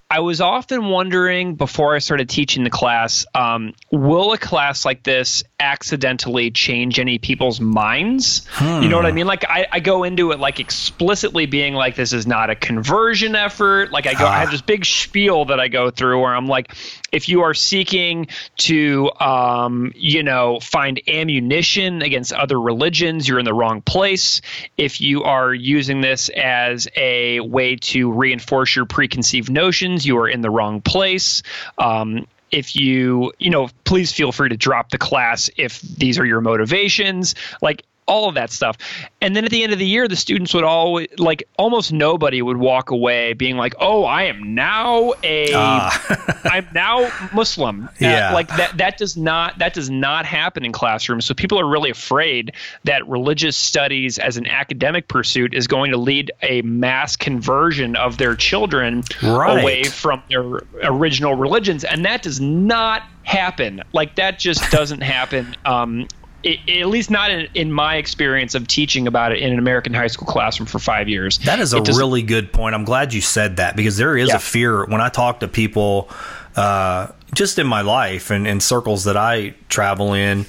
I 0.09 0.19
was 0.19 0.41
often 0.41 0.85
wondering 0.89 1.55
before 1.55 1.95
I 1.95 1.99
started 1.99 2.29
teaching 2.29 2.63
the 2.63 2.69
class, 2.69 3.25
um, 3.33 3.73
will 3.91 4.33
a 4.33 4.37
class 4.37 4.85
like 4.85 5.03
this 5.03 5.43
accidentally 5.63 6.51
change 6.51 6.99
any 6.99 7.17
people's 7.17 7.61
minds? 7.61 8.45
You 8.83 8.89
know 8.89 8.97
what 8.97 9.05
I 9.05 9.13
mean? 9.13 9.25
Like 9.25 9.45
I, 9.45 9.65
I 9.71 9.79
go 9.79 10.03
into 10.03 10.31
it 10.31 10.39
like 10.39 10.59
explicitly 10.59 11.45
being 11.45 11.73
like, 11.73 11.95
this 11.95 12.11
is 12.11 12.27
not 12.27 12.49
a 12.49 12.55
conversion 12.55 13.33
effort. 13.35 13.91
Like 13.91 14.05
I 14.05 14.13
go, 14.13 14.25
I 14.25 14.39
have 14.39 14.51
this 14.51 14.61
big 14.61 14.85
spiel 14.85 15.45
that 15.45 15.59
I 15.59 15.69
go 15.69 15.89
through 15.89 16.21
where 16.21 16.35
I'm 16.35 16.47
like, 16.47 16.75
if 17.13 17.29
you 17.29 17.41
are 17.43 17.53
seeking 17.53 18.27
to, 18.57 19.11
um, 19.19 19.93
you 19.95 20.23
know, 20.23 20.59
find 20.59 20.99
ammunition 21.07 22.01
against 22.01 22.33
other 22.33 22.59
religions, 22.59 23.27
you're 23.27 23.39
in 23.39 23.45
the 23.45 23.53
wrong 23.53 23.81
place. 23.81 24.41
If 24.77 24.99
you 24.99 25.23
are 25.23 25.53
using 25.53 26.01
this 26.01 26.29
as 26.29 26.87
a 26.97 27.39
way 27.39 27.77
to 27.77 28.11
reinforce 28.11 28.75
your 28.75 28.85
preconceived 28.85 29.49
notions, 29.49 30.05
you 30.05 30.17
are 30.17 30.27
in 30.27 30.41
the 30.41 30.49
wrong 30.49 30.81
place. 30.81 31.43
Um, 31.77 32.27
if 32.53 32.75
you, 32.75 33.33
you 33.39 33.49
know, 33.49 33.69
please 33.83 34.11
feel 34.11 34.31
free 34.31 34.49
to 34.49 34.57
drop 34.57 34.91
the 34.91 34.97
class 34.99 35.49
if 35.57 35.81
these 35.81 36.19
are 36.19 36.25
your 36.25 36.39
motivations. 36.39 37.33
Like, 37.61 37.83
all 38.13 38.29
of 38.29 38.35
that 38.35 38.51
stuff. 38.51 38.77
And 39.21 39.35
then 39.35 39.43
at 39.45 39.49
the 39.51 39.63
end 39.63 39.73
of 39.73 39.79
the 39.79 39.87
year, 39.87 40.07
the 40.07 40.15
students 40.15 40.53
would 40.53 40.63
always 40.63 41.07
like 41.17 41.43
almost 41.57 41.91
nobody 41.91 42.41
would 42.41 42.57
walk 42.57 42.91
away 42.91 43.33
being 43.33 43.57
like, 43.57 43.73
"Oh, 43.79 44.03
I 44.05 44.23
am 44.23 44.53
now 44.53 45.13
a, 45.23 45.51
am 45.53 46.67
now 46.73 47.11
Muslim." 47.33 47.85
Uh, 47.85 47.89
Yeah. 48.13 48.33
like 48.33 48.49
that. 48.57 48.77
That 48.77 48.97
does 48.97 49.17
not 49.17 49.57
that 49.59 49.73
does 49.73 49.89
not 49.89 50.25
happen 50.25 50.63
in 50.65 50.71
classrooms. 50.71 51.25
So 51.25 51.33
people 51.33 51.59
are 51.59 51.67
really 51.67 51.89
afraid 51.89 52.53
that 52.83 53.07
religious 53.07 53.57
studies 53.57 54.19
as 54.19 54.37
an 54.37 54.45
academic 54.45 55.07
pursuit 55.07 55.53
is 55.55 55.67
going 55.67 55.91
to 55.91 55.97
lead 55.97 56.31
a 56.43 56.61
mass 56.63 57.15
conversion 57.15 57.95
of 57.95 58.17
their 58.17 58.35
children 58.35 59.03
Right. 59.23 59.61
away 59.61 59.83
from 59.85 60.21
their 60.29 60.43
original 60.83 61.33
religions, 61.35 61.83
and 61.83 62.05
that 62.05 62.21
does 62.21 62.39
not 62.39 63.03
happen. 63.23 63.81
Like 63.93 64.15
that 64.15 64.37
just 64.37 64.69
doesn't 64.69 65.01
happen. 65.01 65.55
Um, 65.65 66.07
i 66.45 66.59
at 66.67 66.87
least 66.87 67.09
not 67.09 67.31
in, 67.31 67.47
in 67.53 67.71
my 67.71 67.95
experience 67.95 68.55
of 68.55 68.67
teaching 68.67 69.07
about 69.07 69.31
it 69.31 69.39
in 69.39 69.51
an 69.53 69.59
American 69.59 69.93
high 69.93 70.07
school 70.07 70.27
classroom 70.27 70.67
for 70.67 70.79
five 70.79 71.07
years. 71.07 71.37
That 71.39 71.59
is 71.59 71.73
a 71.73 71.81
really 71.81 72.21
good 72.21 72.51
point. 72.51 72.75
I'm 72.75 72.83
glad 72.85 73.13
you 73.13 73.21
said 73.21 73.57
that 73.57 73.75
because 73.75 73.97
there 73.97 74.17
is 74.17 74.29
Yeah. 74.29 74.35
a 74.35 74.39
fear 74.39 74.85
when 74.85 75.01
I 75.01 75.09
talk 75.09 75.39
to 75.39 75.47
people, 75.47 76.09
uh, 76.55 77.07
just 77.33 77.57
in 77.59 77.65
my 77.67 77.81
life 77.81 78.29
and 78.29 78.45
in 78.47 78.59
circles 78.59 79.05
that 79.05 79.17
I 79.17 79.55
travel 79.69 80.13
in. 80.13 80.45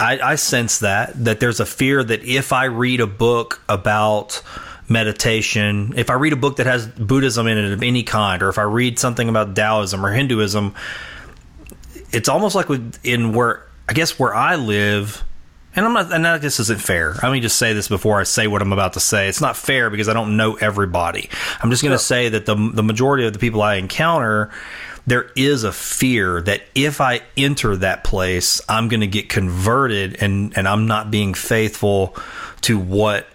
I, 0.00 0.18
I 0.18 0.34
sense 0.36 0.78
that 0.80 1.24
that 1.24 1.38
there's 1.40 1.60
a 1.60 1.66
fear 1.66 2.02
that 2.02 2.24
if 2.24 2.52
I 2.52 2.64
read 2.64 3.00
a 3.00 3.06
book 3.06 3.62
about 3.68 4.42
meditation, 4.88 5.92
if 5.96 6.10
I 6.10 6.14
read 6.14 6.32
a 6.32 6.36
book 6.36 6.56
that 6.56 6.66
has 6.66 6.86
Buddhism 6.86 7.46
in 7.46 7.58
it 7.58 7.72
of 7.72 7.82
any 7.82 8.02
kind, 8.02 8.42
or 8.42 8.48
if 8.48 8.58
I 8.58 8.62
read 8.62 8.98
something 8.98 9.28
about 9.28 9.54
Taoism 9.54 10.04
or 10.04 10.12
Hinduism, 10.12 10.74
it's 12.10 12.28
almost 12.28 12.54
like 12.54 12.66
in 13.04 13.32
where 13.32 13.64
I 13.88 13.92
guess 13.92 14.18
where 14.18 14.34
I 14.34 14.56
live, 14.56 15.22
and 15.74 15.84
I'm 15.86 15.92
not, 15.92 16.12
and 16.12 16.26
I- 16.26 16.38
this 16.38 16.60
isn't 16.60 16.80
fair. 16.80 17.14
Let 17.22 17.32
me 17.32 17.40
just 17.40 17.56
say 17.56 17.72
this 17.72 17.88
before 17.88 18.20
I 18.20 18.24
say 18.24 18.46
what 18.46 18.62
I'm 18.62 18.72
about 18.72 18.92
to 18.94 19.00
say. 19.00 19.28
It's 19.28 19.40
not 19.40 19.56
fair 19.56 19.90
because 19.90 20.08
I 20.08 20.12
don't 20.12 20.36
know 20.36 20.54
everybody. 20.54 21.30
I'm 21.62 21.70
just 21.70 21.82
going 21.82 21.92
to 21.96 21.98
say 22.02 22.28
that 22.30 22.46
the 22.46 22.54
the 22.54 22.82
majority 22.82 23.26
of 23.26 23.32
the 23.32 23.38
people 23.38 23.62
I 23.62 23.76
encounter, 23.76 24.50
there 25.06 25.30
is 25.36 25.64
a 25.64 25.72
fear 25.72 26.40
that 26.42 26.62
if 26.74 27.00
I 27.00 27.20
enter 27.36 27.76
that 27.76 28.04
place, 28.04 28.60
I'm 28.68 28.88
going 28.88 29.00
to 29.00 29.06
get 29.06 29.28
converted, 29.28 30.16
and 30.22 30.52
and 30.56 30.68
I'm 30.68 30.86
not 30.86 31.10
being 31.10 31.34
faithful 31.34 32.16
to 32.62 32.78
what 32.78 33.26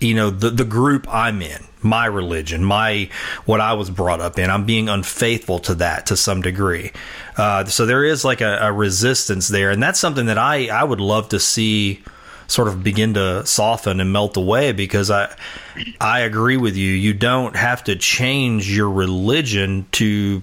you 0.00 0.14
know 0.14 0.30
the 0.30 0.50
the 0.50 0.64
group 0.64 1.06
I'm 1.12 1.42
in, 1.42 1.64
my 1.82 2.06
religion, 2.06 2.64
my 2.64 3.08
what 3.44 3.60
I 3.60 3.74
was 3.74 3.90
brought 3.90 4.20
up 4.20 4.38
in. 4.38 4.50
I'm 4.50 4.66
being 4.66 4.88
unfaithful 4.88 5.58
to 5.60 5.74
that 5.76 6.06
to 6.06 6.16
some 6.16 6.42
degree. 6.42 6.92
Uh, 7.36 7.64
so 7.64 7.86
there 7.86 8.04
is 8.04 8.24
like 8.24 8.40
a, 8.40 8.58
a 8.62 8.72
resistance 8.72 9.48
there, 9.48 9.70
and 9.70 9.82
that's 9.82 10.00
something 10.00 10.26
that 10.26 10.38
I 10.38 10.68
I 10.68 10.84
would 10.84 11.00
love 11.00 11.30
to 11.30 11.40
see 11.40 12.02
sort 12.46 12.68
of 12.68 12.84
begin 12.84 13.14
to 13.14 13.46
soften 13.46 14.00
and 14.00 14.12
melt 14.12 14.36
away 14.36 14.72
because 14.72 15.10
I 15.10 15.34
I 16.00 16.20
agree 16.20 16.56
with 16.56 16.76
you. 16.76 16.92
You 16.92 17.14
don't 17.14 17.56
have 17.56 17.84
to 17.84 17.96
change 17.96 18.74
your 18.74 18.90
religion 18.90 19.86
to 19.92 20.42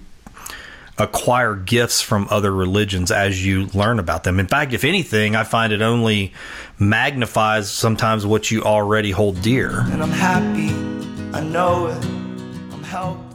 acquire 0.98 1.54
gifts 1.54 2.00
from 2.00 2.26
other 2.30 2.52
religions 2.52 3.10
as 3.10 3.44
you 3.44 3.66
learn 3.68 3.98
about 3.98 4.24
them. 4.24 4.38
In 4.38 4.46
fact, 4.46 4.72
if 4.72 4.84
anything, 4.84 5.34
I 5.34 5.44
find 5.44 5.72
it 5.72 5.80
only 5.82 6.34
magnifies 6.78 7.70
sometimes 7.70 8.26
what 8.26 8.50
you 8.50 8.62
already 8.62 9.10
hold 9.10 9.40
dear. 9.40 9.80
And 9.80 10.02
I'm 10.02 10.10
happy, 10.10 10.68
I 11.32 11.40
know 11.40 11.86
it. 11.86 12.20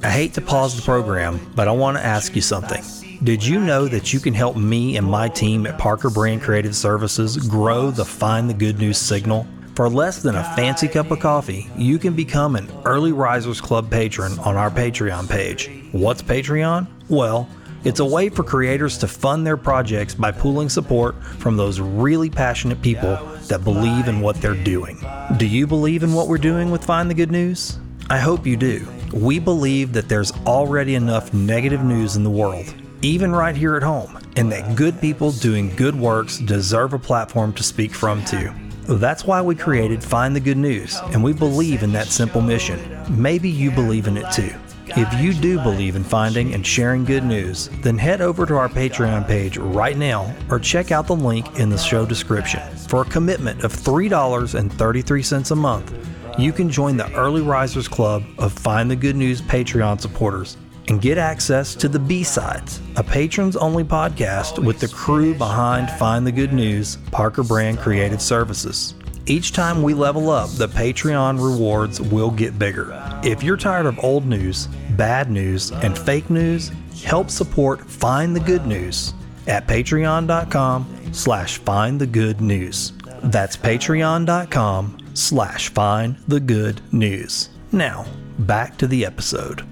I 0.03 0.09
hate 0.09 0.33
to 0.33 0.41
pause 0.41 0.75
the 0.75 0.81
program, 0.81 1.39
but 1.55 1.67
I 1.67 1.71
want 1.71 1.97
to 1.97 2.05
ask 2.05 2.35
you 2.35 2.41
something. 2.41 2.83
Did 3.23 3.45
you 3.45 3.59
know 3.59 3.87
that 3.87 4.11
you 4.11 4.19
can 4.19 4.33
help 4.33 4.57
me 4.57 4.97
and 4.97 5.07
my 5.07 5.29
team 5.29 5.65
at 5.65 5.77
Parker 5.77 6.09
Brand 6.09 6.41
Creative 6.41 6.75
Services 6.75 7.37
grow 7.37 7.89
the 7.89 8.03
Find 8.03 8.49
the 8.49 8.53
Good 8.53 8.79
News 8.79 8.97
signal? 8.97 9.47
For 9.75 9.89
less 9.89 10.21
than 10.21 10.35
a 10.35 10.43
fancy 10.55 10.89
cup 10.89 11.11
of 11.11 11.19
coffee, 11.19 11.69
you 11.77 11.97
can 11.97 12.15
become 12.15 12.55
an 12.55 12.69
Early 12.83 13.13
Risers 13.13 13.61
Club 13.61 13.89
patron 13.89 14.37
on 14.39 14.55
our 14.57 14.69
Patreon 14.69 15.29
page. 15.29 15.69
What's 15.93 16.21
Patreon? 16.21 16.87
Well, 17.09 17.49
it's 17.85 17.99
a 17.99 18.05
way 18.05 18.29
for 18.29 18.43
creators 18.43 18.97
to 18.97 19.07
fund 19.07 19.47
their 19.47 19.57
projects 19.57 20.15
by 20.15 20.31
pooling 20.31 20.69
support 20.69 21.21
from 21.23 21.55
those 21.55 21.79
really 21.79 22.29
passionate 22.29 22.81
people 22.81 23.15
that 23.47 23.63
believe 23.63 24.07
in 24.07 24.19
what 24.19 24.41
they're 24.41 24.63
doing. 24.63 24.97
Do 25.37 25.47
you 25.47 25.65
believe 25.65 26.03
in 26.03 26.13
what 26.13 26.27
we're 26.27 26.37
doing 26.37 26.71
with 26.71 26.83
Find 26.83 27.09
the 27.09 27.13
Good 27.13 27.31
News? 27.31 27.77
I 28.07 28.19
hope 28.19 28.45
you 28.45 28.55
do. 28.55 28.87
We 29.13 29.39
believe 29.39 29.91
that 29.93 30.07
there's 30.07 30.31
already 30.45 30.93
enough 30.93 31.33
negative 31.33 31.83
news 31.83 32.15
in 32.15 32.23
the 32.23 32.29
world, 32.29 32.71
even 33.01 33.31
right 33.31 33.55
here 33.55 33.75
at 33.75 33.81
home, 33.81 34.19
and 34.35 34.51
that 34.51 34.75
good 34.75 35.01
people 35.01 35.31
doing 35.31 35.75
good 35.75 35.95
works 35.95 36.37
deserve 36.37 36.93
a 36.93 36.99
platform 36.99 37.51
to 37.53 37.63
speak 37.63 37.95
from 37.95 38.23
too. 38.23 38.51
That's 38.87 39.25
why 39.25 39.41
we 39.41 39.55
created 39.55 40.03
Find 40.03 40.35
the 40.35 40.39
Good 40.39 40.57
News, 40.57 40.99
and 41.05 41.23
we 41.23 41.33
believe 41.33 41.81
in 41.81 41.91
that 41.93 42.05
simple 42.05 42.41
mission. 42.41 42.79
Maybe 43.09 43.49
you 43.49 43.71
believe 43.71 44.05
in 44.05 44.17
it 44.17 44.31
too. 44.31 44.53
If 44.85 45.11
you 45.19 45.33
do 45.33 45.59
believe 45.63 45.95
in 45.95 46.03
finding 46.03 46.53
and 46.53 46.65
sharing 46.65 47.05
good 47.05 47.23
news, 47.23 47.69
then 47.81 47.97
head 47.97 48.21
over 48.21 48.45
to 48.45 48.55
our 48.55 48.69
Patreon 48.69 49.27
page 49.27 49.57
right 49.57 49.97
now 49.97 50.31
or 50.51 50.59
check 50.59 50.91
out 50.91 51.07
the 51.07 51.15
link 51.15 51.59
in 51.59 51.69
the 51.69 51.77
show 51.77 52.05
description. 52.05 52.61
For 52.87 53.01
a 53.01 53.05
commitment 53.05 53.63
of 53.63 53.73
$3.33 53.73 55.51
a 55.51 55.55
month, 55.55 56.14
you 56.38 56.51
can 56.51 56.69
join 56.69 56.97
the 56.97 57.11
Early 57.13 57.41
Risers 57.41 57.88
Club 57.88 58.23
of 58.38 58.51
Find 58.51 58.91
the 58.91 58.95
Good 58.95 59.15
News 59.15 59.41
Patreon 59.41 60.01
supporters 60.01 60.57
and 60.88 61.01
get 61.01 61.17
access 61.17 61.73
to 61.75 61.88
the 61.88 61.97
B-Sides, 61.97 62.81
a 62.95 63.03
patrons 63.03 63.55
only 63.55 63.83
podcast 63.83 64.63
with 64.63 64.79
the 64.79 64.88
crew 64.88 65.33
behind 65.33 65.89
Find 65.91 66.27
the 66.27 66.31
Good 66.31 66.53
News, 66.53 66.97
Parker 67.11 67.41
Brand 67.41 67.79
Creative 67.79 68.21
Services. 68.21 68.95
Each 69.25 69.53
time 69.53 69.81
we 69.81 69.93
level 69.93 70.29
up, 70.29 70.49
the 70.51 70.67
Patreon 70.67 71.41
rewards 71.41 71.99
will 71.99 72.29
get 72.29 72.59
bigger. 72.59 72.91
If 73.23 73.41
you're 73.41 73.57
tired 73.57 73.88
of 73.88 74.03
old 74.03 74.25
news, 74.27 74.67
bad 74.91 75.31
news, 75.31 75.71
and 75.71 75.97
fake 75.97 76.29
news, 76.29 76.71
help 77.03 77.31
support 77.31 77.89
Find 77.89 78.36
the 78.36 78.41
Good 78.41 78.67
News 78.67 79.13
at 79.47 79.67
patreon.com 79.67 81.13
slash 81.13 81.57
find 81.59 81.99
the 81.99 82.05
good 82.05 82.41
news. 82.41 82.93
That's 83.23 83.57
patreon.com 83.57 85.04
slash 85.16 85.70
find 85.70 86.18
the 86.28 86.39
good 86.39 86.82
news. 86.93 87.49
Now, 87.72 88.05
back 88.39 88.78
to 88.78 88.88
the 88.88 89.05
episode. 89.05 89.66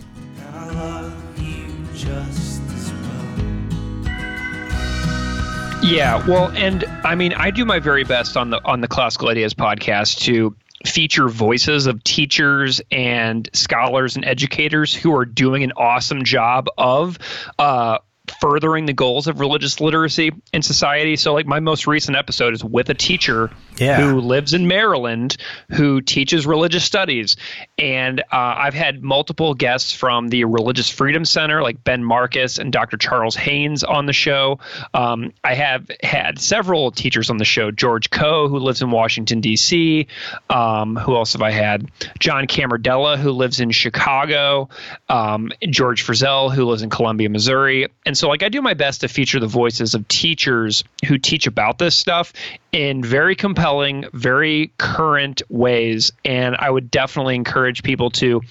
Yeah, 5.84 6.26
well, 6.28 6.50
and 6.52 6.86
I 7.04 7.14
mean, 7.16 7.34
I 7.34 7.52
do 7.52 7.66
my 7.66 7.80
very 7.80 8.06
best 8.06 8.38
on 8.38 8.52
the 8.52 8.64
on 8.64 8.80
the 8.80 8.88
Classical 8.88 9.28
Ideas 9.28 9.54
podcast 9.54 10.20
to 10.22 10.56
feature 10.86 11.28
voices 11.28 11.88
of 11.88 12.04
teachers 12.04 12.82
and 12.90 13.50
scholars 13.54 14.16
and 14.16 14.24
educators 14.24 14.94
who 14.94 15.14
are 15.16 15.26
doing 15.26 15.64
an 15.64 15.74
awesome 15.76 16.24
job 16.24 16.68
of 16.78 17.20
uh, 17.60 17.98
furthering 18.40 18.86
the 18.86 18.94
goals 18.94 19.28
of 19.28 19.40
religious 19.40 19.82
literacy 19.82 20.32
in 20.54 20.62
society. 20.62 21.16
So, 21.18 21.34
like, 21.34 21.46
my 21.46 21.60
most 21.60 21.88
recent 21.88 22.16
episode 22.16 22.54
is 22.54 22.64
with 22.64 22.90
a 22.90 22.94
teacher 22.94 23.52
Yeah. 23.78 24.00
who 24.00 24.22
lives 24.22 24.54
in 24.54 24.68
Maryland 24.68 25.36
who 25.72 26.00
teaches 26.02 26.46
religious 26.46 26.86
studies. 26.86 27.36
And 27.78 28.22
uh, 28.22 28.24
I've 28.32 28.74
had 28.74 29.04
multiple 29.04 29.54
guests 29.56 29.92
from 29.94 30.30
the 30.30 30.46
Religious 30.46 30.90
Freedom 30.90 31.26
Center, 31.26 31.62
like 31.62 31.84
Ben 31.84 32.04
Marcus 32.04 32.60
and 32.60 32.72
Dr. 32.72 32.96
Charles 32.98 33.36
Haynes, 33.36 33.84
on 33.84 34.06
the 34.06 34.14
show. 34.14 34.60
Um, 34.94 35.34
I 35.44 35.56
have 35.56 35.90
had 36.02 36.40
several 36.40 36.92
teachers 36.92 37.30
on 37.30 37.38
the 37.38 37.46
show 37.46 37.72
George 37.72 38.10
Coe, 38.10 38.48
who 38.48 38.60
lives 38.60 38.82
in 38.82 38.90
Washington, 38.92 39.42
D.C. 39.42 40.08
Um, 40.50 40.96
who 40.96 41.16
else 41.16 41.34
have 41.34 41.42
I 41.42 41.52
had? 41.52 41.92
John 42.20 42.48
Camardella, 42.48 43.18
who 43.18 43.32
lives 43.32 43.60
in 43.60 43.72
Chicago. 43.72 44.70
Um, 45.10 45.52
George 45.70 46.06
Frizzell, 46.06 46.54
who 46.54 46.66
lives 46.66 46.84
in 46.84 46.90
Columbia, 46.90 47.30
Missouri. 47.30 47.88
And 48.06 48.13
so, 48.18 48.28
like, 48.28 48.44
I 48.44 48.50
do 48.50 48.62
my 48.62 48.74
best 48.74 49.02
to 49.02 49.08
feature 49.08 49.40
the 49.40 49.48
voices 49.48 49.94
of 49.94 50.08
teachers 50.08 50.84
who 51.08 51.18
teach 51.18 51.48
about 51.48 51.78
this 51.78 51.96
stuff 51.96 52.34
in 52.72 53.04
very 53.04 53.36
compelling, 53.36 54.06
very 54.14 54.72
current 54.78 55.42
ways. 55.50 56.12
And 56.26 56.56
I 56.56 56.70
would 56.70 56.92
definitely 56.92 57.36
encourage 57.36 57.84
people 57.84 58.10
to 58.12 58.42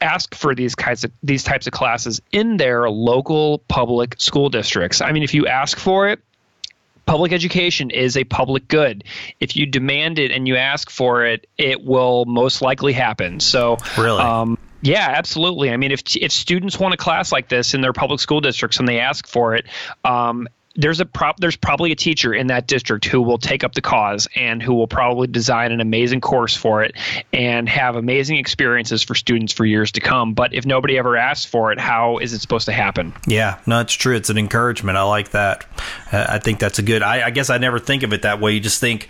ask 0.00 0.34
for 0.34 0.54
these 0.54 0.74
kinds 0.74 1.04
of 1.04 1.12
these 1.22 1.42
types 1.42 1.66
of 1.66 1.72
classes 1.72 2.20
in 2.32 2.56
their 2.56 2.90
local 2.90 3.58
public 3.68 4.20
school 4.20 4.50
districts. 4.50 5.00
I 5.00 5.12
mean, 5.12 5.22
if 5.22 5.32
you 5.32 5.46
ask 5.46 5.78
for 5.78 6.08
it, 6.08 6.20
public 7.06 7.32
education 7.32 7.90
is 7.90 8.16
a 8.16 8.24
public 8.24 8.68
good. 8.68 9.04
If 9.40 9.56
you 9.56 9.66
demand 9.66 10.18
it 10.18 10.30
and 10.30 10.46
you 10.48 10.56
ask 10.56 10.90
for 10.90 11.24
it, 11.24 11.46
it 11.58 11.84
will 11.84 12.24
most 12.26 12.62
likely 12.62 12.92
happen. 12.92 13.40
So, 13.40 13.78
Really? 13.96 14.22
um, 14.22 14.58
yeah, 14.84 15.12
absolutely. 15.16 15.70
I 15.70 15.76
mean, 15.78 15.92
if 15.92 16.02
if 16.16 16.30
students 16.30 16.78
want 16.78 16.94
a 16.94 16.98
class 16.98 17.32
like 17.32 17.48
this 17.48 17.72
in 17.72 17.80
their 17.80 17.94
public 17.94 18.20
school 18.20 18.40
districts 18.40 18.78
and 18.78 18.86
they 18.86 19.00
ask 19.00 19.26
for 19.26 19.54
it, 19.54 19.66
um, 20.04 20.46
there's 20.76 21.00
a 21.00 21.06
prop 21.06 21.38
there's 21.38 21.56
probably 21.56 21.92
a 21.92 21.96
teacher 21.96 22.34
in 22.34 22.48
that 22.48 22.66
district 22.66 23.06
who 23.06 23.22
will 23.22 23.38
take 23.38 23.64
up 23.64 23.74
the 23.74 23.80
cause 23.80 24.28
and 24.36 24.62
who 24.62 24.74
will 24.74 24.86
probably 24.86 25.26
design 25.26 25.72
an 25.72 25.80
amazing 25.80 26.20
course 26.20 26.54
for 26.54 26.82
it 26.82 26.96
and 27.32 27.68
have 27.68 27.96
amazing 27.96 28.36
experiences 28.36 29.02
for 29.02 29.14
students 29.14 29.54
for 29.54 29.64
years 29.64 29.92
to 29.92 30.00
come. 30.00 30.34
But 30.34 30.52
if 30.52 30.66
nobody 30.66 30.98
ever 30.98 31.16
asks 31.16 31.46
for 31.46 31.72
it, 31.72 31.78
how 31.78 32.18
is 32.18 32.32
it 32.32 32.40
supposed 32.40 32.66
to 32.66 32.72
happen? 32.72 33.14
Yeah, 33.26 33.58
no, 33.66 33.80
it's 33.80 33.94
true. 33.94 34.16
It's 34.16 34.30
an 34.30 34.38
encouragement. 34.38 34.98
I 34.98 35.04
like 35.04 35.30
that. 35.30 35.64
Uh, 36.12 36.26
I 36.28 36.38
think 36.40 36.58
that's 36.58 36.78
a 36.78 36.82
good. 36.82 37.02
I, 37.02 37.26
I 37.26 37.30
guess 37.30 37.50
I 37.50 37.58
never 37.58 37.78
think 37.78 38.02
of 38.02 38.12
it 38.12 38.22
that 38.22 38.40
way. 38.40 38.52
You 38.52 38.60
just 38.60 38.80
think, 38.80 39.08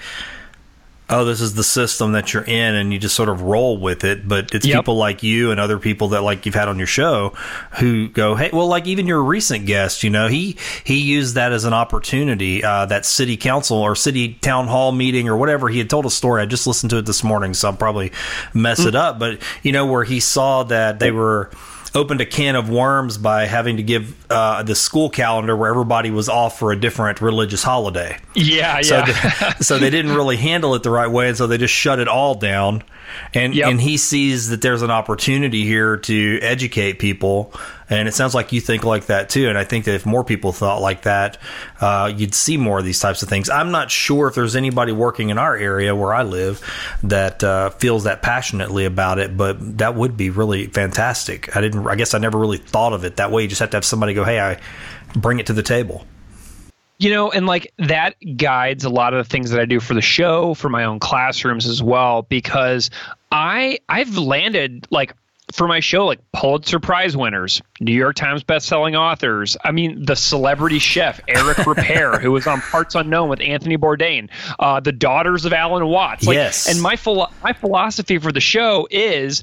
oh, 1.10 1.24
this 1.24 1.40
is 1.40 1.54
the 1.54 1.64
system 1.64 2.12
that 2.12 2.32
you're 2.32 2.44
in, 2.44 2.74
and 2.74 2.92
you 2.92 2.98
just 2.98 3.14
sort 3.14 3.28
of 3.28 3.42
roll 3.42 3.76
with 3.78 4.04
it. 4.04 4.26
But 4.26 4.54
it's 4.54 4.66
Yep. 4.66 4.80
people 4.80 4.96
like 4.96 5.22
you 5.22 5.50
and 5.50 5.60
other 5.60 5.78
people 5.78 6.08
that 6.08 6.22
like 6.22 6.46
you've 6.46 6.54
had 6.54 6.68
on 6.68 6.78
your 6.78 6.86
show 6.86 7.34
who 7.78 8.08
go, 8.08 8.34
hey, 8.34 8.50
well, 8.52 8.66
like 8.66 8.86
even 8.86 9.06
your 9.06 9.22
recent 9.22 9.66
guest, 9.66 10.02
you 10.02 10.10
know, 10.10 10.28
he 10.28 10.56
he 10.84 11.00
used 11.00 11.34
that 11.34 11.52
as 11.52 11.64
an 11.64 11.72
opportunity. 11.74 12.64
Uh, 12.64 12.86
that 12.86 13.04
city 13.04 13.36
council 13.36 13.76
or 13.78 13.94
city 13.94 14.34
town 14.34 14.66
hall 14.66 14.92
meeting 14.92 15.28
or 15.28 15.36
whatever. 15.36 15.68
He 15.68 15.78
had 15.78 15.90
told 15.90 16.06
a 16.06 16.10
story. 16.10 16.42
I 16.42 16.46
just 16.46 16.66
listened 16.66 16.90
to 16.90 16.98
it 16.98 17.06
this 17.06 17.22
morning, 17.22 17.54
so 17.54 17.68
I'll 17.68 17.76
probably 17.76 18.12
mess 18.52 18.80
it 18.80 18.94
up. 18.94 19.18
But 19.18 19.40
you 19.62 19.72
know, 19.72 19.86
where 19.86 20.04
he 20.04 20.20
saw 20.20 20.62
that 20.64 20.98
they 20.98 21.10
were 21.10 21.50
opened 21.94 22.20
a 22.20 22.26
can 22.26 22.56
of 22.56 22.68
worms 22.68 23.18
by 23.18 23.46
having 23.46 23.76
to 23.76 23.82
give 23.82 24.14
uh, 24.30 24.62
the 24.62 24.74
school 24.74 25.08
calendar 25.08 25.56
where 25.56 25.70
everybody 25.70 26.10
was 26.10 26.28
off 26.28 26.58
for 26.58 26.72
a 26.72 26.76
different 26.80 27.20
religious 27.20 27.62
holiday. 27.62 28.18
Yeah, 28.34 28.80
So, 28.80 28.96
yeah. 28.98 29.54
they, 29.58 29.64
so 29.64 29.78
they 29.78 29.90
didn't 29.90 30.14
really 30.14 30.36
handle 30.50 30.74
it 30.74 30.82
the 30.82 30.90
right 30.90 31.10
way, 31.10 31.28
and 31.28 31.36
so 31.36 31.46
they 31.46 31.58
just 31.58 31.74
shut 31.74 31.98
it 32.00 32.08
all 32.08 32.34
down. 32.34 32.82
And 33.34 33.54
Yep. 33.54 33.68
and 33.68 33.80
he 33.80 33.96
sees 33.96 34.48
that 34.48 34.60
there's 34.62 34.82
an 34.82 34.90
opportunity 34.90 35.64
here 35.64 35.96
to 35.98 36.38
educate 36.42 36.98
people, 36.98 37.52
and 37.90 38.08
it 38.08 38.14
sounds 38.14 38.34
like 38.34 38.52
you 38.52 38.60
think 38.60 38.84
like 38.84 39.06
that 39.06 39.28
too. 39.28 39.48
And 39.48 39.58
I 39.58 39.64
think 39.64 39.84
that 39.86 39.94
if 39.94 40.06
more 40.06 40.24
people 40.24 40.52
thought 40.52 40.80
like 40.80 41.02
that, 41.02 41.38
uh, 41.80 42.12
you'd 42.14 42.34
see 42.34 42.56
more 42.56 42.78
of 42.78 42.84
these 42.84 43.00
types 43.00 43.22
of 43.22 43.28
things. 43.28 43.50
I'm 43.50 43.70
not 43.70 43.90
sure 43.90 44.28
if 44.28 44.34
there's 44.34 44.56
anybody 44.56 44.92
working 44.92 45.30
in 45.30 45.38
our 45.38 45.56
area 45.56 45.94
where 45.94 46.14
I 46.14 46.22
live 46.22 46.60
that 47.02 47.42
uh, 47.44 47.70
feels 47.70 48.04
that 48.04 48.22
passionately 48.22 48.84
about 48.84 49.18
it, 49.18 49.36
but 49.36 49.78
that 49.78 49.94
would 49.94 50.16
be 50.16 50.30
really 50.30 50.66
fantastic. 50.66 51.54
I 51.56 51.60
didn't. 51.60 51.86
I 51.86 51.94
guess 51.96 52.14
I 52.14 52.18
never 52.18 52.38
really 52.38 52.58
thought 52.58 52.92
of 52.92 53.04
it 53.04 53.16
that 53.16 53.30
way. 53.30 53.42
You 53.42 53.48
just 53.48 53.60
have 53.60 53.70
to 53.70 53.76
have 53.76 53.84
somebody 53.84 54.14
go, 54.14 54.24
"Hey, 54.24 54.40
I 54.40 54.58
bring 55.16 55.38
it 55.40 55.46
to 55.46 55.52
the 55.52 55.62
table." 55.62 56.04
You 56.98 57.10
know 57.10 57.30
and 57.30 57.46
like 57.46 57.72
that 57.78 58.14
guides 58.36 58.84
a 58.84 58.88
lot 58.90 59.14
of 59.14 59.24
the 59.24 59.28
things 59.28 59.50
that 59.50 59.60
i 59.60 59.64
do 59.64 59.80
for 59.80 59.94
the 59.94 60.00
show 60.00 60.54
for 60.54 60.68
my 60.68 60.84
own 60.84 61.00
classrooms 61.00 61.66
as 61.66 61.82
well 61.82 62.22
because 62.22 62.88
i 63.32 63.78
i've 63.88 64.16
landed 64.16 64.86
like 64.90 65.12
for 65.52 65.66
my 65.68 65.80
show 65.80 66.06
like 66.06 66.20
pulitzer 66.32 66.78
prize 66.78 67.16
winners 67.16 67.60
new 67.80 67.92
york 67.92 68.14
times 68.14 68.42
best-selling 68.44 68.94
authors 68.96 69.56
i 69.64 69.72
mean 69.72 70.04
the 70.04 70.14
celebrity 70.16 70.78
chef 70.78 71.20
eric 71.28 71.56
Ripert 71.66 72.20
who 72.22 72.30
was 72.30 72.46
on 72.46 72.60
parts 72.60 72.94
unknown 72.94 73.28
with 73.28 73.40
anthony 73.40 73.76
bourdain 73.76 74.30
uh, 74.60 74.78
the 74.80 74.92
daughters 74.92 75.44
of 75.44 75.52
alan 75.52 75.84
watts 75.86 76.26
like, 76.26 76.36
Yes. 76.36 76.72
and 76.72 76.80
my 76.80 76.94
philo- 76.96 77.30
my 77.42 77.52
philosophy 77.52 78.18
for 78.18 78.30
the 78.32 78.40
show 78.40 78.86
is 78.90 79.42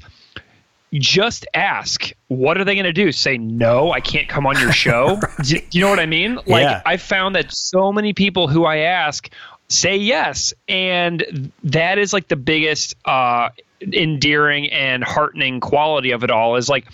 just 0.94 1.46
ask 1.54 2.12
what 2.28 2.58
are 2.58 2.64
they 2.64 2.74
going 2.74 2.84
to 2.84 2.92
do 2.92 3.12
say 3.12 3.38
no 3.38 3.90
i 3.92 4.00
can't 4.00 4.28
come 4.28 4.46
on 4.46 4.58
your 4.60 4.72
show 4.72 5.18
do, 5.42 5.58
do 5.58 5.66
you 5.78 5.80
know 5.80 5.88
what 5.88 5.98
i 5.98 6.06
mean 6.06 6.34
like 6.46 6.62
Yeah. 6.64 6.82
i 6.84 6.96
found 6.96 7.34
that 7.36 7.50
so 7.54 7.92
many 7.92 8.12
people 8.12 8.46
who 8.48 8.64
i 8.64 8.78
ask 8.78 9.30
say 9.68 9.96
yes 9.96 10.52
and 10.68 11.50
that 11.64 11.96
is 11.98 12.12
like 12.12 12.28
the 12.28 12.36
biggest 12.36 12.94
uh 13.06 13.48
endearing 13.80 14.70
and 14.70 15.02
heartening 15.02 15.60
quality 15.60 16.10
of 16.10 16.22
it 16.24 16.30
all 16.30 16.56
is 16.56 16.68
like 16.68 16.86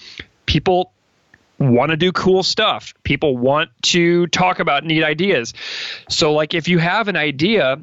people 0.46 0.92
want 1.58 1.90
to 1.90 1.96
do 1.96 2.12
cool 2.12 2.42
stuff 2.44 2.94
people 3.02 3.36
want 3.36 3.68
to 3.82 4.26
talk 4.28 4.60
about 4.60 4.84
neat 4.84 5.02
ideas 5.02 5.52
so 6.08 6.32
like 6.32 6.54
if 6.54 6.68
you 6.68 6.78
have 6.78 7.08
an 7.08 7.16
idea 7.16 7.82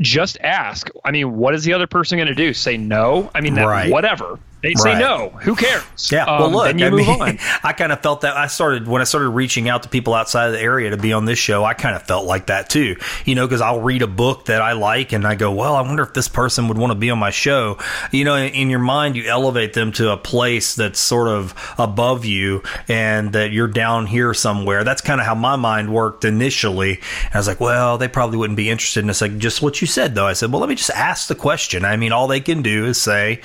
just 0.00 0.38
ask. 0.40 0.90
I 1.04 1.12
mean, 1.12 1.36
what 1.36 1.54
is 1.54 1.62
the 1.62 1.72
other 1.72 1.86
person 1.86 2.18
going 2.18 2.26
to 2.26 2.34
do? 2.34 2.52
Say 2.52 2.76
no? 2.76 3.30
I 3.32 3.40
mean, 3.40 3.54
that, 3.54 3.64
Right. 3.66 3.92
whatever. 3.92 4.40
They 4.60 4.74
say 4.74 4.90
Right. 4.94 4.98
no. 4.98 5.28
Who 5.42 5.54
cares? 5.54 5.84
Yeah, 6.10 6.26
well, 6.26 6.46
Um, 6.46 6.52
look, 6.52 6.66
then 6.66 6.78
you 6.80 6.86
I 6.86 6.90
move 6.90 7.06
mean, 7.06 7.20
on. 7.22 7.38
I 7.62 7.72
kind 7.72 7.92
of 7.92 8.00
felt 8.00 8.22
that. 8.22 8.36
I 8.36 8.48
started 8.48 8.88
when 8.88 9.00
I 9.00 9.04
started 9.04 9.28
reaching 9.28 9.68
out 9.68 9.84
to 9.84 9.88
people 9.88 10.14
outside 10.14 10.46
of 10.46 10.52
the 10.54 10.60
area 10.60 10.90
to 10.90 10.96
be 10.96 11.12
on 11.12 11.26
this 11.26 11.38
show. 11.38 11.64
I 11.64 11.74
kind 11.74 11.94
of 11.94 12.02
felt 12.02 12.26
like 12.26 12.46
that 12.46 12.68
too, 12.68 12.96
you 13.24 13.36
know, 13.36 13.46
because 13.46 13.60
I'll 13.60 13.80
read 13.80 14.02
a 14.02 14.08
book 14.08 14.46
that 14.46 14.60
I 14.60 14.72
like 14.72 15.12
and 15.12 15.24
I 15.24 15.36
go, 15.36 15.52
well, 15.52 15.76
I 15.76 15.82
wonder 15.82 16.02
if 16.02 16.12
this 16.12 16.26
person 16.26 16.66
would 16.68 16.76
want 16.76 16.90
to 16.90 16.96
be 16.98 17.08
on 17.10 17.18
my 17.20 17.30
show. 17.30 17.78
You 18.10 18.24
know, 18.24 18.34
in, 18.34 18.52
in 18.52 18.70
your 18.70 18.80
mind, 18.80 19.14
you 19.14 19.24
elevate 19.28 19.74
them 19.74 19.92
to 19.92 20.10
a 20.10 20.16
place 20.16 20.74
that's 20.74 20.98
sort 20.98 21.28
of 21.28 21.54
above 21.78 22.24
you 22.24 22.64
and 22.88 23.32
that 23.34 23.52
you're 23.52 23.68
down 23.68 24.06
here 24.06 24.34
somewhere. 24.34 24.82
That's 24.82 25.02
kind 25.02 25.20
of 25.20 25.26
how 25.26 25.36
my 25.36 25.54
mind 25.54 25.92
worked 25.94 26.24
initially. 26.24 26.94
And 27.26 27.34
I 27.34 27.38
was 27.38 27.46
like, 27.46 27.60
well, 27.60 27.96
they 27.96 28.08
probably 28.08 28.38
wouldn't 28.38 28.56
be 28.56 28.70
interested 28.70 29.00
in 29.00 29.06
this. 29.06 29.20
Like 29.20 29.38
just 29.38 29.62
what 29.62 29.80
you 29.80 29.86
said, 29.86 30.16
though. 30.16 30.26
I 30.26 30.32
said, 30.32 30.50
well, 30.50 30.58
let 30.60 30.68
me 30.68 30.74
just 30.74 30.90
ask 30.90 31.28
the 31.28 31.36
question. 31.36 31.84
I 31.84 31.96
mean, 31.96 32.10
all 32.10 32.26
they 32.26 32.40
can 32.40 32.60
do 32.62 32.86
is 32.86 33.00
say. 33.00 33.40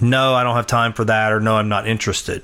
No, 0.00 0.34
I 0.34 0.42
don't 0.42 0.56
have 0.56 0.66
time 0.66 0.92
for 0.92 1.04
that, 1.04 1.32
or 1.32 1.40
no, 1.40 1.56
I'm 1.56 1.68
not 1.68 1.86
interested. 1.86 2.42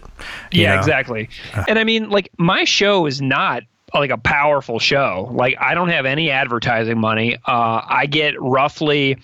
Yeah, 0.52 0.74
know? 0.74 0.80
exactly. 0.80 1.28
And 1.68 1.78
I 1.78 1.84
mean, 1.84 2.10
like 2.10 2.30
my 2.38 2.64
show 2.64 3.06
is 3.06 3.20
not 3.20 3.64
like 3.92 4.10
a 4.10 4.18
powerful 4.18 4.78
show. 4.78 5.28
Like 5.32 5.56
I 5.58 5.74
don't 5.74 5.88
have 5.88 6.06
any 6.06 6.30
advertising 6.30 6.98
money. 6.98 7.36
Uh, 7.44 7.82
I 7.84 8.06
get 8.06 8.40
roughly 8.40 9.18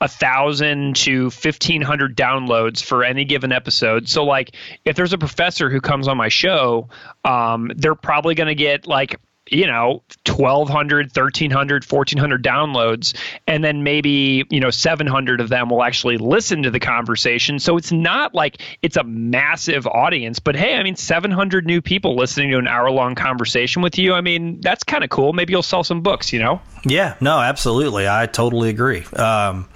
a 0.00 0.08
thousand 0.08 0.96
to 0.96 1.30
fifteen 1.30 1.82
hundred 1.82 2.16
downloads 2.16 2.82
for 2.82 3.04
any 3.04 3.24
given 3.24 3.52
episode. 3.52 4.08
So 4.08 4.24
like, 4.24 4.54
if 4.84 4.96
there's 4.96 5.12
a 5.12 5.18
professor 5.18 5.70
who 5.70 5.80
comes 5.80 6.08
on 6.08 6.16
my 6.16 6.28
show, 6.28 6.88
um, 7.24 7.70
they're 7.76 7.94
probably 7.94 8.34
going 8.34 8.48
to 8.48 8.54
get 8.54 8.86
like 8.86 9.20
you 9.50 9.66
know 9.66 10.02
1200 10.26 11.06
1300 11.14 11.84
1400 11.84 12.44
downloads 12.44 13.16
and 13.46 13.64
then 13.64 13.82
maybe 13.82 14.44
you 14.50 14.60
know 14.60 14.70
700 14.70 15.40
of 15.40 15.48
them 15.48 15.70
will 15.70 15.82
actually 15.82 16.18
listen 16.18 16.62
to 16.62 16.70
the 16.70 16.80
conversation 16.80 17.58
so 17.58 17.76
it's 17.76 17.92
not 17.92 18.34
like 18.34 18.60
it's 18.82 18.96
a 18.96 19.04
massive 19.04 19.86
audience 19.86 20.38
but 20.38 20.56
hey 20.56 20.76
i 20.76 20.82
mean 20.82 20.96
700 20.96 21.66
new 21.66 21.80
people 21.80 22.16
listening 22.16 22.50
to 22.50 22.58
an 22.58 22.68
hour 22.68 22.90
long 22.90 23.14
conversation 23.14 23.82
with 23.82 23.98
you 23.98 24.14
i 24.14 24.20
mean 24.20 24.60
that's 24.60 24.84
kind 24.84 25.04
of 25.04 25.10
cool 25.10 25.32
maybe 25.32 25.52
you'll 25.52 25.62
sell 25.62 25.84
some 25.84 26.00
books 26.00 26.32
you 26.32 26.38
know 26.38 26.60
Yeah, 26.86 27.16
no, 27.20 27.40
absolutely. 27.40 28.08
I 28.08 28.26
totally 28.26 28.68
agree. 28.70 29.04
Um, 29.16 29.68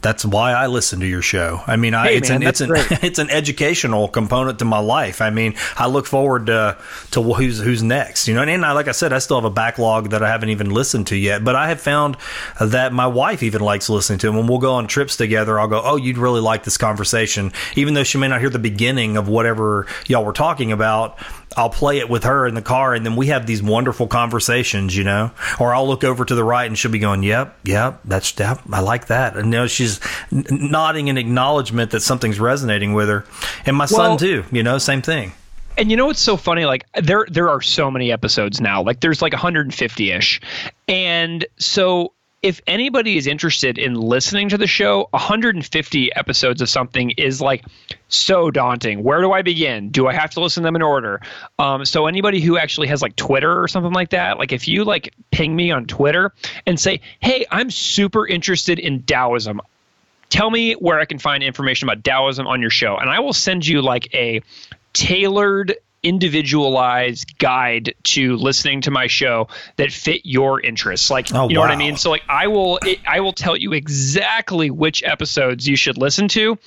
that's 0.00 0.24
why 0.24 0.52
I 0.52 0.66
listen 0.66 1.00
to 1.00 1.06
your 1.06 1.22
show. 1.22 1.60
I 1.66 1.76
mean, 1.76 1.94
I, 1.94 2.08
Hey, 2.08 2.16
it's 2.18 2.28
man, 2.28 2.42
an 2.42 2.48
it's 2.48 2.60
an 2.60 2.68
great. 2.68 2.86
it's 3.02 3.18
an 3.18 3.30
educational 3.30 4.08
component 4.08 4.60
to 4.60 4.64
my 4.64 4.78
life. 4.78 5.20
I 5.20 5.30
mean, 5.30 5.54
I 5.76 5.88
look 5.88 6.06
forward 6.06 6.46
to 6.46 6.78
to 7.12 7.22
who's 7.22 7.58
who's 7.58 7.82
next. 7.82 8.28
You 8.28 8.34
know, 8.34 8.42
and 8.42 8.64
I, 8.64 8.72
like 8.72 8.88
I 8.88 8.92
said, 8.92 9.12
I 9.12 9.18
still 9.18 9.38
have 9.38 9.44
a 9.44 9.50
backlog 9.50 10.10
that 10.10 10.22
I 10.22 10.28
haven't 10.28 10.50
even 10.50 10.70
listened 10.70 11.08
to 11.08 11.16
yet. 11.16 11.42
But 11.42 11.56
I 11.56 11.68
have 11.68 11.80
found 11.80 12.16
that 12.60 12.92
my 12.92 13.06
wife 13.06 13.42
even 13.42 13.60
likes 13.60 13.88
listening 13.88 14.20
to 14.20 14.28
them. 14.28 14.36
When 14.36 14.46
we'll 14.46 14.58
go 14.58 14.74
on 14.74 14.86
trips 14.86 15.16
together, 15.16 15.58
I'll 15.58 15.68
go, 15.68 15.80
"Oh, 15.82 15.96
you'd 15.96 16.18
really 16.18 16.40
like 16.40 16.64
this 16.64 16.76
conversation," 16.76 17.52
even 17.74 17.94
though 17.94 18.04
she 18.04 18.18
may 18.18 18.28
not 18.28 18.40
hear 18.40 18.50
the 18.50 18.58
beginning 18.58 19.16
of 19.16 19.28
whatever 19.28 19.86
y'all 20.06 20.24
were 20.24 20.32
talking 20.32 20.70
about. 20.72 21.18
I'll 21.56 21.70
play 21.70 21.98
it 21.98 22.08
with 22.08 22.24
her 22.24 22.46
in 22.46 22.54
the 22.54 22.62
car, 22.62 22.94
and 22.94 23.04
then 23.04 23.16
we 23.16 23.28
have 23.28 23.46
these 23.46 23.62
wonderful 23.62 24.06
conversations, 24.06 24.96
you 24.96 25.04
know. 25.04 25.30
Or 25.58 25.74
I'll 25.74 25.88
look 25.88 26.04
over 26.04 26.24
to 26.24 26.34
the 26.34 26.44
right, 26.44 26.66
and 26.66 26.78
she'll 26.78 26.90
be 26.90 26.98
going, 26.98 27.22
"Yep, 27.22 27.58
yep, 27.64 28.00
that's 28.04 28.38
yep, 28.38 28.60
I 28.72 28.80
like 28.80 29.06
that." 29.06 29.36
And 29.36 29.46
you 29.46 29.52
know, 29.52 29.66
she's 29.66 30.00
n- 30.32 30.46
nodding 30.50 31.08
in 31.08 31.18
acknowledgement 31.18 31.90
that 31.92 32.00
something's 32.00 32.38
resonating 32.38 32.92
with 32.94 33.08
her. 33.08 33.24
And 33.66 33.76
my 33.76 33.86
son 33.86 34.18
too, 34.18 34.44
you 34.52 34.62
know, 34.62 34.78
same 34.78 35.02
thing. 35.02 35.32
And 35.76 35.90
you 35.90 35.96
know 35.96 36.06
what's 36.06 36.20
so 36.20 36.36
funny? 36.36 36.64
Like 36.64 36.86
there 37.00 37.26
there 37.30 37.48
are 37.48 37.60
so 37.60 37.90
many 37.90 38.12
episodes 38.12 38.60
now. 38.60 38.82
Like 38.82 39.00
there's 39.00 39.22
like 39.22 39.32
150 39.32 40.10
ish, 40.10 40.40
and 40.88 41.46
so 41.56 42.12
if 42.42 42.60
anybody 42.66 43.16
is 43.16 43.26
interested 43.26 43.78
in 43.78 43.94
listening 43.94 44.48
to 44.50 44.58
the 44.58 44.66
show, 44.66 45.08
150 45.10 46.14
episodes 46.14 46.62
of 46.62 46.68
something 46.68 47.10
is 47.10 47.40
like 47.40 47.64
so 48.08 48.50
daunting. 48.50 49.02
Where 49.02 49.20
do 49.20 49.32
I 49.32 49.42
begin? 49.42 49.90
Do 49.90 50.06
I 50.06 50.14
have 50.14 50.30
to 50.30 50.40
listen 50.40 50.62
to 50.62 50.66
them 50.66 50.76
in 50.76 50.82
order? 50.82 51.20
Um, 51.58 51.84
so 51.84 52.06
anybody 52.06 52.40
who 52.40 52.58
actually 52.58 52.88
has 52.88 53.02
like 53.02 53.16
Twitter 53.16 53.62
or 53.62 53.68
something 53.68 53.92
like 53.92 54.10
that, 54.10 54.38
like 54.38 54.52
if 54.52 54.66
you 54.66 54.84
like 54.84 55.14
ping 55.30 55.54
me 55.54 55.70
on 55.70 55.86
Twitter 55.86 56.32
and 56.66 56.80
say, 56.80 57.00
"Hey, 57.20 57.46
I'm 57.50 57.70
super 57.70 58.26
interested 58.26 58.78
in 58.78 59.02
Taoism," 59.02 59.60
tell 60.30 60.50
me 60.50 60.72
where 60.74 60.98
I 60.98 61.04
can 61.04 61.18
find 61.18 61.42
information 61.42 61.88
about 61.88 62.02
Taoism 62.02 62.46
on 62.46 62.60
your 62.60 62.70
show, 62.70 62.96
and 62.96 63.10
I 63.10 63.20
will 63.20 63.32
send 63.32 63.66
you 63.66 63.82
like 63.82 64.12
a 64.14 64.42
tailored 64.92 65.76
individualized 66.02 67.38
guide 67.38 67.94
to 68.02 68.36
listening 68.36 68.80
to 68.82 68.90
my 68.90 69.06
show 69.06 69.48
that 69.76 69.92
fit 69.92 70.22
your 70.24 70.60
interests. 70.60 71.10
Like 71.10 71.32
Oh, 71.34 71.48
you 71.48 71.54
know 71.54 71.60
what 71.60 71.70
i 71.70 71.76
mean? 71.76 71.96
So 71.96 72.10
like 72.10 72.22
i 72.28 72.46
will 72.46 72.78
it, 72.78 72.98
i 73.06 73.20
will 73.20 73.32
tell 73.32 73.56
you 73.56 73.72
exactly 73.72 74.70
which 74.70 75.02
episodes 75.02 75.66
you 75.66 75.76
should 75.76 75.98
listen 75.98 76.28
to. 76.28 76.58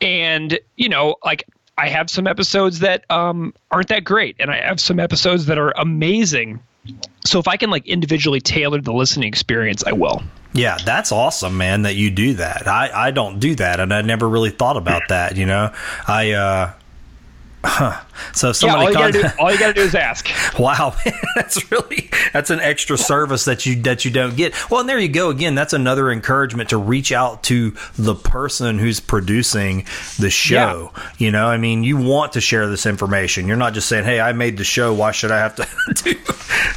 And 0.00 0.58
you 0.76 0.88
know 0.88 1.16
like 1.24 1.44
i 1.78 1.88
have 1.88 2.10
some 2.10 2.26
episodes 2.26 2.80
that 2.80 3.04
um 3.10 3.54
aren't 3.70 3.88
that 3.88 4.04
great 4.04 4.36
and 4.38 4.50
i 4.50 4.60
have 4.60 4.80
some 4.80 5.00
episodes 5.00 5.46
that 5.46 5.58
are 5.58 5.72
amazing. 5.76 6.60
So 7.24 7.38
if 7.38 7.48
i 7.48 7.56
can 7.56 7.70
like 7.70 7.86
individually 7.86 8.40
tailor 8.40 8.80
the 8.80 8.92
listening 8.92 9.28
experience 9.28 9.84
i 9.86 9.92
will. 9.92 10.22
Yeah, 10.54 10.76
that's 10.84 11.12
awesome, 11.12 11.56
man, 11.56 11.82
that 11.82 11.94
you 11.94 12.10
do 12.10 12.34
that. 12.34 12.66
I, 12.68 13.06
I 13.06 13.10
don't 13.10 13.38
do 13.38 13.54
that, 13.54 13.80
and 13.80 13.92
I 13.92 14.02
never 14.02 14.28
really 14.28 14.50
thought 14.50 14.76
about 14.76 15.00
that, 15.08 15.36
you 15.38 15.46
know. 15.46 15.72
I, 16.06 16.32
uh, 16.32 16.72
huh. 17.64 18.00
So 18.34 18.50
if 18.50 18.62
yeah 18.62 18.74
all 18.74 18.92
somebody 18.92 19.18
you, 19.18 19.24
do, 19.24 19.28
all 19.38 19.52
you 19.52 19.58
gotta 19.58 19.74
do 19.74 19.82
is 19.82 19.94
ask 19.94 20.28
Wow, 20.58 20.96
that's 21.34 21.70
really 21.70 22.10
that's 22.32 22.50
an 22.50 22.60
extra 22.60 22.96
service 22.96 23.44
that 23.44 23.66
you 23.66 23.76
that 23.82 24.04
you 24.04 24.10
don't 24.10 24.36
get. 24.36 24.54
Well, 24.70 24.80
and 24.80 24.88
there 24.88 24.98
you 24.98 25.08
go 25.08 25.30
again. 25.30 25.54
That's 25.54 25.72
another 25.72 26.10
encouragement 26.10 26.70
to 26.70 26.76
reach 26.76 27.12
out 27.12 27.42
to 27.44 27.74
the 27.96 28.14
person 28.14 28.78
who's 28.78 29.00
producing 29.00 29.86
the 30.18 30.30
show. 30.30 30.92
You 31.18 31.30
know, 31.30 31.46
I 31.46 31.56
mean, 31.56 31.84
you 31.84 31.96
want 31.96 32.32
to 32.32 32.40
share 32.40 32.68
this 32.68 32.86
information. 32.86 33.46
You're 33.46 33.56
not 33.56 33.74
just 33.74 33.88
saying, 33.88 34.04
"Hey, 34.04 34.20
I 34.20 34.32
made 34.32 34.56
the 34.56 34.64
show. 34.64 34.92
Why 34.94 35.12
should 35.12 35.30
I 35.30 35.38
have 35.38 35.56
to 35.56 35.68
do, 36.02 36.14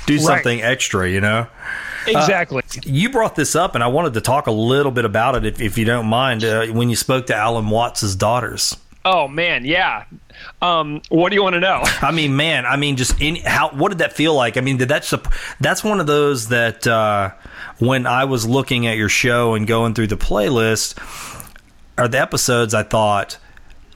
do 0.06 0.20
something 0.20 0.62
extra?" 0.62 1.10
You 1.10 1.22
know. 1.22 1.48
exactly 2.08 2.62
You 2.84 3.10
brought 3.10 3.36
this 3.36 3.56
up, 3.56 3.76
and 3.76 3.84
I 3.84 3.88
wanted 3.88 4.14
to 4.14 4.22
talk 4.22 4.48
a 4.48 4.52
little 4.52 4.92
bit 4.92 5.06
about 5.06 5.36
it, 5.36 5.46
if, 5.46 5.62
if 5.62 5.78
you 5.78 5.86
don't 5.86 6.06
mind, 6.06 6.44
uh, 6.44 6.68
when 6.68 6.90
you 6.90 6.96
spoke 6.96 7.28
to 7.28 7.36
Alan 7.36 7.70
Watts's 7.70 8.16
daughters. 8.16 8.78
Oh 9.04 9.28
man, 9.28 9.66
yeah. 9.66 10.06
Um, 10.62 11.02
what 11.10 11.30
do 11.30 11.36
you 11.36 11.44
want 11.44 11.54
to 11.54 11.60
know? 11.60 11.82
I 12.02 12.12
mean, 12.12 12.36
man, 12.36 12.66
I 12.66 12.76
mean, 12.78 12.96
just 12.96 13.22
any, 13.22 13.40
how 13.40 13.70
what 13.70 13.90
did 13.90 14.00
that 14.00 14.14
feel 14.14 14.34
like? 14.34 14.58
I 14.58 14.62
mean, 14.62 14.78
did 14.78 14.90
that 14.90 15.06
that's 15.60 15.84
one 15.84 16.00
of 16.00 16.08
those 16.08 16.50
that 16.50 16.88
uh, 16.88 17.32
when 17.80 18.08
I 18.08 18.26
was 18.26 18.48
looking 18.48 18.88
at 18.88 18.98
your 18.98 19.10
show 19.10 19.54
and 19.56 19.68
going 19.68 19.94
through 19.94 20.08
the 20.08 20.18
playlist 20.18 20.98
or 21.98 22.08
the 22.08 22.20
episodes, 22.20 22.74
I 22.74 22.84
thought, 22.84 23.38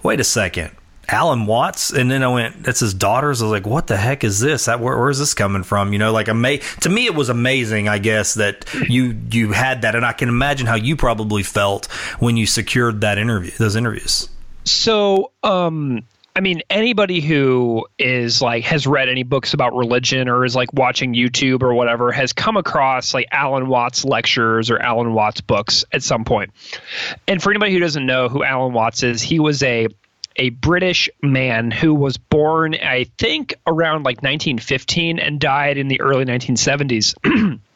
wait 0.04 0.20
a 0.20 0.24
second. 0.24 0.72
Alan 1.12 1.48
Watts, 1.48 1.92
and 1.92 2.12
then 2.12 2.22
I 2.22 2.28
went. 2.28 2.62
That's 2.64 2.82
his 2.82 2.94
daughters. 2.94 3.42
I 3.42 3.46
was 3.46 3.52
like, 3.52 3.66
"What 3.66 3.88
the 3.88 3.98
heck 3.98 4.24
is 4.24 4.40
this? 4.40 4.66
That, 4.66 4.80
where, 4.80 4.96
where's 4.96 5.18
this 5.18 5.34
coming 5.34 5.64
from?" 5.64 5.92
You 5.92 5.98
know, 5.98 6.12
like 6.12 6.30
ama- 6.30 6.60
To 6.60 6.90
me, 6.90 7.08
it 7.08 7.16
was 7.16 7.30
amazing. 7.30 7.88
I 7.90 7.98
guess 7.98 8.36
that 8.36 8.66
you 8.88 9.18
you 9.32 9.52
had 9.52 9.82
that, 9.82 9.96
and 9.96 10.06
I 10.06 10.14
can 10.14 10.30
imagine 10.30 10.68
how 10.68 10.76
you 10.76 10.96
probably 10.96 11.42
felt 11.42 11.88
when 12.20 12.38
you 12.38 12.46
secured 12.46 13.02
that 13.02 13.18
interview, 13.18 13.50
those 13.58 13.76
interviews. 13.76 14.30
So, 14.66 15.32
um, 15.42 16.04
I 16.40 16.42
mean, 16.42 16.62
anybody 16.70 17.20
who 17.20 17.86
is 17.98 18.42
like 18.42 18.64
has 18.64 18.88
read 18.88 19.10
any 19.10 19.24
books 19.24 19.54
about 19.54 19.76
religion 19.76 20.30
or 20.30 20.46
is 20.46 20.56
like 20.56 20.72
watching 20.72 21.14
YouTube 21.14 21.64
or 21.64 21.74
whatever 21.74 22.14
has 22.14 22.32
come 22.32 22.56
across 22.56 23.14
like 23.14 23.28
Alan 23.30 23.68
Watts 23.68 24.06
lectures 24.06 24.72
or 24.72 24.80
Alan 24.80 25.14
Watts 25.14 25.42
books 25.42 25.84
at 25.92 26.02
some 26.02 26.24
point. 26.24 26.52
And 27.28 27.44
for 27.44 27.50
anybody 27.52 27.74
who 27.74 27.80
doesn't 27.80 28.06
know 28.06 28.30
who 28.30 28.42
Alan 28.42 28.72
Watts 28.72 29.04
is, 29.04 29.22
he 29.22 29.42
was 29.42 29.62
a 29.64 29.90
a 30.38 30.52
British 30.52 31.10
man 31.22 31.72
who 31.72 31.94
was 31.94 32.16
born, 32.16 32.74
I 32.74 33.08
think, 33.18 33.56
around 33.68 34.06
like 34.06 34.24
1915 34.24 35.20
and 35.20 35.42
died 35.42 35.78
in 35.78 35.90
the 35.90 36.00
early 36.00 36.24
1970s. 36.24 37.60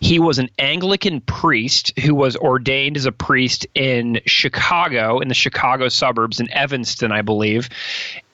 He 0.00 0.18
was 0.18 0.38
an 0.38 0.50
Anglican 0.58 1.20
priest 1.20 1.98
who 1.98 2.14
was 2.14 2.36
ordained 2.36 2.96
as 2.96 3.06
a 3.06 3.12
priest 3.12 3.66
in 3.74 4.20
Chicago, 4.26 5.20
in 5.20 5.28
the 5.28 5.34
Chicago 5.34 5.88
suburbs, 5.88 6.40
in 6.40 6.50
Evanston, 6.50 7.12
I 7.12 7.22
believe. 7.22 7.68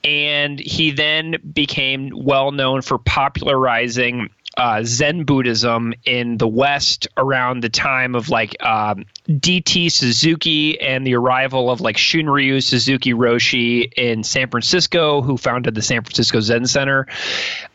And 0.03 0.59
he 0.59 0.91
then 0.91 1.37
became 1.53 2.11
well 2.15 2.53
known 2.53 2.83
for 2.83 2.99
popularizing 2.99 4.31
uh, 4.57 4.83
Zen 4.85 5.25
Buddhism 5.25 5.95
in 6.05 6.39
the 6.39 6.47
West 6.47 7.09
around 7.17 7.63
the 7.63 7.69
time 7.69 8.15
of 8.15 8.29
like 8.29 8.55
um, 8.63 9.07
DT 9.29 9.91
Suzuki 9.91 10.81
and 10.81 11.07
the 11.07 11.15
arrival 11.15 11.71
of 11.71 11.81
like 11.81 11.97
Shunryu 11.97 12.63
Suzuki 12.63 13.15
Roshi 13.15 13.93
in 13.97 14.23
San 14.23 14.51
Francisco, 14.51 15.23
who 15.23 15.37
founded 15.37 15.75
the 15.75 15.83
San 15.83 16.03
Francisco 16.03 16.41
Zen 16.41 16.67
Center. 16.67 17.07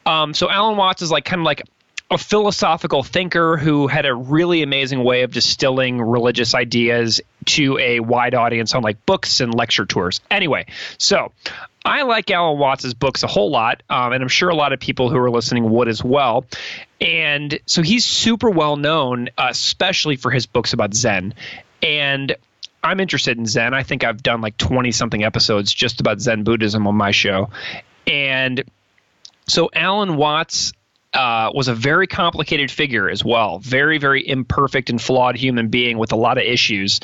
Um, 0.05 0.33
so 0.33 0.49
Alan 0.49 0.77
Watts 0.77 1.01
is 1.01 1.11
like 1.11 1.25
kind 1.25 1.41
of 1.41 1.45
like 1.45 1.63
a 2.11 2.17
philosophical 2.17 3.03
thinker 3.03 3.57
who 3.57 3.87
had 3.87 4.05
a 4.05 4.13
really 4.13 4.63
amazing 4.63 5.03
way 5.03 5.21
of 5.21 5.31
distilling 5.31 6.01
religious 6.01 6.55
ideas 6.55 7.21
to 7.45 7.77
a 7.77 7.99
wide 7.99 8.33
audience 8.33 8.73
on 8.73 8.81
like 8.81 9.05
books 9.05 9.41
and 9.41 9.53
lecture 9.53 9.85
tours. 9.85 10.19
Anyway, 10.31 10.65
so 10.97 11.31
I 11.85 12.01
like 12.03 12.31
Alan 12.31 12.57
Watts's 12.57 12.93
books 12.93 13.23
a 13.23 13.27
whole 13.27 13.51
lot, 13.51 13.83
um, 13.89 14.11
and 14.11 14.23
I'm 14.23 14.29
sure 14.29 14.49
a 14.49 14.55
lot 14.55 14.73
of 14.73 14.79
people 14.79 15.09
who 15.09 15.17
are 15.17 15.29
listening 15.29 15.69
would 15.69 15.87
as 15.87 16.03
well. 16.03 16.45
And 16.99 17.59
so 17.65 17.81
he's 17.83 18.05
super 18.05 18.49
well 18.49 18.75
known, 18.75 19.29
uh, 19.37 19.47
especially 19.49 20.15
for 20.15 20.31
his 20.31 20.45
books 20.47 20.73
about 20.73 20.93
Zen. 20.93 21.35
And 21.83 22.35
I'm 22.83 22.99
interested 22.99 23.37
in 23.37 23.45
Zen. 23.45 23.73
I 23.73 23.83
think 23.83 24.03
I've 24.03 24.23
done 24.23 24.41
like 24.41 24.57
20 24.57 24.91
something 24.91 25.23
episodes 25.23 25.73
just 25.73 25.99
about 25.99 26.19
Zen 26.19 26.43
Buddhism 26.43 26.87
on 26.87 26.95
my 26.95 27.11
show. 27.11 27.49
And 28.07 28.63
so 29.47 29.69
Alan 29.73 30.15
Watts 30.15 30.73
uh, 31.13 31.51
was 31.53 31.67
a 31.67 31.73
very 31.73 32.07
complicated 32.07 32.69
figure 32.69 33.09
as 33.09 33.23
well, 33.23 33.59
very, 33.59 33.97
very 33.97 34.27
imperfect 34.27 34.89
and 34.89 35.01
flawed 35.01 35.35
human 35.35 35.69
being 35.69 35.97
with 35.97 36.11
a 36.11 36.15
lot 36.15 36.37
of 36.37 36.43
issues. 36.43 36.99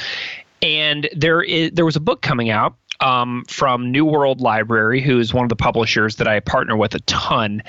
And 0.61 1.09
there 1.15 1.41
is 1.41 1.71
there 1.73 1.85
was 1.85 1.95
a 1.95 1.99
book 1.99 2.21
coming 2.21 2.49
out 2.49 2.75
um, 2.99 3.43
from 3.47 3.91
New 3.91 4.05
World 4.05 4.41
Library, 4.41 5.01
who 5.01 5.19
is 5.19 5.33
one 5.33 5.43
of 5.43 5.49
the 5.49 5.55
publishers 5.55 6.17
that 6.17 6.27
I 6.27 6.39
partner 6.39 6.77
with 6.77 6.95
a 6.95 6.99
ton. 7.01 7.63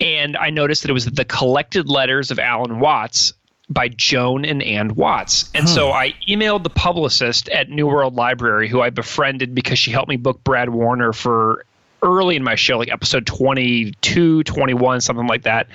And 0.00 0.36
I 0.36 0.50
noticed 0.50 0.82
that 0.82 0.90
it 0.90 0.94
was 0.94 1.04
the 1.04 1.24
collected 1.24 1.88
letters 1.88 2.30
of 2.30 2.38
Alan 2.38 2.80
Watts 2.80 3.34
by 3.68 3.88
Joan 3.88 4.44
and 4.44 4.62
Anne 4.62 4.94
Watts. 4.94 5.50
And 5.54 5.64
huh. 5.64 5.74
so 5.74 5.92
I 5.92 6.14
emailed 6.28 6.62
the 6.62 6.70
publicist 6.70 7.48
at 7.48 7.70
New 7.70 7.86
World 7.86 8.14
Library, 8.14 8.68
who 8.68 8.80
I 8.80 8.90
befriended 8.90 9.54
because 9.54 9.78
she 9.78 9.90
helped 9.90 10.08
me 10.08 10.16
book 10.16 10.42
Brad 10.42 10.68
Warner 10.68 11.12
for 11.12 11.64
early 12.02 12.36
in 12.36 12.44
my 12.44 12.54
show, 12.54 12.78
like 12.78 12.90
episode 12.90 13.26
22, 13.26 14.42
21, 14.42 15.00
something 15.00 15.26
like 15.26 15.42
that. 15.42 15.68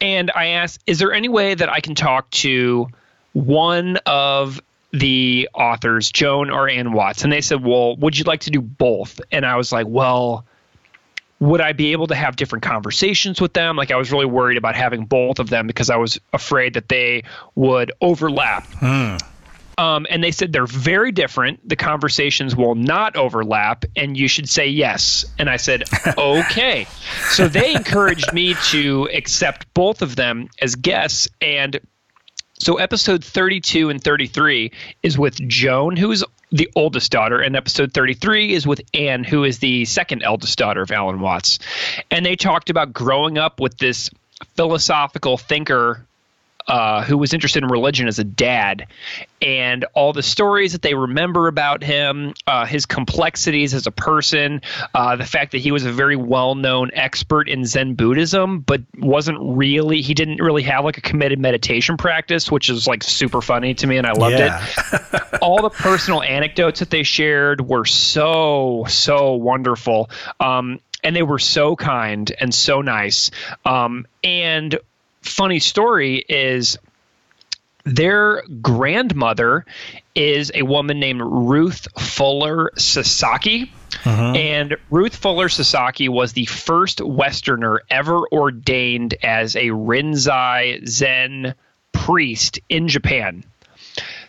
And 0.00 0.30
I 0.34 0.48
asked, 0.48 0.82
is 0.86 0.98
there 0.98 1.12
any 1.12 1.28
way 1.28 1.54
that 1.54 1.68
I 1.68 1.80
can 1.80 1.94
talk 1.94 2.30
to 2.30 2.88
one 3.32 3.98
of 4.06 4.60
the 4.92 5.48
authors, 5.54 6.10
Joan 6.10 6.50
or 6.50 6.68
Anne 6.68 6.92
Watts? 6.92 7.24
And 7.24 7.32
they 7.32 7.40
said, 7.40 7.64
well, 7.64 7.96
would 7.96 8.18
you 8.18 8.24
like 8.24 8.40
to 8.42 8.50
do 8.50 8.60
both? 8.60 9.20
And 9.32 9.44
I 9.44 9.56
was 9.56 9.72
like, 9.72 9.86
well, 9.88 10.44
would 11.40 11.60
I 11.60 11.72
be 11.72 11.92
able 11.92 12.06
to 12.06 12.14
have 12.14 12.36
different 12.36 12.62
conversations 12.62 13.40
with 13.40 13.52
them? 13.52 13.76
Like 13.76 13.90
I 13.90 13.96
was 13.96 14.10
really 14.12 14.26
worried 14.26 14.56
about 14.56 14.74
having 14.74 15.04
both 15.04 15.38
of 15.38 15.50
them 15.50 15.66
because 15.66 15.90
I 15.90 15.96
was 15.96 16.18
afraid 16.32 16.74
that 16.74 16.88
they 16.88 17.24
would 17.54 17.92
overlap. 18.00 18.66
Hmm. 18.78 19.16
Um, 19.78 20.06
and 20.08 20.24
they 20.24 20.30
said 20.30 20.52
they're 20.52 20.66
very 20.66 21.12
different. 21.12 21.68
The 21.68 21.76
conversations 21.76 22.56
will 22.56 22.74
not 22.74 23.14
overlap, 23.16 23.84
and 23.94 24.16
you 24.16 24.26
should 24.26 24.48
say 24.48 24.68
yes. 24.68 25.26
And 25.38 25.50
I 25.50 25.58
said, 25.58 25.84
okay. 26.18 26.86
so 27.28 27.46
they 27.46 27.74
encouraged 27.74 28.32
me 28.32 28.54
to 28.70 29.08
accept 29.12 29.72
both 29.74 30.00
of 30.00 30.16
them 30.16 30.48
as 30.62 30.76
guests. 30.76 31.28
And 31.42 31.78
so 32.58 32.76
episode 32.76 33.22
32 33.22 33.90
and 33.90 34.02
33 34.02 34.72
is 35.02 35.18
with 35.18 35.36
Joan, 35.46 35.96
who 35.96 36.10
is 36.10 36.24
the 36.50 36.70
oldest 36.74 37.12
daughter, 37.12 37.40
and 37.40 37.54
episode 37.54 37.92
33 37.92 38.54
is 38.54 38.66
with 38.66 38.80
Anne, 38.94 39.24
who 39.24 39.44
is 39.44 39.58
the 39.58 39.84
second 39.84 40.22
eldest 40.22 40.56
daughter 40.56 40.80
of 40.80 40.90
Alan 40.90 41.20
Watts. 41.20 41.58
And 42.10 42.24
they 42.24 42.36
talked 42.36 42.70
about 42.70 42.94
growing 42.94 43.36
up 43.36 43.60
with 43.60 43.76
this 43.76 44.10
philosophical 44.54 45.36
thinker 45.36 46.06
uh, 46.68 47.02
who 47.04 47.16
was 47.16 47.32
interested 47.32 47.62
in 47.62 47.68
religion 47.68 48.08
as 48.08 48.18
a 48.18 48.24
dad, 48.24 48.86
and 49.40 49.84
all 49.94 50.12
the 50.12 50.22
stories 50.22 50.72
that 50.72 50.82
they 50.82 50.94
remember 50.94 51.48
about 51.48 51.82
him, 51.82 52.34
uh, 52.46 52.66
his 52.66 52.86
complexities 52.86 53.74
as 53.74 53.86
a 53.86 53.90
person, 53.90 54.62
uh, 54.94 55.16
the 55.16 55.24
fact 55.24 55.52
that 55.52 55.58
he 55.58 55.70
was 55.70 55.84
a 55.84 55.92
very 55.92 56.16
well-known 56.16 56.90
expert 56.94 57.48
in 57.48 57.64
Zen 57.64 57.94
Buddhism, 57.94 58.60
but 58.60 58.82
wasn't 58.98 59.38
really 59.40 60.02
he 60.02 60.14
didn't 60.14 60.40
really 60.40 60.62
have 60.62 60.84
like 60.84 60.98
a 60.98 61.02
committed 61.02 61.38
meditation 61.38 61.96
practice, 61.96 62.50
which 62.50 62.68
is 62.68 62.86
like 62.86 63.02
super 63.02 63.40
funny 63.40 63.74
to 63.74 63.86
me, 63.86 63.98
and 63.98 64.06
I 64.06 64.12
loved 64.12 64.38
yeah. 64.38 64.66
it. 64.92 65.38
all 65.42 65.62
the 65.62 65.70
personal 65.70 66.22
anecdotes 66.22 66.80
that 66.80 66.90
they 66.90 67.02
shared 67.02 67.60
were 67.60 67.84
so 67.84 68.84
so 68.88 69.34
wonderful. 69.34 70.10
Um, 70.40 70.80
and 71.04 71.14
they 71.14 71.22
were 71.22 71.38
so 71.38 71.76
kind 71.76 72.32
and 72.40 72.52
so 72.52 72.80
nice. 72.80 73.30
Um, 73.64 74.06
and 74.24 74.76
funny 75.26 75.58
story 75.58 76.24
is 76.28 76.78
their 77.84 78.42
grandmother 78.60 79.64
is 80.14 80.50
a 80.54 80.62
woman 80.62 80.98
named 80.98 81.22
Ruth 81.24 81.86
Fuller 82.00 82.72
Sasaki. 82.76 83.72
Uh-huh. 84.04 84.32
And 84.32 84.76
Ruth 84.90 85.14
Fuller 85.14 85.48
Sasaki 85.48 86.08
was 86.08 86.32
the 86.32 86.46
first 86.46 87.00
Westerner 87.00 87.82
ever 87.88 88.26
ordained 88.32 89.14
as 89.22 89.54
a 89.54 89.66
Rinzai 89.66 90.86
Zen 90.86 91.54
priest 91.92 92.58
in 92.68 92.88
Japan. 92.88 93.44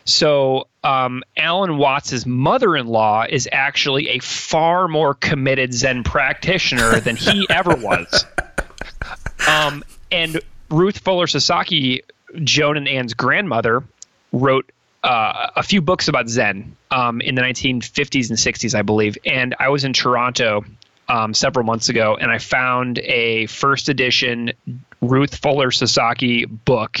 So 0.04 0.68
um, 0.84 1.22
Alan 1.36 1.76
Watts's 1.76 2.24
mother-in-law 2.24 3.26
is 3.28 3.48
actually 3.50 4.08
a 4.10 4.20
far 4.20 4.88
more 4.88 5.14
committed 5.14 5.74
Zen 5.74 6.04
practitioner 6.04 7.00
than 7.00 7.16
he 7.16 7.46
ever 7.50 7.74
was. 7.74 8.24
Um, 9.48 9.82
and 10.12 10.40
Ruth 10.70 10.98
Fuller 10.98 11.26
Sasaki, 11.26 12.02
Joan 12.42 12.76
and 12.76 12.88
Anne's 12.88 13.14
grandmother, 13.14 13.84
wrote 14.32 14.70
uh, 15.02 15.50
a 15.56 15.62
few 15.62 15.80
books 15.80 16.08
about 16.08 16.28
Zen 16.28 16.76
um, 16.90 17.20
in 17.20 17.34
the 17.34 17.42
1950s 17.42 18.28
and 18.28 18.38
60s, 18.38 18.74
I 18.74 18.82
believe. 18.82 19.16
And 19.24 19.54
I 19.58 19.68
was 19.68 19.84
in 19.84 19.92
Toronto 19.92 20.64
um, 21.08 21.32
several 21.34 21.64
months 21.64 21.88
ago, 21.88 22.16
and 22.20 22.30
I 22.30 22.38
found 22.38 22.98
a 22.98 23.46
first 23.46 23.88
edition 23.88 24.52
Ruth 25.00 25.36
Fuller 25.36 25.70
Sasaki 25.70 26.44
book 26.44 26.98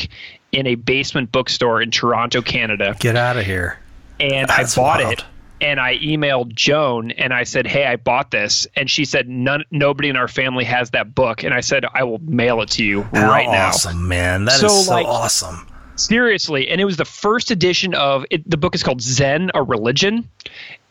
in 0.52 0.66
a 0.66 0.76
basement 0.76 1.30
bookstore 1.30 1.82
in 1.82 1.90
Toronto, 1.90 2.40
Canada. 2.40 2.96
Get 2.98 3.16
out 3.16 3.36
of 3.36 3.44
here! 3.44 3.78
And 4.18 4.48
That's 4.48 4.76
I 4.76 4.80
bought 4.80 5.00
wild. 5.00 5.12
it 5.12 5.24
and 5.60 5.80
I 5.80 5.98
emailed 5.98 6.54
Joan 6.54 7.10
and 7.12 7.32
I 7.32 7.44
said, 7.44 7.66
"Hey, 7.66 7.84
I 7.84 7.96
bought 7.96 8.30
this," 8.30 8.66
and 8.76 8.90
she 8.90 9.04
said, 9.04 9.28
"None, 9.28 9.64
nobody 9.70 10.08
in 10.08 10.16
our 10.16 10.28
family 10.28 10.64
has 10.64 10.90
that 10.90 11.14
book." 11.14 11.42
And 11.42 11.52
I 11.52 11.60
said, 11.60 11.84
"I 11.92 12.04
will 12.04 12.20
mail 12.22 12.60
it 12.62 12.70
to 12.70 12.84
you 12.84 13.02
How 13.02 13.28
right 13.28 13.48
now." 13.48 13.68
Awesome, 13.68 14.08
man! 14.08 14.44
That 14.44 14.58
so, 14.58 14.66
is 14.66 14.86
so 14.86 14.92
like, 14.92 15.06
awesome. 15.06 15.66
Seriously, 15.96 16.68
and 16.68 16.80
it 16.80 16.84
was 16.84 16.96
the 16.96 17.04
first 17.04 17.50
edition 17.50 17.92
of 17.92 18.24
it, 18.30 18.48
the 18.48 18.56
book 18.56 18.74
is 18.74 18.82
called 18.82 19.00
Zen: 19.00 19.50
A 19.54 19.62
Religion, 19.62 20.28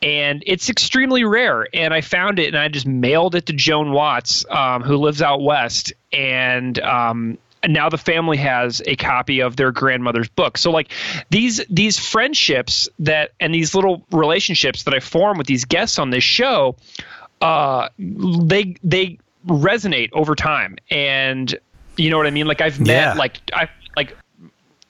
and 0.02 0.44
it's 0.46 0.70
extremely 0.70 1.24
rare. 1.24 1.68
And 1.74 1.94
I 1.94 2.02
found 2.02 2.40
it, 2.40 2.48
and 2.48 2.58
I 2.58 2.68
just 2.68 2.86
mailed 2.86 3.36
it 3.36 3.46
to 3.46 3.54
Joan 3.54 3.92
Watts, 3.92 4.46
um, 4.50 4.84
who 4.84 4.98
lives 4.98 5.22
out 5.22 5.42
west, 5.42 5.94
and 6.12 6.78
um, 6.80 7.38
and 7.64 7.74
now 7.74 7.90
the 7.90 7.98
family 7.98 8.38
has 8.38 8.82
a 8.86 8.96
copy 8.96 9.42
of 9.42 9.56
their 9.56 9.72
grandmother's 9.72 10.30
book. 10.30 10.58
So 10.58 10.72
like 10.72 10.92
these 11.30 11.66
these 11.70 11.98
friendships 11.98 12.88
that 13.00 13.32
and 13.40 13.54
these 13.54 13.74
little 13.76 14.04
relationships 14.12 14.84
that 14.84 14.94
I 14.94 15.00
form 15.00 15.38
with 15.38 15.48
these 15.48 15.66
guests 15.66 16.00
on 16.00 16.10
this 16.10 16.24
show, 16.24 16.76
uh, 17.42 17.90
they 17.98 18.76
they 18.84 19.20
resonate 19.46 20.10
over 20.14 20.36
time. 20.36 20.78
And 20.90 21.54
you 21.96 22.10
know 22.10 22.18
what 22.18 22.28
I 22.28 22.32
mean? 22.32 22.48
Like 22.48 22.62
I've 22.62 22.80
met 22.80 22.88
yeah. 22.88 23.14
like 23.14 23.40
I 23.54 23.70
like 23.96 24.16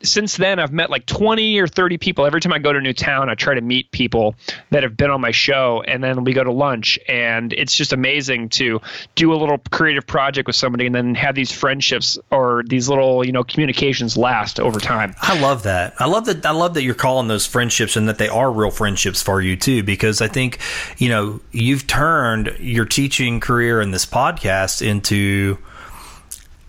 since 0.07 0.37
then 0.37 0.59
I've 0.59 0.71
met 0.71 0.89
like 0.89 1.05
20 1.05 1.59
or 1.59 1.67
30 1.67 1.97
people. 1.97 2.25
Every 2.25 2.41
time 2.41 2.53
I 2.53 2.59
go 2.59 2.71
to 2.71 2.79
a 2.79 2.81
new 2.81 2.93
town, 2.93 3.29
I 3.29 3.35
try 3.35 3.53
to 3.55 3.61
meet 3.61 3.91
people 3.91 4.35
that 4.71 4.83
have 4.83 4.97
been 4.97 5.09
on 5.09 5.21
my 5.21 5.31
show 5.31 5.83
and 5.87 6.03
then 6.03 6.23
we 6.23 6.33
go 6.33 6.43
to 6.43 6.51
lunch 6.51 6.99
and 7.07 7.53
it's 7.53 7.75
just 7.75 7.93
amazing 7.93 8.49
to 8.49 8.81
do 9.15 9.33
a 9.33 9.35
little 9.35 9.57
creative 9.71 10.07
project 10.07 10.47
with 10.47 10.55
somebody 10.55 10.85
and 10.85 10.95
then 10.95 11.15
have 11.15 11.35
these 11.35 11.51
friendships 11.51 12.17
or 12.31 12.63
these 12.67 12.89
little, 12.89 13.25
you 13.25 13.31
know, 13.31 13.43
communications 13.43 14.17
last 14.17 14.59
over 14.59 14.79
time. 14.79 15.13
I 15.21 15.39
love 15.39 15.63
that. 15.63 15.93
I 15.99 16.05
love 16.05 16.25
that 16.25 16.45
I 16.45 16.51
love 16.51 16.73
that 16.75 16.83
you're 16.83 16.95
calling 16.95 17.27
those 17.27 17.45
friendships 17.45 17.95
and 17.95 18.07
that 18.07 18.17
they 18.17 18.29
are 18.29 18.51
real 18.51 18.71
friendships 18.71 19.21
for 19.21 19.41
you 19.41 19.55
too 19.55 19.83
because 19.83 20.21
I 20.21 20.27
think, 20.27 20.59
you 20.97 21.09
know, 21.09 21.41
you've 21.51 21.87
turned 21.87 22.55
your 22.59 22.85
teaching 22.85 23.39
career 23.39 23.81
in 23.81 23.91
this 23.91 24.05
podcast 24.05 24.85
into 24.85 25.57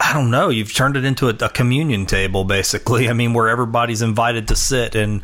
I 0.00 0.12
don't 0.12 0.30
know. 0.30 0.48
You've 0.48 0.72
turned 0.72 0.96
it 0.96 1.04
into 1.04 1.28
a, 1.28 1.34
a, 1.44 1.48
communion 1.48 2.06
table, 2.06 2.44
basically. 2.44 3.08
I 3.08 3.12
mean, 3.12 3.34
where 3.34 3.48
everybody's 3.48 4.00
invited 4.00 4.48
to 4.48 4.56
sit 4.56 4.94
and, 4.94 5.22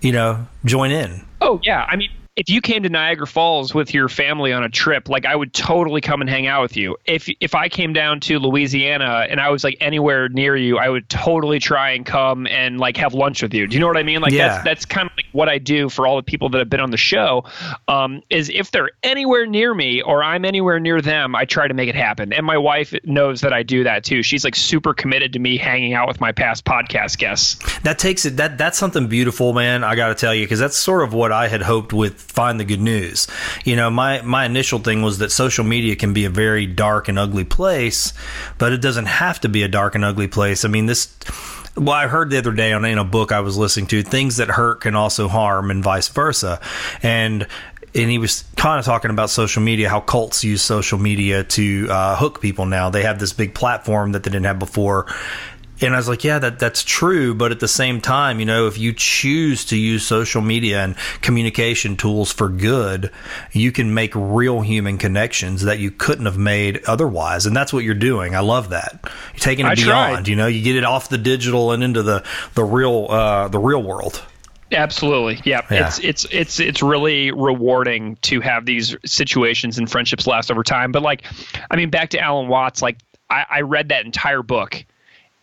you 0.00 0.12
know, 0.12 0.46
join 0.64 0.90
in. 0.90 1.24
Oh 1.40 1.60
yeah. 1.62 1.86
I 1.88 1.96
mean, 1.96 2.10
if 2.38 2.48
you 2.48 2.60
came 2.60 2.84
to 2.84 2.88
Niagara 2.88 3.26
Falls 3.26 3.74
with 3.74 3.92
your 3.92 4.08
family 4.08 4.52
on 4.52 4.62
a 4.62 4.68
trip, 4.68 5.08
like 5.08 5.26
I 5.26 5.34
would 5.34 5.52
totally 5.52 6.00
come 6.00 6.20
and 6.20 6.30
hang 6.30 6.46
out 6.46 6.62
with 6.62 6.76
you. 6.76 6.96
If 7.04 7.28
if 7.40 7.56
I 7.56 7.68
came 7.68 7.92
down 7.92 8.20
to 8.20 8.38
Louisiana 8.38 9.26
and 9.28 9.40
I 9.40 9.50
was 9.50 9.64
like 9.64 9.76
anywhere 9.80 10.28
near 10.28 10.54
you, 10.54 10.78
I 10.78 10.88
would 10.88 11.08
totally 11.08 11.58
try 11.58 11.90
and 11.90 12.06
come 12.06 12.46
and 12.46 12.78
like 12.78 12.96
have 12.96 13.12
lunch 13.12 13.42
with 13.42 13.52
you. 13.52 13.66
Do 13.66 13.74
you 13.74 13.80
know 13.80 13.88
what 13.88 13.96
I 13.96 14.04
mean? 14.04 14.20
Like 14.20 14.32
yeah. 14.32 14.48
that's 14.48 14.64
that's 14.64 14.84
kind 14.84 15.10
of 15.10 15.16
like 15.16 15.26
what 15.32 15.48
I 15.48 15.58
do 15.58 15.88
for 15.88 16.06
all 16.06 16.14
the 16.14 16.22
people 16.22 16.48
that 16.50 16.58
have 16.58 16.70
been 16.70 16.80
on 16.80 16.92
the 16.92 16.96
show. 16.96 17.42
Um, 17.88 18.22
is 18.30 18.50
if 18.50 18.70
they're 18.70 18.90
anywhere 19.02 19.44
near 19.44 19.74
me 19.74 20.00
or 20.00 20.22
I'm 20.22 20.44
anywhere 20.44 20.78
near 20.78 21.02
them, 21.02 21.34
I 21.34 21.44
try 21.44 21.66
to 21.66 21.74
make 21.74 21.88
it 21.88 21.96
happen. 21.96 22.32
And 22.32 22.46
my 22.46 22.56
wife 22.56 22.94
knows 23.02 23.40
that 23.40 23.52
I 23.52 23.64
do 23.64 23.82
that 23.82 24.04
too. 24.04 24.22
She's 24.22 24.44
like 24.44 24.54
super 24.54 24.94
committed 24.94 25.32
to 25.32 25.40
me 25.40 25.56
hanging 25.56 25.94
out 25.94 26.06
with 26.06 26.20
my 26.20 26.30
past 26.30 26.64
podcast 26.64 27.18
guests. 27.18 27.58
That 27.80 27.98
takes 27.98 28.24
it. 28.24 28.36
That 28.36 28.58
that's 28.58 28.78
something 28.78 29.08
beautiful, 29.08 29.54
man. 29.54 29.82
I 29.82 29.96
got 29.96 30.08
to 30.08 30.14
tell 30.14 30.32
you 30.32 30.44
because 30.44 30.60
that's 30.60 30.76
sort 30.76 31.02
of 31.02 31.12
what 31.12 31.32
I 31.32 31.48
had 31.48 31.62
hoped 31.62 31.92
with 31.92 32.27
find 32.28 32.60
the 32.60 32.64
good 32.64 32.80
news. 32.80 33.26
You 33.64 33.76
know, 33.76 33.90
my 33.90 34.22
my 34.22 34.44
initial 34.44 34.78
thing 34.78 35.02
was 35.02 35.18
that 35.18 35.32
social 35.32 35.64
media 35.64 35.96
can 35.96 36.12
be 36.12 36.24
a 36.24 36.30
very 36.30 36.66
dark 36.66 37.08
and 37.08 37.18
ugly 37.18 37.44
place, 37.44 38.12
but 38.58 38.72
it 38.72 38.80
doesn't 38.80 39.06
have 39.06 39.40
to 39.40 39.48
be 39.48 39.62
a 39.62 39.68
dark 39.68 39.94
and 39.94 40.04
ugly 40.04 40.28
place. 40.28 40.64
I 40.64 40.68
mean, 40.68 40.86
this 40.86 41.12
well, 41.76 41.94
I 41.94 42.06
heard 42.06 42.30
the 42.30 42.38
other 42.38 42.52
day 42.52 42.72
on 42.72 42.84
in 42.84 42.98
a 42.98 43.04
book 43.04 43.32
I 43.32 43.40
was 43.40 43.56
listening 43.56 43.86
to, 43.88 44.02
things 44.02 44.36
that 44.36 44.48
hurt 44.48 44.80
can 44.80 44.94
also 44.94 45.28
harm, 45.28 45.70
and 45.70 45.82
vice 45.82 46.08
versa. 46.08 46.60
And 47.02 47.46
and 47.94 48.10
he 48.10 48.18
was 48.18 48.44
kind 48.56 48.78
of 48.78 48.84
talking 48.84 49.10
about 49.10 49.30
social 49.30 49.62
media, 49.62 49.88
how 49.88 50.00
cults 50.00 50.44
use 50.44 50.62
social 50.62 50.98
media 50.98 51.44
to 51.44 51.88
uh, 51.90 52.16
hook 52.16 52.40
people 52.40 52.66
now. 52.66 52.90
They 52.90 53.02
have 53.02 53.18
this 53.18 53.32
big 53.32 53.54
platform 53.54 54.12
that 54.12 54.24
they 54.24 54.30
didn't 54.30 54.46
have 54.46 54.58
before. 54.58 55.06
And 55.80 55.94
I 55.94 55.96
was 55.96 56.08
like, 56.08 56.24
yeah, 56.24 56.38
that 56.38 56.58
that's 56.58 56.82
true, 56.82 57.34
but 57.34 57.52
at 57.52 57.60
the 57.60 57.68
same 57.68 58.00
time, 58.00 58.40
you 58.40 58.46
know, 58.46 58.66
if 58.66 58.78
you 58.78 58.92
choose 58.92 59.66
to 59.66 59.76
use 59.76 60.04
social 60.04 60.42
media 60.42 60.82
and 60.82 60.96
communication 61.22 61.96
tools 61.96 62.32
for 62.32 62.48
good, 62.48 63.12
you 63.52 63.70
can 63.70 63.94
make 63.94 64.12
real 64.14 64.60
human 64.60 64.98
connections 64.98 65.62
that 65.62 65.78
you 65.78 65.90
couldn't 65.90 66.26
have 66.26 66.38
made 66.38 66.82
otherwise, 66.86 67.46
and 67.46 67.56
that's 67.56 67.72
what 67.72 67.84
you're 67.84 67.94
doing. 67.94 68.34
I 68.34 68.40
love 68.40 68.70
that. 68.70 68.98
You're 69.02 69.40
taking 69.40 69.66
it 69.66 69.70
I 69.70 69.74
beyond. 69.74 70.14
tried. 70.14 70.28
You 70.28 70.36
know, 70.36 70.46
you 70.46 70.62
get 70.62 70.76
it 70.76 70.84
off 70.84 71.08
the 71.08 71.18
digital 71.18 71.72
and 71.72 71.82
into 71.84 72.02
the 72.02 72.24
the 72.54 72.64
real 72.64 73.06
uh, 73.08 73.48
the 73.48 73.58
real 73.58 73.82
world. 73.82 74.22
Absolutely. 74.70 75.40
Yeah. 75.44 75.64
Yeah. 75.70 75.86
It's 75.86 75.98
it's 76.00 76.26
it's 76.30 76.60
it's 76.60 76.82
really 76.82 77.30
rewarding 77.30 78.16
to 78.22 78.40
have 78.40 78.66
these 78.66 78.94
situations 79.06 79.78
and 79.78 79.90
friendships 79.90 80.26
last 80.26 80.50
over 80.50 80.62
time. 80.62 80.92
But 80.92 81.02
like 81.02 81.22
I 81.70 81.76
mean 81.76 81.90
back 81.90 82.10
to 82.10 82.20
Alan 82.20 82.48
Watts, 82.48 82.82
like 82.82 82.98
I, 83.30 83.44
I 83.48 83.60
read 83.62 83.88
that 83.90 84.04
entire 84.04 84.42
book 84.42 84.84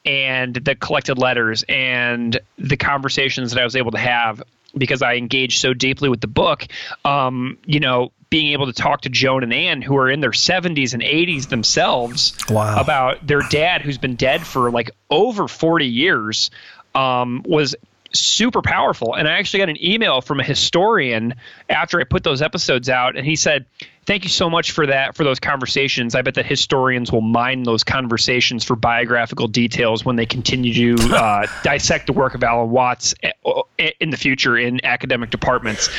and 0.06 0.54
the 0.56 0.76
collected 0.76 1.18
letters 1.18 1.64
and 1.68 2.40
the 2.58 2.78
conversations 2.78 3.52
that 3.52 3.62
I 3.62 3.64
was 3.64 3.76
able 3.76 3.92
to 3.92 3.98
have 3.98 4.44
because 4.78 5.02
I 5.02 5.16
engaged 5.16 5.60
so 5.62 5.74
deeply 5.74 6.10
with 6.10 6.22
the 6.22 6.28
book. 6.28 6.68
Um, 7.06 7.58
you 7.66 7.80
know, 7.80 8.12
being 8.30 8.52
able 8.54 8.66
to 8.66 8.74
talk 8.74 9.02
to 9.02 9.10
Joan 9.10 9.44
and 9.44 9.54
Anne, 9.54 9.82
who 9.82 9.96
are 9.98 10.10
in 10.10 10.20
their 10.20 10.32
70s 10.32 10.94
and 10.94 11.02
80s 11.02 11.48
themselves, 11.50 12.36
Wow. 12.50 12.80
about 12.80 13.26
their 13.26 13.40
dad, 13.50 13.82
who's 13.82 13.98
been 13.98 14.16
dead 14.16 14.46
for 14.46 14.70
like 14.72 14.92
over 15.10 15.48
40 15.48 15.86
years, 15.88 16.52
um, 16.94 17.44
was 17.48 17.76
super 18.14 18.62
powerful. 18.62 19.14
And 19.14 19.28
I 19.28 19.34
actually 19.34 19.60
got 19.60 19.70
an 19.70 19.84
email 19.84 20.22
from 20.22 20.40
a 20.40 20.44
historian 20.44 21.36
after 21.70 22.00
I 22.00 22.04
put 22.04 22.24
those 22.24 22.42
episodes 22.42 22.90
out, 22.90 23.16
and 23.16 23.26
he 23.26 23.36
said, 23.36 23.66
Thank 24.06 24.24
you 24.24 24.30
so 24.30 24.50
much 24.50 24.72
for 24.72 24.86
that, 24.88 25.16
for 25.16 25.24
those 25.24 25.40
conversations. 25.40 26.16
I 26.16 26.22
bet 26.22 26.36
that 26.36 26.46
historians 26.46 27.12
will 27.12 27.22
mine 27.22 27.64
those 27.64 27.84
conversations 27.84 28.64
for 28.64 28.76
biographical 28.76 29.48
details 29.48 30.06
when 30.06 30.16
they 30.16 30.26
continue 30.26 30.96
to 30.96 31.04
uh, 31.16 31.48
dissect 31.64 32.08
the 32.08 32.14
work 32.14 32.36
of 32.36 32.44
Alan 32.44 32.70
Watts 32.70 33.16
eh, 33.24 33.92
in 34.00 34.12
the 34.12 34.18
future 34.18 34.58
in 34.58 34.84
academic 34.86 35.30
departments. 35.32 35.90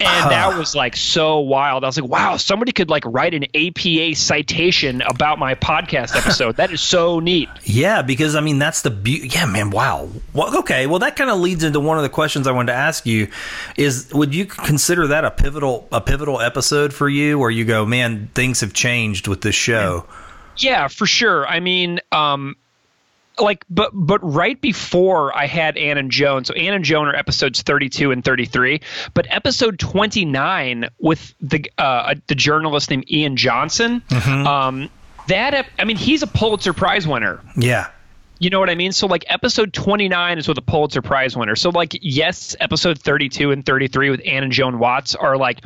And 0.00 0.30
that 0.30 0.58
was 0.58 0.74
like 0.74 0.96
so 0.96 1.40
wild. 1.40 1.84
I 1.84 1.86
was 1.86 2.00
like, 2.00 2.10
wow, 2.10 2.36
somebody 2.36 2.72
could 2.72 2.90
like 2.90 3.04
write 3.06 3.34
an 3.34 3.44
APA 3.54 4.16
citation 4.16 5.02
about 5.02 5.38
my 5.38 5.54
podcast 5.54 6.16
episode. 6.16 6.56
that 6.56 6.72
is 6.72 6.80
so 6.80 7.20
neat. 7.20 7.48
Yeah, 7.62 8.02
because 8.02 8.34
I 8.34 8.40
mean 8.40 8.58
that's 8.58 8.82
the 8.82 8.90
beauty. 8.90 9.28
Yeah, 9.28 9.46
man. 9.46 9.70
Wow. 9.70 10.08
Well, 10.32 10.58
okay. 10.58 10.86
Well, 10.86 10.98
that 11.00 11.16
kind 11.16 11.30
of 11.30 11.38
leads 11.38 11.64
into 11.64 11.80
one 11.80 11.96
of 11.96 12.02
the 12.02 12.08
questions 12.08 12.46
I 12.46 12.52
wanted 12.52 12.72
to 12.72 12.78
ask 12.78 13.06
you: 13.06 13.28
is 13.76 14.12
would 14.12 14.34
you 14.34 14.44
consider 14.46 15.06
that 15.08 15.24
a 15.24 15.30
pivotal 15.30 15.88
a 15.92 16.00
pivotal 16.00 16.40
episode 16.40 16.92
for 16.92 17.08
you, 17.08 17.38
where 17.44 17.50
you 17.50 17.66
go, 17.66 17.84
man, 17.84 18.30
things 18.34 18.62
have 18.62 18.72
changed 18.72 19.28
with 19.28 19.42
this 19.42 19.54
show? 19.54 20.06
Yeah, 20.56 20.88
for 20.88 21.04
sure. 21.04 21.46
I 21.46 21.60
mean, 21.60 22.00
um, 22.10 22.56
like, 23.38 23.66
but 23.68 23.90
but 23.92 24.18
right 24.22 24.58
before 24.58 25.36
I 25.36 25.46
had 25.46 25.76
Anne 25.76 25.98
and 25.98 26.10
Joan, 26.10 26.46
so 26.46 26.54
Anne 26.54 26.72
and 26.72 26.84
Joan 26.86 27.06
are 27.06 27.14
episodes 27.14 27.60
thirty-two 27.60 28.12
and 28.12 28.24
thirty-three, 28.24 28.80
but 29.12 29.26
episode 29.28 29.78
twenty-nine 29.78 30.88
with 30.98 31.34
the 31.42 31.70
uh, 31.76 32.14
the 32.28 32.34
journalist 32.34 32.88
named 32.88 33.10
Ian 33.10 33.36
Johnson. 33.36 34.02
Um, 34.10 34.88
that 35.28 35.66
I 35.78 35.84
mean, 35.84 35.96
he's 35.96 36.22
a 36.22 36.26
Pulitzer 36.26 36.72
Prize 36.72 37.06
winner. 37.06 37.40
Yeah. 37.56 37.90
You 38.38 38.50
know 38.50 38.58
what 38.58 38.70
I 38.70 38.74
mean? 38.74 38.92
So 38.92 39.06
like 39.06 39.24
episode 39.28 39.72
29 39.72 40.38
is 40.38 40.48
with 40.48 40.58
a 40.58 40.62
Pulitzer 40.62 41.02
Prize 41.02 41.36
winner. 41.36 41.56
So 41.56 41.70
like 41.70 41.96
yes, 42.02 42.56
episode 42.58 42.98
32 42.98 43.52
and 43.52 43.64
33 43.64 44.10
with 44.10 44.20
Anne 44.26 44.42
and 44.42 44.52
Joan 44.52 44.78
Watts 44.78 45.14
are 45.14 45.36
like 45.36 45.64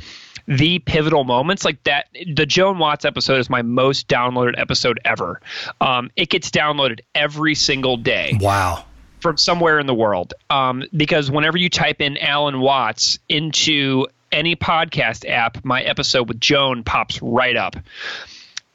the 0.49 0.79
pivotal 0.81 1.25
moments 1.25 1.65
like 1.65 1.85
that 1.85 2.07
the 2.35 2.47
Joan 2.47 2.79
Watts 2.79 3.05
episode 3.05 3.39
is 3.39 3.49
my 3.51 3.63
most 3.63 4.09
downloaded 4.09 4.55
episode 4.59 4.99
ever. 5.05 5.41
Um, 5.81 6.11
it 6.17 6.31
gets 6.31 6.51
downloaded 6.51 7.01
every 7.15 7.55
single 7.55 7.97
day 7.99 8.37
Wow. 8.41 8.87
from 9.21 9.37
somewhere 9.37 9.79
in 9.79 9.87
the 9.87 9.95
world. 9.95 10.33
Um, 10.49 10.85
because 10.97 11.31
whenever 11.31 11.59
you 11.59 11.69
type 11.69 12.01
in 12.01 12.17
Alan 12.17 12.61
Watts 12.61 13.19
into 13.29 14.07
any 14.33 14.57
podcast 14.57 15.29
app, 15.29 15.65
my 15.65 15.83
episode 15.83 16.29
with 16.29 16.41
Joan 16.41 16.83
pops 16.83 17.21
right 17.23 17.57
up. 17.57 17.77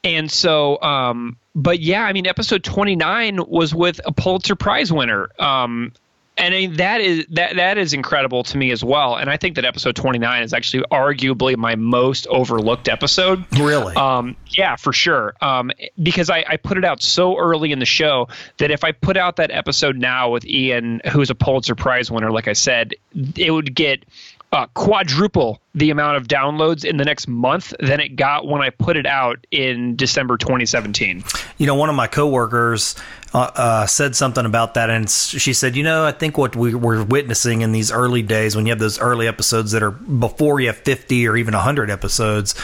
And 0.04 0.30
so, 0.30 0.80
um, 0.82 1.36
but 1.54 1.80
yeah, 1.80 2.04
I 2.04 2.12
mean, 2.12 2.26
episode 2.26 2.62
29 2.62 3.40
was 3.48 3.74
with 3.74 4.00
a 4.04 4.12
Pulitzer 4.12 4.54
Prize 4.54 4.92
winner. 4.92 5.28
Um, 5.38 5.92
and 6.36 6.52
I 6.52 6.58
mean, 6.58 6.76
that 6.76 7.00
is 7.00 7.26
that 7.30 7.56
that 7.56 7.78
is 7.78 7.92
incredible 7.92 8.42
to 8.44 8.58
me 8.58 8.72
as 8.72 8.82
well. 8.82 9.16
And 9.16 9.30
I 9.30 9.36
think 9.36 9.54
that 9.54 9.64
episode 9.64 9.94
29 9.94 10.42
is 10.42 10.52
actually 10.52 10.82
arguably 10.90 11.56
my 11.56 11.76
most 11.76 12.26
overlooked 12.26 12.88
episode. 12.88 13.44
Really? 13.58 13.94
Um, 13.94 14.36
yeah, 14.48 14.74
for 14.74 14.92
sure. 14.92 15.34
Um, 15.40 15.70
because 16.02 16.30
I, 16.30 16.44
I 16.48 16.56
put 16.56 16.76
it 16.76 16.84
out 16.84 17.02
so 17.02 17.38
early 17.38 17.70
in 17.70 17.78
the 17.78 17.86
show 17.86 18.28
that 18.58 18.72
if 18.72 18.82
I 18.82 18.90
put 18.90 19.16
out 19.16 19.36
that 19.36 19.52
episode 19.52 19.96
now 19.96 20.30
with 20.30 20.44
Ian, 20.44 21.00
who's 21.12 21.30
a 21.30 21.36
Pulitzer 21.36 21.76
Prize 21.76 22.10
winner, 22.10 22.32
like 22.32 22.48
I 22.48 22.52
said, 22.54 22.94
it 23.36 23.52
would 23.52 23.74
get 23.74 24.04
uh, 24.52 24.66
quadruple 24.74 25.60
the 25.74 25.90
amount 25.90 26.16
of 26.16 26.28
downloads 26.28 26.84
in 26.84 26.96
the 26.96 27.04
next 27.04 27.26
month 27.26 27.74
than 27.80 28.00
it 28.00 28.16
got 28.16 28.46
when 28.46 28.62
I 28.62 28.70
put 28.70 28.96
it 28.96 29.06
out 29.06 29.44
in 29.50 29.96
December 29.96 30.36
2017. 30.36 31.24
you 31.58 31.66
know, 31.66 31.74
one 31.74 31.88
of 31.88 31.96
my 31.96 32.06
coworkers 32.06 32.94
uh, 33.34 33.50
uh, 33.56 33.86
said 33.86 34.14
something 34.14 34.46
about 34.46 34.74
that, 34.74 34.90
and 34.90 35.10
she 35.10 35.52
said, 35.52 35.74
you 35.74 35.82
know, 35.82 36.04
I 36.04 36.12
think 36.12 36.38
what 36.38 36.54
we, 36.54 36.72
we're 36.72 37.02
witnessing 37.02 37.62
in 37.62 37.72
these 37.72 37.90
early 37.90 38.22
days, 38.22 38.54
when 38.54 38.64
you 38.64 38.70
have 38.70 38.78
those 38.78 39.00
early 39.00 39.26
episodes 39.26 39.72
that 39.72 39.82
are 39.82 39.90
before 39.90 40.60
you 40.60 40.68
have 40.68 40.76
50 40.76 41.26
or 41.26 41.36
even 41.36 41.52
100 41.52 41.90
episodes, 41.90 42.54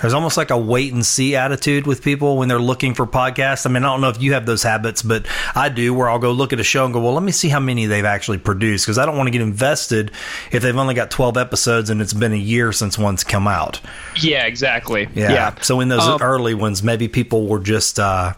there's 0.00 0.14
almost 0.14 0.36
like 0.36 0.50
a 0.50 0.58
wait 0.58 0.92
and 0.92 1.04
see 1.04 1.34
attitude 1.34 1.84
with 1.84 2.04
people 2.04 2.36
when 2.38 2.48
they're 2.48 2.60
looking 2.60 2.94
for 2.94 3.08
podcasts. 3.08 3.66
I 3.66 3.70
mean, 3.70 3.82
I 3.82 3.86
don't 3.88 4.00
know 4.00 4.08
if 4.08 4.22
you 4.22 4.34
have 4.34 4.46
those 4.46 4.62
habits, 4.62 5.02
but 5.02 5.26
I 5.56 5.68
do, 5.68 5.92
where 5.92 6.08
I'll 6.08 6.20
go 6.20 6.30
look 6.30 6.52
at 6.52 6.60
a 6.60 6.64
show 6.64 6.84
and 6.84 6.94
go, 6.94 7.00
well, 7.00 7.14
let 7.14 7.24
me 7.24 7.32
see 7.32 7.48
how 7.48 7.58
many 7.58 7.86
they've 7.86 8.04
actually 8.04 8.38
produced, 8.38 8.86
because 8.86 8.98
I 8.98 9.06
don't 9.06 9.16
want 9.16 9.26
to 9.26 9.32
get 9.32 9.42
invested 9.42 10.12
if 10.52 10.62
they've 10.62 10.76
only 10.76 10.94
got 10.94 11.10
12 11.10 11.36
episodes 11.36 11.90
and 11.90 12.00
it's 12.00 12.14
been 12.14 12.32
a 12.32 12.36
year 12.36 12.59
since 12.72 12.98
one's 12.98 13.24
come 13.24 13.48
out. 13.48 13.80
Yeah, 14.20 14.44
exactly. 14.46 15.08
Yeah. 15.14 15.32
Yeah. 15.32 15.54
So 15.62 15.80
in 15.80 15.88
those 15.88 16.00
Um, 16.06 16.20
early 16.22 16.54
ones, 16.54 16.82
maybe 16.82 17.08
people 17.08 17.46
were 17.46 17.60
just, 17.60 17.98
uh, 17.98 18.34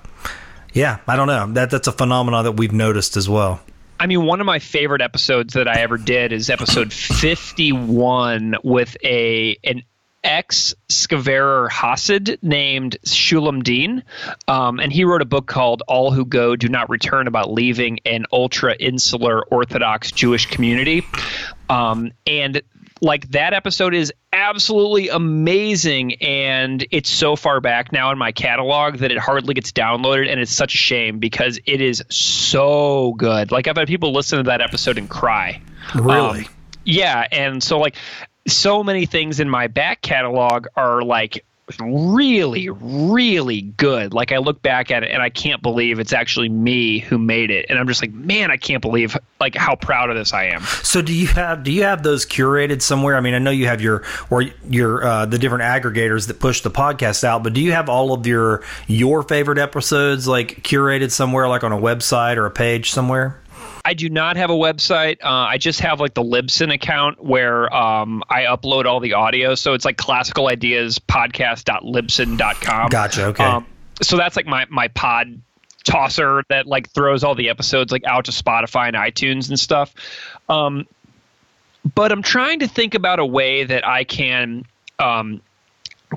yeah, 0.72 0.98
I 1.06 1.16
don't 1.16 1.26
know. 1.28 1.46
That 1.52 1.70
that's 1.70 1.88
a 1.88 1.92
phenomenon 1.92 2.44
that 2.44 2.52
we've 2.52 2.72
noticed 2.72 3.16
as 3.16 3.28
well. 3.28 3.60
I 4.00 4.06
mean, 4.06 4.24
one 4.24 4.40
of 4.40 4.46
my 4.46 4.58
favorite 4.58 5.00
episodes 5.00 5.54
that 5.54 5.68
I 5.68 5.80
ever 5.82 5.96
did 5.96 6.32
is 6.32 6.50
episode 6.50 6.92
51 6.92 8.56
with 8.64 8.96
a 9.04 9.56
an 9.64 9.82
ex 10.24 10.74
Skverer 10.88 11.68
Hasid 11.68 12.38
named 12.42 12.96
Shulem 13.04 13.62
Deen. 13.62 14.02
Um, 14.48 14.78
and 14.80 14.92
he 14.92 15.04
wrote 15.04 15.20
a 15.22 15.24
book 15.26 15.46
called 15.46 15.82
All 15.88 16.12
Who 16.12 16.24
Go 16.24 16.54
Do 16.56 16.68
Not 16.68 16.88
Return 16.90 17.26
about 17.26 17.52
leaving 17.52 17.98
an 18.06 18.26
ultra 18.32 18.74
insular 18.74 19.44
Orthodox 19.46 20.12
Jewish 20.12 20.46
community. 20.46 21.04
Um, 21.68 22.12
and 22.26 22.62
like 23.02 23.28
that 23.30 23.52
episode 23.52 23.94
is 23.94 24.12
absolutely 24.32 25.08
amazing 25.08 26.14
and 26.22 26.86
it's 26.92 27.10
so 27.10 27.34
far 27.36 27.60
back 27.60 27.92
now 27.92 28.10
in 28.12 28.16
my 28.16 28.30
catalog 28.32 28.98
that 28.98 29.10
it 29.10 29.18
hardly 29.18 29.52
gets 29.54 29.72
downloaded 29.72 30.30
and 30.30 30.40
it's 30.40 30.52
such 30.52 30.74
a 30.74 30.78
shame 30.78 31.18
because 31.18 31.58
it 31.66 31.80
is 31.80 32.02
so 32.08 33.12
good 33.18 33.50
like 33.50 33.66
i've 33.66 33.76
had 33.76 33.88
people 33.88 34.12
listen 34.12 34.38
to 34.38 34.44
that 34.44 34.60
episode 34.60 34.96
and 34.96 35.10
cry 35.10 35.60
Really? 35.94 36.44
Um, 36.44 36.46
yeah 36.84 37.26
and 37.32 37.62
so 37.62 37.78
like 37.78 37.96
so 38.46 38.82
many 38.82 39.04
things 39.04 39.40
in 39.40 39.50
my 39.50 39.66
back 39.66 40.00
catalog 40.00 40.66
are 40.76 41.02
like 41.02 41.44
really 41.80 42.68
really 42.70 43.62
good 43.62 44.12
like 44.12 44.32
i 44.32 44.38
look 44.38 44.60
back 44.62 44.90
at 44.90 45.02
it 45.02 45.10
and 45.10 45.22
i 45.22 45.30
can't 45.30 45.62
believe 45.62 45.98
it's 45.98 46.12
actually 46.12 46.48
me 46.48 46.98
who 46.98 47.18
made 47.18 47.50
it 47.50 47.66
and 47.68 47.78
i'm 47.78 47.86
just 47.86 48.02
like 48.02 48.12
man 48.12 48.50
i 48.50 48.56
can't 48.56 48.82
believe 48.82 49.16
like 49.40 49.54
how 49.54 49.74
proud 49.76 50.10
of 50.10 50.16
this 50.16 50.32
i 50.32 50.44
am 50.44 50.62
So 50.82 51.00
do 51.00 51.14
you 51.14 51.28
have 51.28 51.64
do 51.64 51.72
you 51.72 51.84
have 51.84 52.02
those 52.02 52.26
curated 52.26 52.82
somewhere? 52.82 53.16
I 53.16 53.20
mean, 53.20 53.34
I 53.34 53.38
know 53.38 53.50
you 53.50 53.66
have 53.66 53.80
your 53.80 54.02
or 54.30 54.42
your 54.68 55.04
uh, 55.04 55.26
the 55.26 55.38
different 55.38 55.64
aggregators 55.64 56.26
that 56.26 56.38
push 56.38 56.60
the 56.60 56.70
podcast 56.70 57.24
out, 57.24 57.42
but 57.42 57.52
do 57.52 57.60
you 57.60 57.72
have 57.72 57.88
all 57.88 58.12
of 58.12 58.26
your 58.26 58.62
your 58.86 59.22
favorite 59.22 59.58
episodes 59.58 60.28
like 60.28 60.62
curated 60.62 61.10
somewhere, 61.10 61.48
like 61.48 61.64
on 61.64 61.72
a 61.72 61.78
website 61.78 62.36
or 62.36 62.46
a 62.46 62.50
page 62.50 62.90
somewhere? 62.90 63.41
I 63.84 63.94
do 63.94 64.08
not 64.08 64.36
have 64.36 64.50
a 64.50 64.54
website. 64.54 65.22
Uh, 65.22 65.28
I 65.28 65.58
just 65.58 65.80
have 65.80 66.00
like 66.00 66.14
the 66.14 66.22
Libsyn 66.22 66.72
account 66.72 67.22
where 67.22 67.74
um, 67.74 68.22
I 68.28 68.42
upload 68.42 68.84
all 68.84 69.00
the 69.00 69.14
audio. 69.14 69.54
So 69.54 69.74
it's 69.74 69.84
like 69.84 69.96
classical 69.96 70.48
ideas 70.48 70.98
podcast.libsyn.com. 70.98 72.88
Gotcha, 72.90 73.26
okay. 73.26 73.44
Um, 73.44 73.66
so 74.00 74.16
that's 74.16 74.36
like 74.36 74.46
my, 74.46 74.66
my 74.70 74.88
pod 74.88 75.40
tosser 75.84 76.44
that 76.48 76.66
like 76.66 76.90
throws 76.90 77.24
all 77.24 77.34
the 77.34 77.48
episodes 77.48 77.90
like 77.90 78.04
out 78.04 78.26
to 78.26 78.30
Spotify 78.30 78.86
and 78.88 78.96
iTunes 78.96 79.48
and 79.48 79.58
stuff. 79.58 79.92
Um, 80.48 80.86
but 81.94 82.12
I'm 82.12 82.22
trying 82.22 82.60
to 82.60 82.68
think 82.68 82.94
about 82.94 83.18
a 83.18 83.26
way 83.26 83.64
that 83.64 83.86
I 83.86 84.04
can 84.04 84.64
um, 85.00 85.40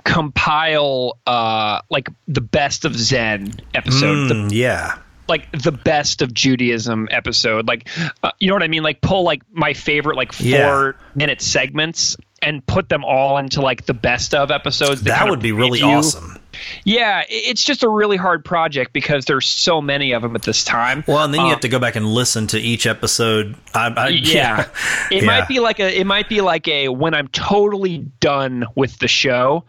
compile 0.03 1.17
uh, 1.25 1.81
like 1.89 2.09
the 2.27 2.41
best 2.41 2.85
of 2.85 2.95
Zen 2.95 3.53
episode, 3.73 4.27
the 4.27 4.35
Mm, 4.35 4.51
yeah. 4.51 4.97
Like 5.27 5.51
the 5.51 5.71
best 5.71 6.21
of 6.21 6.33
Judaism 6.33 7.07
episode. 7.11 7.67
Like, 7.67 7.87
uh, 8.23 8.31
you 8.39 8.47
know 8.47 8.53
what 8.55 8.63
I 8.63 8.67
mean? 8.67 8.83
Like, 8.83 9.01
pull 9.01 9.23
like 9.23 9.41
my 9.51 9.73
favorite 9.73 10.15
like 10.17 10.31
four 10.33 10.45
Yeah. 10.47 10.91
minute 11.15 11.41
segments 11.41 12.15
and 12.41 12.65
put 12.67 12.89
them 12.89 13.03
all 13.03 13.37
into 13.37 13.61
like 13.61 13.85
the 13.85 13.93
best 13.93 14.35
of 14.35 14.51
episodes. 14.51 15.01
That 15.03 15.29
would 15.29 15.39
be 15.41 15.51
really 15.51 15.79
you. 15.79 15.85
awesome. 15.85 16.37
Yeah, 16.85 17.23
it's 17.27 17.63
just 17.65 17.83
a 17.83 17.89
really 17.89 18.15
hard 18.15 18.45
project 18.45 18.93
because 18.93 19.25
there's 19.25 19.45
so 19.45 19.81
many 19.81 20.13
of 20.13 20.21
them 20.21 20.35
at 20.35 20.43
this 20.43 20.63
time. 20.63 21.03
Well, 21.05 21.23
and 21.23 21.33
then 21.33 21.41
you 21.41 21.47
Um, 21.47 21.51
have 21.51 21.59
to 21.61 21.67
go 21.69 21.79
back 21.79 21.95
and 21.97 22.05
listen 22.07 22.47
to 22.47 22.59
each 22.59 22.85
episode. 22.87 23.55
I, 23.73 23.87
I, 23.87 24.07
yeah, 24.09 24.67
it 25.11 25.23
Yeah. 25.23 25.25
might 25.27 25.47
be 25.49 25.59
like 25.59 25.79
a 25.79 25.99
it 25.99 26.05
might 26.07 26.29
be 26.29 26.39
like 26.41 26.67
a 26.69 26.87
when 26.89 27.13
i'm 27.13 27.27
totally 27.29 27.97
done 28.21 28.65
with 28.75 28.99
the 28.99 29.07
show 29.07 29.65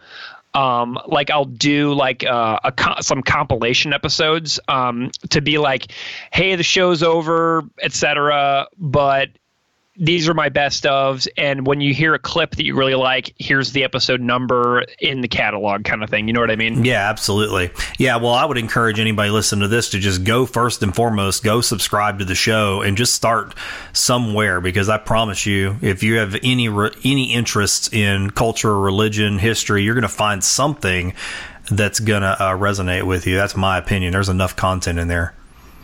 um 0.56 0.98
like 1.06 1.30
i'll 1.30 1.44
do 1.44 1.92
like 1.92 2.24
uh, 2.24 2.58
a 2.64 2.72
co- 2.72 3.00
some 3.00 3.22
compilation 3.22 3.92
episodes 3.92 4.58
um 4.68 5.10
to 5.28 5.40
be 5.42 5.58
like 5.58 5.92
hey 6.32 6.56
the 6.56 6.62
show's 6.62 7.02
over 7.02 7.62
etc 7.82 8.66
but 8.78 9.28
these 9.98 10.28
are 10.28 10.34
my 10.34 10.48
best 10.48 10.84
ofs 10.84 11.26
and 11.36 11.66
when 11.66 11.80
you 11.80 11.94
hear 11.94 12.14
a 12.14 12.18
clip 12.18 12.52
that 12.56 12.64
you 12.64 12.76
really 12.76 12.94
like 12.94 13.34
here's 13.38 13.72
the 13.72 13.82
episode 13.84 14.20
number 14.20 14.84
in 15.00 15.20
the 15.20 15.28
catalog 15.28 15.84
kind 15.84 16.02
of 16.02 16.10
thing 16.10 16.26
you 16.26 16.32
know 16.32 16.40
what 16.40 16.50
i 16.50 16.56
mean 16.56 16.84
Yeah, 16.84 17.08
absolutely. 17.08 17.70
Yeah, 17.98 18.16
well, 18.16 18.32
I 18.32 18.44
would 18.44 18.58
encourage 18.58 18.98
anybody 18.98 19.30
listening 19.30 19.62
to 19.62 19.68
this 19.68 19.90
to 19.90 19.98
just 19.98 20.24
go 20.24 20.44
first 20.46 20.82
and 20.82 20.94
foremost, 20.94 21.42
go 21.42 21.60
subscribe 21.60 22.18
to 22.18 22.24
the 22.24 22.34
show 22.34 22.82
and 22.82 22.96
just 22.96 23.14
start 23.14 23.54
somewhere 23.92 24.60
because 24.60 24.88
I 24.88 24.98
promise 24.98 25.46
you, 25.46 25.76
if 25.80 26.02
you 26.02 26.16
have 26.18 26.36
any 26.42 26.68
re- 26.68 26.94
any 27.04 27.32
interests 27.32 27.92
in 27.92 28.30
culture, 28.30 28.78
religion, 28.78 29.38
history, 29.38 29.82
you're 29.82 29.94
going 29.94 30.02
to 30.02 30.08
find 30.08 30.42
something 30.44 31.14
that's 31.70 32.00
going 32.00 32.22
to 32.22 32.28
uh, 32.28 32.56
resonate 32.56 33.04
with 33.04 33.26
you. 33.26 33.36
That's 33.36 33.56
my 33.56 33.78
opinion. 33.78 34.12
There's 34.12 34.28
enough 34.28 34.54
content 34.56 34.98
in 34.98 35.08
there. 35.08 35.34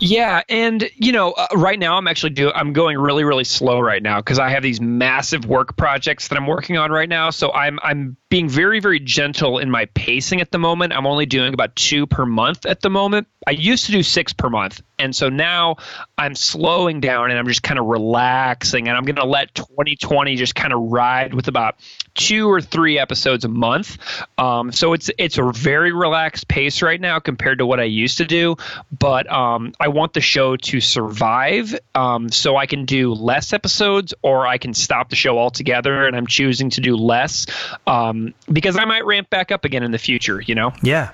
Yeah, 0.05 0.41
and 0.49 0.89
you 0.95 1.13
know, 1.13 1.31
uh, 1.31 1.47
right 1.55 1.79
now 1.79 1.95
I'm 1.95 2.09
actually 2.09 2.31
do 2.31 2.51
I'm 2.51 2.73
going 2.73 2.97
really 2.97 3.23
really 3.23 3.45
slow 3.45 3.79
right 3.79 4.03
now 4.03 4.19
because 4.19 4.37
I 4.37 4.49
have 4.49 4.61
these 4.61 4.81
massive 4.81 5.45
work 5.45 5.77
projects 5.77 6.27
that 6.27 6.37
I'm 6.37 6.45
working 6.45 6.75
on 6.77 6.91
right 6.91 7.07
now. 7.07 7.29
So 7.29 7.53
I'm 7.53 7.79
I'm 7.81 8.17
being 8.27 8.49
very 8.49 8.81
very 8.81 8.99
gentle 8.99 9.59
in 9.59 9.71
my 9.71 9.85
pacing 9.93 10.41
at 10.41 10.51
the 10.51 10.57
moment. 10.57 10.91
I'm 10.91 11.07
only 11.07 11.25
doing 11.25 11.53
about 11.53 11.77
2 11.77 12.05
per 12.07 12.25
month 12.25 12.65
at 12.65 12.81
the 12.81 12.89
moment. 12.89 13.27
I 13.47 13.51
used 13.51 13.85
to 13.85 13.93
do 13.93 14.03
6 14.03 14.33
per 14.33 14.49
month. 14.49 14.81
And 14.99 15.15
so 15.15 15.29
now 15.29 15.77
I'm 16.17 16.35
slowing 16.35 16.99
down 16.99 17.29
and 17.31 17.39
I'm 17.39 17.47
just 17.47 17.63
kind 17.63 17.79
of 17.79 17.85
relaxing 17.85 18.87
and 18.87 18.95
I'm 18.95 19.05
going 19.05 19.15
to 19.15 19.25
let 19.25 19.53
2020 19.55 20.35
just 20.35 20.55
kind 20.55 20.73
of 20.73 20.79
ride 20.91 21.33
with 21.33 21.47
about 21.47 21.75
2 22.15 22.49
or 22.49 22.61
3 22.61 22.99
episodes 22.99 23.43
a 23.43 23.49
month. 23.49 23.97
Um, 24.37 24.71
so 24.71 24.93
it's 24.93 25.09
it's 25.17 25.37
a 25.37 25.51
very 25.51 25.91
relaxed 25.91 26.47
pace 26.47 26.81
right 26.81 26.99
now 26.99 27.19
compared 27.19 27.57
to 27.57 27.65
what 27.65 27.79
I 27.79 27.85
used 27.85 28.19
to 28.19 28.25
do, 28.25 28.55
but 28.97 29.31
um, 29.31 29.73
I 29.79 29.87
want 29.87 30.13
the 30.13 30.21
show 30.21 30.55
to 30.57 30.79
survive 30.79 31.77
um, 31.95 32.29
so 32.29 32.55
I 32.55 32.65
can 32.65 32.85
do 32.85 33.13
less 33.13 33.53
episodes 33.53 34.13
or 34.21 34.45
I 34.45 34.57
can 34.57 34.73
stop 34.73 35.09
the 35.09 35.15
show 35.15 35.37
altogether 35.39 36.05
and 36.05 36.15
I'm 36.15 36.27
choosing 36.27 36.69
to 36.71 36.81
do 36.81 36.95
less 36.95 37.47
um, 37.87 38.33
because 38.51 38.77
I 38.77 38.85
might 38.85 39.05
ramp 39.05 39.29
back 39.29 39.51
up 39.51 39.65
again 39.65 39.83
in 39.83 39.91
the 39.91 39.97
future, 39.97 40.41
you 40.41 40.55
know? 40.55 40.73
Yeah. 40.81 41.11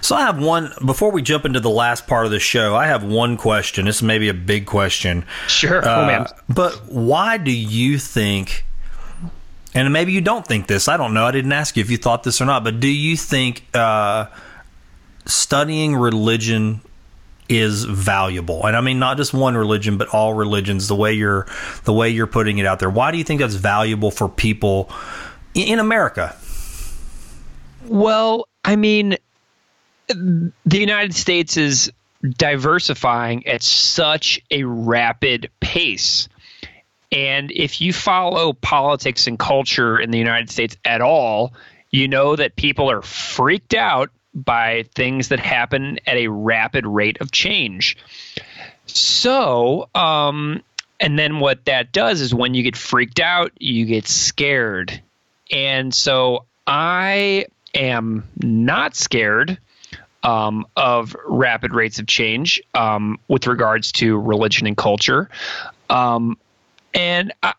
So 0.00 0.16
I 0.16 0.22
have 0.22 0.38
one 0.38 0.72
before 0.84 1.10
we 1.10 1.22
jump 1.22 1.44
into 1.44 1.60
the 1.60 1.70
last 1.70 2.06
part 2.06 2.26
of 2.26 2.32
the 2.32 2.40
show. 2.40 2.74
I 2.74 2.86
have 2.86 3.04
one 3.04 3.36
question. 3.36 3.86
This 3.86 4.02
may 4.02 4.18
be 4.18 4.28
a 4.28 4.34
big 4.34 4.66
question. 4.66 5.24
Sure. 5.48 5.82
oh, 5.86 6.06
man. 6.06 6.22
Uh, 6.22 6.28
but 6.48 6.74
why 6.90 7.38
do 7.38 7.52
you 7.52 7.98
think, 7.98 8.64
and 9.74 9.92
maybe 9.92 10.12
you 10.12 10.20
don't 10.20 10.46
think 10.46 10.66
this, 10.66 10.88
I 10.88 10.96
don't 10.96 11.14
know, 11.14 11.24
I 11.24 11.30
didn't 11.30 11.52
ask 11.52 11.76
you 11.76 11.80
if 11.80 11.90
you 11.90 11.96
thought 11.96 12.22
this 12.22 12.40
or 12.40 12.44
not, 12.44 12.64
but 12.64 12.80
do 12.80 12.88
you 12.88 13.16
think 13.16 13.64
uh, 13.74 14.26
studying 15.24 15.96
religion 15.96 16.80
is 17.48 17.84
valuable? 17.84 18.66
And 18.66 18.76
I 18.76 18.80
mean 18.80 18.98
not 18.98 19.16
just 19.16 19.34
one 19.34 19.56
religion, 19.56 19.96
but 19.98 20.08
all 20.08 20.34
religions, 20.34 20.88
the 20.88 20.96
way 20.96 21.12
you're 21.12 21.46
the 21.84 21.92
way 21.92 22.08
you're 22.10 22.26
putting 22.26 22.58
it 22.58 22.66
out 22.66 22.78
there. 22.78 22.90
Why 22.90 23.10
do 23.10 23.18
you 23.18 23.24
think 23.24 23.40
that's 23.40 23.54
valuable 23.54 24.10
for 24.10 24.28
people 24.28 24.90
in, 25.54 25.68
in 25.68 25.78
America? 25.78 26.36
Well, 27.86 28.48
I 28.64 28.76
mean, 28.76 29.16
the 30.14 30.78
United 30.78 31.14
States 31.14 31.56
is 31.56 31.92
diversifying 32.22 33.46
at 33.46 33.62
such 33.62 34.40
a 34.50 34.64
rapid 34.64 35.50
pace. 35.60 36.28
And 37.10 37.50
if 37.50 37.80
you 37.80 37.92
follow 37.92 38.52
politics 38.54 39.26
and 39.26 39.38
culture 39.38 39.98
in 39.98 40.10
the 40.10 40.18
United 40.18 40.50
States 40.50 40.76
at 40.84 41.00
all, 41.00 41.52
you 41.90 42.08
know 42.08 42.36
that 42.36 42.56
people 42.56 42.90
are 42.90 43.02
freaked 43.02 43.74
out 43.74 44.10
by 44.34 44.84
things 44.94 45.28
that 45.28 45.40
happen 45.40 45.98
at 46.06 46.16
a 46.16 46.28
rapid 46.28 46.86
rate 46.86 47.20
of 47.20 47.30
change. 47.30 47.98
So, 48.86 49.90
um, 49.94 50.62
and 50.98 51.18
then 51.18 51.38
what 51.38 51.66
that 51.66 51.92
does 51.92 52.20
is 52.20 52.34
when 52.34 52.54
you 52.54 52.62
get 52.62 52.76
freaked 52.76 53.20
out, 53.20 53.52
you 53.58 53.84
get 53.84 54.08
scared. 54.08 55.02
And 55.50 55.92
so 55.92 56.46
I 56.66 57.46
am 57.74 58.28
not 58.36 58.96
scared 58.96 59.58
um, 60.22 60.66
of 60.76 61.16
rapid 61.26 61.74
rates 61.74 61.98
of 61.98 62.06
change 62.06 62.62
um, 62.74 63.18
with 63.28 63.46
regards 63.46 63.92
to 63.92 64.18
religion 64.18 64.66
and 64.66 64.76
culture. 64.76 65.28
Um, 65.90 66.38
and 66.94 67.32
I, 67.42 67.54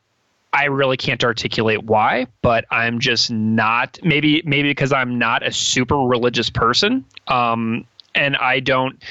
I 0.53 0.65
really 0.65 0.97
can't 0.97 1.23
articulate 1.23 1.83
why, 1.83 2.27
but 2.43 2.65
I'm 2.69 2.99
just 2.99 3.31
not 3.31 3.99
maybe 4.03 4.43
maybe 4.45 4.69
because 4.69 4.93
I'm 4.93 5.17
not 5.17 5.41
a 5.41 5.51
super 5.51 5.97
religious 5.97 6.51
person, 6.51 7.05
um, 7.27 7.87
and 8.13 8.37
I 8.37 8.59
don't, 8.59 9.01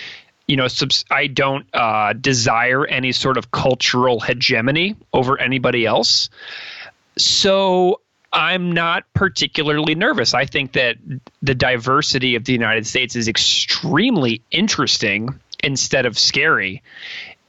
you 0.46 0.56
know, 0.56 0.68
subs- 0.68 1.04
I 1.10 1.26
don't 1.26 1.66
uh, 1.74 2.12
desire 2.12 2.86
any 2.86 3.10
sort 3.10 3.38
of 3.38 3.50
cultural 3.50 4.20
hegemony 4.20 4.94
over 5.12 5.36
anybody 5.36 5.84
else. 5.84 6.30
So 7.18 8.01
I'm 8.32 8.72
not 8.72 9.04
particularly 9.12 9.94
nervous. 9.94 10.32
I 10.32 10.46
think 10.46 10.72
that 10.72 10.96
the 11.42 11.54
diversity 11.54 12.34
of 12.36 12.44
the 12.44 12.52
United 12.52 12.86
States 12.86 13.14
is 13.14 13.28
extremely 13.28 14.42
interesting 14.50 15.38
instead 15.62 16.06
of 16.06 16.18
scary. 16.18 16.82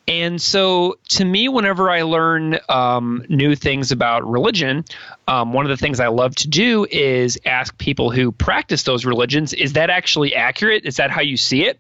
And 0.06 0.42
so, 0.42 0.98
to 1.10 1.24
me, 1.24 1.48
whenever 1.48 1.90
I 1.90 2.02
learn 2.02 2.60
um, 2.68 3.26
new 3.30 3.56
things 3.56 3.94
about 3.94 4.30
religion, 4.30 4.84
um, 5.30 5.54
one 5.54 5.66
of 5.66 5.70
the 5.70 5.78
things 5.78 6.02
I 6.02 6.08
love 6.08 6.36
to 6.36 6.50
do 6.50 6.86
is 6.92 7.40
ask 7.46 7.78
people 7.78 8.12
who 8.12 8.34
practice 8.34 8.84
those 8.84 9.06
religions 9.06 9.54
is 9.54 9.74
that 9.74 9.90
actually 9.90 10.36
accurate? 10.36 10.86
Is 10.86 10.98
that 10.98 11.10
how 11.10 11.22
you 11.22 11.38
see 11.38 11.66
it? 11.66 11.80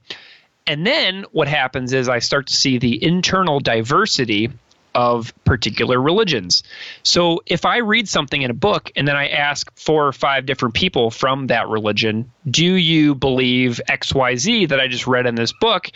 And 0.66 0.88
then 0.88 1.26
what 1.34 1.50
happens 1.50 1.92
is 1.92 2.08
I 2.08 2.20
start 2.20 2.48
to 2.48 2.56
see 2.56 2.78
the 2.78 3.04
internal 3.04 3.60
diversity 3.60 4.50
of 4.96 5.34
particular 5.44 6.02
religions. 6.02 6.64
So 7.04 7.42
if 7.46 7.66
I 7.66 7.78
read 7.78 8.08
something 8.08 8.42
in 8.42 8.52
a 8.52 8.56
book 8.56 8.92
and 8.96 9.08
then 9.08 9.16
I 9.16 9.30
ask 9.30 9.72
four 9.78 10.08
or 10.08 10.14
five 10.14 10.46
different 10.46 10.76
people 10.76 11.12
from 11.12 11.48
that 11.48 11.70
religion, 11.70 12.32
do 12.50 12.66
you 12.66 13.16
believe 13.16 13.82
XYZ 13.90 14.70
that 14.70 14.80
I 14.80 14.88
just 14.88 15.08
read 15.08 15.26
in 15.26 15.36
this 15.36 15.54
book? 15.54 15.90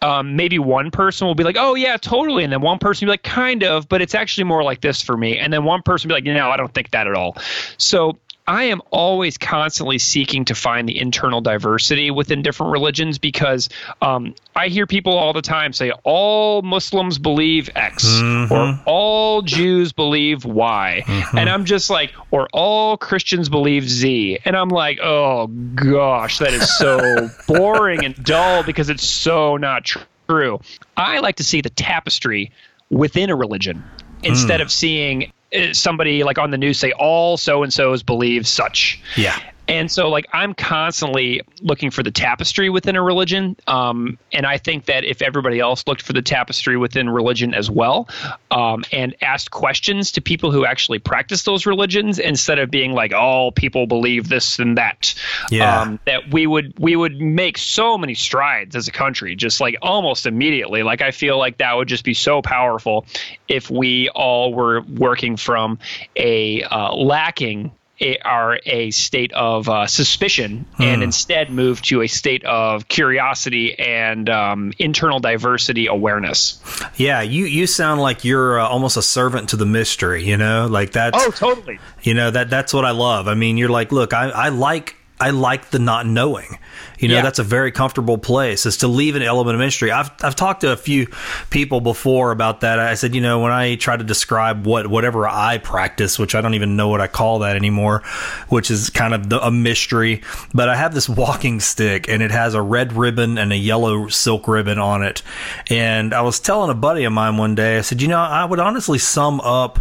Um, 0.00 0.34
maybe 0.34 0.58
one 0.58 0.90
person 0.90 1.28
will 1.28 1.36
be 1.36 1.44
like, 1.44 1.56
"Oh 1.56 1.76
yeah, 1.76 1.96
totally," 1.96 2.42
and 2.42 2.52
then 2.52 2.60
one 2.60 2.80
person 2.80 3.06
will 3.06 3.12
be 3.12 3.18
like, 3.18 3.22
"Kind 3.22 3.62
of," 3.62 3.88
but 3.88 4.02
it's 4.02 4.16
actually 4.16 4.44
more 4.44 4.64
like 4.64 4.80
this 4.80 5.00
for 5.00 5.16
me. 5.16 5.38
And 5.38 5.52
then 5.52 5.62
one 5.62 5.82
person 5.82 6.08
will 6.08 6.16
be 6.16 6.28
like, 6.28 6.36
"No, 6.36 6.50
I 6.50 6.56
don't 6.56 6.74
think 6.74 6.90
that 6.90 7.06
at 7.06 7.14
all." 7.14 7.36
So 7.78 8.18
I 8.46 8.64
am 8.64 8.82
always 8.90 9.38
constantly 9.38 9.98
seeking 9.98 10.46
to 10.46 10.54
find 10.54 10.88
the 10.88 10.98
internal 10.98 11.40
diversity 11.40 12.10
within 12.10 12.42
different 12.42 12.72
religions 12.72 13.18
because 13.18 13.68
um, 14.00 14.34
I 14.56 14.68
hear 14.68 14.86
people 14.86 15.16
all 15.16 15.32
the 15.32 15.42
time 15.42 15.72
say 15.72 15.92
all 16.02 16.62
Muslims 16.62 17.18
believe 17.18 17.70
X 17.76 18.04
or 18.04 18.22
mm-hmm. 18.22 18.82
all 18.84 19.42
Jews 19.42 19.92
believe 19.92 20.44
Y. 20.44 21.02
Mm-hmm. 21.06 21.38
And 21.38 21.48
I'm 21.48 21.64
just 21.64 21.88
like, 21.88 22.12
or 22.32 22.48
all 22.52 22.96
Christians 22.96 23.48
believe 23.48 23.88
Z. 23.88 24.40
And 24.44 24.56
I'm 24.56 24.70
like, 24.70 24.98
oh 25.00 25.46
gosh, 25.46 26.38
that 26.38 26.52
is 26.52 26.76
so 26.78 27.30
boring 27.46 28.04
and 28.04 28.14
dull 28.24 28.64
because 28.64 28.88
it's 28.88 29.06
so 29.06 29.56
not 29.56 29.84
true. 30.28 30.60
I 30.96 31.20
like 31.20 31.36
to 31.36 31.44
see 31.44 31.60
the 31.60 31.70
tapestry 31.70 32.50
within 32.90 33.30
a 33.30 33.36
religion 33.36 33.84
instead 34.22 34.60
hmm. 34.60 34.62
of 34.62 34.72
seeing 34.72 35.32
somebody 35.72 36.24
like 36.24 36.38
on 36.38 36.50
the 36.50 36.58
news 36.58 36.78
say 36.78 36.92
all 36.92 37.36
so 37.36 37.62
and 37.62 37.72
so's 37.72 38.02
believe 38.02 38.46
such. 38.46 39.00
Yeah. 39.16 39.38
And 39.68 39.90
so, 39.90 40.08
like, 40.08 40.26
I'm 40.32 40.54
constantly 40.54 41.40
looking 41.60 41.90
for 41.90 42.02
the 42.02 42.10
tapestry 42.10 42.68
within 42.68 42.96
a 42.96 43.02
religion. 43.02 43.56
Um, 43.68 44.18
and 44.32 44.44
I 44.44 44.58
think 44.58 44.86
that 44.86 45.04
if 45.04 45.22
everybody 45.22 45.60
else 45.60 45.86
looked 45.86 46.02
for 46.02 46.12
the 46.12 46.22
tapestry 46.22 46.76
within 46.76 47.08
religion 47.08 47.54
as 47.54 47.70
well 47.70 48.08
um, 48.50 48.84
and 48.92 49.14
asked 49.22 49.52
questions 49.52 50.12
to 50.12 50.20
people 50.20 50.50
who 50.50 50.66
actually 50.66 50.98
practice 50.98 51.44
those 51.44 51.64
religions 51.64 52.18
instead 52.18 52.58
of 52.58 52.70
being 52.70 52.92
like, 52.92 53.12
all 53.12 53.52
people 53.52 53.86
believe 53.86 54.28
this 54.28 54.58
and 54.58 54.78
that, 54.78 55.14
Yeah. 55.50 55.82
um, 55.82 56.00
that 56.06 56.32
we 56.32 56.46
would 56.46 56.74
we 56.78 56.96
would 56.96 57.20
make 57.20 57.56
so 57.56 57.96
many 57.96 58.14
strides 58.14 58.74
as 58.74 58.88
a 58.88 58.92
country, 58.92 59.36
just 59.36 59.60
like 59.60 59.76
almost 59.80 60.26
immediately. 60.26 60.82
Like, 60.82 61.02
I 61.02 61.12
feel 61.12 61.38
like 61.38 61.58
that 61.58 61.76
would 61.76 61.88
just 61.88 62.04
be 62.04 62.14
so 62.14 62.42
powerful 62.42 63.06
if 63.46 63.70
we 63.70 64.08
all 64.08 64.52
were 64.52 64.82
working 64.82 65.36
from 65.36 65.78
a 66.16 66.62
uh, 66.64 66.94
lacking 66.94 67.70
a, 68.02 68.18
are 68.18 68.58
a 68.66 68.90
state 68.90 69.32
of 69.32 69.68
uh, 69.68 69.86
suspicion 69.86 70.66
and 70.78 70.96
Hmm. 70.98 71.02
instead 71.04 71.50
move 71.50 71.80
to 71.82 72.02
a 72.02 72.06
state 72.08 72.44
of 72.44 72.88
curiosity 72.88 73.78
and 73.78 74.28
um, 74.28 74.72
internal 74.78 75.20
diversity 75.20 75.86
awareness. 75.86 76.60
Yeah, 76.96 77.22
you 77.22 77.44
you 77.44 77.66
sound 77.66 78.00
like 78.00 78.24
you're 78.24 78.58
uh, 78.60 78.66
almost 78.68 78.96
a 78.96 79.02
servant 79.02 79.48
to 79.50 79.56
the 79.56 79.66
mystery. 79.66 80.24
You 80.24 80.36
know, 80.36 80.66
like 80.68 80.92
that's 80.92 81.16
Oh, 81.18 81.30
totally. 81.30 81.78
You 82.02 82.14
know 82.14 82.30
that 82.30 82.50
that's 82.50 82.74
what 82.74 82.84
I 82.84 82.90
love. 82.90 83.28
I 83.28 83.34
mean, 83.34 83.56
you're 83.56 83.68
like, 83.68 83.92
look, 83.92 84.12
I, 84.12 84.28
I 84.30 84.48
like 84.48 84.96
I 85.20 85.30
like 85.30 85.70
the 85.70 85.78
not 85.78 86.04
knowing. 86.04 86.58
You 86.98 87.06
know, 87.08 87.14
Yeah. 87.16 87.22
that's 87.22 87.38
a 87.38 87.44
very 87.44 87.70
comfortable 87.70 88.18
place 88.18 88.66
is 88.66 88.78
to 88.78 88.88
leave 88.88 89.14
an 89.14 89.22
element 89.22 89.54
of 89.54 89.60
mystery. 89.60 89.92
I've 89.92 90.10
I've 90.22 90.34
talked 90.34 90.62
to 90.62 90.72
a 90.72 90.76
few 90.76 91.06
people 91.50 91.80
before 91.80 92.32
about 92.32 92.62
that. 92.62 92.80
I 92.80 92.94
said, 92.94 93.14
you 93.14 93.20
know, 93.20 93.38
when 93.40 93.52
I 93.52 93.76
try 93.76 93.96
to 93.96 94.02
describe 94.02 94.66
what 94.66 94.88
whatever 94.88 95.28
I 95.28 95.58
practice, 95.58 96.18
which 96.18 96.34
I 96.34 96.40
don't 96.40 96.54
even 96.54 96.74
know 96.76 96.88
what 96.88 97.00
I 97.00 97.06
call 97.06 97.40
that 97.40 97.54
anymore, 97.54 98.02
which 98.48 98.68
is 98.70 98.90
kind 98.90 99.14
of 99.14 99.28
the, 99.28 99.40
a 99.44 99.50
mystery, 99.50 100.22
but 100.54 100.68
I 100.68 100.74
have 100.74 100.92
this 100.92 101.08
walking 101.08 101.60
stick 101.60 102.08
and 102.08 102.20
it 102.22 102.32
has 102.32 102.54
a 102.54 102.62
red 102.62 102.92
ribbon 102.92 103.38
and 103.38 103.52
a 103.52 103.56
yellow 103.56 104.08
silk 104.08 104.48
ribbon 104.48 104.78
on 104.78 105.04
it. 105.04 105.22
And 105.70 106.12
I 106.14 106.22
was 106.22 106.40
telling 106.40 106.70
a 106.70 106.74
buddy 106.74 107.04
of 107.04 107.12
mine 107.12 107.36
one 107.36 107.54
day, 107.54 107.78
I 107.78 107.82
said, 107.82 108.02
you 108.02 108.08
know, 108.08 108.18
I 108.20 108.44
would 108.44 108.58
honestly 108.60 108.98
sum 108.98 109.40
up 109.42 109.78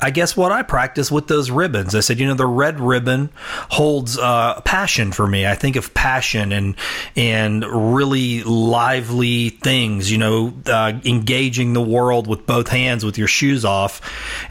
I 0.00 0.10
guess 0.10 0.36
what 0.36 0.52
I 0.52 0.62
practice 0.62 1.10
with 1.10 1.26
those 1.26 1.50
ribbons. 1.50 1.94
I 1.94 2.00
said, 2.00 2.20
you 2.20 2.26
know, 2.26 2.34
the 2.34 2.46
red 2.46 2.78
ribbon 2.80 3.30
holds 3.70 4.16
uh, 4.18 4.60
passion 4.60 5.12
for 5.12 5.26
me. 5.26 5.46
I 5.46 5.54
think 5.54 5.76
of 5.76 5.92
passion 5.94 6.52
and 6.52 6.76
and 7.16 7.64
really 7.64 8.42
lively 8.44 9.50
things. 9.50 10.10
You 10.10 10.18
know, 10.18 10.54
uh, 10.66 10.92
engaging 11.04 11.72
the 11.72 11.82
world 11.82 12.26
with 12.26 12.46
both 12.46 12.68
hands 12.68 13.04
with 13.04 13.18
your 13.18 13.28
shoes 13.28 13.64
off, 13.64 14.00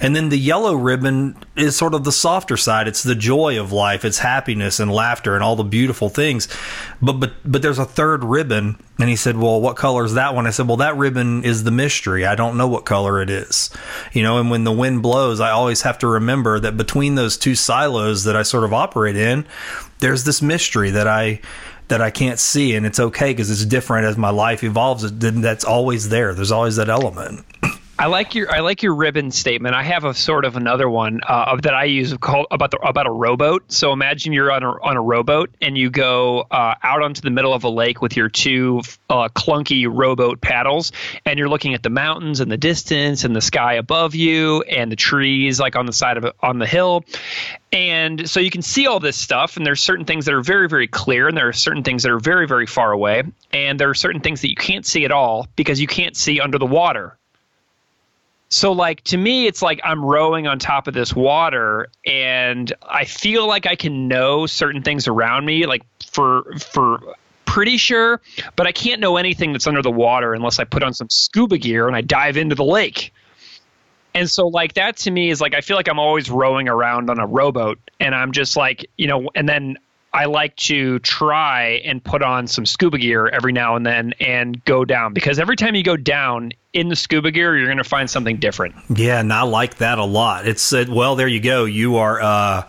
and 0.02 0.16
then 0.16 0.30
the 0.30 0.38
yellow 0.38 0.74
ribbon 0.74 1.38
is 1.56 1.76
sort 1.76 1.94
of 1.94 2.04
the 2.04 2.12
softer 2.12 2.58
side. 2.58 2.88
It's 2.88 3.04
the 3.04 3.16
joy 3.16 3.60
of 3.60 3.72
life. 3.72 4.04
It's 4.04 4.20
happiness 4.20 4.80
and 4.80 4.92
laughter 4.92 5.36
and 5.36 5.44
all 5.44 5.56
the 5.56 5.64
beautiful 5.64 6.10
things. 6.10 6.48
But 7.02 7.14
but 7.14 7.34
but 7.46 7.62
there's 7.62 7.80
a 7.80 7.86
third 7.86 8.24
ribbon. 8.24 8.78
And 9.00 9.10
he 9.10 9.16
said, 9.16 9.38
"Well, 9.38 9.62
what 9.62 9.76
color 9.76 10.06
is 10.06 10.16
that 10.16 10.34
one?" 10.34 10.48
I 10.48 10.50
said, 10.50 10.68
"Well, 10.68 10.78
that 10.78 10.98
ribbon 10.98 11.44
is 11.44 11.64
the 11.64 11.72
mystery. 11.72 12.26
I 12.26 12.36
don't 12.36 12.58
know 12.58 12.68
what 12.68 12.86
color 12.86 13.22
it 13.22 13.30
is, 13.30 13.70
you 14.12 14.24
know. 14.24 14.40
And 14.40 14.50
when 14.50 14.64
the 14.64 14.72
wind 14.72 15.04
blows, 15.04 15.40
I 15.40 15.52
always 15.52 15.84
have 15.84 16.00
to 16.00 16.08
remember 16.08 16.60
that 16.60 16.78
between 16.78 17.16
those 17.16 17.38
two 17.38 17.56
silos 17.56 18.24
that 18.24 18.36
I 18.36 18.44
sort 18.44 18.64
of 18.64 18.74
operate 18.74 19.16
in, 19.16 19.46
there's 20.00 20.24
this 20.24 20.42
mystery 20.42 20.92
that 20.92 21.08
I 21.08 21.42
that 21.90 22.02
I 22.02 22.10
can't 22.10 22.40
see, 22.40 22.76
and 22.76 22.86
it's 22.86 23.00
okay 23.00 23.32
because 23.32 23.50
it's 23.50 23.66
different 23.66 24.08
as 24.08 24.18
my 24.18 24.30
life 24.30 24.64
evolves. 24.64 25.10
That's 25.12 25.64
always 25.64 26.10
there. 26.10 26.34
There's 26.34 26.52
always 26.52 26.76
that 26.76 26.90
element. 26.90 27.46
I 28.00 28.06
like 28.06 28.36
your 28.36 28.54
I 28.54 28.60
like 28.60 28.84
your 28.84 28.94
ribbon 28.94 29.32
statement. 29.32 29.74
I 29.74 29.82
have 29.82 30.04
a 30.04 30.14
sort 30.14 30.46
of 30.46 30.56
another 30.56 30.88
one 30.88 31.22
uh, 31.28 31.56
that 31.64 31.74
I 31.74 31.86
use 31.86 32.16
called 32.18 32.46
about 32.52 32.70
the 32.70 32.78
about 32.78 33.08
a 33.08 33.12
rowboat. 33.12 33.72
So 33.72 33.92
imagine 33.92 34.34
you're 34.34 34.52
on 34.52 34.62
a 34.62 34.70
on 34.70 34.98
a 34.98 35.02
rowboat 35.02 35.50
and 35.62 35.76
you 35.76 35.90
go 35.90 36.42
uh, 36.42 36.76
out 36.84 37.02
onto 37.02 37.22
the 37.22 37.32
middle 37.32 37.54
of 37.54 37.64
a 37.64 37.70
lake 37.70 38.00
with 38.00 38.16
your 38.16 38.30
two 38.30 38.82
uh, 39.10 39.30
clunky 39.30 39.88
rowboat 39.92 40.42
paddles, 40.42 40.92
and 41.26 41.40
you're 41.40 41.50
looking 41.50 41.74
at 41.74 41.82
the 41.82 41.90
mountains 41.90 42.40
and 42.40 42.52
the 42.52 42.58
distance 42.58 43.24
and 43.24 43.36
the 43.36 43.42
sky 43.42 43.74
above 43.74 44.14
you 44.14 44.62
and 44.62 44.92
the 44.92 44.96
trees 44.96 45.60
like 45.60 45.76
on 45.76 45.88
the 45.88 45.94
side 45.94 46.18
of 46.18 46.32
on 46.40 46.60
the 46.60 46.68
hill. 46.68 47.04
And 47.72 48.30
so 48.30 48.40
you 48.40 48.52
can 48.52 48.62
see 48.62 48.86
all 48.86 49.00
this 49.00 49.18
stuff, 49.18 49.58
and 49.58 49.66
there's 49.66 49.82
certain 49.82 50.06
things 50.06 50.26
that 50.26 50.36
are 50.36 50.44
very, 50.44 50.70
very 50.70 50.88
clear, 50.88 51.28
and 51.28 51.36
there 51.36 51.48
are 51.48 51.54
certain 51.54 51.84
things 51.84 52.04
that 52.04 52.12
are 52.12 52.20
very, 52.20 52.48
very 52.48 52.68
far 52.68 52.92
away, 52.92 53.24
and 53.52 53.80
there 53.80 53.90
are 53.90 53.96
certain 53.96 54.22
things 54.22 54.42
that 54.42 54.50
you 54.50 54.56
can't 54.56 54.86
see 54.86 55.04
at 55.04 55.12
all 55.12 55.48
because 55.56 55.82
you 55.82 55.88
can't 55.88 56.16
see 56.16 56.40
under 56.40 56.60
the 56.60 56.66
water. 56.66 57.17
So 58.50 58.72
like 58.72 59.04
to 59.06 59.18
me 59.18 59.46
it's 59.46 59.62
like 59.62 59.82
I'm 59.84 60.04
rowing 60.04 60.48
on 60.48 60.58
top 60.60 60.88
of 60.88 60.94
this 60.94 61.14
water 61.14 61.90
and 62.06 62.72
I 62.84 63.06
feel 63.06 63.46
like 63.48 63.66
I 63.66 63.76
can 63.76 64.08
know 64.08 64.46
certain 64.46 64.82
things 64.82 65.08
around 65.08 65.46
me 65.46 65.66
like 65.66 65.84
for 66.10 66.44
for 66.58 67.16
pretty 67.46 67.78
sure, 67.78 68.22
but 68.56 68.68
I 68.68 68.72
can't 68.72 69.02
know 69.02 69.18
anything 69.18 69.52
that's 69.52 69.68
under 69.68 69.82
the 69.82 69.92
water 69.92 70.34
unless 70.34 70.60
I 70.60 70.64
put 70.64 70.84
on 70.84 70.94
some 70.94 71.10
scuba 71.10 71.58
gear 71.58 71.88
and 71.88 71.96
I 71.96 72.02
dive 72.02 72.38
into 72.38 72.56
the 72.56 72.64
lake. 72.64 73.14
And 74.14 74.30
so 74.30 74.48
like 74.48 74.74
that 74.76 74.98
to 74.98 75.12
me 75.12 75.30
is 75.30 75.42
like 75.42 75.54
I 75.54 75.62
feel 75.62 75.76
like 75.76 75.90
I'm 75.90 76.00
always 76.00 76.30
rowing 76.30 76.70
around 76.70 77.10
on 77.10 77.20
a 77.20 77.28
rowboat 77.28 77.80
and 78.00 78.16
I'm 78.16 78.32
just 78.32 78.56
like, 78.56 78.90
you 78.98 79.08
know, 79.08 79.30
and 79.36 79.48
then 79.48 79.78
I 80.18 80.26
like 80.26 80.56
to 80.56 80.98
try 80.98 81.80
and 81.86 82.04
put 82.04 82.24
on 82.24 82.48
some 82.48 82.66
scuba 82.66 82.98
gear 82.98 83.28
every 83.28 83.54
now 83.54 83.76
and 83.76 83.86
then 83.86 84.16
and 84.20 84.66
go 84.66 84.84
down 84.84 85.14
because 85.14 85.38
every 85.38 85.56
time 85.56 85.76
you 85.76 85.84
go 85.84 85.96
down 85.96 86.54
in 86.74 86.90
the 86.90 86.96
scuba 86.96 87.30
gear, 87.30 87.56
you're 87.56 87.68
going 87.68 87.78
to 87.78 87.84
find 87.84 88.10
something 88.10 88.38
different. 88.38 88.74
Yeah, 88.90 89.20
and 89.20 89.32
I 89.32 89.44
like 89.44 89.78
that 89.78 90.00
a 90.00 90.04
lot. 90.04 90.48
It's 90.48 90.74
uh, 90.74 90.86
well, 90.90 91.16
there 91.16 91.28
you 91.28 91.40
go. 91.40 91.66
You 91.66 91.98
are 91.98 92.20
uh, 92.20 92.68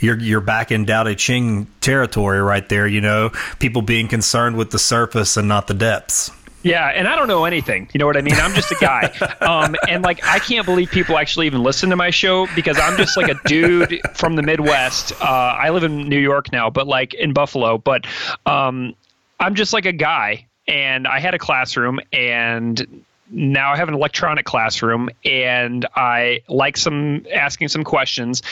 you're 0.00 0.18
you're 0.18 0.42
back 0.42 0.70
in 0.70 0.84
Dao 0.84 1.06
De 1.06 1.14
Ching 1.14 1.66
territory 1.80 2.42
right 2.42 2.68
there. 2.68 2.86
You 2.86 3.00
know, 3.00 3.30
people 3.58 3.80
being 3.80 4.06
concerned 4.06 4.56
with 4.56 4.70
the 4.70 4.78
surface 4.78 5.38
and 5.38 5.48
not 5.48 5.68
the 5.68 5.74
depths. 5.74 6.30
Yeah, 6.62 6.86
and 6.88 7.08
I 7.08 7.16
don't 7.16 7.28
know 7.28 7.44
anything. 7.44 7.88
You 7.92 7.98
know 7.98 8.06
what 8.06 8.16
I 8.16 8.22
mean? 8.22 8.34
I'm 8.34 8.54
just 8.54 8.70
a 8.70 8.76
guy. 8.80 9.10
Um, 9.42 9.74
and 9.88 10.04
like, 10.04 10.24
I 10.24 10.38
can't 10.38 10.64
believe 10.64 10.90
people 10.90 11.18
actually 11.18 11.46
even 11.46 11.62
listen 11.62 11.90
to 11.90 11.96
my 11.96 12.10
show 12.10 12.46
because 12.54 12.78
I'm 12.78 12.96
just 12.96 13.16
like 13.16 13.28
a 13.28 13.34
dude 13.48 14.00
from 14.14 14.36
the 14.36 14.42
Midwest. 14.42 15.12
Uh, 15.20 15.24
I 15.24 15.70
live 15.70 15.82
in 15.82 16.08
New 16.08 16.18
York 16.18 16.52
now, 16.52 16.70
but 16.70 16.86
like 16.86 17.12
in 17.12 17.32
Buffalo. 17.32 17.76
But 17.76 18.06
um, 18.46 18.94
I'm 19.40 19.54
just 19.56 19.72
like 19.72 19.84
a 19.84 19.92
guy, 19.92 20.46
and 20.68 21.08
I 21.08 21.18
had 21.18 21.34
a 21.34 21.38
classroom, 21.38 21.98
and 22.12 23.04
now 23.30 23.72
I 23.72 23.76
have 23.76 23.88
an 23.88 23.94
electronic 23.94 24.44
classroom, 24.44 25.10
and 25.24 25.86
I 25.96 26.42
like 26.48 26.76
some 26.76 27.26
asking 27.34 27.68
some 27.68 27.82
questions 27.82 28.42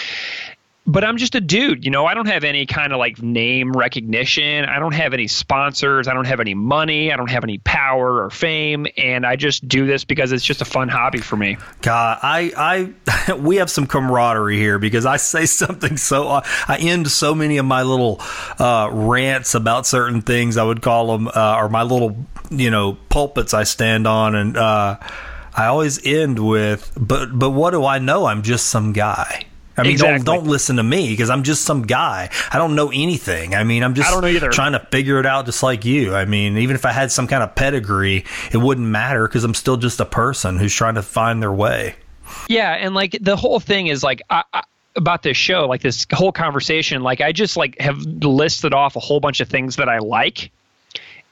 but 0.90 1.04
I'm 1.04 1.18
just 1.18 1.36
a 1.36 1.40
dude, 1.40 1.84
you 1.84 1.90
know. 1.90 2.06
I 2.06 2.14
don't 2.14 2.26
have 2.26 2.42
any 2.42 2.66
kind 2.66 2.92
of 2.92 2.98
like 2.98 3.22
name 3.22 3.72
recognition. 3.72 4.64
I 4.64 4.80
don't 4.80 4.94
have 4.94 5.14
any 5.14 5.28
sponsors. 5.28 6.08
I 6.08 6.14
don't 6.14 6.24
have 6.26 6.40
any 6.40 6.54
money. 6.54 7.12
I 7.12 7.16
don't 7.16 7.30
have 7.30 7.44
any 7.44 7.58
power 7.58 8.24
or 8.24 8.30
fame, 8.30 8.88
and 8.96 9.24
I 9.24 9.36
just 9.36 9.68
do 9.68 9.86
this 9.86 10.04
because 10.04 10.32
it's 10.32 10.42
just 10.42 10.62
a 10.62 10.64
fun 10.64 10.88
hobby 10.88 11.20
for 11.20 11.36
me. 11.36 11.58
God, 11.82 12.18
I, 12.22 12.92
I, 13.06 13.32
we 13.34 13.56
have 13.56 13.70
some 13.70 13.86
camaraderie 13.86 14.56
here 14.56 14.80
because 14.80 15.06
I 15.06 15.16
say 15.16 15.46
something 15.60 15.96
so, 15.96 16.28
I 16.28 16.78
end 16.80 17.08
so 17.08 17.36
many 17.36 17.58
of 17.58 17.66
my 17.66 17.82
little 17.82 18.20
uh, 18.58 18.90
rants 18.92 19.54
about 19.54 19.86
certain 19.86 20.22
things. 20.22 20.56
I 20.56 20.64
would 20.64 20.82
call 20.82 21.16
them, 21.16 21.28
uh, 21.28 21.56
or 21.56 21.68
my 21.68 21.84
little, 21.84 22.16
you 22.50 22.70
know, 22.70 22.98
pulpits 23.10 23.54
I 23.54 23.62
stand 23.62 24.08
on, 24.08 24.34
and 24.34 24.56
uh, 24.56 24.98
I 25.54 25.66
always 25.66 26.04
end 26.04 26.44
with, 26.44 26.90
but, 26.98 27.38
but 27.38 27.50
what 27.50 27.70
do 27.70 27.84
I 27.84 28.00
know? 28.00 28.24
I'm 28.24 28.42
just 28.42 28.66
some 28.66 28.92
guy. 28.92 29.46
I 29.80 29.82
mean, 29.84 29.92
Exactly. 29.92 30.24
don't 30.24 30.36
don't 30.36 30.46
listen 30.46 30.76
to 30.76 30.82
me 30.82 31.08
because 31.10 31.30
I'm 31.30 31.42
just 31.42 31.62
some 31.64 31.82
guy. 31.82 32.30
I 32.52 32.58
don't 32.58 32.74
know 32.74 32.90
anything. 32.90 33.54
I 33.54 33.64
mean, 33.64 33.82
I'm 33.82 33.94
just 33.94 34.08
I 34.08 34.12
don't 34.12 34.22
know 34.22 34.28
either. 34.28 34.50
trying 34.50 34.72
to 34.72 34.80
figure 34.80 35.18
it 35.18 35.26
out, 35.26 35.46
just 35.46 35.62
like 35.62 35.84
you. 35.84 36.14
I 36.14 36.24
mean, 36.24 36.58
even 36.58 36.76
if 36.76 36.84
I 36.84 36.92
had 36.92 37.10
some 37.10 37.26
kind 37.26 37.42
of 37.42 37.54
pedigree, 37.54 38.24
it 38.52 38.58
wouldn't 38.58 38.86
matter 38.86 39.26
because 39.26 39.42
I'm 39.44 39.54
still 39.54 39.76
just 39.76 39.98
a 40.00 40.04
person 40.04 40.58
who's 40.58 40.74
trying 40.74 40.94
to 40.94 41.02
find 41.02 41.42
their 41.42 41.52
way. 41.52 41.94
Yeah, 42.48 42.72
and 42.72 42.94
like 42.94 43.16
the 43.20 43.36
whole 43.36 43.58
thing 43.58 43.88
is 43.88 44.02
like 44.04 44.22
I, 44.30 44.44
I, 44.52 44.62
about 44.96 45.22
this 45.22 45.36
show, 45.36 45.66
like 45.66 45.80
this 45.82 46.06
whole 46.12 46.32
conversation. 46.32 47.02
Like 47.02 47.20
I 47.20 47.32
just 47.32 47.56
like 47.56 47.78
have 47.80 47.98
listed 48.00 48.74
off 48.74 48.96
a 48.96 49.00
whole 49.00 49.20
bunch 49.20 49.40
of 49.40 49.48
things 49.48 49.76
that 49.76 49.88
I 49.88 49.98
like. 49.98 50.50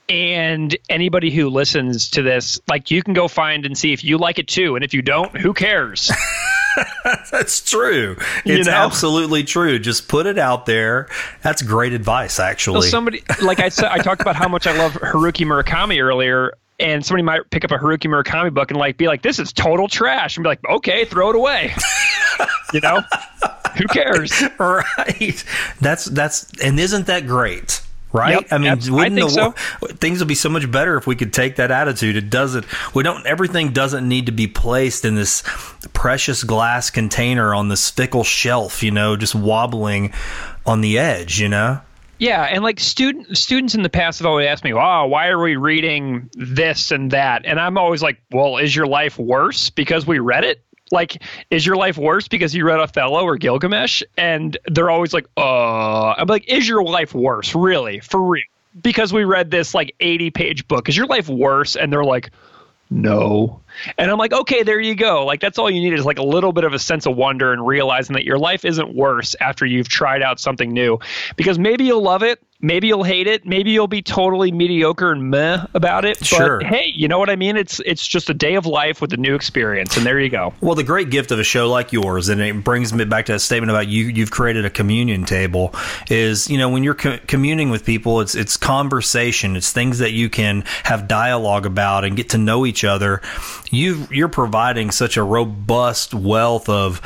And 0.08 0.74
anybody 0.88 1.30
who 1.30 1.50
listens 1.50 2.08
to 2.12 2.22
this, 2.22 2.58
like 2.66 2.90
you 2.90 3.02
can 3.02 3.12
go 3.12 3.28
find 3.28 3.66
and 3.66 3.76
see 3.76 3.92
if 3.92 4.02
you 4.02 4.16
like 4.16 4.38
it 4.38 4.48
too. 4.48 4.74
And 4.74 4.82
if 4.82 4.94
you 4.94 5.02
don't, 5.02 5.36
who 5.36 5.52
cares? 5.52 6.10
That's 7.30 7.60
true. 7.68 8.16
It's 8.44 8.66
know? 8.66 8.72
absolutely 8.72 9.44
true. 9.44 9.78
Just 9.78 10.08
put 10.08 10.26
it 10.26 10.38
out 10.38 10.66
there. 10.66 11.08
That's 11.42 11.62
great 11.62 11.92
advice, 11.92 12.34
So 12.34 12.42
actually. 12.44 12.88
somebody, 12.88 13.22
like 13.42 13.60
I 13.60 13.68
said, 13.68 13.86
I 13.86 13.98
talked 13.98 14.20
about 14.20 14.36
how 14.36 14.48
much 14.48 14.66
I 14.66 14.76
love 14.76 14.92
Haruki 14.94 15.46
Murakami 15.46 16.02
earlier, 16.02 16.54
and 16.78 17.04
somebody 17.04 17.22
might 17.22 17.48
pick 17.50 17.64
up 17.64 17.70
a 17.70 17.78
Haruki 17.78 18.06
Murakami 18.06 18.52
book 18.52 18.70
and 18.70 18.78
like 18.78 18.96
be 18.96 19.06
like, 19.06 19.22
"This 19.22 19.38
is 19.38 19.52
total 19.52 19.88
trash," 19.88 20.36
and 20.36 20.44
be 20.44 20.48
like, 20.48 20.60
"Okay, 20.70 21.04
throw 21.04 21.30
it 21.30 21.36
away." 21.36 21.74
you 22.72 22.80
know, 22.80 23.02
who 23.76 23.86
cares? 23.86 24.42
right. 24.58 25.44
That's 25.80 26.04
that's 26.06 26.50
and 26.62 26.78
isn't 26.78 27.06
that 27.06 27.26
great? 27.26 27.82
Right? 28.12 28.34
Yep, 28.34 28.46
I 28.50 28.58
mean, 28.58 28.68
I 28.68 28.74
wouldn't 28.74 29.16
think 29.16 29.54
the, 29.80 29.94
things 30.00 30.20
would 30.20 30.28
be 30.28 30.34
so 30.34 30.48
much 30.48 30.70
better 30.70 30.96
if 30.96 31.06
we 31.06 31.14
could 31.14 31.32
take 31.32 31.56
that 31.56 31.70
attitude. 31.70 32.16
It 32.16 32.30
doesn't. 32.30 32.64
We 32.94 33.02
don't. 33.02 33.26
Everything 33.26 33.72
doesn't 33.72 34.08
need 34.08 34.26
to 34.26 34.32
be 34.32 34.46
placed 34.46 35.04
in 35.04 35.14
this 35.14 35.42
precious 35.92 36.42
glass 36.42 36.88
container 36.88 37.54
on 37.54 37.68
this 37.68 37.90
fickle 37.90 38.24
shelf. 38.24 38.82
You 38.82 38.92
know, 38.92 39.16
just 39.16 39.34
wobbling 39.34 40.14
on 40.64 40.80
the 40.80 40.98
edge. 40.98 41.38
You 41.38 41.50
know. 41.50 41.80
Yeah, 42.18 42.42
and 42.42 42.64
like 42.64 42.80
student 42.80 43.36
students 43.36 43.74
in 43.74 43.82
the 43.82 43.88
past 43.88 44.18
have 44.18 44.26
always 44.26 44.46
asked 44.46 44.64
me, 44.64 44.72
"Oh, 44.72 45.06
why 45.06 45.28
are 45.28 45.40
we 45.40 45.56
reading 45.56 46.30
this 46.32 46.90
and 46.90 47.12
that?" 47.12 47.42
And 47.44 47.60
I'm 47.60 47.78
always 47.78 48.02
like, 48.02 48.20
"Well, 48.32 48.56
is 48.56 48.74
your 48.74 48.86
life 48.86 49.18
worse 49.18 49.70
because 49.70 50.06
we 50.06 50.18
read 50.18 50.44
it?" 50.44 50.64
Like, 50.90 51.22
is 51.50 51.64
your 51.64 51.76
life 51.76 51.98
worse 51.98 52.28
because 52.28 52.54
you 52.54 52.64
read 52.64 52.80
Othello 52.80 53.22
or 53.22 53.36
Gilgamesh? 53.36 54.02
And 54.16 54.56
they're 54.66 54.90
always 54.90 55.12
like, 55.12 55.26
"Uh," 55.36 56.12
I'm 56.12 56.26
like, 56.26 56.48
"Is 56.48 56.68
your 56.68 56.82
life 56.82 57.14
worse, 57.14 57.54
really, 57.54 58.00
for 58.00 58.22
real?" 58.22 58.44
Because 58.80 59.12
we 59.12 59.24
read 59.24 59.50
this 59.50 59.74
like 59.74 59.94
80 60.00 60.30
page 60.30 60.68
book. 60.68 60.88
Is 60.88 60.96
your 60.96 61.06
life 61.06 61.28
worse? 61.28 61.74
And 61.74 61.92
they're 61.92 62.04
like, 62.04 62.30
no. 62.90 63.60
And 63.98 64.10
I'm 64.10 64.18
like, 64.18 64.32
okay, 64.32 64.62
there 64.62 64.80
you 64.80 64.94
go. 64.94 65.26
Like 65.26 65.40
that's 65.40 65.58
all 65.58 65.70
you 65.70 65.80
need 65.80 65.92
is 65.92 66.04
like 66.04 66.18
a 66.18 66.24
little 66.24 66.52
bit 66.52 66.64
of 66.64 66.72
a 66.72 66.78
sense 66.78 67.06
of 67.06 67.16
wonder 67.16 67.52
and 67.52 67.66
realizing 67.66 68.14
that 68.14 68.24
your 68.24 68.38
life 68.38 68.64
isn't 68.64 68.94
worse 68.94 69.36
after 69.40 69.66
you've 69.66 69.88
tried 69.88 70.22
out 70.22 70.40
something 70.40 70.72
new. 70.72 70.98
Because 71.36 71.58
maybe 71.58 71.84
you'll 71.84 72.02
love 72.02 72.22
it, 72.22 72.42
maybe 72.60 72.88
you'll 72.88 73.04
hate 73.04 73.26
it, 73.26 73.46
maybe 73.46 73.70
you'll 73.70 73.86
be 73.86 74.02
totally 74.02 74.50
mediocre 74.50 75.12
and 75.12 75.30
meh 75.30 75.64
about 75.74 76.04
it. 76.04 76.24
Sure. 76.24 76.58
But 76.58 76.66
hey, 76.66 76.92
you 76.94 77.08
know 77.08 77.18
what 77.18 77.30
I 77.30 77.36
mean? 77.36 77.56
It's 77.56 77.80
it's 77.80 78.06
just 78.06 78.30
a 78.30 78.34
day 78.34 78.54
of 78.54 78.66
life 78.66 79.00
with 79.00 79.12
a 79.12 79.16
new 79.16 79.34
experience, 79.34 79.96
and 79.96 80.04
there 80.04 80.18
you 80.18 80.28
go. 80.28 80.52
Well, 80.60 80.74
the 80.74 80.84
great 80.84 81.10
gift 81.10 81.30
of 81.30 81.38
a 81.38 81.44
show 81.44 81.68
like 81.68 81.92
yours, 81.92 82.28
and 82.28 82.40
it 82.40 82.64
brings 82.64 82.92
me 82.92 83.04
back 83.04 83.26
to 83.26 83.32
that 83.32 83.40
statement 83.40 83.70
about 83.70 83.88
you. 83.88 84.04
You've 84.04 84.30
created 84.30 84.64
a 84.64 84.70
communion 84.70 85.24
table. 85.24 85.74
Is 86.10 86.48
you 86.48 86.58
know 86.58 86.68
when 86.68 86.84
you're 86.84 86.94
co- 86.94 87.18
communing 87.26 87.70
with 87.70 87.84
people, 87.84 88.20
it's 88.20 88.34
it's 88.34 88.56
conversation. 88.56 89.56
It's 89.56 89.72
things 89.72 89.98
that 89.98 90.12
you 90.12 90.28
can 90.28 90.64
have 90.84 91.08
dialogue 91.08 91.66
about 91.66 92.04
and 92.04 92.16
get 92.16 92.30
to 92.30 92.38
know 92.38 92.66
each 92.66 92.84
other. 92.84 93.22
You 93.70 94.06
you're 94.10 94.28
providing 94.28 94.90
such 94.90 95.16
a 95.16 95.22
robust 95.22 96.14
wealth 96.14 96.68
of 96.68 97.00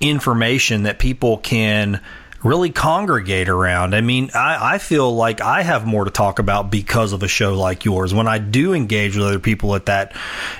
information 0.00 0.84
that 0.84 0.98
people 0.98 1.38
can 1.38 2.00
really 2.42 2.70
congregate 2.70 3.48
around. 3.48 3.94
I 3.94 4.00
mean, 4.00 4.30
I, 4.34 4.74
I 4.74 4.78
feel 4.78 5.14
like 5.14 5.40
I 5.40 5.62
have 5.62 5.86
more 5.86 6.04
to 6.04 6.10
talk 6.10 6.38
about 6.38 6.70
because 6.70 7.12
of 7.12 7.22
a 7.22 7.28
show 7.28 7.54
like 7.54 7.84
yours. 7.84 8.14
When 8.14 8.28
I 8.28 8.38
do 8.38 8.74
engage 8.74 9.16
with 9.16 9.26
other 9.26 9.38
people 9.38 9.74
at 9.74 9.86
that, 9.86 10.14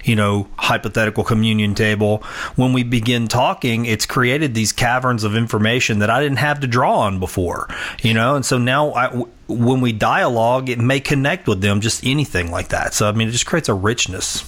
you 0.04 0.16
know, 0.16 0.48
hypothetical 0.56 1.24
communion 1.24 1.74
table, 1.74 2.18
when 2.56 2.72
we 2.72 2.82
begin 2.82 3.28
talking, 3.28 3.84
it's 3.84 4.06
created 4.06 4.54
these 4.54 4.72
caverns 4.72 5.24
of 5.24 5.36
information 5.36 6.00
that 6.00 6.10
I 6.10 6.20
didn't 6.20 6.38
have 6.38 6.60
to 6.60 6.66
draw 6.66 6.98
on 7.00 7.20
before, 7.20 7.68
you 8.02 8.14
know, 8.14 8.34
and 8.34 8.44
so 8.44 8.58
now 8.58 8.92
I, 8.92 9.24
when 9.46 9.80
we 9.80 9.92
dialogue, 9.92 10.68
it 10.68 10.78
may 10.78 11.00
connect 11.00 11.46
with 11.46 11.60
them, 11.60 11.80
just 11.80 12.04
anything 12.04 12.50
like 12.50 12.68
that. 12.68 12.92
So, 12.94 13.08
I 13.08 13.12
mean, 13.12 13.28
it 13.28 13.32
just 13.32 13.46
creates 13.46 13.68
a 13.68 13.74
richness. 13.74 14.44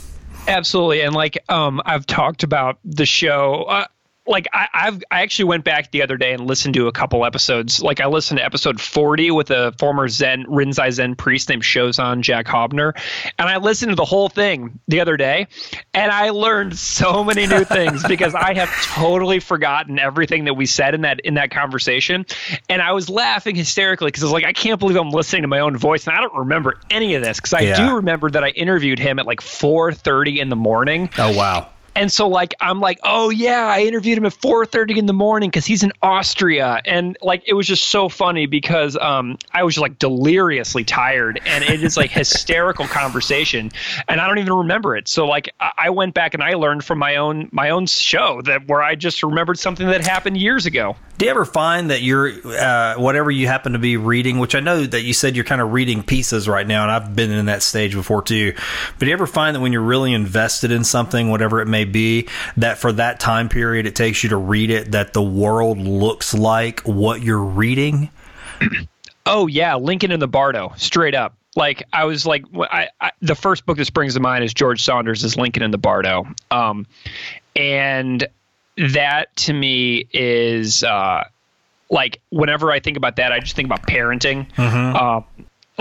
Absolutely, 0.48 1.02
and 1.02 1.14
like 1.14 1.38
um, 1.48 1.80
I've 1.84 2.06
talked 2.06 2.42
about 2.42 2.78
the 2.84 3.06
show. 3.06 3.64
Uh, 3.64 3.86
like 4.30 4.46
I, 4.52 4.68
I've 4.72 5.02
I 5.10 5.22
actually 5.22 5.46
went 5.46 5.64
back 5.64 5.90
the 5.90 6.02
other 6.02 6.16
day 6.16 6.32
and 6.32 6.46
listened 6.46 6.74
to 6.74 6.86
a 6.86 6.92
couple 6.92 7.26
episodes. 7.26 7.82
Like 7.82 8.00
I 8.00 8.06
listened 8.06 8.38
to 8.38 8.44
episode 8.44 8.80
forty 8.80 9.30
with 9.30 9.50
a 9.50 9.74
former 9.78 10.08
Zen 10.08 10.44
Rinzai 10.46 10.90
Zen 10.92 11.16
priest 11.16 11.48
named 11.50 11.62
Shozan 11.62 12.20
Jack 12.22 12.46
Haubner, 12.46 12.92
and 13.38 13.48
I 13.48 13.58
listened 13.58 13.90
to 13.90 13.96
the 13.96 14.04
whole 14.04 14.28
thing 14.28 14.80
the 14.88 15.00
other 15.00 15.16
day, 15.16 15.48
and 15.92 16.10
I 16.10 16.30
learned 16.30 16.78
so 16.78 17.22
many 17.24 17.46
new 17.46 17.64
things 17.72 18.04
because 18.04 18.34
I 18.34 18.54
have 18.54 18.80
totally 18.80 19.40
forgotten 19.40 19.98
everything 19.98 20.44
that 20.44 20.54
we 20.54 20.64
said 20.66 20.94
in 20.94 21.02
that 21.02 21.20
in 21.20 21.34
that 21.34 21.50
conversation, 21.50 22.24
and 22.68 22.80
I 22.80 22.92
was 22.92 23.10
laughing 23.10 23.56
hysterically 23.56 24.08
because 24.08 24.22
I 24.22 24.26
was 24.26 24.32
like, 24.32 24.44
I 24.44 24.52
can't 24.52 24.78
believe 24.78 24.96
I'm 24.96 25.10
listening 25.10 25.42
to 25.42 25.48
my 25.48 25.58
own 25.60 25.76
voice, 25.76 26.06
and 26.06 26.16
I 26.16 26.20
don't 26.20 26.34
remember 26.34 26.76
any 26.90 27.16
of 27.16 27.22
this 27.22 27.38
because 27.38 27.52
I 27.52 27.60
Yeah. 27.62 27.88
do 27.88 27.96
remember 27.96 28.30
that 28.30 28.44
I 28.44 28.50
interviewed 28.50 28.98
him 29.00 29.18
at 29.18 29.26
like 29.26 29.40
four 29.40 29.92
thirty 29.92 30.38
in 30.38 30.48
the 30.48 30.56
morning. 30.56 31.10
Oh, 31.18 31.36
wow. 31.36 31.68
And 31.94 32.10
so 32.10 32.28
like 32.28 32.54
I'm 32.60 32.80
like, 32.80 32.98
oh 33.02 33.30
yeah, 33.30 33.66
I 33.66 33.82
interviewed 33.82 34.18
him 34.18 34.26
at 34.26 34.32
4:30 34.32 34.98
in 34.98 35.06
the 35.06 35.12
morning 35.12 35.50
because 35.50 35.66
he's 35.66 35.82
in 35.82 35.92
Austria, 36.02 36.80
and 36.84 37.16
like 37.22 37.42
it 37.46 37.54
was 37.54 37.66
just 37.66 37.88
so 37.88 38.08
funny 38.08 38.46
because 38.46 38.96
um 38.96 39.38
I 39.52 39.62
was 39.64 39.74
just 39.74 39.82
like 39.82 39.98
deliriously 39.98 40.84
tired, 40.84 41.40
and 41.46 41.64
it 41.64 41.82
is 41.82 41.96
like 41.96 42.10
hysterical 42.10 42.86
conversation, 42.88 43.70
and 44.08 44.20
I 44.20 44.26
don't 44.26 44.38
even 44.38 44.52
remember 44.52 44.96
it. 44.96 45.08
So 45.08 45.26
like 45.26 45.52
I 45.60 45.90
went 45.90 46.14
back 46.14 46.34
and 46.34 46.42
I 46.42 46.54
learned 46.54 46.84
from 46.84 46.98
my 46.98 47.16
own 47.16 47.48
my 47.52 47.70
own 47.70 47.86
show 47.86 48.42
that 48.42 48.68
where 48.68 48.82
I 48.82 48.94
just 48.94 49.22
remembered 49.22 49.58
something 49.58 49.86
that 49.86 50.06
happened 50.06 50.36
years 50.36 50.66
ago. 50.66 50.96
Do 51.18 51.26
you 51.26 51.30
ever 51.30 51.44
find 51.44 51.90
that 51.90 52.02
you're 52.02 52.32
uh, 52.46 52.94
whatever 52.94 53.30
you 53.30 53.46
happen 53.46 53.72
to 53.72 53.78
be 53.78 53.96
reading, 53.98 54.38
which 54.38 54.54
I 54.54 54.60
know 54.60 54.86
that 54.86 55.02
you 55.02 55.12
said 55.12 55.36
you're 55.36 55.44
kind 55.44 55.60
of 55.60 55.72
reading 55.72 56.02
pieces 56.02 56.48
right 56.48 56.66
now, 56.66 56.82
and 56.82 56.90
I've 56.90 57.14
been 57.14 57.30
in 57.30 57.46
that 57.46 57.62
stage 57.62 57.94
before 57.94 58.22
too. 58.22 58.52
But 58.54 59.00
do 59.00 59.06
you 59.06 59.12
ever 59.12 59.26
find 59.26 59.54
that 59.54 59.60
when 59.60 59.72
you're 59.72 59.82
really 59.82 60.14
invested 60.14 60.70
in 60.70 60.84
something, 60.84 61.30
whatever 61.30 61.60
it 61.60 61.66
may 61.66 61.84
be, 61.90 62.28
that 62.56 62.78
for 62.78 62.92
that 62.92 63.20
time 63.20 63.48
period 63.48 63.86
it 63.86 63.94
takes 63.94 64.22
you 64.22 64.30
to 64.30 64.36
read 64.36 64.70
it, 64.70 64.92
that 64.92 65.12
the 65.12 65.22
world 65.22 65.78
looks 65.78 66.32
like 66.34 66.80
what 66.80 67.22
you're 67.22 67.42
reading? 67.42 68.10
Oh 69.26 69.46
yeah, 69.46 69.76
Lincoln 69.76 70.12
in 70.12 70.18
the 70.18 70.26
Bardo, 70.26 70.72
straight 70.76 71.14
up. 71.14 71.36
Like 71.54 71.82
I 71.92 72.04
was 72.04 72.26
like, 72.26 72.44
I, 72.58 72.88
I 73.00 73.10
the 73.20 73.34
first 73.34 73.66
book 73.66 73.76
that 73.76 73.84
springs 73.84 74.14
to 74.14 74.20
mind 74.20 74.44
is 74.44 74.54
George 74.54 74.82
Saunders' 74.82 75.22
is 75.22 75.36
Lincoln 75.36 75.62
in 75.62 75.70
the 75.70 75.78
Bardo, 75.78 76.26
um, 76.50 76.86
and 77.54 78.26
that 78.76 79.36
to 79.36 79.52
me 79.52 80.08
is 80.12 80.82
uh, 80.82 81.24
like 81.90 82.20
whenever 82.30 82.72
I 82.72 82.80
think 82.80 82.96
about 82.96 83.16
that, 83.16 83.30
I 83.30 83.40
just 83.40 83.54
think 83.54 83.66
about 83.66 83.82
parenting. 83.82 84.46
Uh, 84.96 85.20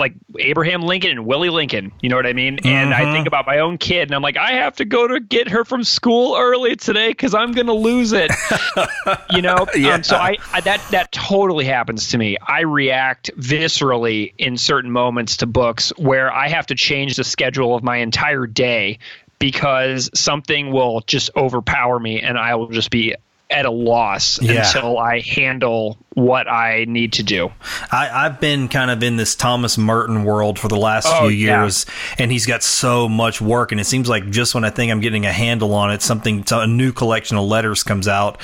like 0.00 0.14
Abraham 0.38 0.82
Lincoln 0.82 1.10
and 1.10 1.26
Willie 1.26 1.50
Lincoln, 1.50 1.92
you 2.00 2.08
know 2.08 2.16
what 2.16 2.26
I 2.26 2.32
mean? 2.32 2.58
And 2.64 2.92
I 2.92 3.12
think 3.12 3.26
about 3.28 3.46
my 3.46 3.58
own 3.60 3.78
kid, 3.78 4.08
and 4.08 4.14
I'm 4.14 4.22
like, 4.22 4.36
I 4.36 4.52
have 4.52 4.76
to 4.76 4.84
go 4.84 5.06
to 5.06 5.20
get 5.20 5.48
her 5.48 5.64
from 5.64 5.84
school 5.84 6.36
early 6.36 6.74
today 6.76 7.08
because 7.10 7.34
I'm 7.34 7.52
gonna 7.52 7.74
lose 7.74 8.12
it. 8.12 8.32
you 9.30 9.42
know, 9.42 9.66
Yeah. 9.76 9.94
um, 9.94 10.02
so 10.02 10.16
I, 10.16 10.38
I 10.52 10.60
that 10.62 10.82
that 10.90 11.12
totally 11.12 11.64
happens 11.66 12.08
to 12.08 12.18
me. 12.18 12.36
I 12.44 12.62
react 12.62 13.30
viscerally 13.38 14.32
in 14.38 14.56
certain 14.56 14.90
moments 14.90 15.36
to 15.38 15.46
books 15.46 15.90
where 15.96 16.32
I 16.32 16.48
have 16.48 16.66
to 16.68 16.74
change 16.74 17.16
the 17.16 17.24
schedule 17.24 17.74
of 17.76 17.82
my 17.82 17.98
entire 17.98 18.46
day 18.46 18.98
because 19.38 20.10
something 20.14 20.72
will 20.72 21.00
just 21.02 21.30
overpower 21.36 21.98
me, 21.98 22.20
and 22.20 22.38
I 22.38 22.54
will 22.56 22.68
just 22.68 22.90
be 22.90 23.14
at 23.50 23.66
a 23.66 23.70
loss 23.70 24.40
Yeah. 24.40 24.64
until 24.66 24.96
I 24.98 25.20
handle 25.20 25.98
what 26.14 26.48
I 26.48 26.84
need 26.88 27.14
to 27.14 27.22
do. 27.22 27.50
I, 27.90 28.08
I've 28.26 28.40
been 28.40 28.68
kind 28.68 28.90
of 28.90 29.02
in 29.02 29.16
this 29.16 29.34
Thomas 29.34 29.76
Merton 29.76 30.24
world 30.24 30.58
for 30.58 30.68
the 30.68 30.76
last 30.76 31.08
Oh, 31.10 31.28
few 31.28 31.30
yeah. 31.30 31.62
years, 31.62 31.84
and 32.18 32.30
he's 32.30 32.46
got 32.46 32.62
so 32.62 33.08
much 33.08 33.40
work. 33.40 33.72
And 33.72 33.80
it 33.80 33.84
seems 33.84 34.08
like 34.08 34.30
just 34.30 34.54
when 34.54 34.64
I 34.64 34.70
think 34.70 34.92
I'm 34.92 35.00
getting 35.00 35.26
a 35.26 35.32
handle 35.32 35.74
on 35.74 35.90
it, 35.92 36.00
something, 36.02 36.44
a 36.50 36.66
new 36.66 36.92
collection 36.92 37.36
of 37.36 37.44
letters 37.44 37.82
comes 37.82 38.06
out, 38.08 38.40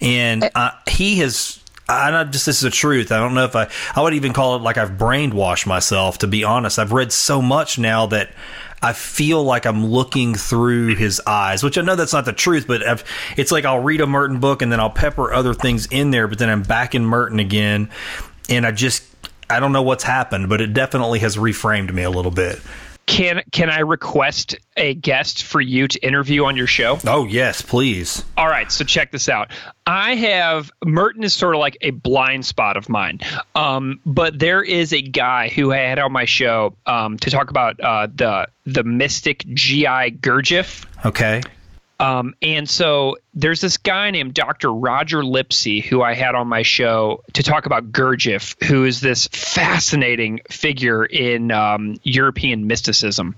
and 0.00 0.48
uh, 0.54 0.70
he 0.88 1.16
has. 1.16 1.56
I 1.88 2.12
not 2.12 2.30
just 2.30 2.46
this 2.46 2.56
is 2.58 2.62
the 2.62 2.70
truth. 2.70 3.10
I 3.10 3.18
don't 3.18 3.34
know 3.34 3.44
if 3.44 3.56
I 3.56 3.66
I 3.96 4.02
would 4.02 4.14
even 4.14 4.32
call 4.32 4.54
it 4.54 4.62
like 4.62 4.76
I've 4.78 4.92
brainwashed 4.92 5.66
myself. 5.66 6.18
To 6.18 6.28
be 6.28 6.44
honest, 6.44 6.78
I've 6.78 6.92
read 6.92 7.10
so 7.10 7.42
much 7.42 7.80
now 7.80 8.06
that 8.06 8.30
I 8.82 8.92
feel 8.94 9.42
like 9.44 9.66
I'm 9.66 9.86
looking 9.86 10.34
through 10.34 10.94
his 10.96 11.20
eyes, 11.26 11.62
which 11.62 11.76
I 11.76 11.82
know 11.82 11.96
that's 11.96 12.14
not 12.14 12.24
the 12.24 12.32
truth, 12.32 12.66
but 12.66 12.82
I've, 12.86 13.04
it's 13.36 13.52
like 13.52 13.64
I'll 13.64 13.80
read 13.80 14.00
a 14.00 14.06
Merton 14.06 14.40
book 14.40 14.62
and 14.62 14.72
then 14.72 14.80
I'll 14.80 14.90
pepper 14.90 15.32
other 15.32 15.52
things 15.52 15.86
in 15.86 16.10
there, 16.10 16.26
but 16.26 16.38
then 16.38 16.48
I'm 16.48 16.62
back 16.62 16.94
in 16.94 17.04
Merton 17.04 17.40
again, 17.40 17.90
and 18.48 18.66
I 18.66 18.72
just 18.72 19.04
I 19.50 19.60
don't 19.60 19.72
know 19.72 19.82
what's 19.82 20.04
happened, 20.04 20.48
but 20.48 20.60
it 20.60 20.72
definitely 20.72 21.18
has 21.18 21.36
reframed 21.36 21.92
me 21.92 22.04
a 22.04 22.10
little 22.10 22.30
bit. 22.30 22.60
Can 23.10 23.42
can 23.50 23.70
I 23.70 23.80
request 23.80 24.54
a 24.76 24.94
guest 24.94 25.42
for 25.42 25.60
you 25.60 25.88
to 25.88 25.98
interview 25.98 26.44
on 26.44 26.56
your 26.56 26.68
show? 26.68 27.00
Oh 27.04 27.26
yes, 27.26 27.60
please. 27.60 28.24
All 28.36 28.46
right, 28.46 28.70
so 28.70 28.84
check 28.84 29.10
this 29.10 29.28
out. 29.28 29.50
I 29.84 30.14
have 30.14 30.70
Merton 30.84 31.24
is 31.24 31.34
sort 31.34 31.56
of 31.56 31.58
like 31.58 31.76
a 31.80 31.90
blind 31.90 32.46
spot 32.46 32.76
of 32.76 32.88
mine, 32.88 33.18
um, 33.56 33.98
but 34.06 34.38
there 34.38 34.62
is 34.62 34.92
a 34.92 35.02
guy 35.02 35.48
who 35.48 35.72
I 35.72 35.78
had 35.78 35.98
on 35.98 36.12
my 36.12 36.24
show 36.24 36.76
um, 36.86 37.18
to 37.18 37.30
talk 37.30 37.50
about 37.50 37.80
uh, 37.80 38.06
the 38.14 38.46
the 38.64 38.84
mystic 38.84 39.44
GI 39.54 40.12
Gurdjieff. 40.20 40.86
Okay. 41.04 41.42
Um, 42.00 42.34
and 42.40 42.68
so 42.68 43.18
there's 43.34 43.60
this 43.60 43.76
guy 43.76 44.10
named 44.10 44.32
Dr. 44.32 44.72
Roger 44.72 45.22
Lipsey 45.22 45.84
who 45.84 46.00
I 46.00 46.14
had 46.14 46.34
on 46.34 46.48
my 46.48 46.62
show 46.62 47.22
to 47.34 47.42
talk 47.42 47.66
about 47.66 47.92
Gurdjieff, 47.92 48.62
who 48.64 48.86
is 48.86 49.02
this 49.02 49.28
fascinating 49.28 50.40
figure 50.48 51.04
in 51.04 51.52
um, 51.52 52.00
European 52.02 52.66
mysticism. 52.66 53.36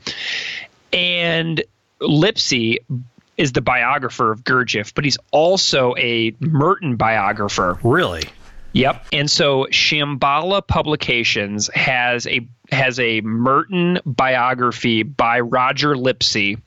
And 0.93 1.65
Lipsey 2.01 2.79
is 3.37 3.51
the 3.51 3.63
biographer 3.63 4.31
of 4.31 4.45
Gurdjieff, 4.45 4.95
but 4.95 5.05
he's 5.05 5.19
also 5.33 5.97
a 5.99 6.33
Merton 6.39 6.95
biographer. 6.95 7.81
Really? 7.83 8.23
Yep. 8.75 9.07
And 9.13 9.29
so 9.29 9.65
Shambhala 9.73 10.65
Publications 10.65 11.69
has 11.75 12.29
a 12.29 12.47
has 12.71 13.01
a 13.01 13.21
Merton 13.23 13.99
biography 14.07 15.03
by 15.03 15.41
Roger 15.41 15.97
Lipsey 15.97 16.59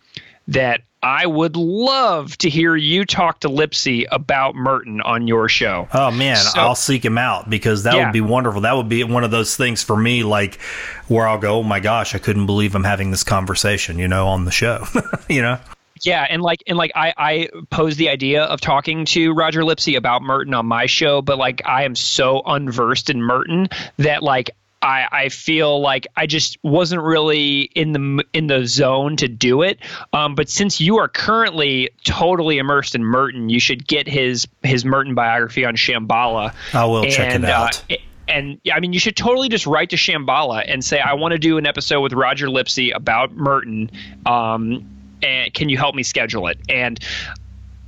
that 0.50 0.82
I 1.06 1.28
would 1.28 1.56
love 1.56 2.36
to 2.40 2.50
hear 2.50 2.76
you 2.76 3.06
talk 3.06 3.42
to 3.42 3.48
Lipsey 3.48 4.06
about 4.12 4.56
Merton 4.56 5.02
on 5.02 5.28
your 5.28 5.48
show. 5.48 5.88
Oh 5.94 6.10
man, 6.10 6.36
So- 6.38 6.60
I'll 6.60 6.74
seek 6.74 7.06
him 7.06 7.20
out 7.20 7.48
because 7.48 7.84
that 7.84 7.94
Yeah. 7.94 8.06
would 8.06 8.14
be 8.14 8.22
wonderful. 8.22 8.62
That 8.62 8.76
would 8.76 8.90
be 8.90 9.04
one 9.04 9.24
of 9.24 9.30
those 9.30 9.56
things 9.56 9.84
for 9.84 9.96
me, 9.96 10.24
like 10.24 10.60
where 11.08 11.28
I'll 11.28 11.38
go, 11.38 11.58
oh 11.60 11.64
my 11.64 11.80
gosh, 11.80 12.16
I 12.16 12.18
couldn't 12.18 12.48
believe 12.48 12.74
I'm 12.74 12.84
having 12.84 13.12
this 13.12 13.24
conversation, 13.24 14.00
you 14.00 14.08
know, 14.08 14.28
on 14.30 14.46
the 14.46 14.52
show. 14.52 14.84
you 15.30 15.44
know? 15.44 15.60
Yeah, 16.02 16.26
and 16.30 16.42
like 16.42 16.64
and 16.68 16.78
like 16.78 16.92
I 16.96 17.14
I 17.16 17.50
posed 17.70 17.98
the 18.00 18.10
idea 18.10 18.44
of 18.44 18.60
talking 18.60 19.06
to 19.06 19.32
Roger 19.32 19.62
Lipsey 19.62 19.96
about 19.96 20.24
Merton 20.24 20.54
on 20.54 20.66
my 20.66 20.88
show, 20.88 21.22
but 21.22 21.38
like 21.38 21.62
I 21.66 21.84
am 21.84 21.96
so 21.96 22.42
unversed 22.46 23.10
in 23.12 23.22
Merton 23.22 23.70
that 23.98 24.22
like 24.24 24.50
I, 24.86 25.08
I 25.12 25.30
feel 25.30 25.82
like 25.82 26.06
I 26.16 26.28
just 26.28 26.60
wasn't 26.64 27.02
really 27.02 27.62
in 27.62 27.92
the 27.92 28.24
in 28.34 28.46
the 28.46 28.68
zone 28.68 29.16
to 29.18 29.28
do 29.28 29.64
it. 29.64 29.80
Um, 30.14 30.36
but 30.36 30.48
since 30.48 30.80
you 30.80 30.98
are 31.00 31.08
currently 31.08 31.90
totally 32.04 32.60
immersed 32.60 32.94
in 32.94 33.04
Merton, 33.04 33.50
you 33.50 33.60
should 33.60 33.88
get 33.88 34.08
his 34.08 34.48
his 34.62 34.86
Merton 34.86 35.16
biography 35.16 35.66
on 35.66 35.76
Shambhala. 35.76 36.54
I 36.72 36.86
will 36.86 37.04
check 37.06 37.34
it 37.34 37.46
out. 37.46 37.84
Uh, 37.90 37.96
and 38.28 38.60
yeah, 38.64 38.76
I 38.76 38.80
mean, 38.80 38.94
you 38.94 39.00
should 39.00 39.16
totally 39.16 39.50
just 39.50 39.66
write 39.66 39.90
to 39.90 39.96
Shambhala 39.96 40.64
and 40.68 40.86
say, 40.86 41.00
I 41.00 41.14
want 41.14 41.32
to 41.32 41.40
do 41.40 41.58
an 41.58 41.66
episode 41.66 42.02
with 42.02 42.14
Roger 42.14 42.48
Lipsey 42.48 42.96
about 42.96 43.32
Merton. 43.32 43.90
Um, 44.26 44.88
and 45.24 45.54
can 45.54 45.70
you 45.70 45.78
help 45.78 45.96
me 45.96 46.04
schedule 46.04 46.48
it 46.48 46.60
and 46.70 47.00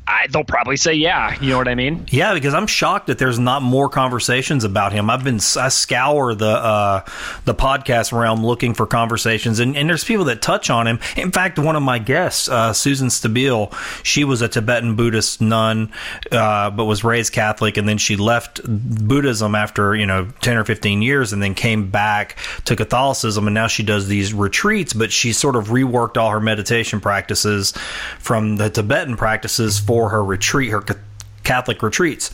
I, 0.07 0.27
they'll 0.27 0.45
probably 0.45 0.77
say 0.77 0.93
yeah. 0.93 1.37
You 1.41 1.49
know 1.49 1.57
what 1.57 1.67
I 1.67 1.75
mean? 1.75 2.05
Yeah, 2.09 2.33
because 2.33 2.53
I'm 2.53 2.65
shocked 2.65 3.07
that 3.07 3.17
there's 3.17 3.37
not 3.37 3.61
more 3.61 3.89
conversations 3.89 4.63
about 4.63 4.93
him. 4.93 5.09
I've 5.09 5.23
been 5.23 5.35
I 5.57 5.67
scour 5.67 6.33
the 6.33 6.47
uh, 6.47 7.05
the 7.43 7.53
podcast 7.53 8.17
realm 8.17 8.45
looking 8.45 8.73
for 8.73 8.87
conversations, 8.87 9.59
and, 9.59 9.75
and 9.75 9.89
there's 9.89 10.05
people 10.05 10.25
that 10.25 10.41
touch 10.41 10.69
on 10.69 10.87
him. 10.87 10.99
In 11.17 11.31
fact, 11.31 11.59
one 11.59 11.75
of 11.75 11.83
my 11.83 11.99
guests, 11.99 12.47
uh, 12.47 12.71
Susan 12.71 13.09
Stabile, 13.09 13.73
she 14.03 14.23
was 14.23 14.41
a 14.41 14.47
Tibetan 14.47 14.95
Buddhist 14.95 15.41
nun, 15.41 15.91
uh, 16.31 16.69
but 16.69 16.85
was 16.85 17.03
raised 17.03 17.33
Catholic, 17.33 17.75
and 17.75 17.87
then 17.87 17.97
she 17.97 18.15
left 18.15 18.61
Buddhism 18.63 19.55
after 19.55 19.93
you 19.93 20.05
know 20.05 20.29
10 20.39 20.55
or 20.55 20.63
15 20.63 21.01
years, 21.01 21.33
and 21.33 21.43
then 21.43 21.53
came 21.53 21.89
back 21.89 22.37
to 22.63 22.77
Catholicism, 22.77 23.45
and 23.45 23.53
now 23.53 23.67
she 23.67 23.83
does 23.83 24.07
these 24.07 24.33
retreats. 24.33 24.93
But 24.93 25.11
she 25.11 25.33
sort 25.33 25.57
of 25.57 25.67
reworked 25.67 26.15
all 26.15 26.31
her 26.31 26.39
meditation 26.39 27.01
practices 27.01 27.73
from 28.19 28.55
the 28.55 28.69
Tibetan 28.69 29.17
practices 29.17 29.77
for 29.79 29.96
for 29.97 30.09
her 30.09 30.23
retreat, 30.23 30.69
her 30.69 30.81
Catholic 31.47 31.81
retreats. 31.81 32.29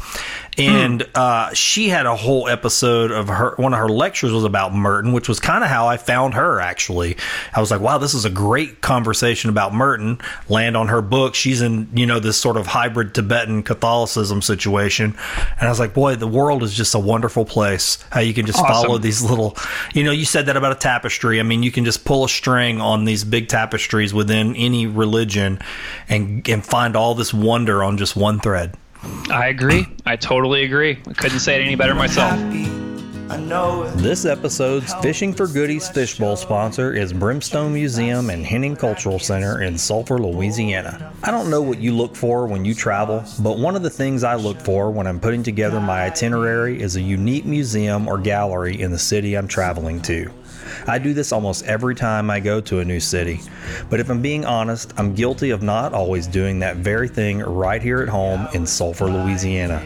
And 0.57 1.01
mm. 1.01 1.09
uh, 1.13 1.53
she 1.53 1.89
had 1.89 2.07
a 2.07 2.15
whole 2.15 2.47
episode 2.47 3.11
of 3.11 3.27
her, 3.27 3.53
one 3.57 3.73
of 3.73 3.79
her 3.79 3.89
lectures 3.89 4.31
was 4.31 4.43
about 4.43 4.73
Merton, 4.73 5.13
which 5.13 5.29
was 5.29 5.39
kind 5.39 5.63
of 5.63 5.69
how 5.69 5.87
I 5.87 5.97
found 5.97 6.33
her, 6.33 6.59
actually. 6.59 7.17
I 7.53 7.59
was 7.59 7.69
like, 7.69 7.79
wow, 7.79 7.99
this 7.99 8.15
is 8.15 8.25
a 8.25 8.29
great 8.31 8.81
conversation 8.81 9.51
about 9.51 9.73
Merton. 9.73 10.19
Land 10.49 10.75
on 10.75 10.87
her 10.87 11.01
book. 11.01 11.35
She's 11.35 11.61
in, 11.61 11.89
you 11.93 12.07
know, 12.07 12.19
this 12.19 12.37
sort 12.37 12.57
of 12.57 12.65
hybrid 12.65 13.13
Tibetan 13.13 13.61
Catholicism 13.61 14.41
situation. 14.41 15.15
And 15.59 15.67
I 15.67 15.69
was 15.69 15.79
like, 15.79 15.93
boy, 15.93 16.15
the 16.15 16.27
world 16.27 16.63
is 16.63 16.73
just 16.73 16.95
a 16.95 16.99
wonderful 16.99 17.45
place. 17.45 18.03
How 18.09 18.21
you 18.21 18.33
can 18.33 18.47
just 18.47 18.59
awesome. 18.59 18.87
follow 18.87 18.97
these 18.97 19.21
little, 19.21 19.55
you 19.93 20.03
know, 20.03 20.11
you 20.11 20.25
said 20.25 20.47
that 20.47 20.57
about 20.57 20.71
a 20.71 20.79
tapestry. 20.79 21.39
I 21.39 21.43
mean, 21.43 21.61
you 21.61 21.71
can 21.71 21.85
just 21.85 22.03
pull 22.03 22.25
a 22.25 22.29
string 22.29 22.81
on 22.81 23.05
these 23.05 23.23
big 23.23 23.47
tapestries 23.47 24.11
within 24.11 24.55
any 24.55 24.87
religion 24.87 25.59
and, 26.09 26.47
and 26.49 26.65
find 26.65 26.95
all 26.95 27.13
this 27.13 27.31
wonder 27.31 27.83
on 27.83 27.97
just 27.97 28.15
one 28.15 28.39
thread. 28.39 28.75
I 29.29 29.47
agree. 29.47 29.87
I 30.05 30.15
totally 30.15 30.63
agree. 30.63 30.99
I 31.07 31.13
couldn't 31.13 31.39
say 31.39 31.55
it 31.61 31.65
any 31.65 31.75
better 31.75 31.95
myself. 31.95 32.39
This 33.95 34.25
episode's 34.25 34.93
Fishing 34.95 35.33
for 35.33 35.47
Goodies 35.47 35.89
Fishbowl 35.89 36.35
sponsor 36.35 36.93
is 36.93 37.13
Brimstone 37.13 37.73
Museum 37.73 38.29
and 38.29 38.45
Henning 38.45 38.75
Cultural 38.75 39.17
Center 39.17 39.63
in 39.63 39.77
Sulphur, 39.77 40.19
Louisiana. 40.19 41.11
I 41.23 41.31
don't 41.31 41.49
know 41.49 41.61
what 41.61 41.79
you 41.79 41.95
look 41.95 42.15
for 42.15 42.45
when 42.45 42.63
you 42.63 42.75
travel, 42.75 43.23
but 43.39 43.57
one 43.57 43.75
of 43.75 43.81
the 43.81 43.89
things 43.89 44.23
I 44.23 44.35
look 44.35 44.61
for 44.61 44.91
when 44.91 45.07
I'm 45.07 45.19
putting 45.19 45.41
together 45.41 45.79
my 45.79 46.03
itinerary 46.03 46.79
is 46.79 46.95
a 46.95 47.01
unique 47.01 47.45
museum 47.45 48.07
or 48.07 48.19
gallery 48.19 48.79
in 48.79 48.91
the 48.91 48.99
city 48.99 49.35
I'm 49.35 49.47
traveling 49.47 50.01
to. 50.03 50.29
I 50.87 50.99
do 50.99 51.13
this 51.13 51.31
almost 51.31 51.65
every 51.65 51.95
time 51.95 52.29
I 52.29 52.39
go 52.39 52.61
to 52.61 52.79
a 52.79 52.85
new 52.85 52.99
city. 52.99 53.39
But 53.89 53.99
if 53.99 54.09
I'm 54.09 54.21
being 54.21 54.45
honest, 54.45 54.93
I'm 54.97 55.13
guilty 55.13 55.49
of 55.51 55.61
not 55.61 55.93
always 55.93 56.27
doing 56.27 56.59
that 56.59 56.77
very 56.77 57.07
thing 57.07 57.39
right 57.39 57.81
here 57.81 58.01
at 58.01 58.09
home 58.09 58.47
in 58.53 58.65
Sulphur, 58.65 59.05
Louisiana. 59.05 59.83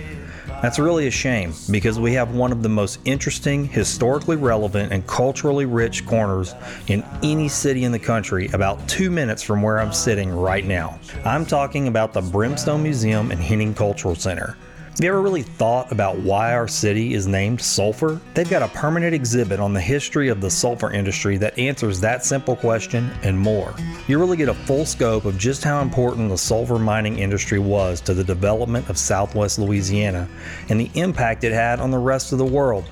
That's 0.62 0.80
really 0.80 1.06
a 1.06 1.12
shame 1.12 1.54
because 1.70 2.00
we 2.00 2.14
have 2.14 2.34
one 2.34 2.52
of 2.52 2.64
the 2.64 2.70
most 2.70 3.00
interesting, 3.06 3.66
historically 3.66 4.38
relevant, 4.38 4.92
and 4.92 5.06
culturally 5.06 5.66
rich 5.66 6.04
corners 6.08 6.56
in 6.88 7.06
any 7.22 7.48
city 7.48 7.84
in 7.84 7.92
the 7.92 8.00
country 8.00 8.50
about 8.54 8.88
two 8.90 9.12
minutes 9.12 9.44
from 9.44 9.62
where 9.62 9.80
I'm 9.80 9.94
sitting 9.94 10.32
right 10.32 10.66
now. 10.66 11.00
I'm 11.24 11.46
talking 11.46 11.88
about 11.88 12.12
the 12.12 12.22
Brimstone 12.22 12.82
Museum 12.82 13.30
and 13.30 13.40
Henning 13.40 13.76
Cultural 13.76 14.16
Center. 14.16 14.58
Have 14.98 15.04
you 15.04 15.12
ever 15.12 15.22
really 15.22 15.44
thought 15.44 15.92
about 15.92 16.18
why 16.18 16.54
our 16.56 16.68
city 16.68 17.14
is 17.14 17.28
named 17.28 17.62
Sulphur? 17.62 18.20
They've 18.34 18.50
got 18.50 18.64
a 18.64 18.68
permanent 18.70 19.14
exhibit 19.14 19.60
on 19.60 19.72
the 19.72 19.80
history 19.80 20.30
of 20.30 20.42
the 20.42 20.50
sulfur 20.50 20.92
industry 20.92 21.38
that 21.38 21.56
answers 21.60 22.00
that 22.00 22.26
simple 22.26 22.56
question 22.56 23.12
and 23.22 23.38
more. 23.38 23.76
You 24.08 24.18
really 24.18 24.38
get 24.38 24.50
a 24.50 24.56
full 24.56 24.86
scope 24.86 25.26
of 25.26 25.38
just 25.38 25.64
how 25.64 25.84
important 25.84 26.30
the 26.32 26.38
sulfur 26.40 26.80
mining 26.80 27.20
industry 27.20 27.60
was 27.60 28.02
to 28.02 28.16
the 28.16 28.24
development 28.24 28.90
of 28.90 28.98
southwest 28.98 29.60
Louisiana 29.60 30.28
and 30.70 30.80
the 30.80 30.90
impact 30.96 31.44
it 31.44 31.54
had 31.54 31.80
on 31.80 31.92
the 31.92 32.00
rest 32.00 32.32
of 32.32 32.40
the 32.40 32.46
world. 32.46 32.90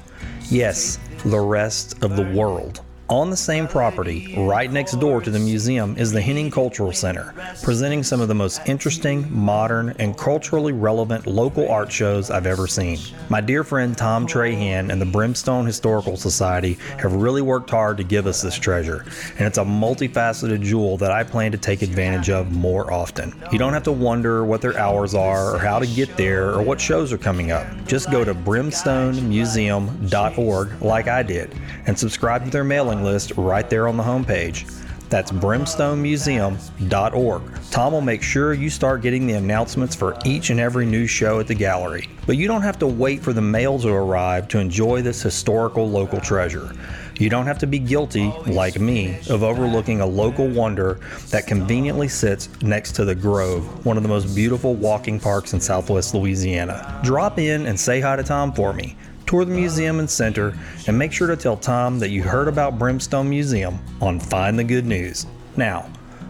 Yes, 0.52 1.00
the 1.26 1.40
rest 1.40 2.04
of 2.04 2.16
the 2.16 2.32
world. 2.38 2.85
On 3.08 3.30
the 3.30 3.38
same 3.38 3.68
property, 3.68 4.34
right 4.36 4.72
next 4.72 4.94
door 4.94 5.22
to 5.22 5.30
the 5.30 5.38
museum, 5.38 5.96
is 5.96 6.12
the 6.12 6.20
Henning 6.20 6.50
Cultural 6.50 6.92
Center, 6.92 7.36
presenting 7.62 8.02
some 8.02 8.20
of 8.20 8.28
the 8.28 8.34
most 8.34 8.62
interesting, 8.66 9.28
modern, 9.32 9.92
and 10.00 10.18
culturally 10.18 10.74
relevant 10.74 11.28
local 11.28 11.70
art 11.70 11.92
shows 11.92 12.32
I've 12.32 12.48
ever 12.48 12.66
seen. 12.66 12.98
My 13.30 13.42
dear 13.42 13.64
friend 13.64 13.96
Tom 13.96 14.26
Trahan 14.26 14.92
and 14.92 15.00
the 15.00 15.06
Brimstone 15.06 15.68
Historical 15.68 16.18
Society 16.18 16.80
have 16.98 17.14
really 17.14 17.44
worked 17.44 17.70
hard 17.70 17.98
to 17.98 18.04
give 18.04 18.26
us 18.26 18.42
this 18.42 18.56
treasure, 18.56 19.06
and 19.38 19.46
it's 19.46 19.60
a 19.60 19.64
multifaceted 19.64 20.64
jewel 20.64 20.98
that 20.98 21.12
I 21.12 21.24
plan 21.24 21.52
to 21.52 21.60
take 21.60 21.84
advantage 21.84 22.32
of 22.32 22.54
more 22.54 22.92
often. 22.92 23.36
You 23.52 23.60
don't 23.60 23.74
have 23.74 23.84
to 23.84 23.92
wonder 23.92 24.44
what 24.46 24.62
their 24.62 24.80
hours 24.80 25.14
are, 25.14 25.54
or 25.54 25.60
how 25.60 25.78
to 25.78 25.86
get 25.86 26.18
there, 26.18 26.56
or 26.56 26.64
what 26.64 26.82
shows 26.82 27.14
are 27.14 27.20
coming 27.20 27.52
up. 27.52 27.68
Just 27.86 28.10
go 28.10 28.26
to 28.26 28.34
brimstonemuseum.org 28.34 30.82
like 30.82 31.08
I 31.08 31.22
did 31.22 31.54
and 31.86 32.00
subscribe 32.00 32.46
to 32.46 32.50
their 32.50 32.64
mailing 32.64 32.95
mailing 32.96 33.14
list 33.14 33.34
right 33.38 33.70
there 33.70 33.88
on 33.88 33.96
the 33.98 34.04
homepage. 34.04 34.72
That's 35.08 35.32
brimstonemuseum.org. 35.32 37.42
Tom 37.70 37.94
will 37.94 38.02
make 38.02 38.24
sure 38.24 38.54
you 38.54 38.72
start 38.72 39.04
getting 39.04 39.28
the 39.28 39.34
announcements 39.34 39.94
for 39.96 40.18
each 40.26 40.50
and 40.50 40.60
every 40.60 40.88
new 40.88 41.06
show 41.06 41.40
at 41.40 41.46
the 41.48 41.54
gallery. 41.54 42.10
But 42.26 42.38
you 42.38 42.48
don't 42.48 42.64
have 42.64 42.80
to 42.80 42.88
wait 42.88 43.22
for 43.22 43.32
the 43.32 43.42
mail 43.42 43.78
to 43.80 43.90
arrive 43.90 44.48
to 44.50 44.58
enjoy 44.58 45.04
this 45.04 45.22
historical 45.22 45.88
local 45.88 46.20
treasure. 46.20 46.74
You 47.20 47.30
don't 47.30 47.46
have 47.46 47.60
to 47.60 47.68
be 47.68 47.78
guilty, 47.78 48.34
like 48.48 48.80
me, 48.80 49.20
of 49.30 49.44
overlooking 49.44 50.02
a 50.02 50.06
local 50.06 50.48
wonder 50.50 51.00
that 51.30 51.46
conveniently 51.48 52.08
sits 52.08 52.50
next 52.62 52.94
to 52.94 53.06
the 53.06 53.16
Grove, 53.16 53.86
one 53.86 53.98
of 53.98 54.04
the 54.04 54.10
most 54.10 54.36
beautiful 54.36 54.74
walking 54.74 55.20
parks 55.20 55.54
in 55.54 55.62
southwest 55.62 56.16
Louisiana. 56.16 57.00
Drop 57.04 57.38
in 57.38 57.68
and 57.68 57.80
say 57.80 58.02
hi 58.02 58.16
to 58.16 58.24
Tom 58.24 58.52
for 58.52 58.74
me 58.74 58.98
tour 59.26 59.46
the 59.46 59.54
museum 59.54 60.00
and 60.00 60.10
center, 60.10 60.58
and 60.88 60.98
make 60.98 61.12
sure 61.12 61.28
to 61.28 61.36
tell 61.36 61.58
Tom 61.58 62.00
that 62.00 62.10
you 62.10 62.24
heard 62.24 62.48
about 62.48 62.80
Brimstone 62.80 63.30
Museum 63.30 63.80
on 64.02 64.20
Find 64.20 64.58
the 64.58 64.64
Good 64.64 64.86
News. 64.86 65.26
Now, 65.58 65.90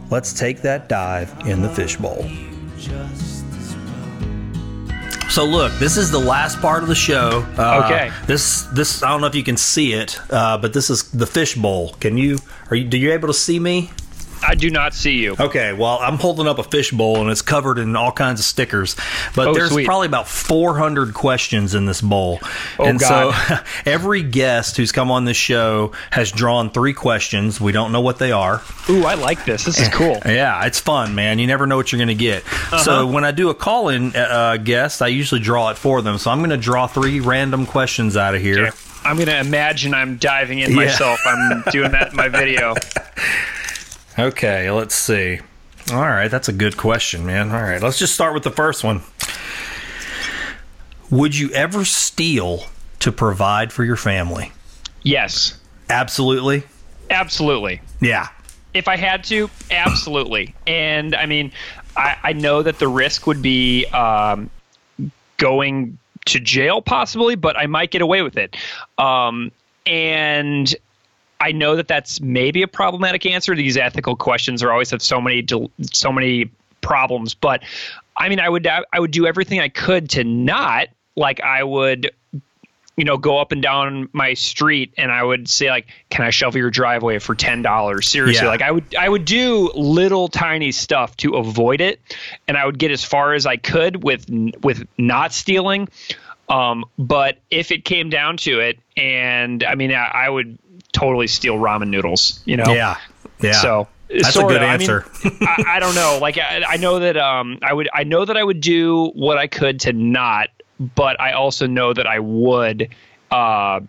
let's 0.09 0.33
take 0.33 0.61
that 0.61 0.89
dive 0.89 1.33
in 1.47 1.61
the 1.61 1.69
fishbowl. 1.69 2.25
So 5.29 5.43
look, 5.43 5.73
this 5.79 5.97
is 5.97 6.11
the 6.11 6.19
last 6.19 6.61
part 6.61 6.81
of 6.81 6.87
the 6.87 6.95
show. 6.95 7.45
Uh, 7.57 7.81
okay. 7.83 8.11
This 8.25 8.61
this 8.73 9.03
I 9.03 9.09
don't 9.09 9.19
know 9.19 9.27
if 9.27 9.35
you 9.35 9.43
can 9.43 9.57
see 9.57 9.91
it, 9.91 10.17
uh, 10.31 10.57
but 10.57 10.71
this 10.71 10.89
is 10.89 11.11
the 11.11 11.27
fishbowl. 11.27 11.89
Can 11.99 12.17
you? 12.17 12.37
Are 12.69 12.75
you? 12.77 12.85
Do 12.85 12.97
you 12.97 13.11
able 13.11 13.27
to 13.27 13.33
see 13.33 13.59
me? 13.59 13.89
I 14.47 14.55
do 14.55 14.69
not 14.69 14.93
see 14.93 15.17
you. 15.17 15.35
Okay, 15.39 15.73
well, 15.73 15.97
I'm 15.99 16.17
holding 16.17 16.47
up 16.47 16.59
a 16.59 16.63
fishbowl 16.63 17.17
and 17.17 17.29
it's 17.29 17.41
covered 17.41 17.79
in 17.79 17.95
all 17.95 18.11
kinds 18.11 18.39
of 18.39 18.45
stickers. 18.45 18.95
But 19.35 19.47
oh, 19.47 19.53
there's 19.53 19.71
sweet. 19.71 19.85
probably 19.85 20.07
about 20.07 20.27
400 20.27 21.13
questions 21.13 21.73
in 21.73 21.85
this 21.85 22.01
bowl. 22.01 22.39
Oh, 22.77 22.85
and 22.85 22.99
God. 22.99 23.33
so 23.33 23.57
every 23.85 24.21
guest 24.21 24.77
who's 24.77 24.91
come 24.91 25.09
on 25.09 25.25
this 25.25 25.37
show 25.37 25.93
has 26.11 26.31
drawn 26.31 26.69
three 26.69 26.93
questions. 26.93 27.59
We 27.59 27.71
don't 27.71 27.91
know 27.91 28.01
what 28.01 28.19
they 28.19 28.31
are. 28.31 28.61
Ooh, 28.89 29.05
I 29.05 29.15
like 29.15 29.45
this. 29.45 29.65
This 29.65 29.79
is 29.79 29.89
cool. 29.89 30.19
yeah, 30.25 30.65
it's 30.65 30.79
fun, 30.79 31.15
man. 31.15 31.39
You 31.39 31.47
never 31.47 31.65
know 31.65 31.77
what 31.77 31.91
you're 31.91 31.99
going 31.99 32.07
to 32.09 32.15
get. 32.15 32.45
Uh-huh. 32.45 32.77
So 32.77 33.07
when 33.07 33.23
I 33.23 33.31
do 33.31 33.49
a 33.49 33.55
call 33.55 33.89
in 33.89 34.15
uh, 34.15 34.57
guest, 34.57 35.01
I 35.01 35.07
usually 35.07 35.41
draw 35.41 35.69
it 35.69 35.77
for 35.77 36.01
them. 36.01 36.17
So 36.19 36.29
I'm 36.29 36.39
going 36.39 36.51
to 36.51 36.57
draw 36.57 36.85
three 36.87 37.19
random 37.19 37.65
questions 37.65 38.15
out 38.15 38.35
of 38.35 38.41
here. 38.41 38.67
Okay. 38.67 38.77
I'm 39.05 39.17
going 39.17 39.27
to 39.27 39.39
imagine 39.39 39.93
I'm 39.93 40.17
diving 40.17 40.59
in 40.59 40.71
yeah. 40.71 40.77
myself. 40.77 41.19
I'm 41.25 41.63
doing 41.71 41.91
that 41.91 42.11
in 42.11 42.15
my 42.15 42.27
video. 42.27 42.73
Okay, 44.17 44.71
let's 44.71 44.95
see. 44.95 45.39
All 45.91 45.99
right, 46.01 46.29
that's 46.29 46.47
a 46.47 46.53
good 46.53 46.77
question, 46.77 47.25
man. 47.25 47.51
All 47.51 47.61
right, 47.61 47.81
let's 47.81 47.99
just 47.99 48.13
start 48.15 48.33
with 48.33 48.43
the 48.43 48.51
first 48.51 48.83
one. 48.83 49.01
Would 51.11 51.37
you 51.37 51.51
ever 51.51 51.85
steal 51.85 52.65
to 52.99 53.11
provide 53.11 53.71
for 53.71 53.83
your 53.83 53.95
family? 53.95 54.51
Yes. 55.03 55.59
Absolutely. 55.89 56.63
Absolutely. 57.09 57.81
Yeah. 58.01 58.29
If 58.73 58.87
I 58.87 58.97
had 58.97 59.23
to, 59.25 59.49
absolutely. 59.69 60.55
And 60.65 61.13
I 61.15 61.27
mean, 61.27 61.51
I, 61.95 62.17
I 62.23 62.33
know 62.33 62.63
that 62.63 62.79
the 62.79 62.87
risk 62.87 63.27
would 63.27 63.41
be 63.41 63.85
um, 63.87 64.49
going 65.37 65.97
to 66.25 66.39
jail 66.39 66.81
possibly, 66.81 67.35
but 67.35 67.55
I 67.55 67.67
might 67.67 67.91
get 67.91 68.01
away 68.01 68.23
with 68.23 68.37
it. 68.37 68.55
Um, 68.97 69.51
and 69.85 70.75
I 71.45 71.51
know 71.51 71.75
that 71.75 71.87
that's 71.87 72.19
maybe 72.21 72.63
a 72.63 72.67
problematic 72.67 73.23
answer. 73.27 73.55
These 73.55 73.77
ethical 73.77 74.15
questions 74.15 74.63
are 74.63 74.71
always 74.71 74.89
have 74.89 75.03
so 75.03 75.21
many 75.21 75.45
so 75.93 76.11
many 76.11 76.49
problems, 76.81 77.35
but 77.35 77.61
I 78.17 78.29
mean, 78.29 78.39
I 78.39 78.49
would 78.49 78.65
I 78.65 78.99
would 78.99 79.11
do 79.11 79.27
everything 79.27 79.59
I 79.59 79.69
could 79.69 80.09
to 80.11 80.23
not 80.23 80.87
like 81.15 81.41
I 81.41 81.63
would 81.63 82.09
you 82.97 83.05
know 83.05 83.17
go 83.17 83.37
up 83.37 83.51
and 83.51 83.61
down 83.61 84.09
my 84.11 84.33
street 84.33 84.91
and 84.97 85.11
I 85.11 85.21
would 85.21 85.47
say 85.47 85.69
like 85.69 85.85
can 86.09 86.25
I 86.25 86.31
shovel 86.31 86.59
your 86.59 86.71
driveway 86.71 87.19
for 87.19 87.35
$10 87.35 88.03
seriously 88.03 88.43
yeah. 88.43 88.49
like 88.49 88.61
I 88.61 88.71
would 88.71 88.95
I 88.95 89.07
would 89.07 89.25
do 89.25 89.69
little 89.75 90.29
tiny 90.29 90.71
stuff 90.71 91.15
to 91.17 91.35
avoid 91.35 91.79
it 91.81 91.99
and 92.47 92.57
I 92.57 92.65
would 92.65 92.79
get 92.79 92.91
as 92.91 93.03
far 93.03 93.33
as 93.33 93.45
I 93.45 93.57
could 93.57 94.03
with 94.03 94.29
with 94.63 94.87
not 94.97 95.33
stealing 95.33 95.89
um, 96.47 96.85
but 96.97 97.39
if 97.51 97.71
it 97.71 97.83
came 97.83 98.09
down 98.09 98.37
to 98.37 98.59
it 98.61 98.79
and 98.95 99.61
I 99.63 99.75
mean 99.75 99.91
I, 99.91 100.05
I 100.05 100.29
would 100.29 100.57
totally 100.95 101.27
steal 101.27 101.57
ramen 101.57 101.89
noodles. 101.89 102.39
You 102.45 102.57
know. 102.57 102.73
Yeah. 102.73 102.97
Yeah. 103.41 103.51
So 103.51 103.87
That's 104.09 104.33
Sorta. 104.33 104.47
a 104.47 104.51
good 104.53 104.63
I 104.63 104.77
mean, 104.77 104.89
answer. 104.89 105.05
I, 105.41 105.63
I 105.67 105.79
don't 105.79 105.93
know. 105.93 106.17
Like 106.21 106.37
I, 106.37 106.63
I 106.67 106.77
know 106.77 106.99
that 106.99 107.17
um 107.17 107.59
I 107.61 107.73
would 107.73 107.89
I 107.93 108.03
know 108.03 108.25
that 108.25 108.37
I 108.37 108.43
would 108.43 108.61
do 108.61 109.11
what 109.13 109.37
I 109.37 109.47
could 109.47 109.81
to 109.81 109.93
not, 109.93 110.49
but 110.79 111.19
I 111.19 111.33
also 111.33 111.67
know 111.67 111.93
that 111.93 112.07
I 112.07 112.19
would 112.19 112.89
uh 113.29 113.81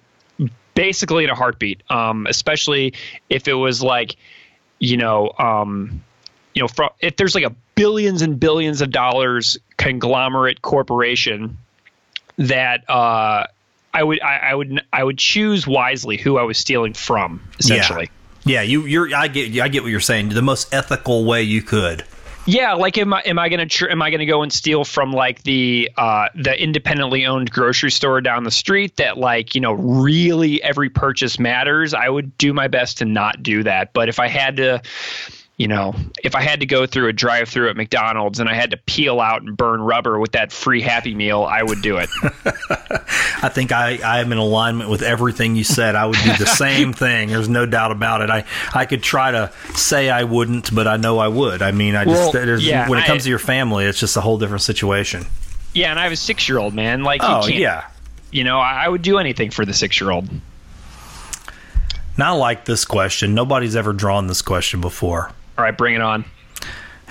basically 0.74 1.24
in 1.24 1.30
a 1.30 1.34
heartbeat. 1.34 1.82
Um 1.90 2.26
especially 2.26 2.94
if 3.30 3.48
it 3.48 3.54
was 3.54 3.82
like 3.82 4.16
you 4.78 4.96
know 4.96 5.32
um 5.38 6.02
you 6.54 6.62
know 6.62 6.68
from 6.68 6.90
if 7.00 7.16
there's 7.16 7.34
like 7.34 7.44
a 7.44 7.54
billions 7.76 8.22
and 8.22 8.40
billions 8.40 8.80
of 8.80 8.90
dollars 8.90 9.58
conglomerate 9.76 10.60
corporation 10.62 11.56
that 12.38 12.88
uh 12.90 13.46
I 13.96 14.02
would 14.02 14.20
I, 14.20 14.36
I 14.36 14.54
would 14.54 14.82
I 14.92 15.02
would 15.02 15.16
choose 15.16 15.66
wisely 15.66 16.18
who 16.18 16.36
I 16.36 16.42
was 16.42 16.58
stealing 16.58 16.92
from 16.92 17.42
essentially. 17.58 18.10
Yeah, 18.44 18.60
you 18.60 18.82
you're 18.82 19.14
I 19.14 19.28
get 19.28 19.58
I 19.58 19.68
get 19.68 19.82
what 19.82 19.90
you're 19.90 20.00
saying. 20.00 20.28
The 20.28 20.42
most 20.42 20.72
ethical 20.74 21.24
way 21.24 21.42
you 21.42 21.62
could. 21.62 22.04
Yeah, 22.44 22.74
like 22.74 22.98
am 22.98 23.14
I 23.14 23.22
am 23.22 23.38
I 23.38 23.48
gonna 23.48 23.64
tr- 23.64 23.88
am 23.88 24.02
I 24.02 24.10
gonna 24.10 24.26
go 24.26 24.42
and 24.42 24.52
steal 24.52 24.84
from 24.84 25.12
like 25.12 25.44
the 25.44 25.90
uh, 25.96 26.28
the 26.34 26.62
independently 26.62 27.24
owned 27.24 27.50
grocery 27.50 27.90
store 27.90 28.20
down 28.20 28.44
the 28.44 28.50
street 28.50 28.96
that 28.96 29.16
like 29.16 29.54
you 29.54 29.62
know 29.62 29.72
really 29.72 30.62
every 30.62 30.90
purchase 30.90 31.38
matters? 31.38 31.94
I 31.94 32.10
would 32.10 32.36
do 32.36 32.52
my 32.52 32.68
best 32.68 32.98
to 32.98 33.06
not 33.06 33.42
do 33.42 33.62
that. 33.62 33.94
But 33.94 34.10
if 34.10 34.20
I 34.20 34.28
had 34.28 34.58
to, 34.58 34.82
you 35.58 35.68
know, 35.68 35.94
if 36.22 36.34
I 36.34 36.42
had 36.42 36.60
to 36.60 36.66
go 36.66 36.84
through 36.86 37.08
a 37.08 37.12
drive 37.14 37.48
through 37.48 37.70
at 37.70 37.76
McDonald's 37.76 38.40
and 38.40 38.48
I 38.48 38.52
had 38.54 38.72
to 38.72 38.76
peel 38.76 39.20
out 39.20 39.40
and 39.42 39.56
burn 39.56 39.80
rubber 39.80 40.18
with 40.18 40.32
that 40.32 40.52
free 40.52 40.82
Happy 40.82 41.14
Meal, 41.14 41.44
I 41.44 41.62
would 41.62 41.80
do 41.80 41.96
it. 41.96 42.10
I 43.42 43.48
think 43.48 43.72
I, 43.72 43.98
I 44.04 44.20
am 44.20 44.32
in 44.32 44.38
alignment 44.38 44.90
with 44.90 45.00
everything 45.02 45.56
you 45.56 45.64
said. 45.64 45.94
I 45.94 46.04
would 46.06 46.18
do 46.18 46.36
the 46.36 46.44
same 46.58 46.92
thing. 46.92 47.30
There's 47.30 47.48
no 47.48 47.64
doubt 47.64 47.90
about 47.90 48.20
it. 48.20 48.28
I, 48.28 48.44
I 48.74 48.84
could 48.84 49.02
try 49.02 49.30
to 49.30 49.50
say 49.74 50.10
I 50.10 50.24
wouldn't, 50.24 50.74
but 50.74 50.86
I 50.86 50.98
know 50.98 51.18
I 51.18 51.28
would. 51.28 51.62
I 51.62 51.70
mean, 51.72 51.96
I 51.96 52.04
just 52.04 52.34
Well, 52.34 52.44
there's, 52.44 52.66
yeah, 52.66 52.86
when 52.88 52.98
it 52.98 53.02
I- 53.02 53.06
comes 53.06 53.22
to 53.24 53.30
your 53.30 53.38
family, 53.38 53.86
it's 53.86 53.98
just 53.98 54.16
a 54.18 54.20
whole 54.20 54.36
different 54.36 54.62
situation. 54.62 55.24
yeah, 55.72 55.90
and 55.90 55.98
I 55.98 56.02
have 56.02 56.12
a 56.12 56.16
six 56.16 56.48
year 56.50 56.58
old 56.58 56.74
man. 56.74 57.02
Like, 57.02 57.22
you 57.22 57.28
Oh 57.28 57.46
yeah. 57.46 57.86
you 58.30 58.44
know, 58.44 58.58
I, 58.58 58.84
I 58.84 58.88
would 58.88 59.00
do 59.02 59.16
anything 59.18 59.50
for 59.50 59.64
the 59.64 59.72
six 59.72 59.98
year 60.02 60.10
old. 60.10 60.28
Now 62.18 62.34
I 62.34 62.36
like 62.38 62.64
this 62.66 62.84
question. 62.84 63.34
Nobody's 63.34 63.74
ever 63.76 63.92
drawn 63.94 64.26
this 64.26 64.42
question 64.42 64.80
before. 64.82 65.32
All 65.58 65.64
right, 65.64 65.76
bring 65.76 65.94
it 65.94 66.00
on. 66.02 66.24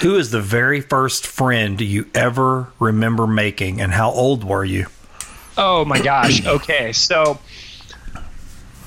Who 0.01 0.17
is 0.17 0.29
the 0.31 0.41
very 0.41 0.81
first 0.81 1.25
friend 1.25 1.79
you 1.79 2.09
ever 2.13 2.67
remember 2.79 3.25
making, 3.27 3.79
and 3.81 3.91
how 3.91 4.11
old 4.11 4.43
were 4.43 4.65
you? 4.65 4.87
Oh 5.57 5.85
my 5.85 5.99
gosh. 6.01 6.45
Okay, 6.47 6.91
so 6.93 7.39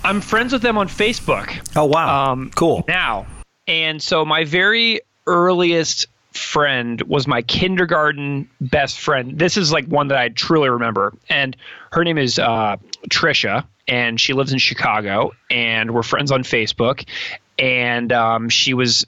I'm 0.04 0.20
friends 0.20 0.52
with 0.52 0.62
them 0.62 0.78
on 0.78 0.88
Facebook. 0.88 1.50
Oh 1.76 1.86
wow, 1.86 2.32
Um, 2.32 2.50
cool. 2.54 2.84
now. 2.88 3.26
And 3.66 4.02
so 4.02 4.24
my 4.24 4.44
very 4.44 5.00
earliest 5.26 6.06
friend 6.32 7.00
was 7.02 7.26
my 7.26 7.42
kindergarten 7.42 8.48
best 8.60 8.98
friend. 9.00 9.38
This 9.38 9.56
is 9.56 9.72
like 9.72 9.86
one 9.86 10.08
that 10.08 10.18
I 10.18 10.28
truly 10.28 10.68
remember. 10.70 11.12
And 11.28 11.56
her 11.92 12.04
name 12.04 12.16
is 12.16 12.38
uh, 12.38 12.76
Trisha, 13.10 13.64
and 13.86 14.20
she 14.20 14.32
lives 14.34 14.52
in 14.52 14.58
Chicago. 14.58 15.32
And 15.50 15.92
we're 15.94 16.02
friends 16.02 16.30
on 16.32 16.44
Facebook. 16.44 17.06
And 17.58 18.12
um, 18.12 18.48
she 18.48 18.72
was 18.72 19.06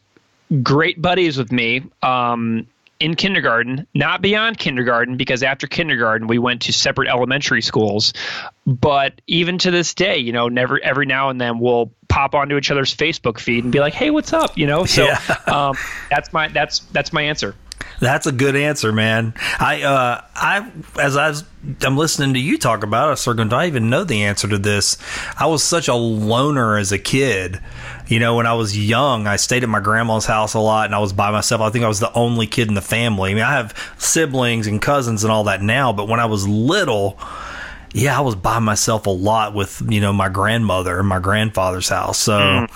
great 0.62 1.00
buddies 1.00 1.36
with 1.38 1.52
me 1.52 1.82
um, 2.02 2.66
in 2.98 3.14
kindergarten, 3.14 3.86
not 3.94 4.20
beyond 4.20 4.58
kindergarten, 4.58 5.16
because 5.16 5.42
after 5.42 5.66
kindergarten 5.66 6.26
we 6.26 6.38
went 6.38 6.62
to 6.62 6.72
separate 6.72 7.08
elementary 7.08 7.62
schools. 7.62 8.12
But 8.66 9.20
even 9.26 9.58
to 9.58 9.70
this 9.70 9.94
day, 9.94 10.18
you 10.18 10.32
know, 10.32 10.48
never 10.48 10.78
every 10.80 11.06
now 11.06 11.30
and 11.30 11.40
then 11.40 11.58
we'll 11.58 11.90
pop 12.08 12.34
onto 12.34 12.56
each 12.56 12.70
other's 12.70 12.94
Facebook 12.94 13.38
feed 13.38 13.64
and 13.64 13.72
be 13.72 13.80
like, 13.80 13.94
"Hey, 13.94 14.10
what's 14.10 14.32
up?" 14.32 14.58
You 14.58 14.66
know. 14.66 14.84
So 14.84 15.06
Yeah. 15.06 15.18
um, 15.46 15.76
that's 16.10 16.32
my 16.32 16.48
that's 16.48 16.80
that's 16.92 17.12
my 17.12 17.22
answer. 17.22 17.54
That's 18.00 18.26
a 18.26 18.32
good 18.32 18.56
answer, 18.56 18.92
man. 18.92 19.34
I, 19.58 19.82
uh, 19.82 20.24
I, 20.34 20.70
as 20.98 21.16
I 21.16 21.34
I'm 21.82 21.98
listening 21.98 22.34
to 22.34 22.40
you 22.40 22.56
talk 22.56 22.82
about 22.82 23.18
it, 23.18 23.36
do 23.36 23.54
I 23.54 23.66
even 23.66 23.90
know 23.90 24.04
the 24.04 24.22
answer 24.24 24.48
to 24.48 24.56
this? 24.56 24.96
I 25.38 25.46
was 25.46 25.62
such 25.62 25.88
a 25.88 25.94
loner 25.94 26.78
as 26.78 26.90
a 26.90 26.98
kid. 26.98 27.60
You 28.08 28.18
know, 28.18 28.36
when 28.36 28.46
I 28.46 28.54
was 28.54 28.76
young, 28.76 29.26
I 29.26 29.36
stayed 29.36 29.62
at 29.62 29.68
my 29.68 29.80
grandma's 29.80 30.24
house 30.24 30.54
a 30.54 30.58
lot 30.58 30.86
and 30.86 30.94
I 30.94 30.98
was 30.98 31.12
by 31.12 31.30
myself. 31.30 31.60
I 31.60 31.68
think 31.68 31.84
I 31.84 31.88
was 31.88 32.00
the 32.00 32.12
only 32.14 32.46
kid 32.46 32.68
in 32.68 32.74
the 32.74 32.80
family. 32.80 33.30
I 33.30 33.34
mean, 33.34 33.44
I 33.44 33.52
have 33.52 33.94
siblings 33.98 34.66
and 34.66 34.80
cousins 34.80 35.22
and 35.22 35.30
all 35.30 35.44
that 35.44 35.62
now, 35.62 35.92
but 35.92 36.08
when 36.08 36.18
I 36.18 36.26
was 36.26 36.48
little, 36.48 37.18
yeah, 37.92 38.16
I 38.16 38.20
was 38.20 38.34
by 38.36 38.58
myself 38.60 39.06
a 39.06 39.10
lot 39.10 39.54
with 39.54 39.82
you 39.88 40.00
know 40.00 40.12
my 40.12 40.28
grandmother 40.28 40.98
and 40.98 41.08
my 41.08 41.18
grandfather's 41.18 41.88
house. 41.88 42.18
So, 42.18 42.66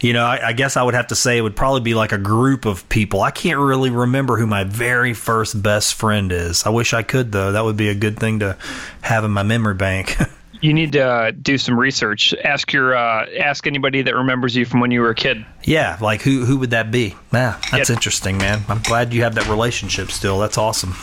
you 0.00 0.12
know, 0.12 0.24
I, 0.24 0.48
I 0.48 0.52
guess 0.52 0.76
I 0.76 0.82
would 0.82 0.94
have 0.94 1.08
to 1.08 1.14
say 1.14 1.36
it 1.38 1.42
would 1.42 1.56
probably 1.56 1.80
be 1.82 1.94
like 1.94 2.12
a 2.12 2.18
group 2.18 2.64
of 2.64 2.88
people. 2.88 3.20
I 3.22 3.30
can't 3.30 3.58
really 3.58 3.90
remember 3.90 4.36
who 4.38 4.46
my 4.46 4.64
very 4.64 5.14
first 5.14 5.62
best 5.62 5.94
friend 5.94 6.32
is. 6.32 6.64
I 6.64 6.70
wish 6.70 6.94
I 6.94 7.02
could 7.02 7.32
though. 7.32 7.52
That 7.52 7.64
would 7.64 7.76
be 7.76 7.88
a 7.88 7.94
good 7.94 8.18
thing 8.18 8.38
to 8.40 8.56
have 9.02 9.24
in 9.24 9.30
my 9.30 9.42
memory 9.42 9.74
bank. 9.74 10.16
You 10.60 10.72
need 10.72 10.92
to 10.92 11.00
uh, 11.04 11.32
do 11.32 11.58
some 11.58 11.76
research. 11.76 12.32
Ask 12.44 12.72
your 12.72 12.94
uh, 12.94 13.26
ask 13.40 13.66
anybody 13.66 14.00
that 14.02 14.14
remembers 14.14 14.54
you 14.54 14.64
from 14.64 14.78
when 14.78 14.92
you 14.92 15.00
were 15.00 15.10
a 15.10 15.14
kid. 15.16 15.44
yeah, 15.64 15.98
like 16.00 16.22
who 16.22 16.44
who 16.44 16.56
would 16.58 16.70
that 16.70 16.92
be? 16.92 17.16
Yeah, 17.32 17.58
that's 17.72 17.88
Yeah. 17.90 17.96
interesting, 17.96 18.38
man. 18.38 18.60
I'm 18.68 18.78
glad 18.80 19.12
you 19.12 19.24
have 19.24 19.34
that 19.34 19.48
relationship 19.48 20.12
still. 20.12 20.38
That's 20.38 20.56
awesome. 20.58 20.94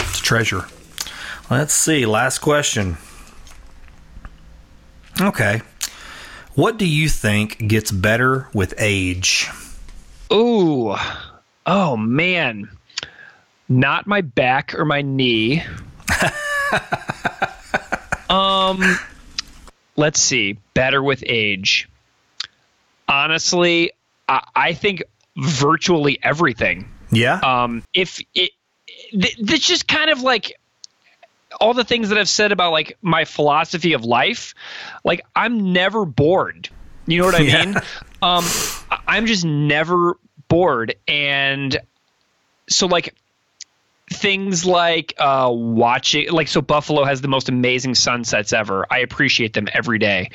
It's 0.00 0.18
a 0.18 0.22
treasure. 0.24 0.64
Let's 1.50 1.72
see. 1.72 2.04
Last 2.04 2.40
question. 2.40 2.98
Okay. 5.20 5.62
What 6.54 6.76
do 6.76 6.86
you 6.86 7.08
think 7.08 7.68
gets 7.68 7.90
better 7.90 8.48
with 8.52 8.74
age? 8.76 9.48
Ooh. 10.32 10.94
Oh 11.64 11.96
man. 11.96 12.68
Not 13.68 14.06
my 14.06 14.20
back 14.20 14.74
or 14.74 14.84
my 14.84 15.02
knee. 15.02 15.62
um 18.28 18.98
let's 19.96 20.20
see. 20.20 20.58
Better 20.74 21.02
with 21.02 21.24
age. 21.26 21.88
Honestly, 23.08 23.92
I, 24.28 24.46
I 24.54 24.72
think 24.74 25.02
virtually 25.36 26.18
everything. 26.22 26.90
Yeah. 27.10 27.40
Um 27.42 27.82
if 27.94 28.20
it 28.34 28.50
th- 29.12 29.38
that's 29.38 29.66
just 29.66 29.88
kind 29.88 30.10
of 30.10 30.22
like 30.22 30.57
all 31.60 31.74
the 31.74 31.84
things 31.84 32.10
that 32.10 32.18
I've 32.18 32.28
said 32.28 32.52
about 32.52 32.72
like 32.72 32.96
my 33.02 33.24
philosophy 33.24 33.92
of 33.92 34.04
life, 34.04 34.54
like 35.04 35.22
I'm 35.34 35.72
never 35.72 36.04
bored. 36.04 36.68
You 37.06 37.18
know 37.18 37.24
what 37.24 37.34
I 37.34 37.42
Yeah. 37.42 37.64
mean? 37.64 37.80
Um, 38.22 38.44
I'm 39.06 39.26
just 39.26 39.44
never 39.44 40.18
bored, 40.48 40.94
and 41.06 41.76
so 42.68 42.86
like 42.86 43.14
things 44.10 44.64
like 44.64 45.14
uh, 45.18 45.50
watching, 45.52 46.30
like 46.30 46.48
so 46.48 46.60
Buffalo 46.60 47.04
has 47.04 47.20
the 47.20 47.28
most 47.28 47.48
amazing 47.48 47.94
sunsets 47.94 48.52
ever. 48.52 48.86
I 48.90 49.00
appreciate 49.00 49.52
them 49.52 49.68
every 49.72 49.98
day. 49.98 50.30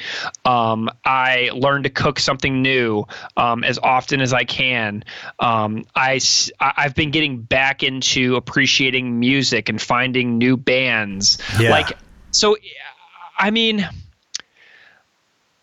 Um, 0.45 0.89
I 1.03 1.49
learn 1.53 1.83
to 1.83 1.89
cook 1.89 2.19
something 2.19 2.61
new 2.61 3.05
um, 3.37 3.63
as 3.63 3.79
often 3.79 4.21
as 4.21 4.33
I 4.33 4.43
can. 4.43 5.03
Um, 5.39 5.85
I, 5.95 6.19
i've 6.59 6.95
been 6.95 7.11
getting 7.11 7.41
back 7.41 7.83
into 7.83 8.35
appreciating 8.35 9.19
music 9.19 9.69
and 9.69 9.81
finding 9.81 10.37
new 10.37 10.57
bands. 10.57 11.39
Yeah. 11.59 11.71
Like 11.71 11.97
so, 12.31 12.57
I 13.37 13.51
mean. 13.51 13.87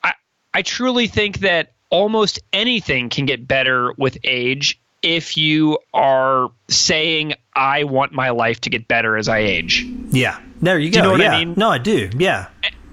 I 0.03 0.15
I 0.53 0.63
truly 0.63 1.07
think 1.07 1.41
that 1.41 1.73
almost 1.91 2.39
anything 2.53 3.09
can 3.09 3.27
get 3.27 3.47
better 3.47 3.93
with 3.99 4.17
age 4.25 4.80
if 5.03 5.37
you 5.37 5.79
are 5.95 6.51
saying 6.69 7.35
I 7.55 7.85
want 7.85 8.13
my 8.13 8.31
life 8.31 8.61
to 8.63 8.71
get 8.71 8.89
better 8.89 9.17
as 9.17 9.29
I 9.29 9.39
age. 9.39 9.85
yeah. 10.11 10.41
There 10.63 10.79
you 10.79 10.87
you 10.87 10.93
go. 10.93 11.03
know 11.03 11.13
what 11.13 11.21
I 11.23 11.25
yeah. 11.25 11.39
mean? 11.39 11.55
No, 11.57 11.71
I 11.71 11.79
do. 11.79 12.11
Yeah. 12.17 12.49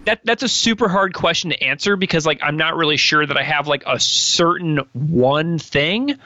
That 0.06 0.22
that's 0.24 0.42
a 0.42 0.48
super 0.48 0.88
hard 0.88 1.14
question 1.14 1.50
to 1.50 1.62
answer 1.62 1.98
because 1.98 2.26
like 2.26 2.40
I'm 2.42 2.56
not 2.56 2.78
really 2.78 2.96
sure 2.96 3.26
that 3.26 3.36
I 3.36 3.44
have 3.44 3.68
like 3.68 3.84
a 3.86 4.00
certain 4.00 4.78
one 4.94 5.60
thing. 5.60 6.18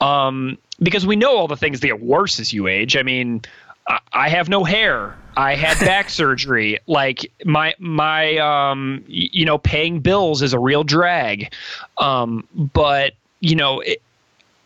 Um 0.00 0.56
because 0.80 1.04
we 1.06 1.16
know 1.16 1.36
all 1.36 1.48
the 1.48 1.56
things 1.56 1.80
that 1.80 1.86
get 1.88 2.00
worse 2.00 2.38
as 2.38 2.52
you 2.52 2.68
age. 2.68 2.96
I 2.96 3.02
mean, 3.02 3.42
I, 3.88 3.98
I 4.12 4.28
have 4.28 4.48
no 4.48 4.62
hair. 4.62 5.18
I 5.36 5.56
had 5.56 5.78
back 5.84 6.10
surgery. 6.10 6.78
Like 6.86 7.28
my 7.44 7.74
my 7.80 8.36
um 8.38 9.04
you 9.08 9.44
know 9.46 9.58
paying 9.58 9.98
bills 9.98 10.42
is 10.42 10.52
a 10.52 10.58
real 10.60 10.84
drag. 10.84 11.52
Um 11.98 12.46
but 12.54 13.14
you 13.40 13.56
know 13.56 13.80
it, 13.80 14.00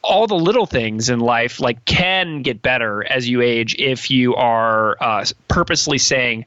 all 0.02 0.26
the 0.26 0.34
little 0.34 0.66
things 0.66 1.08
in 1.08 1.20
life 1.20 1.60
like 1.60 1.84
can 1.84 2.42
get 2.42 2.62
better 2.62 3.04
as 3.04 3.28
you 3.28 3.42
age 3.42 3.74
if 3.78 4.10
you 4.10 4.34
are 4.34 4.96
uh, 5.02 5.24
purposely 5.48 5.98
saying 5.98 6.46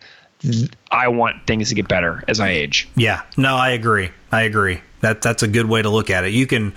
I 0.89 1.09
want 1.09 1.45
things 1.45 1.69
to 1.69 1.75
get 1.75 1.87
better 1.87 2.23
as 2.27 2.39
I 2.39 2.49
age. 2.49 2.89
Yeah. 2.95 3.21
No, 3.37 3.55
I 3.55 3.71
agree. 3.71 4.09
I 4.31 4.43
agree. 4.43 4.81
That 5.01 5.21
that's 5.21 5.43
a 5.43 5.47
good 5.47 5.67
way 5.67 5.81
to 5.81 5.89
look 5.89 6.09
at 6.09 6.23
it. 6.23 6.33
You 6.33 6.47
can 6.47 6.73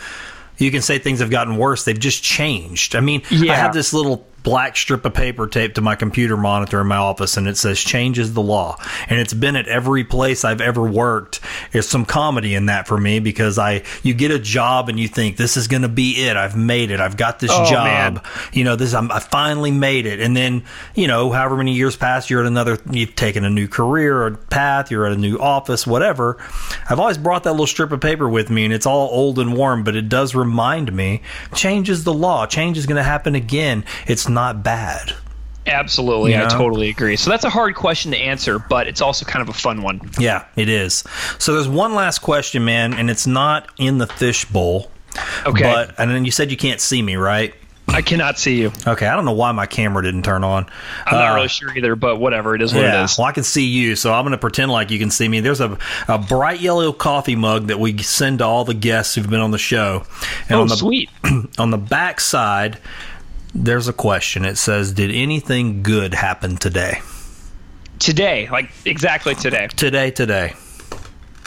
you 0.59 0.71
can 0.71 0.83
say 0.83 0.99
things 0.99 1.21
have 1.21 1.31
gotten 1.31 1.57
worse. 1.57 1.85
They've 1.85 1.99
just 1.99 2.23
changed. 2.23 2.95
I 2.95 3.01
mean, 3.01 3.23
I 3.31 3.55
have 3.55 3.73
this 3.75 3.93
little 3.93 4.27
black 4.45 4.77
strip 4.77 5.05
of 5.05 5.12
paper 5.15 5.49
taped 5.49 5.75
to 5.75 5.81
my 5.81 5.97
computer 5.97 6.37
monitor 6.37 6.81
in 6.81 6.87
my 6.87 6.97
office 6.97 7.37
and 7.37 7.49
it 7.49 7.57
says 7.57 7.81
change 7.81 8.19
is 8.19 8.35
the 8.35 8.43
law. 8.43 8.77
And 9.09 9.19
it's 9.19 9.35
been 9.35 9.57
at 9.57 9.66
every 9.66 10.05
place 10.05 10.45
I've 10.45 10.61
ever 10.61 10.83
worked 10.87 11.41
there's 11.73 11.89
some 11.89 12.05
comedy 12.05 12.55
in 12.55 12.66
that 12.66 12.87
for 12.87 12.97
me 12.99 13.19
because 13.19 13.59
I 13.59 13.83
you 14.03 14.15
get 14.15 14.31
a 14.31 14.39
job 14.39 14.89
and 14.89 15.01
you 15.01 15.09
think 15.09 15.37
this 15.37 15.57
is 15.57 15.66
going 15.66 15.83
to 15.83 15.89
be 15.89 16.25
it. 16.27 16.37
I've 16.37 16.57
made 16.57 16.91
it. 16.91 17.01
I've 17.01 17.16
got 17.16 17.41
this 17.41 17.51
Oh, 17.53 17.69
job. 17.69 17.85
man. 17.85 18.21
You 18.53 18.65
know, 18.65 18.77
this 18.77 18.95
I'm, 18.95 19.11
I 19.11 19.19
finally 19.19 19.71
made 19.71 20.07
it. 20.07 20.21
And 20.21 20.37
then 20.37 20.65
you 20.95 21.07
know, 21.09 21.31
however 21.33 21.57
many 21.57 21.73
years 21.75 21.97
pass, 21.97 22.31
you're 22.31 22.41
at 22.43 22.47
another. 22.47 22.79
You've 22.91 23.16
taken 23.16 23.45
a 23.45 23.51
new 23.51 23.66
career 23.66 24.23
or 24.23 24.33
path. 24.33 24.91
You're 24.91 25.07
at 25.07 25.12
a 25.12 25.16
new 25.16 25.37
office, 25.39 25.87
whatever. 25.87 26.37
I've 26.89 27.01
always 27.01 27.19
brought 27.19 27.45
that 27.45 27.53
little 27.53 27.66
strip 27.66 27.93
of 27.93 28.01
paper 28.01 28.29
with 28.29 28.51
me, 28.51 28.65
and 28.65 28.73
it's 28.75 28.87
all 28.87 29.09
old 29.11 29.39
and 29.39 29.57
warm, 29.57 29.85
but 29.85 29.97
it 29.97 30.09
does 30.09 30.35
remind 30.35 30.93
me 30.93 31.23
change 31.55 31.89
is 31.91 32.05
the 32.05 32.12
law. 32.15 32.47
Change 32.47 32.77
is 32.79 32.87
going 32.87 32.97
to 32.97 33.03
happen 33.03 33.35
again. 33.35 33.85
It's 34.07 34.29
not 34.35 34.62
bad. 34.62 35.12
Absolutely, 35.66 36.35
You 36.35 36.43
I 36.43 36.47
totally 36.48 36.90
agree. 36.90 37.16
So 37.16 37.31
that's 37.31 37.44
a 37.44 37.51
hard 37.51 37.74
question 37.74 38.11
to 38.11 38.19
answer, 38.19 38.59
but 38.59 38.86
it's 38.86 39.01
also 39.01 39.24
kind 39.24 39.40
of 39.43 39.48
a 39.48 39.59
fun 39.59 39.81
one. 39.82 39.98
Yeah, 40.19 40.44
it 40.56 40.69
is. 40.69 41.05
So 41.39 41.55
there's 41.55 41.69
one 41.69 41.94
last 41.94 42.19
question, 42.19 42.66
man, 42.66 42.93
and 42.93 43.09
it's 43.09 43.27
not 43.27 43.70
in 43.78 43.97
the 43.97 44.06
fish 44.06 44.44
bowl. 44.44 44.90
Okay. 45.47 45.62
But 45.62 45.94
and 45.98 46.11
then 46.11 46.27
you 46.27 46.31
said 46.31 46.51
you 46.51 46.59
can't 46.59 46.81
see 46.82 47.01
me, 47.01 47.16
right? 47.16 47.55
I 47.89 48.02
cannot 48.02 48.39
see 48.39 48.61
you. 48.61 48.73
Okay, 48.86 49.06
I 49.06 49.15
don't 49.15 49.24
know 49.24 49.32
why 49.32 49.52
my 49.52 49.66
camera 49.66 50.02
didn't 50.02 50.24
turn 50.24 50.43
on. 50.43 50.66
I'm 51.06 51.16
not 51.19 51.32
Uh, 51.32 51.35
really 51.36 51.48
sure 51.48 51.74
either, 51.77 51.94
but 51.97 52.16
whatever. 52.19 52.55
It 52.55 52.61
is 52.62 52.74
what 52.74 52.82
yeah, 52.82 53.02
it 53.02 53.05
is. 53.05 53.16
well, 53.19 53.27
I 53.27 53.32
can 53.32 53.44
see 53.44 53.65
you, 53.66 53.94
so 53.94 54.12
I'm 54.12 54.24
going 54.24 54.32
to 54.32 54.39
pretend 54.39 54.70
like 54.73 54.90
you 54.90 54.98
can 54.98 55.11
see 55.11 55.28
me. 55.28 55.40
There's 55.40 55.61
a, 55.61 55.78
a 56.09 56.19
bright 56.19 56.61
yellow 56.61 56.93
coffee 56.93 57.36
mug 57.36 57.69
that 57.69 57.78
we 57.78 57.97
send 57.98 58.39
to 58.39 58.44
all 58.44 58.65
the 58.65 58.74
guests 58.74 59.15
who've 59.15 59.28
been 59.28 59.40
on 59.40 59.51
the 59.51 59.59
show. 59.59 60.05
And 60.48 60.59
oh, 60.59 60.62
on 60.62 60.69
the, 60.69 60.77
sweet. 60.77 61.09
on 61.59 61.70
the 61.70 61.78
back 61.78 62.20
side, 62.20 62.78
there's 63.55 63.89
a 63.89 63.93
question. 63.93 64.45
It 64.45 64.57
says, 64.57 64.93
Did 64.93 65.11
anything 65.11 65.83
good 65.83 66.15
happen 66.15 66.57
today? 66.57 67.01
Today, 67.99 68.49
like 68.51 68.71
exactly 68.85 69.35
today. 69.35 69.69
Today, 69.69 70.11
today. 70.11 70.55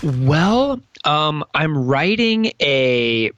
Well, 0.01 0.81
um, 1.03 1.43
I'm 1.53 1.87
writing 1.87 2.51
a 2.61 3.31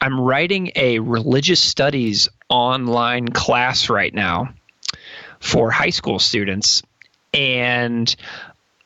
I'm 0.00 0.20
writing 0.20 0.72
a 0.76 0.98
religious 0.98 1.60
studies 1.60 2.28
online 2.48 3.28
class 3.28 3.88
right 3.88 4.12
now 4.12 4.54
for 5.40 5.70
high 5.70 5.90
school 5.90 6.18
students, 6.18 6.82
and 7.34 8.14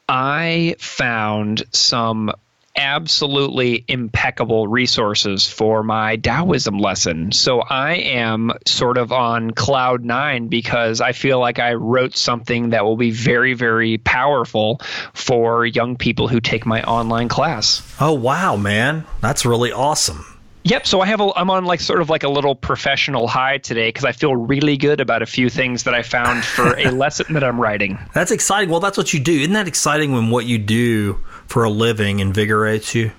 I 0.09 0.77
found 0.79 1.65
some 1.73 2.33
absolutely 2.77 3.85
impeccable 3.89 4.69
resources 4.69 5.47
for 5.49 5.83
my 5.83 6.17
Taoism 6.17 6.79
lesson. 6.79 7.33
So 7.33 7.61
I 7.61 7.95
am 7.95 8.53
sort 8.67 8.99
of 8.99 9.13
on 9.13 9.51
cloud 9.51 10.05
nine 10.05 10.49
because 10.49 11.01
I 11.01 11.13
feel 11.13 11.39
like 11.41 11.59
I 11.59 11.75
wrote 11.75 12.17
something 12.17 12.71
that 12.71 12.85
will 12.85 12.97
be 12.97 13.11
very, 13.11 13.55
very 13.55 13.99
powerful 13.99 14.81
for 15.15 15.65
young 15.67 15.97
people 15.97 16.29
who 16.29 16.41
take 16.41 16.67
my 16.67 16.83
online 16.83 17.29
class. 17.29 17.83
Oh, 18.01 18.13
wow, 18.13 18.57
man. 18.57 19.05
That's 19.21 19.47
really 19.47 19.73
awesome. 19.73 20.36
Yep. 20.67 20.85
So 20.85 21.01
I 21.01 21.07
have 21.07 21.21
a, 21.21 21.31
I'm 21.37 21.49
on 21.49 21.65
like 21.65 21.81
sort 21.81 22.01
of 22.01 22.11
like 22.11 22.25
a 22.25 22.29
little 22.29 22.57
professional 22.57 23.29
high 23.29 23.59
today 23.59 23.89
because 23.89 24.05
I 24.05 24.11
feel 24.11 24.35
really 24.35 24.77
good 24.77 25.01
about 25.01 25.23
a 25.23 25.27
few 25.27 25.49
things 25.49 25.85
that 25.85 25.95
I 25.95 26.03
found 26.03 26.45
for 26.45 26.77
a 26.77 26.91
lesson 26.91 27.35
that 27.35 27.45
I'm 27.45 27.61
writing. 27.61 28.01
That's 28.15 28.33
exciting. 28.33 28.69
Well, 28.69 28.81
that's 28.81 28.99
what 28.99 29.15
you 29.15 29.21
do. 29.21 29.33
Isn't 29.33 29.53
that 29.53 29.69
exciting 29.69 30.13
when 30.13 30.31
what 30.31 30.45
you 30.45 30.59
do 30.59 31.21
for 31.47 31.63
a 31.63 31.71
living 31.71 32.19
invigorates 32.19 32.97
you? 32.97 33.13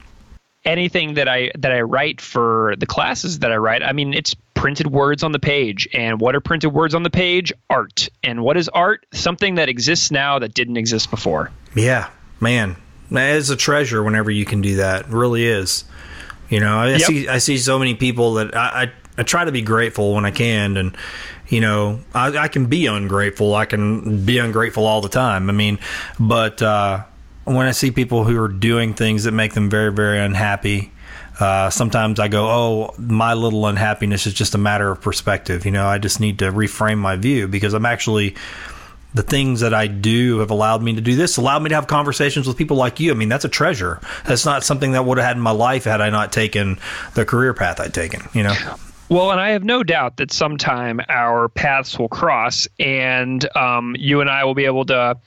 anything 0.66 1.14
that 1.14 1.30
I 1.30 1.52
that 1.58 1.72
I 1.72 1.80
write 1.82 2.20
for 2.20 2.76
the 2.78 2.86
classes 2.86 3.40
that 3.40 3.54
I 3.54 3.56
write, 3.56 3.82
I 3.82 3.94
mean, 3.94 4.14
it's 4.14 4.36
printed 4.54 4.88
words 4.88 5.24
on 5.24 5.32
the 5.32 5.40
page. 5.40 5.88
And 5.94 6.20
what 6.20 6.36
are 6.36 6.42
printed 6.42 6.74
words 6.74 6.94
on 6.94 7.04
the 7.04 7.10
page? 7.10 7.54
Art. 7.70 8.10
And 8.24 8.44
what 8.44 8.58
is 8.58 8.68
art? 8.68 9.06
Something 9.14 9.56
that 9.56 9.70
exists 9.70 10.12
now 10.12 10.40
that 10.40 10.54
didn't 10.54 10.76
exist 10.76 11.10
before. 11.10 11.50
Yeah, 11.74 12.10
man, 12.42 12.76
that 13.10 13.38
is 13.38 13.50
a 13.50 13.56
treasure 13.56 14.04
whenever 14.04 14.30
you 14.30 14.44
can 14.44 14.62
do 14.62 14.76
that. 14.76 15.06
It 15.06 15.08
really 15.08 15.46
is. 15.46 15.86
You 16.50 16.60
know, 16.60 16.80
I 16.80 16.90
Yep. 16.96 17.02
see 17.02 17.28
I 17.28 17.38
see 17.40 17.58
so 17.58 17.78
many 17.80 17.94
people 17.96 18.36
that 18.36 18.56
I, 18.56 18.84
I 18.84 18.92
I 19.20 19.24
try 19.24 19.44
to 19.46 19.52
be 19.52 19.62
grateful 19.62 20.14
when 20.14 20.26
I 20.26 20.32
can, 20.32 20.78
and 20.78 20.96
you 21.50 21.60
know, 21.62 22.00
I, 22.14 22.38
I 22.38 22.48
can 22.48 22.68
be 22.68 22.86
ungrateful. 22.86 23.56
I 23.56 23.66
can 23.66 24.26
be 24.26 24.38
ungrateful 24.38 24.86
all 24.86 25.02
the 25.02 25.10
time. 25.10 25.50
I 25.50 25.54
mean, 25.54 25.80
but 26.20 26.62
uh, 26.62 27.04
when 27.46 27.66
I 27.68 27.72
see 27.72 27.92
people 27.92 28.24
who 28.26 28.42
are 28.42 28.48
doing 28.48 28.94
things 28.94 29.24
that 29.26 29.32
make 29.32 29.54
them 29.54 29.70
very 29.70 29.92
very 29.92 30.20
unhappy. 30.20 30.92
Uh, 31.40 31.70
sometimes 31.70 32.20
I 32.20 32.30
go, 32.30 32.48
oh, 32.48 32.96
my 32.98 33.36
little 33.36 33.68
unhappiness 33.68 34.26
is 34.26 34.34
just 34.34 34.56
a 34.56 34.58
matter 34.58 34.90
of 34.90 35.02
perspective. 35.02 35.68
You 35.68 35.72
know, 35.72 35.86
I 35.86 36.00
just 36.00 36.20
need 36.20 36.40
to 36.40 36.52
reframe 36.52 36.98
my 36.98 37.16
view 37.16 37.48
because 37.48 37.76
I'm 37.76 37.86
actually 37.86 38.34
the 39.18 39.24
things 39.24 39.62
that 39.62 39.74
I 39.74 39.88
do 39.88 40.40
have 40.40 40.52
allowed 40.52 40.84
me 40.84 40.94
to 40.94 41.02
do 41.02 41.16
this, 41.16 41.38
allowed 41.38 41.64
me 41.64 41.70
to 41.70 41.76
have 41.76 41.88
conversations 41.88 42.48
with 42.48 42.56
people 42.56 42.78
like 42.78 43.00
you. 43.00 43.12
I 43.12 43.16
mean, 43.16 43.30
that's 43.30 43.46
a 43.46 43.50
treasure. 43.50 44.00
That's 44.26 44.46
not 44.46 44.64
something 44.64 44.92
that 44.92 45.06
would 45.06 45.18
have 45.18 45.26
had 45.26 45.38
in 45.38 45.42
my 45.42 45.52
life 45.52 45.86
had 45.86 46.02
I 46.02 46.12
not 46.12 46.32
taken 46.32 46.78
the 47.16 47.26
career 47.26 47.56
path 47.56 47.80
I'd 47.80 47.96
taken, 47.96 48.22
you 48.34 48.44
know? 48.44 48.54
Well, 49.10 49.32
and 49.32 49.40
I 49.40 49.50
have 49.50 49.64
no 49.64 49.84
doubt 49.84 50.18
that 50.18 50.32
sometime 50.32 51.02
our 51.10 51.50
paths 51.50 51.98
will 51.98 52.10
cross, 52.10 52.68
and 52.80 53.44
um, 53.58 53.96
you 53.98 54.22
and 54.22 54.30
I 54.30 54.44
will 54.44 54.54
be 54.54 54.66
able 54.66 54.86
to, 54.86 55.18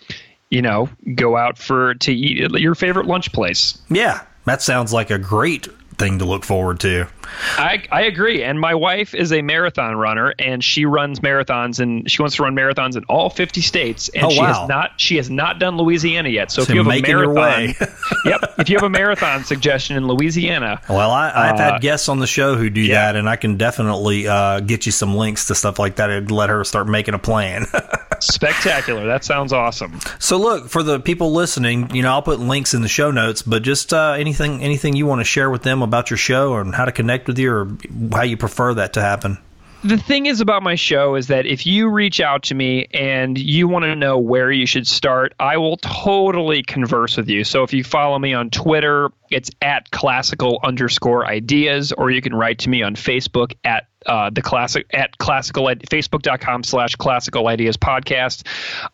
you 0.50 0.62
know, 0.62 0.88
go 1.16 1.36
out 1.36 1.58
for 1.58 1.94
to 1.94 2.12
eat 2.12 2.44
at 2.44 2.60
your 2.60 2.76
favorite 2.76 3.06
lunch 3.06 3.32
place. 3.32 3.76
Yeah, 3.90 4.22
that 4.44 4.62
sounds 4.62 4.92
like 4.92 5.10
a 5.10 5.18
great 5.18 5.66
thing 5.96 6.20
to 6.20 6.24
look 6.24 6.44
forward 6.44 6.78
to. 6.80 7.08
I, 7.56 7.82
I 7.90 8.02
agree. 8.02 8.42
And 8.42 8.60
my 8.60 8.74
wife 8.74 9.14
is 9.14 9.32
a 9.32 9.42
marathon 9.42 9.96
runner 9.96 10.34
and 10.38 10.62
she 10.62 10.84
runs 10.84 11.20
marathons 11.20 11.80
and 11.80 12.10
she 12.10 12.22
wants 12.22 12.36
to 12.36 12.42
run 12.42 12.54
marathons 12.54 12.96
in 12.96 13.04
all 13.04 13.30
50 13.30 13.60
states. 13.60 14.08
And 14.10 14.24
Oh, 14.26 14.30
she 14.30 14.38
wow. 14.40 14.46
has 14.60 14.68
not 14.68 14.90
she 15.00 15.16
has 15.16 15.30
not 15.30 15.58
done 15.58 15.76
Louisiana 15.76 16.28
yet. 16.28 16.50
So, 16.50 16.62
So 16.62 16.70
if 16.70 16.74
you 16.74 16.82
have 16.84 16.92
a 16.92 17.00
marathon 17.00 17.34
way. 17.34 17.74
Yep. 18.24 18.54
If 18.58 18.68
you 18.68 18.76
have 18.76 18.84
a 18.84 18.90
marathon 18.90 19.44
suggestion 19.44 19.96
in 19.96 20.06
Louisiana, 20.06 20.80
Well, 20.88 21.10
I, 21.10 21.28
I've 21.34 21.54
Uh, 21.60 21.72
had 21.72 21.80
guests 21.80 22.08
on 22.08 22.18
the 22.18 22.26
show 22.26 22.54
who 22.56 22.68
do 22.68 22.80
yeah. 22.82 23.06
that, 23.06 23.16
and 23.16 23.28
I 23.28 23.36
can 23.36 23.56
definitely 23.56 24.28
uh, 24.28 24.60
get 24.60 24.84
you 24.84 24.92
some 24.92 25.14
links 25.16 25.46
to 25.46 25.54
stuff 25.54 25.78
like 25.78 25.96
that 25.96 26.10
and 26.10 26.30
let 26.30 26.50
her 26.50 26.62
start 26.64 26.86
making 26.88 27.14
a 27.14 27.18
plan. 27.18 27.64
spectacular. 28.20 29.06
That 29.06 29.24
sounds 29.24 29.52
awesome. 29.52 29.98
So 30.18 30.36
look 30.36 30.68
for 30.68 30.82
the 30.82 31.00
people 31.00 31.32
listening. 31.32 31.94
You 31.94 32.02
know, 32.02 32.10
I'll 32.10 32.22
put 32.22 32.40
links 32.40 32.74
in 32.74 32.82
the 32.82 32.88
show 32.88 33.10
notes, 33.10 33.42
but 33.42 33.62
just 33.62 33.92
uh, 33.92 34.14
anything 34.18 34.62
anything 34.62 34.94
you 34.94 35.06
want 35.06 35.20
to 35.20 35.24
share 35.24 35.50
with 35.50 35.62
them 35.62 35.82
about 35.82 36.10
your 36.10 36.16
show 36.18 36.56
and 36.56 36.74
how 36.74 36.84
to 36.84 36.92
connect 36.92 37.19
with 37.26 37.38
you 37.38 37.52
or 37.52 37.68
how 38.12 38.22
you 38.22 38.36
prefer 38.36 38.74
that 38.74 38.92
to 38.94 39.00
happen. 39.00 39.38
the 39.82 39.96
thing 39.96 40.26
is 40.26 40.40
about 40.40 40.62
my 40.62 40.74
show 40.74 41.14
is 41.14 41.28
that 41.28 41.46
if 41.46 41.66
you 41.66 41.88
reach 41.88 42.20
out 42.20 42.42
to 42.44 42.54
me 42.54 42.86
and 42.92 43.38
you 43.38 43.66
want 43.66 43.84
to 43.84 43.96
know 43.96 44.18
where 44.18 44.52
you 44.52 44.66
should 44.66 44.86
start, 44.86 45.34
I 45.40 45.56
will 45.56 45.78
totally 45.78 46.62
converse 46.62 47.16
with 47.16 47.28
you. 47.28 47.44
So 47.44 47.62
if 47.62 47.72
you 47.72 47.82
follow 47.82 48.18
me 48.18 48.34
on 48.34 48.50
Twitter, 48.50 49.10
it's 49.30 49.50
at 49.62 49.90
classical 49.90 50.60
underscore 50.62 51.26
ideas, 51.26 51.92
or 51.92 52.10
you 52.10 52.20
can 52.20 52.34
write 52.34 52.58
to 52.60 52.68
me 52.68 52.82
on 52.82 52.94
Facebook 52.94 53.54
at 53.64 53.86
uh, 54.06 54.30
the 54.30 54.42
classic 54.42 54.86
at 54.92 55.16
classical 55.18 55.68
at 55.68 55.80
facebook.com 55.80 56.64
slash 56.64 56.96
classical 56.96 57.48
ideas 57.48 57.76
podcast. 57.76 58.46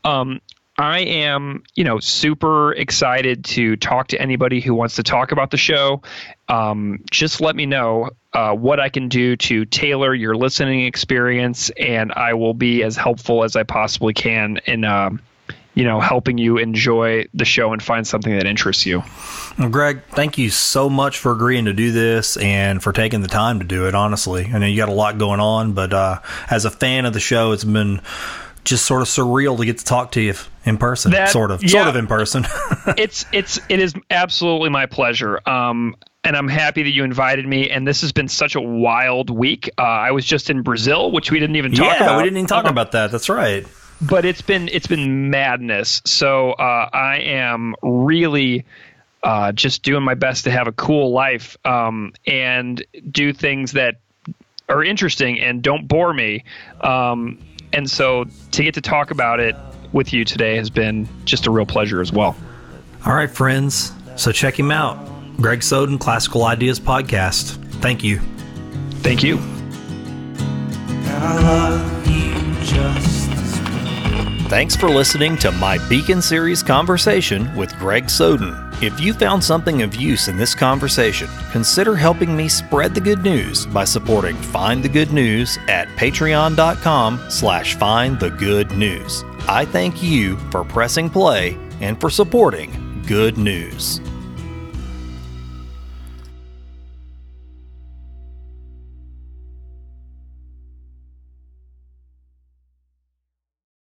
Um, 0.04 0.40
I 0.78 1.00
am, 1.00 1.62
you 1.74 1.84
know, 1.84 2.00
super 2.00 2.72
excited 2.72 3.44
to 3.46 3.76
talk 3.76 4.08
to 4.08 4.20
anybody 4.20 4.60
who 4.60 4.74
wants 4.74 4.96
to 4.96 5.02
talk 5.02 5.32
about 5.32 5.50
the 5.50 5.56
show. 5.56 6.02
Um, 6.48 7.02
just 7.10 7.40
let 7.40 7.56
me 7.56 7.64
know 7.64 8.10
uh, 8.34 8.52
what 8.52 8.78
I 8.78 8.90
can 8.90 9.08
do 9.08 9.36
to 9.36 9.64
tailor 9.64 10.14
your 10.14 10.36
listening 10.36 10.84
experience, 10.84 11.70
and 11.70 12.12
I 12.12 12.34
will 12.34 12.52
be 12.52 12.82
as 12.82 12.94
helpful 12.94 13.42
as 13.42 13.56
I 13.56 13.62
possibly 13.62 14.12
can 14.12 14.60
in, 14.66 14.84
um, 14.84 15.22
you 15.74 15.84
know, 15.84 15.98
helping 15.98 16.36
you 16.36 16.58
enjoy 16.58 17.24
the 17.32 17.46
show 17.46 17.72
and 17.72 17.82
find 17.82 18.06
something 18.06 18.36
that 18.36 18.46
interests 18.46 18.84
you. 18.84 19.02
Well, 19.58 19.70
Greg, 19.70 20.02
thank 20.10 20.36
you 20.36 20.50
so 20.50 20.90
much 20.90 21.18
for 21.18 21.32
agreeing 21.32 21.64
to 21.64 21.72
do 21.72 21.92
this 21.92 22.36
and 22.36 22.82
for 22.82 22.92
taking 22.92 23.22
the 23.22 23.28
time 23.28 23.60
to 23.60 23.64
do 23.64 23.88
it. 23.88 23.94
Honestly, 23.94 24.50
I 24.52 24.58
know 24.58 24.66
you 24.66 24.76
got 24.76 24.90
a 24.90 24.94
lot 24.94 25.16
going 25.16 25.40
on, 25.40 25.72
but 25.72 25.94
uh, 25.94 26.20
as 26.50 26.66
a 26.66 26.70
fan 26.70 27.06
of 27.06 27.14
the 27.14 27.20
show, 27.20 27.52
it's 27.52 27.64
been 27.64 28.02
just 28.66 28.84
sort 28.84 29.00
of 29.00 29.08
surreal 29.08 29.56
to 29.56 29.64
get 29.64 29.78
to 29.78 29.84
talk 29.84 30.12
to 30.12 30.20
you 30.20 30.34
in 30.64 30.76
person. 30.76 31.12
That- 31.12 31.30
sort 31.30 31.50
of, 31.50 31.62
yeah. 31.62 31.70
sort 31.70 31.88
of 31.88 31.96
in 31.96 32.06
person. 32.06 32.44
it's 32.98 33.24
it's 33.32 33.58
it 33.70 33.80
is 33.80 33.94
absolutely 34.10 34.68
my 34.68 34.84
pleasure. 34.86 35.40
Um, 35.48 35.96
and 36.24 36.36
I'm 36.36 36.48
happy 36.48 36.82
that 36.82 36.90
you 36.90 37.04
invited 37.04 37.46
me. 37.46 37.70
And 37.70 37.86
this 37.86 38.00
has 38.00 38.10
been 38.12 38.26
such 38.28 38.56
a 38.56 38.60
wild 38.60 39.30
week. 39.30 39.70
Uh, 39.78 39.82
I 39.82 40.10
was 40.10 40.24
just 40.26 40.50
in 40.50 40.62
Brazil, 40.62 41.12
which 41.12 41.30
we 41.30 41.38
didn't 41.38 41.54
even 41.56 41.70
talk 41.72 41.86
yeah, 41.98 42.02
about. 42.04 42.16
we 42.18 42.24
didn't 42.24 42.38
even 42.38 42.48
talk 42.48 42.64
Uh, 42.66 42.70
about 42.70 42.92
that. 42.92 43.12
That's 43.12 43.28
right. 43.28 43.64
but 44.02 44.24
it's 44.24 44.42
been 44.42 44.68
it's 44.72 44.88
been 44.88 45.30
madness. 45.30 46.02
So 46.04 46.50
uh, 46.52 46.90
I 46.92 47.18
am 47.20 47.76
really 47.80 48.64
uh, 49.22 49.52
just 49.52 49.82
doing 49.84 50.02
my 50.02 50.14
best 50.14 50.44
to 50.44 50.50
have 50.50 50.66
a 50.66 50.72
cool 50.72 51.12
life 51.12 51.56
um, 51.64 52.12
and 52.26 52.84
do 53.10 53.32
things 53.32 53.72
that 53.72 53.96
are 54.68 54.82
interesting 54.82 55.38
and 55.38 55.62
don't 55.62 55.86
bore 55.86 56.12
me. 56.12 56.42
Um, 56.80 57.38
and 57.76 57.88
so 57.90 58.24
to 58.52 58.62
get 58.64 58.74
to 58.74 58.80
talk 58.80 59.10
about 59.10 59.38
it 59.38 59.54
with 59.92 60.12
you 60.12 60.24
today 60.24 60.56
has 60.56 60.70
been 60.70 61.08
just 61.24 61.46
a 61.46 61.50
real 61.50 61.66
pleasure 61.66 62.00
as 62.00 62.10
well. 62.10 62.36
All 63.04 63.14
right, 63.14 63.30
friends. 63.30 63.92
So 64.16 64.32
check 64.32 64.58
him 64.58 64.70
out. 64.70 64.98
Greg 65.36 65.62
Soden, 65.62 65.98
Classical 65.98 66.44
Ideas 66.44 66.80
Podcast. 66.80 67.62
Thank 67.80 68.02
you. 68.02 68.20
Thank 69.02 69.22
you. 69.22 69.36
Thanks 74.48 74.76
for 74.76 74.88
listening 74.88 75.36
to 75.38 75.50
my 75.50 75.76
Beacon 75.88 76.22
Series 76.22 76.62
conversation 76.62 77.52
with 77.56 77.76
Greg 77.80 78.08
Soden. 78.08 78.54
If 78.80 79.00
you 79.00 79.12
found 79.12 79.42
something 79.42 79.82
of 79.82 79.96
use 79.96 80.28
in 80.28 80.36
this 80.36 80.54
conversation, 80.54 81.28
consider 81.50 81.96
helping 81.96 82.36
me 82.36 82.48
spread 82.48 82.94
the 82.94 83.00
good 83.00 83.24
news 83.24 83.66
by 83.66 83.84
supporting 83.84 84.36
Find 84.36 84.84
the 84.84 84.88
Good 84.88 85.12
News 85.12 85.58
at 85.66 85.88
patreon.com 85.96 87.28
slash 87.28 87.74
find 87.74 88.20
the 88.20 88.30
good 88.30 88.70
news. 88.70 89.24
I 89.48 89.64
thank 89.64 90.00
you 90.00 90.36
for 90.52 90.62
pressing 90.62 91.10
play 91.10 91.58
and 91.80 92.00
for 92.00 92.08
supporting 92.08 93.02
good 93.04 93.38
news. 93.38 94.00